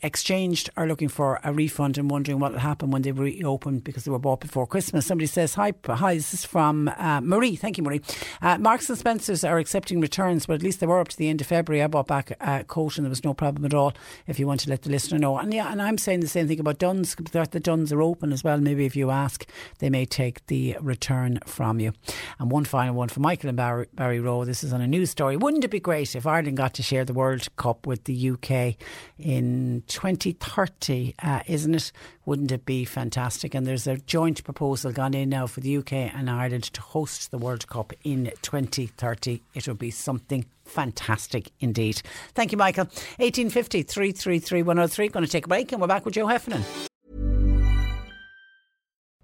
exchanged 0.03 0.69
are 0.77 0.87
looking 0.87 1.07
for 1.07 1.39
a 1.43 1.53
refund 1.53 1.97
and 1.97 2.09
wondering 2.09 2.39
what 2.39 2.51
will 2.53 2.59
happen 2.59 2.91
when 2.91 3.01
they 3.01 3.11
reopen 3.11 3.79
because 3.79 4.03
they 4.03 4.11
were 4.11 4.19
bought 4.19 4.39
before 4.39 4.65
Christmas. 4.65 5.05
Somebody 5.05 5.27
says, 5.27 5.53
Hi, 5.55 5.73
hi 5.85 6.15
this 6.15 6.33
is 6.33 6.45
from 6.45 6.89
uh, 6.97 7.21
Marie. 7.21 7.55
Thank 7.55 7.77
you, 7.77 7.83
Marie. 7.83 8.01
Uh, 8.41 8.57
Marks 8.57 8.89
and 8.89 8.97
Spencer's 8.97 9.43
are 9.43 9.59
accepting 9.59 9.99
returns, 10.01 10.45
but 10.45 10.55
at 10.55 10.63
least 10.63 10.79
they 10.79 10.87
were 10.87 10.99
up 10.99 11.09
to 11.09 11.17
the 11.17 11.29
end 11.29 11.41
of 11.41 11.47
February. 11.47 11.83
I 11.83 11.87
bought 11.87 12.07
back 12.07 12.31
a 12.39 12.63
coat 12.63 12.97
and 12.97 13.05
there 13.05 13.09
was 13.09 13.23
no 13.23 13.33
problem 13.33 13.65
at 13.65 13.73
all 13.73 13.93
if 14.27 14.39
you 14.39 14.47
want 14.47 14.61
to 14.61 14.69
let 14.69 14.81
the 14.81 14.89
listener 14.89 15.19
know. 15.19 15.37
And 15.37 15.53
yeah, 15.53 15.71
and 15.71 15.81
I'm 15.81 15.97
saying 15.97 16.21
the 16.21 16.27
same 16.27 16.47
thing 16.47 16.59
about 16.59 16.79
Dunnes. 16.79 17.15
The 17.15 17.59
Dunnes 17.59 17.91
are 17.91 18.01
open 18.01 18.33
as 18.33 18.43
well. 18.43 18.57
Maybe 18.57 18.85
if 18.85 18.95
you 18.95 19.11
ask, 19.11 19.47
they 19.79 19.89
may 19.89 20.05
take 20.05 20.45
the 20.47 20.77
return 20.81 21.39
from 21.45 21.79
you. 21.79 21.93
And 22.39 22.51
one 22.51 22.65
final 22.65 22.95
one 22.95 23.09
for 23.09 23.19
Michael 23.19 23.49
and 23.49 23.57
Barry, 23.57 23.87
Barry 23.93 24.19
Rowe. 24.19 24.45
This 24.45 24.63
is 24.63 24.73
on 24.73 24.81
a 24.81 24.87
news 24.87 25.11
story. 25.11 25.37
Wouldn't 25.37 25.63
it 25.63 25.71
be 25.71 25.79
great 25.79 26.15
if 26.15 26.25
Ireland 26.25 26.57
got 26.57 26.73
to 26.75 26.83
share 26.83 27.05
the 27.05 27.13
World 27.13 27.47
Cup 27.55 27.85
with 27.85 28.05
the 28.05 28.31
UK 28.31 28.75
in 29.19 29.83
2030, 29.91 31.15
uh, 31.21 31.41
isn't 31.45 31.75
it? 31.75 31.91
Wouldn't 32.25 32.51
it 32.51 32.65
be 32.65 32.85
fantastic? 32.85 33.53
And 33.53 33.67
there's 33.67 33.87
a 33.87 33.97
joint 33.97 34.43
proposal 34.43 34.91
gone 34.91 35.13
in 35.13 35.29
now 35.29 35.47
for 35.47 35.59
the 35.59 35.77
UK 35.77 35.93
and 35.93 36.29
Ireland 36.29 36.63
to 36.73 36.81
host 36.81 37.31
the 37.31 37.37
World 37.37 37.67
Cup 37.67 37.93
in 38.03 38.31
2030. 38.41 39.41
It 39.53 39.67
would 39.67 39.79
be 39.79 39.91
something 39.91 40.45
fantastic 40.65 41.51
indeed. 41.59 42.01
Thank 42.33 42.51
you, 42.51 42.57
Michael. 42.57 42.85
1850 42.85 43.83
333 43.83 44.63
103. 44.63 45.07
Going 45.09 45.25
to 45.25 45.31
take 45.31 45.45
a 45.45 45.49
break 45.49 45.71
and 45.71 45.81
we're 45.81 45.87
back 45.87 46.05
with 46.05 46.13
Joe 46.13 46.27
Heffernan. 46.27 46.63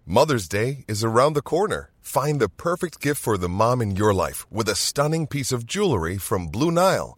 Mother's 0.06 0.48
Day 0.48 0.86
is 0.88 1.04
around 1.04 1.34
the 1.34 1.42
corner. 1.42 1.92
Find 2.00 2.40
the 2.40 2.48
perfect 2.48 3.02
gift 3.02 3.22
for 3.22 3.38
the 3.38 3.50
mom 3.50 3.82
in 3.82 3.98
your 3.98 4.14
life 4.14 4.50
with 4.50 4.70
a 4.70 4.76
stunning 4.76 5.28
piece 5.28 5.52
of 5.52 5.66
jewelry 5.66 6.18
from 6.18 6.48
Blue 6.48 6.72
Nile. 6.72 7.18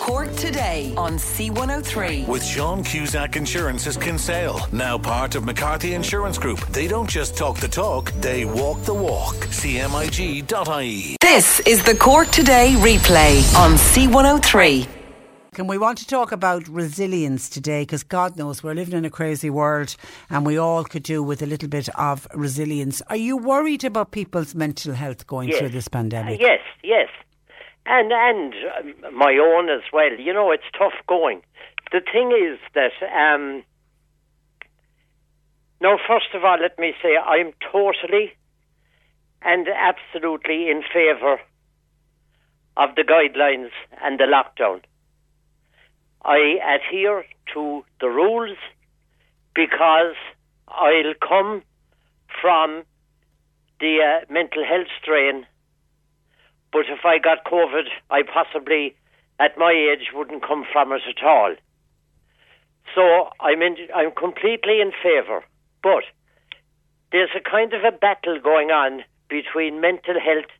Cork 0.00 0.30
today 0.36 0.92
on 0.98 1.12
C103. 1.14 2.28
With 2.28 2.44
Sean 2.44 2.84
Cusack 2.84 3.34
Insurance's 3.36 3.96
Kinsale, 3.96 4.60
now 4.70 4.98
part 4.98 5.34
of 5.34 5.44
McCarthy 5.44 5.94
Insurance 5.94 6.36
Group. 6.36 6.60
They 6.68 6.86
don't 6.86 7.08
just 7.08 7.34
talk 7.36 7.56
the 7.56 7.66
talk, 7.68 8.12
they 8.20 8.44
walk 8.44 8.82
the 8.82 8.92
walk. 8.94 9.34
CMIG.ie. 9.36 11.16
This 11.22 11.60
is 11.60 11.82
the 11.82 11.94
Cork 11.96 12.28
Today 12.28 12.74
replay 12.78 13.38
on 13.56 13.72
C103. 13.72 14.86
And 15.58 15.66
we 15.66 15.78
want 15.78 15.96
to 15.98 16.06
talk 16.06 16.30
about 16.30 16.68
resilience 16.68 17.48
today 17.48 17.80
because 17.82 18.02
God 18.02 18.36
knows 18.36 18.62
we're 18.62 18.74
living 18.74 18.98
in 18.98 19.06
a 19.06 19.10
crazy 19.10 19.48
world 19.48 19.96
and 20.28 20.44
we 20.44 20.58
all 20.58 20.84
could 20.84 21.04
do 21.04 21.22
with 21.22 21.40
a 21.40 21.46
little 21.46 21.70
bit 21.70 21.88
of 21.98 22.28
resilience. 22.34 23.00
Are 23.08 23.16
you 23.16 23.38
worried 23.38 23.82
about 23.82 24.10
people's 24.10 24.54
mental 24.54 24.92
health 24.92 25.26
going 25.26 25.48
Yes. 25.48 25.58
through 25.58 25.70
this 25.70 25.88
pandemic? 25.88 26.38
Uh, 26.38 26.44
yes, 26.44 26.60
yes, 26.84 27.08
and 27.86 28.12
and 28.12 28.54
um, 28.78 29.16
my 29.16 29.38
own 29.40 29.68
as 29.70 29.82
well. 29.92 30.12
You 30.18 30.32
know, 30.32 30.50
it's 30.50 30.64
tough 30.76 30.94
going. 31.06 31.42
The 31.92 32.00
thing 32.00 32.32
is 32.32 32.58
that 32.74 32.92
um, 33.14 33.62
now, 35.80 35.98
first 36.08 36.34
of 36.34 36.44
all, 36.44 36.58
let 36.60 36.78
me 36.78 36.94
say 37.02 37.16
I'm 37.16 37.52
totally 37.72 38.32
and 39.42 39.68
absolutely 39.68 40.70
in 40.70 40.82
favour 40.92 41.38
of 42.76 42.94
the 42.96 43.02
guidelines 43.02 43.70
and 44.02 44.18
the 44.18 44.24
lockdown. 44.24 44.80
I 46.24 46.58
adhere 46.76 47.24
to 47.54 47.84
the 48.00 48.08
rules 48.08 48.58
because 49.54 50.16
I'll 50.68 51.14
come 51.26 51.62
from 52.40 52.82
the 53.80 53.98
uh, 54.02 54.32
mental 54.32 54.64
health 54.64 54.88
strain. 55.00 55.46
But 56.72 56.86
if 56.88 57.04
I 57.04 57.18
got 57.18 57.44
COVID, 57.44 57.86
I 58.10 58.22
possibly, 58.22 58.94
at 59.38 59.56
my 59.56 59.72
age, 59.72 60.10
wouldn't 60.12 60.46
come 60.46 60.64
from 60.72 60.92
it 60.92 61.02
at 61.08 61.24
all. 61.24 61.54
So 62.94 63.30
I'm 63.40 63.62
in, 63.62 63.76
I'm 63.94 64.12
completely 64.12 64.80
in 64.80 64.92
favour. 65.02 65.44
But 65.82 66.04
there's 67.12 67.30
a 67.36 67.40
kind 67.40 67.72
of 67.72 67.84
a 67.84 67.92
battle 67.96 68.40
going 68.40 68.70
on 68.70 69.04
between 69.28 69.80
mental 69.80 70.14
health 70.20 70.50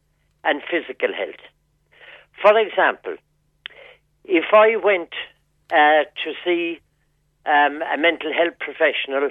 and 0.44 0.62
physical 0.70 1.12
health. 1.12 1.42
For 2.40 2.58
example, 2.58 3.16
if 4.24 4.46
I 4.52 4.76
went 4.76 5.12
uh, 5.70 6.04
to 6.24 6.32
see 6.44 6.80
um, 7.46 7.82
a 7.82 7.96
mental 7.96 8.32
health 8.32 8.58
professional 8.58 9.30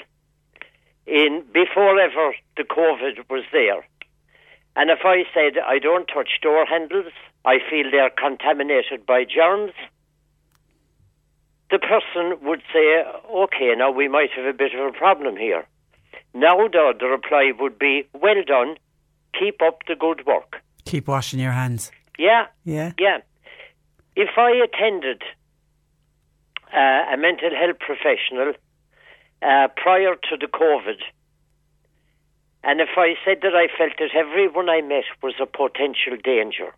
in 1.06 1.44
before 1.54 2.00
ever 2.00 2.34
the 2.58 2.64
COVID 2.64 3.30
was 3.30 3.44
there, 3.52 3.86
and 4.76 4.90
if 4.90 5.00
I 5.06 5.24
said 5.34 5.58
I 5.66 5.80
don't 5.80 6.08
touch 6.08 6.30
door 6.42 6.66
handles, 6.66 7.12
I 7.46 7.60
feel 7.70 7.90
they're 7.92 8.10
contaminated 8.10 9.06
by 9.06 9.24
germs, 9.24 9.72
the 11.72 11.80
person 11.80 12.38
would 12.46 12.62
say, 12.74 13.04
"Okay, 13.30 13.74
now 13.76 13.92
we 13.92 14.08
might 14.08 14.32
have 14.32 14.46
a 14.46 14.54
bit 14.54 14.74
of 14.74 14.86
a 14.86 14.92
problem 14.92 15.36
here." 15.38 15.66
Now, 16.34 16.68
though, 16.68 16.94
the 16.98 17.08
reply 17.08 17.52
would 17.60 17.80
be, 17.80 18.08
"Well 18.14 18.44
done, 18.44 18.78
keep 19.40 19.62
up 19.62 19.84
the 19.88 19.96
good 19.96 20.26
work." 20.26 20.62
Keep 20.86 21.08
washing 21.08 21.40
your 21.40 21.54
hands. 21.54 21.92
Yeah, 22.18 22.48
Yeah. 22.64 22.92
yeah. 23.00 23.20
If 24.16 24.38
I 24.38 24.52
attended 24.52 25.24
uh, 26.74 27.14
a 27.14 27.18
mental 27.18 27.50
health 27.56 27.80
professional 27.80 28.54
uh, 29.42 29.68
prior 29.76 30.16
to 30.16 30.38
the 30.38 30.48
COVID, 30.48 31.00
and 32.66 32.82
if 32.82 32.90
I 32.98 33.14
said 33.24 33.40
that 33.44 33.56
I 33.56 33.68
felt 33.78 33.94
that 34.00 34.16
everyone 34.16 34.70
I 34.70 34.82
met 34.82 35.04
was 35.24 35.36
a 35.42 35.46
potential 35.46 36.18
danger, 36.24 36.74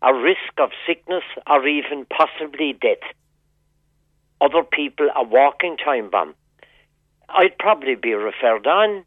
a 0.00 0.14
risk 0.14 0.54
of 0.58 0.70
sickness 0.86 1.24
or 1.46 1.66
even 1.66 2.06
possibly 2.06 2.72
death, 2.80 3.04
other 4.40 4.62
people 4.62 5.08
a 5.16 5.22
walking 5.22 5.76
time 5.76 6.10
bomb, 6.10 6.34
I'd 7.28 7.56
probably 7.58 7.94
be 7.94 8.12
referred 8.14 8.66
on. 8.66 9.04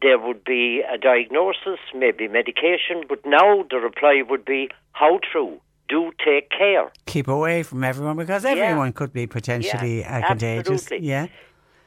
There 0.00 0.18
would 0.18 0.44
be 0.44 0.82
a 0.92 0.98
diagnosis, 0.98 1.78
maybe 1.94 2.26
medication, 2.28 3.04
but 3.08 3.24
now 3.24 3.64
the 3.70 3.76
reply 3.76 4.22
would 4.28 4.44
be, 4.44 4.68
how 4.92 5.20
true? 5.30 5.60
Do 5.88 6.10
take 6.24 6.50
care. 6.50 6.90
Keep 7.06 7.28
away 7.28 7.62
from 7.62 7.84
everyone 7.84 8.16
because 8.16 8.44
everyone 8.44 8.92
could 8.92 9.12
be 9.12 9.26
potentially 9.26 10.00
Yeah, 10.00 10.26
contagious. 10.26 10.82
absolutely. 10.84 11.06
Yeah. 11.08 11.26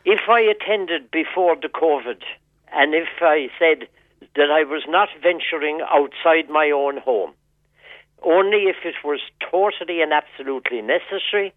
if 0.06 0.20
I 0.30 0.42
attended 0.42 1.10
before 1.12 1.56
the 1.62 1.68
COVID, 1.70 2.22
and 2.76 2.94
if 2.94 3.08
I 3.22 3.48
said 3.58 3.88
that 4.36 4.52
I 4.52 4.64
was 4.64 4.84
not 4.88 5.10
venturing 5.24 5.80
outside 5.82 6.50
my 6.50 6.72
own 6.72 6.98
home, 6.98 7.32
only 8.22 8.64
if 8.66 8.78
it 8.84 8.96
was 9.04 9.22
totally 9.50 10.02
and 10.02 10.12
absolutely 10.12 10.82
necessary, 10.82 11.54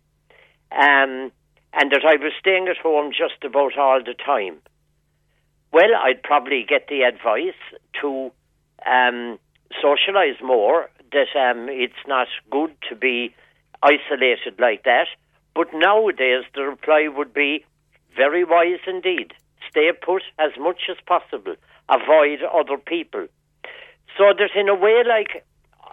um, 0.71 1.33
and 1.73 1.91
that 1.93 2.05
I 2.05 2.17
was 2.17 2.33
staying 2.39 2.69
at 2.69 2.77
home 2.79 3.11
just 3.11 3.43
about 3.45 3.77
all 3.77 4.01
the 4.05 4.15
time, 4.15 4.59
well, 5.73 5.91
I'd 6.01 6.23
probably 6.23 6.65
get 6.67 6.87
the 6.89 7.03
advice 7.03 7.59
to 8.01 8.31
um, 8.87 9.39
socialise 9.83 10.41
more, 10.43 10.89
that 11.13 11.35
um, 11.37 11.69
it's 11.69 12.07
not 12.07 12.29
good 12.51 12.75
to 12.89 12.95
be 12.95 13.35
isolated 13.83 14.59
like 14.59 14.85
that. 14.85 15.07
But 15.55 15.69
nowadays, 15.75 16.45
the 16.55 16.63
reply 16.63 17.09
would 17.09 17.35
be 17.35 17.65
very 18.17 18.45
wise 18.45 18.81
indeed. 18.87 19.33
Stay 19.71 19.91
put 19.93 20.23
as 20.39 20.53
much 20.59 20.83
as 20.91 20.97
possible. 21.07 21.55
Avoid 21.89 22.41
other 22.43 22.79
people. 22.79 23.27
So 24.17 24.33
that 24.37 24.51
in 24.55 24.69
a 24.69 24.75
way, 24.75 25.03
like 25.07 25.45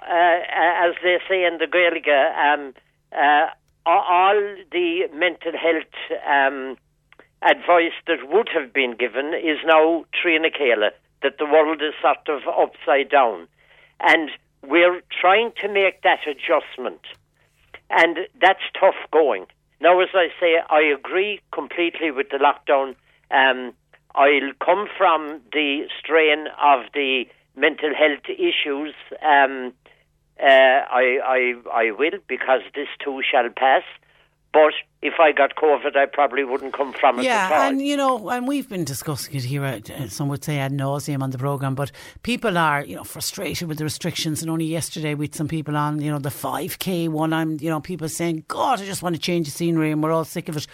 uh, 0.02 0.40
as 0.86 0.96
they 1.04 1.18
say 1.28 1.46
in 1.46 1.58
the 1.58 1.68
Gaelic, 1.68 2.08
um, 2.08 2.74
uh, 3.12 3.48
all 3.86 4.40
the 4.72 5.08
mental 5.14 5.54
health 5.54 6.20
um, 6.28 6.78
advice 7.42 7.94
that 8.08 8.28
would 8.30 8.50
have 8.54 8.74
been 8.74 8.96
given 8.98 9.34
is 9.34 9.60
now 9.66 10.06
trína 10.14 10.50
chéile, 10.56 10.90
that 11.22 11.38
the 11.38 11.46
world 11.46 11.82
is 11.82 11.94
sort 12.02 12.28
of 12.28 12.48
upside 12.48 13.10
down. 13.10 13.48
And 14.00 14.32
we're 14.64 15.02
trying 15.22 15.52
to 15.62 15.68
make 15.68 16.02
that 16.02 16.20
adjustment. 16.28 17.02
And 17.90 18.18
that's 18.42 18.64
tough 18.80 18.96
going. 19.12 19.46
Now, 19.80 20.00
as 20.00 20.10
I 20.14 20.28
say, 20.40 20.56
I 20.70 20.82
agree 20.82 21.40
completely 21.52 22.12
with 22.12 22.30
the 22.30 22.38
lockdown. 22.38 22.96
Um, 23.32 23.74
I'll 24.14 24.54
come 24.64 24.88
from 24.98 25.42
the 25.52 25.88
strain 26.00 26.48
of 26.62 26.86
the 26.94 27.26
mental 27.56 27.94
health 27.94 28.26
issues. 28.30 28.94
Um, 29.22 29.74
uh, 30.42 30.46
I, 30.46 31.20
I, 31.24 31.54
I 31.74 31.92
will, 31.92 32.20
because 32.28 32.62
this 32.74 32.88
too 33.04 33.22
shall 33.30 33.50
pass. 33.56 33.84
But 34.52 34.74
if 35.02 35.16
I 35.20 35.34
got 35.34 35.56
COVID, 35.56 35.98
I 35.98 36.06
probably 36.06 36.46
wouldn't 36.46 36.72
come 36.72 36.94
from 36.94 37.20
it 37.20 37.26
yeah, 37.26 37.48
at 37.48 37.52
all. 37.52 37.62
and 37.64 37.82
you 37.82 37.98
know, 37.98 38.30
and 38.30 38.48
we've 38.48 38.70
been 38.70 38.86
discussing 38.86 39.36
it 39.36 39.44
here. 39.44 39.82
Some 40.08 40.30
would 40.30 40.46
say 40.46 40.60
ad 40.60 40.72
nauseum 40.72 41.22
on 41.22 41.32
the 41.32 41.38
program, 41.38 41.76
but 41.76 41.92
people 42.24 42.58
are, 42.58 42.86
you 42.86 42.96
know, 42.96 43.04
frustrated 43.04 43.68
with 43.68 43.80
the 43.80 43.84
restrictions. 43.84 44.42
And 44.42 44.50
only 44.50 44.64
yesterday, 44.64 45.14
we 45.14 45.26
had 45.26 45.36
some 45.36 45.50
people 45.50 45.76
on, 45.76 46.02
you 46.02 46.10
know, 46.10 46.20
the 46.20 46.32
five 46.32 46.80
k 46.80 47.10
one. 47.10 47.34
I'm, 47.34 47.58
you 47.60 47.70
know, 47.70 47.82
people 47.82 48.08
saying, 48.08 48.46
"God, 48.48 48.80
I 48.80 48.86
just 48.86 49.04
want 49.04 49.14
to 49.16 49.22
change 49.22 49.48
the 49.48 49.52
scenery," 49.52 49.92
and 49.92 50.02
we're 50.02 50.14
all 50.14 50.24
sick 50.24 50.48
of 50.48 50.56
it. 50.56 50.68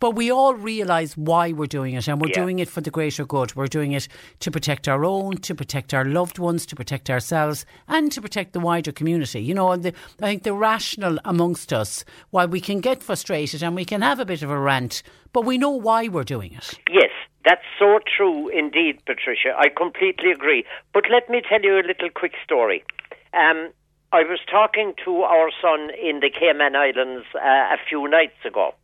But 0.00 0.12
we 0.12 0.30
all 0.30 0.54
realise 0.54 1.16
why 1.16 1.52
we're 1.52 1.66
doing 1.66 1.94
it, 1.94 2.08
and 2.08 2.20
we're 2.20 2.28
Yeah. 2.28 2.42
doing 2.42 2.58
it 2.58 2.68
for 2.68 2.80
the 2.80 2.90
greater 2.90 3.24
good. 3.24 3.54
We're 3.54 3.66
doing 3.68 3.92
it 3.92 4.08
to 4.40 4.50
protect 4.50 4.88
our 4.88 5.04
own, 5.04 5.36
to 5.38 5.54
protect 5.54 5.94
our 5.94 6.04
loved 6.04 6.38
ones, 6.38 6.66
to 6.66 6.76
protect 6.76 7.08
ourselves, 7.08 7.64
and 7.88 8.10
to 8.12 8.20
protect 8.20 8.52
the 8.52 8.60
wider 8.60 8.92
community. 8.92 9.40
You 9.40 9.54
know, 9.54 9.74
the, 9.76 9.94
I 10.20 10.26
think 10.26 10.42
the 10.42 10.52
rational 10.52 11.18
amongst 11.24 11.72
us, 11.72 12.04
while 12.30 12.48
we 12.48 12.60
can 12.60 12.80
get 12.80 13.02
frustrated 13.02 13.62
and 13.62 13.74
we 13.74 13.84
can 13.84 14.02
have 14.02 14.18
a 14.20 14.24
bit 14.26 14.42
of 14.42 14.50
a 14.50 14.58
rant, 14.58 15.02
but 15.32 15.42
we 15.42 15.58
know 15.58 15.70
why 15.70 16.08
we're 16.08 16.24
doing 16.24 16.52
it. 16.52 16.78
Yes, 16.90 17.10
that's 17.44 17.64
so 17.78 17.98
true 18.16 18.48
indeed, 18.48 18.98
Patricia. 19.06 19.54
I 19.56 19.68
completely 19.68 20.30
agree. 20.32 20.64
But 20.92 21.04
let 21.10 21.30
me 21.30 21.40
tell 21.48 21.62
you 21.62 21.76
a 21.76 21.86
little 21.86 22.10
quick 22.14 22.32
story. 22.44 22.84
Um, 23.32 23.70
I 24.12 24.22
was 24.22 24.38
talking 24.50 24.94
to 25.04 25.22
our 25.22 25.50
son 25.60 25.90
in 26.00 26.20
the 26.20 26.30
Cayman 26.30 26.76
Islands 26.76 27.26
uh, 27.34 27.38
a 27.74 27.76
few 27.88 28.06
nights 28.08 28.44
ago, 28.44 28.74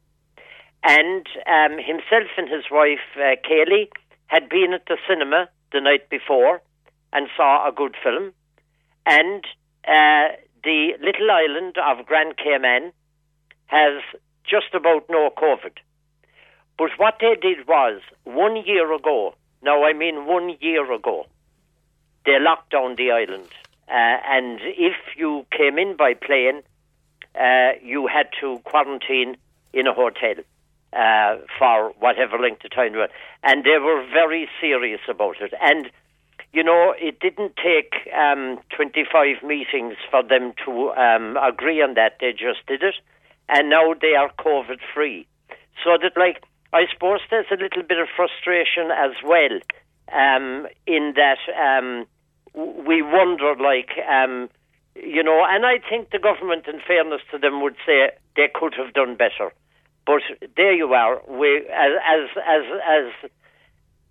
and 0.82 1.26
um, 1.46 1.78
himself 1.78 2.30
and 2.36 2.48
his 2.48 2.64
wife, 2.70 2.98
uh, 3.16 3.36
Kaylee, 3.46 3.88
had 4.28 4.48
been 4.48 4.72
at 4.72 4.86
the 4.86 4.96
cinema 5.08 5.48
the 5.72 5.80
night 5.80 6.08
before 6.08 6.62
and 7.12 7.28
saw 7.36 7.68
a 7.68 7.72
good 7.72 7.96
film. 8.02 8.32
And 9.04 9.44
uh, 9.86 10.36
the 10.64 10.92
little 11.00 11.30
island 11.30 11.76
of 11.76 12.06
Grand 12.06 12.36
Cayman 12.36 12.92
has 13.66 14.02
just 14.48 14.74
about 14.74 15.04
no 15.10 15.30
COVID. 15.36 15.78
But 16.78 16.90
what 16.96 17.16
they 17.20 17.34
did 17.40 17.66
was, 17.66 18.00
one 18.24 18.56
year 18.64 18.92
ago, 18.92 19.34
now 19.62 19.84
I 19.84 19.92
mean 19.92 20.26
one 20.26 20.56
year 20.60 20.90
ago, 20.92 21.26
they 22.24 22.38
locked 22.38 22.70
down 22.70 22.96
the 22.96 23.10
island. 23.10 23.48
Uh, 23.88 24.16
and 24.26 24.60
if 24.62 24.94
you 25.16 25.44
came 25.56 25.78
in 25.78 25.96
by 25.96 26.14
plane, 26.14 26.62
uh, 27.34 27.72
you 27.82 28.06
had 28.06 28.28
to 28.40 28.60
quarantine 28.64 29.36
in 29.72 29.86
a 29.86 29.92
hotel 29.92 30.42
uh, 30.92 31.36
for 31.58 31.92
whatever 31.98 32.38
length 32.38 32.64
of 32.64 32.70
time. 32.70 32.94
And 33.42 33.64
they 33.64 33.78
were 33.78 34.04
very 34.12 34.48
serious 34.60 35.00
about 35.08 35.40
it. 35.40 35.52
And, 35.60 35.90
you 36.52 36.64
know, 36.64 36.94
it 36.98 37.20
didn't 37.20 37.54
take 37.56 38.12
um, 38.14 38.58
25 38.74 39.42
meetings 39.44 39.96
for 40.10 40.22
them 40.22 40.52
to 40.64 40.90
um, 40.90 41.36
agree 41.36 41.80
on 41.82 41.94
that. 41.94 42.16
They 42.20 42.32
just 42.32 42.66
did 42.66 42.82
it. 42.82 42.94
And 43.48 43.70
now 43.70 43.94
they 44.00 44.14
are 44.14 44.30
COVID 44.38 44.78
free. 44.94 45.26
So 45.84 45.96
that, 46.00 46.12
like, 46.16 46.42
I 46.72 46.84
suppose 46.92 47.20
there's 47.30 47.50
a 47.50 47.56
little 47.56 47.82
bit 47.82 47.98
of 47.98 48.08
frustration 48.14 48.90
as 48.90 49.12
well 49.24 49.58
um, 50.12 50.66
in 50.86 51.14
that 51.16 51.38
um, 51.58 52.06
we 52.54 53.02
wonder, 53.02 53.54
like, 53.56 53.90
um, 54.08 54.48
you 54.94 55.22
know, 55.22 55.44
and 55.48 55.64
I 55.64 55.78
think 55.88 56.10
the 56.10 56.18
government, 56.18 56.66
in 56.66 56.80
fairness 56.86 57.22
to 57.30 57.38
them, 57.38 57.62
would 57.62 57.76
say 57.86 58.10
they 58.36 58.48
could 58.52 58.74
have 58.74 58.92
done 58.92 59.16
better. 59.16 59.52
But 60.06 60.22
there 60.56 60.72
you 60.72 60.92
are. 60.94 61.20
We, 61.28 61.58
as 61.58 61.92
as 62.06 62.28
as 62.46 62.62
as 62.88 63.30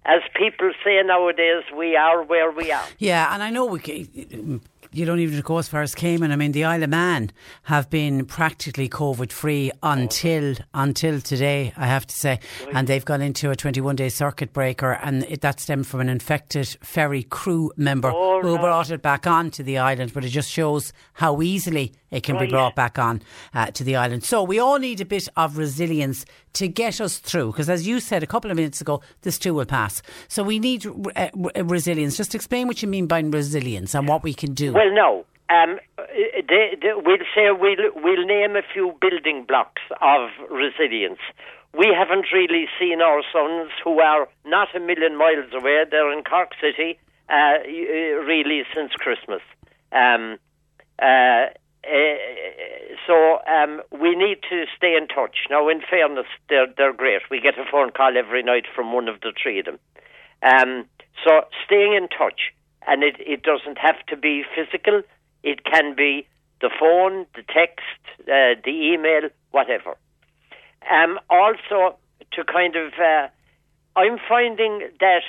as 0.05 0.21
people 0.35 0.71
say 0.83 1.01
nowadays, 1.03 1.63
we 1.77 1.95
are 1.95 2.23
where 2.23 2.51
we 2.51 2.71
are. 2.71 2.85
Yeah, 2.97 3.33
and 3.33 3.43
I 3.43 3.49
know 3.49 3.65
we. 3.65 4.61
You 4.91 5.05
don't 5.05 5.19
even 5.19 5.39
go 5.41 5.59
as 5.59 5.67
far 5.67 5.83
as 5.83 5.93
Cayman. 5.93 6.31
I 6.31 6.35
mean, 6.35 6.51
the 6.51 6.63
Isle 6.63 6.81
of 6.81 6.89
Man 6.89 7.31
have 7.63 7.91
been 7.91 8.25
practically 8.25 8.89
COVID 8.89 9.31
free 9.31 9.71
until 9.83 10.55
until 10.73 11.21
today. 11.21 11.73
I 11.77 11.85
have 11.85 12.07
to 12.07 12.15
say, 12.15 12.39
and 12.73 12.87
they've 12.87 13.05
gone 13.05 13.21
into 13.21 13.51
a 13.51 13.55
21 13.55 13.97
day 13.97 14.09
circuit 14.09 14.51
breaker, 14.51 14.93
and 14.93 15.25
it, 15.25 15.41
that 15.41 15.59
stemmed 15.59 15.85
from 15.85 15.99
an 15.99 16.09
infected 16.09 16.75
ferry 16.81 17.21
crew 17.21 17.71
member 17.77 18.11
oh, 18.11 18.41
who 18.41 18.57
brought 18.57 18.89
it 18.89 19.03
back 19.03 19.27
onto 19.27 19.61
the 19.61 19.77
island. 19.77 20.11
But 20.11 20.25
it 20.25 20.29
just 20.29 20.49
shows 20.49 20.91
how 21.13 21.43
easily 21.43 21.93
it 22.11 22.23
can 22.23 22.37
be 22.37 22.47
brought 22.47 22.75
back 22.75 22.97
on 22.97 23.21
uh, 23.53 23.67
to 23.71 23.83
the 23.83 23.95
island. 23.95 24.23
So 24.23 24.43
we 24.43 24.59
all 24.59 24.79
need 24.79 25.01
a 25.01 25.05
bit 25.05 25.27
of 25.35 25.57
resilience 25.57 26.25
to 26.53 26.67
get 26.67 26.99
us 26.99 27.19
through, 27.19 27.51
because 27.51 27.69
as 27.69 27.87
you 27.87 27.99
said 27.99 28.23
a 28.23 28.27
couple 28.27 28.49
of 28.51 28.57
minutes 28.57 28.81
ago, 28.81 29.01
this 29.21 29.37
too 29.37 29.53
will 29.53 29.65
pass. 29.65 30.01
So 30.27 30.43
we 30.43 30.59
need 30.59 30.85
uh, 30.85 31.29
uh, 31.55 31.65
resilience. 31.65 32.17
Just 32.17 32.33
explain 32.35 32.67
what 32.67 32.81
you 32.81 32.87
mean 32.87 33.07
by 33.07 33.19
resilience 33.21 33.93
and 33.93 34.07
what 34.07 34.23
we 34.23 34.33
can 34.33 34.53
do. 34.53 34.73
Well, 34.73 34.93
no. 34.93 35.25
Um, 35.51 35.79
they, 35.97 36.77
they, 36.79 36.91
we'll 36.95 37.17
say 37.33 37.49
we'll, 37.51 37.91
we'll 37.95 38.25
name 38.25 38.55
a 38.55 38.61
few 38.73 38.93
building 39.01 39.45
blocks 39.47 39.81
of 40.01 40.29
resilience. 40.49 41.19
We 41.77 41.95
haven't 41.95 42.25
really 42.33 42.65
seen 42.79 43.01
our 43.01 43.21
sons, 43.31 43.71
who 43.83 43.99
are 43.99 44.27
not 44.45 44.75
a 44.75 44.79
million 44.79 45.17
miles 45.17 45.51
away, 45.53 45.85
they're 45.89 46.11
in 46.11 46.23
Cork 46.23 46.51
City, 46.59 46.99
uh, 47.29 47.33
uh, 47.33 47.65
really 48.25 48.63
since 48.75 48.91
Christmas. 48.93 49.41
Um, 49.91 50.37
uh, 50.99 51.53
uh, 51.83 52.95
so 53.07 53.39
um, 53.47 53.81
we 53.91 54.15
need 54.15 54.39
to 54.49 54.65
stay 54.75 54.95
in 54.95 55.07
touch. 55.07 55.47
Now, 55.49 55.69
in 55.69 55.81
fairness, 55.89 56.27
they're, 56.49 56.67
they're 56.77 56.93
great. 56.93 57.21
We 57.31 57.39
get 57.39 57.57
a 57.57 57.65
phone 57.69 57.91
call 57.91 58.17
every 58.17 58.43
night 58.43 58.65
from 58.75 58.93
one 58.93 59.07
of 59.07 59.21
the 59.21 59.33
three 59.41 59.59
of 59.59 59.65
them. 59.65 59.79
Um, 60.43 60.85
so 61.23 61.41
staying 61.65 61.93
in 61.93 62.07
touch, 62.09 62.53
and 62.87 63.03
it, 63.03 63.15
it 63.19 63.43
doesn't 63.43 63.77
have 63.77 64.05
to 64.07 64.17
be 64.17 64.43
physical. 64.55 65.01
It 65.43 65.63
can 65.63 65.95
be 65.95 66.27
the 66.61 66.69
phone, 66.79 67.25
the 67.35 67.43
text, 67.43 67.85
uh, 68.23 68.59
the 68.63 68.93
email, 68.93 69.29
whatever. 69.51 69.97
Um, 70.91 71.19
also, 71.29 71.97
to 72.33 72.43
kind 72.43 72.75
of, 72.75 72.93
uh, 72.99 73.27
I'm 73.95 74.17
finding 74.27 74.89
that 74.99 75.23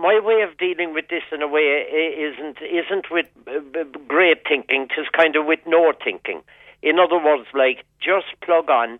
my 0.00 0.18
way 0.18 0.42
of 0.42 0.56
dealing 0.56 0.94
with 0.94 1.08
this 1.08 1.22
in 1.30 1.42
a 1.42 1.48
way 1.48 1.60
isn't 1.60 2.56
isn't 2.62 3.10
with 3.10 3.26
uh, 3.46 3.84
great 4.08 4.42
thinking. 4.48 4.88
It's 4.96 5.08
kind 5.10 5.36
of 5.36 5.44
with 5.44 5.60
no 5.66 5.92
thinking. 6.02 6.42
In 6.82 6.98
other 6.98 7.22
words, 7.22 7.46
like 7.52 7.84
just 8.00 8.26
plug 8.42 8.70
on 8.70 8.98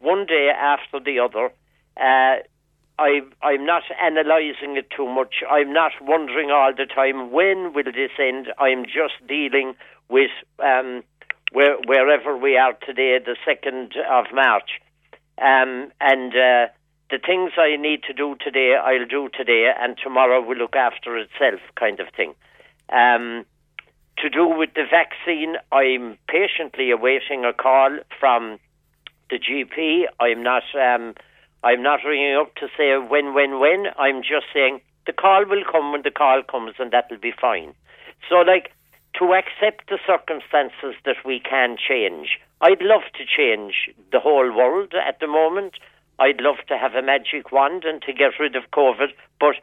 one 0.00 0.24
day 0.26 0.48
after 0.48 1.00
the 1.00 1.20
other. 1.20 1.52
Uh, 1.96 2.42
I 2.98 3.20
I'm 3.42 3.66
not 3.66 3.82
analysing 4.00 4.76
it 4.76 4.90
too 4.96 5.06
much. 5.06 5.42
I'm 5.50 5.72
not 5.72 5.92
wondering 6.00 6.50
all 6.50 6.72
the 6.74 6.86
time 6.86 7.30
when 7.30 7.74
will 7.74 7.84
this 7.92 8.16
end. 8.18 8.48
I'm 8.58 8.84
just 8.86 9.20
dealing 9.28 9.74
with 10.08 10.30
um, 10.60 11.02
where, 11.52 11.76
wherever 11.86 12.36
we 12.36 12.56
are 12.56 12.72
today, 12.86 13.18
the 13.24 13.36
second 13.44 13.94
of 14.10 14.26
March, 14.32 14.70
um, 15.36 15.92
and. 16.00 16.34
Uh, 16.34 16.72
the 17.10 17.18
things 17.18 17.52
I 17.56 17.76
need 17.76 18.02
to 18.04 18.12
do 18.12 18.36
today, 18.40 18.76
I'll 18.76 19.06
do 19.06 19.28
today, 19.36 19.72
and 19.78 19.96
tomorrow 20.02 20.42
will 20.42 20.56
look 20.56 20.76
after 20.76 21.16
itself, 21.16 21.60
kind 21.74 22.00
of 22.00 22.08
thing. 22.14 22.34
Um, 22.90 23.46
to 24.18 24.28
do 24.28 24.46
with 24.46 24.70
the 24.74 24.84
vaccine, 24.90 25.56
I'm 25.72 26.18
patiently 26.28 26.90
awaiting 26.90 27.44
a 27.44 27.52
call 27.52 27.98
from 28.18 28.58
the 29.30 29.38
GP. 29.38 30.04
I'm 30.20 30.42
not. 30.42 30.64
Um, 30.74 31.14
I'm 31.62 31.82
not 31.82 32.00
ringing 32.06 32.36
up 32.36 32.54
to 32.56 32.68
say 32.76 32.96
when, 32.96 33.34
when, 33.34 33.58
when. 33.58 33.86
I'm 33.98 34.22
just 34.22 34.46
saying 34.54 34.80
the 35.06 35.12
call 35.12 35.44
will 35.44 35.64
come 35.70 35.90
when 35.92 36.02
the 36.02 36.10
call 36.10 36.42
comes, 36.48 36.74
and 36.78 36.92
that'll 36.92 37.18
be 37.18 37.32
fine. 37.40 37.74
So, 38.28 38.36
like, 38.36 38.70
to 39.18 39.34
accept 39.34 39.88
the 39.88 39.98
circumstances 40.06 40.94
that 41.04 41.16
we 41.24 41.40
can 41.40 41.76
change. 41.76 42.38
I'd 42.60 42.82
love 42.82 43.02
to 43.14 43.24
change 43.24 43.90
the 44.12 44.20
whole 44.20 44.54
world 44.54 44.94
at 44.94 45.18
the 45.20 45.26
moment. 45.26 45.74
I'd 46.18 46.40
love 46.40 46.56
to 46.68 46.76
have 46.78 46.94
a 46.94 47.02
magic 47.02 47.52
wand 47.52 47.84
and 47.84 48.02
to 48.02 48.12
get 48.12 48.32
rid 48.40 48.56
of 48.56 48.64
COVID, 48.72 49.08
but 49.40 49.54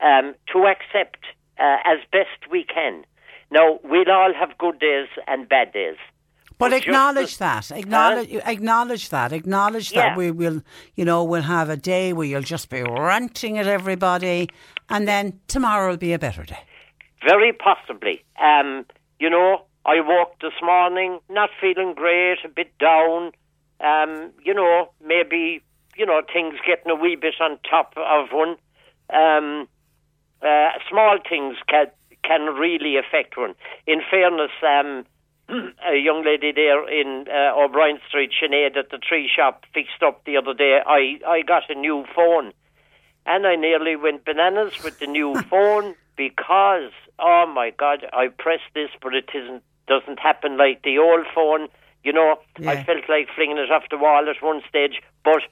um, 0.00 0.34
to 0.52 0.66
accept 0.66 1.18
uh, 1.58 1.76
as 1.84 1.98
best 2.12 2.50
we 2.50 2.64
can. 2.64 3.04
Now, 3.50 3.78
we'll 3.84 4.10
all 4.10 4.32
have 4.38 4.56
good 4.58 4.78
days 4.78 5.08
and 5.26 5.48
bad 5.48 5.72
days. 5.72 5.96
But 6.58 6.70
Just 6.70 6.86
acknowledge 6.86 7.32
as- 7.32 7.38
that. 7.38 7.70
Acknowledge, 7.70 8.32
acknowledge 8.44 9.08
that. 9.10 9.32
Acknowledge 9.32 9.92
Yeah. 9.92 10.08
that 10.10 10.16
we 10.16 10.30
will, 10.30 10.62
you 10.96 11.04
know, 11.04 11.22
we'll 11.24 11.42
have 11.42 11.68
a 11.70 11.76
day 11.76 12.12
where 12.12 12.26
you'll 12.26 12.42
just 12.42 12.68
be 12.68 12.82
ranting 12.82 13.58
at 13.58 13.66
everybody, 13.66 14.48
and 14.88 15.06
then 15.06 15.40
tomorrow 15.46 15.90
will 15.90 15.96
be 15.98 16.12
a 16.12 16.18
better 16.18 16.42
day. 16.42 16.58
Very 17.24 17.52
possibly. 17.52 18.24
Um, 18.42 18.86
you 19.20 19.30
know, 19.30 19.62
I 19.86 20.00
walked 20.00 20.42
this 20.42 20.52
morning, 20.62 21.20
not 21.30 21.50
feeling 21.60 21.94
great, 21.94 22.38
a 22.44 22.48
bit 22.48 22.76
down. 22.78 23.32
Um, 23.80 24.32
you 24.44 24.52
know, 24.52 24.90
maybe 25.04 25.62
you 25.98 26.06
know 26.06 26.22
things 26.32 26.54
getting 26.66 26.90
a 26.90 26.94
wee 26.94 27.16
bit 27.16 27.34
on 27.40 27.58
top 27.68 27.94
of 27.96 28.28
one. 28.32 28.56
Um, 29.12 29.68
uh, 30.40 30.70
small 30.88 31.18
things 31.28 31.56
can 31.68 31.86
can 32.24 32.54
really 32.54 32.96
affect 32.96 33.36
one. 33.36 33.54
In 33.86 34.00
fairness, 34.10 34.52
um, 34.62 35.04
a 35.84 35.96
young 35.96 36.24
lady 36.24 36.52
there 36.52 36.88
in 36.88 37.26
uh, 37.28 37.58
O'Brien 37.58 37.98
Street, 38.08 38.30
Sinead, 38.40 38.76
at 38.76 38.90
the 38.90 38.98
Three 39.06 39.28
shop, 39.34 39.64
fixed 39.74 40.02
up 40.02 40.24
the 40.24 40.36
other 40.36 40.54
day. 40.54 40.80
I 40.86 41.18
I 41.26 41.42
got 41.42 41.68
a 41.68 41.74
new 41.74 42.04
phone 42.14 42.52
and 43.28 43.46
I 43.46 43.56
nearly 43.56 43.94
went 43.94 44.24
bananas 44.24 44.82
with 44.82 44.98
the 44.98 45.06
new 45.06 45.34
phone 45.50 45.94
because 46.16 46.92
oh 47.18 47.50
my 47.52 47.70
god, 47.70 48.06
I 48.12 48.28
pressed 48.28 48.72
this, 48.74 48.90
but 49.02 49.14
it 49.14 49.28
isn't 49.34 49.62
doesn't 49.86 50.18
happen 50.18 50.56
like 50.56 50.82
the 50.82 50.98
old 50.98 51.26
phone. 51.34 51.68
You 52.04 52.12
know, 52.12 52.36
I 52.66 52.82
felt 52.84 53.08
like 53.08 53.28
flinging 53.34 53.58
it 53.58 53.70
off 53.70 53.84
the 53.90 53.98
wall 53.98 54.28
at 54.28 54.42
one 54.42 54.62
stage, 54.68 55.02
but 55.24 55.42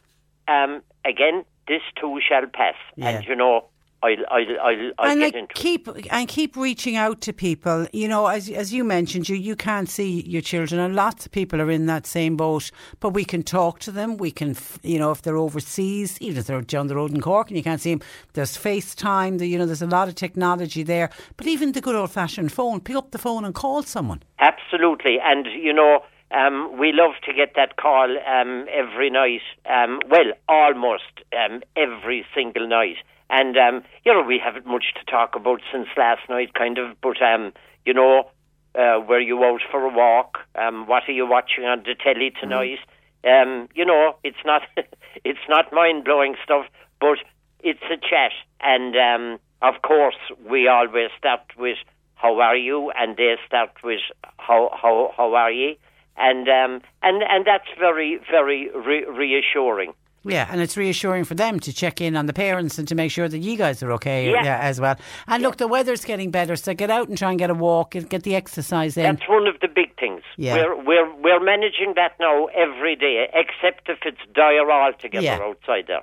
um, 0.48 0.82
again, 1.04 1.44
this 1.68 1.82
too 2.00 2.18
shall 2.26 2.46
pass, 2.46 2.74
Yeah. 2.96 3.08
and 3.10 3.24
you 3.26 3.34
know, 3.34 3.66
I'll 4.02 4.12
I'll 4.30 4.60
I'll, 4.62 4.92
I'll 4.98 5.10
and 5.10 5.20
get 5.20 5.24
like 5.26 5.34
into 5.34 5.50
it. 5.50 5.54
keep 5.54 5.88
and 6.12 6.28
keep 6.28 6.54
reaching 6.54 6.96
out 6.96 7.22
to 7.22 7.32
people. 7.32 7.86
You 7.92 8.06
know, 8.06 8.26
as 8.26 8.48
as 8.50 8.72
you 8.72 8.84
mentioned, 8.84 9.28
you 9.28 9.34
you 9.36 9.56
can't 9.56 9.88
see 9.88 10.20
your 10.22 10.42
children, 10.42 10.80
and 10.80 10.94
lots 10.94 11.26
of 11.26 11.32
people 11.32 11.60
are 11.60 11.70
in 11.70 11.86
that 11.86 12.06
same 12.06 12.36
boat. 12.36 12.70
But 13.00 13.10
we 13.14 13.24
can 13.24 13.42
talk 13.42 13.80
to 13.80 13.90
them. 13.90 14.16
We 14.18 14.30
can, 14.30 14.54
you 14.82 14.98
know, 14.98 15.10
if 15.12 15.22
they're 15.22 15.38
overseas, 15.38 16.18
even 16.20 16.38
if 16.38 16.46
they're 16.46 16.60
down 16.60 16.86
the 16.88 16.94
road 16.94 17.10
in 17.12 17.20
Cork 17.20 17.48
and 17.48 17.56
you 17.56 17.64
can't 17.64 17.80
see 17.80 17.94
them, 17.94 18.02
there's 18.34 18.56
FaceTime. 18.56 19.38
The, 19.38 19.46
you 19.48 19.58
know, 19.58 19.66
there's 19.66 19.82
a 19.82 19.86
lot 19.86 20.08
of 20.08 20.14
technology 20.14 20.82
there. 20.84 21.10
But 21.38 21.46
even 21.48 21.72
the 21.72 21.80
good 21.80 21.96
old 21.96 22.10
fashioned 22.12 22.52
phone, 22.52 22.80
pick 22.80 22.96
up 22.96 23.10
the 23.10 23.18
phone 23.18 23.44
and 23.44 23.54
call 23.54 23.82
someone. 23.82 24.22
Absolutely, 24.38 25.18
and 25.24 25.46
you 25.46 25.72
know, 25.72 26.04
um, 26.30 26.78
we 26.78 26.92
love 26.92 27.12
to 27.24 27.32
get 27.32 27.52
that 27.56 27.76
call 27.76 28.16
um, 28.26 28.66
every 28.72 29.10
night. 29.10 29.42
Um, 29.64 30.00
well, 30.10 30.32
almost 30.48 31.22
um, 31.32 31.62
every 31.76 32.26
single 32.34 32.66
night, 32.66 32.96
and 33.30 33.56
um, 33.56 33.84
you 34.04 34.12
know, 34.12 34.22
we 34.22 34.40
haven't 34.42 34.66
much 34.66 34.86
to 34.98 35.10
talk 35.10 35.36
about 35.36 35.60
since 35.72 35.88
last 35.96 36.28
night, 36.28 36.54
kind 36.54 36.78
of. 36.78 37.00
But 37.00 37.22
um, 37.22 37.52
you 37.84 37.94
know, 37.94 38.30
uh, 38.74 39.00
were 39.08 39.20
you 39.20 39.42
out 39.44 39.60
for 39.70 39.84
a 39.84 39.88
walk? 39.88 40.38
Um, 40.56 40.86
what 40.86 41.04
are 41.08 41.12
you 41.12 41.26
watching 41.26 41.64
on 41.64 41.84
the 41.84 41.94
telly 41.94 42.32
tonight? 42.40 42.78
Um, 43.24 43.68
you 43.74 43.84
know, 43.84 44.16
it's 44.24 44.44
not 44.44 44.62
it's 45.24 45.46
not 45.48 45.72
mind 45.72 46.04
blowing 46.04 46.34
stuff, 46.42 46.66
but 47.00 47.18
it's 47.60 47.82
a 47.84 47.96
chat, 47.96 48.32
and 48.60 48.96
um, 48.96 49.38
of 49.62 49.82
course, 49.82 50.16
we 50.48 50.66
always 50.66 51.10
start 51.18 51.40
with 51.56 51.78
"How 52.16 52.40
are 52.40 52.56
you?" 52.56 52.90
and 52.98 53.16
they 53.16 53.36
start 53.46 53.70
with 53.84 54.00
"How 54.38 54.70
how 54.72 55.14
how 55.16 55.34
are 55.34 55.52
ye?" 55.52 55.78
And 56.18 56.48
um, 56.48 56.80
and 57.02 57.22
and 57.22 57.44
that's 57.46 57.68
very 57.78 58.18
very 58.30 58.70
re- 58.74 59.04
reassuring. 59.04 59.92
Yeah, 60.28 60.48
and 60.50 60.60
it's 60.60 60.76
reassuring 60.76 61.22
for 61.22 61.36
them 61.36 61.60
to 61.60 61.72
check 61.72 62.00
in 62.00 62.16
on 62.16 62.26
the 62.26 62.32
parents 62.32 62.78
and 62.80 62.88
to 62.88 62.96
make 62.96 63.12
sure 63.12 63.28
that 63.28 63.38
you 63.38 63.56
guys 63.56 63.80
are 63.84 63.92
okay 63.92 64.32
Yeah. 64.32 64.58
as 64.60 64.80
well. 64.80 64.96
And 65.28 65.40
look, 65.40 65.56
the 65.56 65.68
weather's 65.68 66.04
getting 66.04 66.32
better, 66.32 66.56
so 66.56 66.74
get 66.74 66.90
out 66.90 67.08
and 67.08 67.16
try 67.16 67.30
and 67.30 67.38
get 67.38 67.48
a 67.48 67.54
walk 67.54 67.94
and 67.94 68.10
get 68.10 68.24
the 68.24 68.34
exercise 68.34 68.96
in. 68.96 69.04
That's 69.04 69.28
one 69.28 69.46
of 69.46 69.60
the 69.60 69.68
big 69.68 69.96
things. 70.00 70.22
Yeah. 70.36 70.54
We're 70.56 70.76
we're 70.84 71.14
we're 71.22 71.40
managing 71.44 71.92
that 71.94 72.16
now 72.18 72.46
every 72.46 72.96
day, 72.96 73.28
except 73.32 73.88
if 73.88 73.98
it's 74.04 74.18
dire 74.34 74.68
altogether 74.68 75.24
Yeah. 75.24 75.38
outside 75.40 75.84
there. 75.86 76.02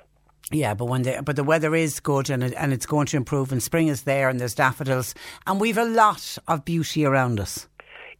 Yeah, 0.50 0.72
but 0.72 0.86
when 0.86 1.02
the 1.02 1.20
but 1.22 1.36
the 1.36 1.44
weather 1.44 1.74
is 1.74 2.00
good 2.00 2.30
and 2.30 2.42
it, 2.44 2.54
and 2.56 2.72
it's 2.72 2.86
going 2.86 3.06
to 3.08 3.18
improve 3.18 3.52
and 3.52 3.62
spring 3.62 3.88
is 3.88 4.04
there 4.04 4.30
and 4.30 4.40
there's 4.40 4.54
daffodils 4.54 5.14
and 5.46 5.60
we've 5.60 5.76
a 5.78 5.84
lot 5.84 6.38
of 6.48 6.64
beauty 6.64 7.04
around 7.04 7.40
us. 7.40 7.68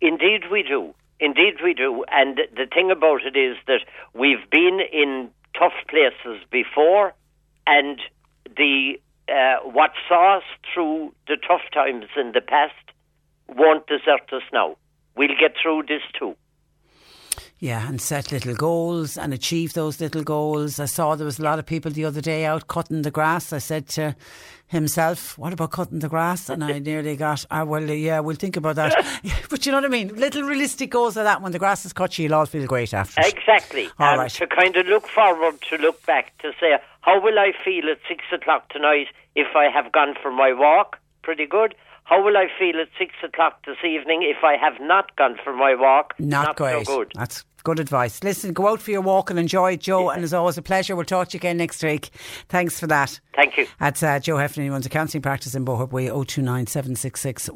Indeed, 0.03 0.51
we 0.51 0.63
do. 0.63 0.95
Indeed, 1.25 1.55
we 1.65 1.73
do. 1.73 2.05
And 2.13 2.39
the 2.55 2.67
thing 2.67 2.91
about 2.91 3.23
it 3.25 3.35
is 3.35 3.57
that 3.67 3.81
we've 4.13 4.51
been 4.51 4.79
in 4.93 5.31
tough 5.59 5.73
places 5.89 6.45
before, 6.51 7.15
and 7.67 7.99
the 8.59 9.01
uh, 9.27 9.67
what 9.71 9.93
saw 10.07 10.37
us 10.37 10.43
through 10.73 11.15
the 11.27 11.39
tough 11.39 11.63
times 11.73 12.05
in 12.15 12.33
the 12.33 12.43
past 12.43 12.75
won't 13.49 13.87
desert 13.87 14.31
us 14.33 14.43
now. 14.53 14.77
We'll 15.17 15.29
get 15.41 15.55
through 15.63 15.85
this 15.89 16.03
too. 16.19 16.37
Yeah, 17.59 17.89
and 17.89 18.03
set 18.03 18.31
little 18.31 18.55
goals 18.55 19.17
and 19.17 19.33
achieve 19.33 19.73
those 19.73 20.03
little 20.03 20.25
goals. 20.25 20.79
I 20.79 20.85
saw 20.85 21.15
there 21.15 21.25
was 21.25 21.39
a 21.39 21.43
lot 21.43 21.59
of 21.59 21.65
people 21.65 21.91
the 21.91 22.05
other 22.05 22.21
day 22.21 22.45
out 22.45 22.69
cutting 22.69 23.01
the 23.01 23.11
grass. 23.11 23.51
I 23.51 23.59
said 23.59 23.89
to 23.91 24.15
himself, 24.75 25.39
"What 25.39 25.53
about 25.53 25.71
cutting 25.71 26.01
the 26.01 26.09
grass?" 26.09 26.49
And 26.49 26.63
I 26.63 26.79
nearly 26.79 27.17
got, 27.17 27.45
"Ah, 27.51 27.65
well, 27.65 27.91
yeah, 27.91 28.21
we'll 28.21 28.37
think 28.37 28.57
about 28.57 28.77
that." 28.77 28.93
but 29.51 29.65
you 29.65 29.73
know 29.73 29.79
what 29.79 29.87
I 29.87 29.89
mean? 29.89 30.09
Little 30.15 30.43
realistic 30.43 30.91
goals 30.91 31.17
like 31.17 31.25
that. 31.25 31.43
When 31.43 31.53
the 31.53 31.59
grass 31.59 31.85
is 31.85 31.93
cut, 31.93 32.19
you'll 32.19 32.35
all 32.35 32.47
feel 32.47 32.67
great 32.67 32.93
after. 32.93 33.23
Exactly. 33.25 33.89
All 33.99 34.11
and 34.11 34.21
right. 34.21 34.31
to 34.33 34.47
kind 34.47 34.77
of 34.77 34.87
look 34.87 35.09
forward, 35.09 35.61
to 35.71 35.77
look 35.79 36.05
back, 36.07 36.37
to 36.39 36.53
say, 36.61 36.79
how 37.01 37.21
will 37.21 37.39
I 37.39 37.53
feel 37.65 37.89
at 37.91 37.99
six 38.09 38.25
o'clock 38.33 38.69
tonight 38.71 39.09
if 39.35 39.57
I 39.57 39.69
have 39.71 39.93
gone 39.93 40.15
for 40.23 40.31
my 40.31 40.53
walk? 40.53 40.99
Pretty 41.23 41.47
good. 41.47 41.75
How 42.05 42.23
will 42.23 42.37
I 42.37 42.49
feel 42.59 42.81
at 42.81 42.89
six 42.99 43.15
o'clock 43.23 43.65
this 43.67 43.79
evening 43.83 44.23
if 44.23 44.45
I 44.45 44.57
have 44.57 44.81
not 44.81 45.17
gone 45.17 45.39
for 45.43 45.55
my 45.55 45.75
walk? 45.75 46.15
Not, 46.19 46.57
great. 46.57 46.87
so 46.87 46.99
good. 46.99 47.13
That's 47.15 47.45
good 47.65 47.81
advice. 47.81 48.23
Listen, 48.23 48.53
go 48.53 48.69
out 48.69 48.81
for 48.81 48.91
your 48.91 49.01
walk 49.01 49.31
and 49.31 49.39
enjoy 49.39 49.73
it, 49.73 49.81
Joe. 49.81 50.11
And 50.11 50.23
it's 50.23 50.33
always 50.33 50.59
a 50.59 50.63
pleasure. 50.63 50.95
We'll 50.95 51.07
talk 51.07 51.31
to 51.31 51.35
you 51.35 51.41
again 51.41 51.57
next 51.57 51.83
week. 51.83 52.11
Thanks 52.49 52.79
for 52.79 52.87
that. 52.87 53.19
Thank 53.35 53.57
you. 53.57 53.67
That's 53.81 54.03
uh, 54.03 54.21
Joe 54.21 54.37
Heffernan. 54.37 54.67
He 54.67 54.71
runs 54.71 54.87
a 54.87 54.91
counselling 54.91 55.23
practice 55.23 55.55
in 55.55 55.65
Boherbue, 55.65 56.09
029 56.09 56.67
766 56.67 57.51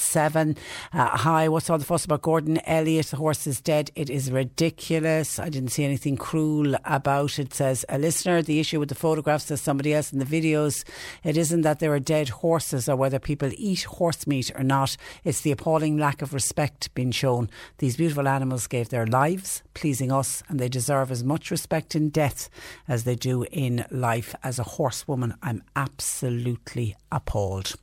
17. 0.00 0.56
Uh, 0.92 1.16
hi, 1.16 1.48
what's 1.48 1.68
all 1.68 1.78
the 1.78 1.84
fuss 1.84 2.04
about 2.04 2.22
Gordon 2.22 2.60
Elliott? 2.64 3.06
The 3.06 3.16
horse 3.16 3.46
is 3.46 3.60
dead. 3.60 3.90
It 3.96 4.08
is 4.08 4.30
ridiculous. 4.30 5.38
I 5.38 5.48
didn't 5.48 5.70
see 5.70 5.84
anything 5.84 6.16
cruel 6.16 6.76
about 6.84 7.38
it, 7.38 7.52
says 7.54 7.84
a 7.88 7.98
listener. 7.98 8.42
The 8.42 8.60
issue 8.60 8.78
with 8.78 8.88
the 8.88 8.94
photographs, 8.94 9.46
says 9.46 9.60
somebody 9.60 9.94
else 9.94 10.12
in 10.12 10.20
the 10.20 10.24
videos, 10.24 10.84
it 11.24 11.36
isn't 11.36 11.62
that 11.62 11.80
there 11.80 11.92
are 11.92 11.98
dead 11.98 12.28
horses 12.28 12.88
or 12.88 12.94
whether 12.94 13.18
people 13.18 13.50
eat 13.56 13.82
horse 13.82 14.26
meat 14.26 14.52
or 14.54 14.62
not. 14.62 14.96
It's 15.24 15.40
the 15.40 15.52
appalling 15.52 15.98
lack 15.98 16.22
of 16.22 16.32
respect 16.32 16.94
being 16.94 17.10
shown. 17.10 17.50
These 17.78 17.96
beautiful 17.96 18.28
animals 18.28 18.66
gave 18.66 18.90
their 18.90 18.97
lives, 19.06 19.62
pleasing 19.74 20.10
us, 20.10 20.42
and 20.48 20.58
they 20.58 20.68
deserve 20.68 21.10
as 21.10 21.22
much 21.22 21.50
respect 21.50 21.94
in 21.94 22.08
death 22.08 22.48
as 22.86 23.04
they 23.04 23.14
do 23.14 23.44
in 23.50 23.84
life. 23.90 24.34
As 24.42 24.58
a 24.58 24.64
horsewoman, 24.64 25.34
I'm 25.42 25.62
absolutely 25.76 26.96
appalled. 27.12 27.76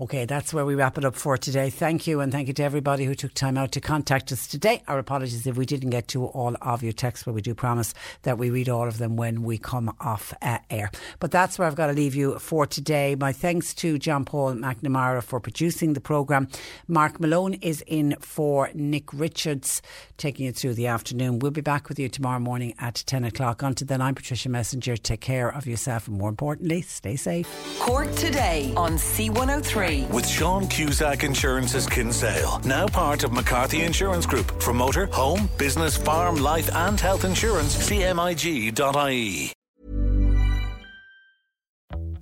Okay, 0.00 0.24
that's 0.24 0.52
where 0.52 0.64
we 0.66 0.74
wrap 0.74 0.98
it 0.98 1.04
up 1.04 1.14
for 1.14 1.36
today. 1.36 1.70
Thank 1.70 2.06
you, 2.06 2.20
and 2.20 2.32
thank 2.32 2.48
you 2.48 2.54
to 2.54 2.62
everybody 2.62 3.04
who 3.04 3.14
took 3.14 3.34
time 3.34 3.56
out 3.56 3.72
to 3.72 3.80
contact 3.80 4.32
us 4.32 4.46
today. 4.46 4.82
Our 4.88 4.98
apologies 4.98 5.46
if 5.46 5.56
we 5.56 5.66
didn't 5.66 5.90
get 5.90 6.08
to 6.08 6.26
all 6.26 6.56
of 6.60 6.82
your 6.82 6.92
texts, 6.92 7.24
but 7.24 7.34
we 7.34 7.42
do 7.42 7.54
promise 7.54 7.94
that 8.22 8.38
we 8.38 8.50
read 8.50 8.68
all 8.68 8.88
of 8.88 8.98
them 8.98 9.16
when 9.16 9.42
we 9.42 9.58
come 9.58 9.94
off 10.00 10.34
uh, 10.42 10.58
air. 10.70 10.90
But 11.20 11.30
that's 11.30 11.58
where 11.58 11.68
I've 11.68 11.74
got 11.74 11.88
to 11.88 11.92
leave 11.92 12.14
you 12.14 12.38
for 12.38 12.66
today. 12.66 13.14
My 13.14 13.32
thanks 13.32 13.74
to 13.74 13.98
John 13.98 14.24
Paul 14.24 14.54
McNamara 14.54 15.22
for 15.22 15.40
producing 15.40 15.92
the 15.92 16.00
programme. 16.00 16.48
Mark 16.86 17.20
Malone 17.20 17.54
is 17.54 17.82
in 17.86 18.16
for 18.20 18.70
Nick 18.74 19.12
Richards, 19.12 19.82
taking 20.16 20.46
you 20.48 20.52
through 20.52 20.74
the 20.74 20.86
afternoon. 20.86 21.38
We'll 21.38 21.50
be 21.50 21.60
back 21.60 21.88
with 21.88 21.98
you 21.98 22.08
tomorrow 22.08 22.40
morning 22.40 22.74
at 22.78 23.02
10 23.06 23.24
o'clock. 23.24 23.62
Until 23.62 23.86
then, 23.86 24.00
I'm 24.00 24.14
Patricia 24.14 24.48
Messenger. 24.48 24.96
Take 24.96 25.20
care 25.20 25.48
of 25.48 25.66
yourself 25.66 26.08
and 26.08 26.18
more 26.18 26.28
importantly, 26.28 26.82
stay 26.82 27.16
safe. 27.16 27.48
Cork 27.78 28.12
today 28.14 28.72
on 28.76 28.92
C103. 28.92 30.10
With 30.10 30.26
Sean 30.26 30.66
Cusack 30.66 31.22
Insurance's 31.22 31.86
Kinsale, 31.86 32.60
now 32.64 32.86
part 32.86 33.24
of 33.24 33.32
McCarthy 33.32 33.82
Insurance 33.82 34.26
Group. 34.26 34.62
For 34.62 34.72
motor, 34.72 35.06
home, 35.06 35.48
business, 35.58 35.96
farm, 35.96 36.36
life, 36.36 36.74
and 36.74 36.98
health 36.98 37.24
insurance, 37.24 37.76
cmig.ie. 37.88 39.52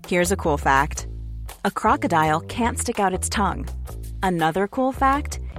Here's 0.09 0.31
a 0.31 0.37
cool 0.37 0.59
fact 0.59 1.09
a 1.65 1.71
crocodile 1.71 2.41
can't 2.41 2.79
stick 2.79 3.01
out 3.01 3.13
its 3.13 3.29
tongue. 3.29 3.67
Another 4.23 4.69
cool 4.69 4.93
fact 4.93 5.41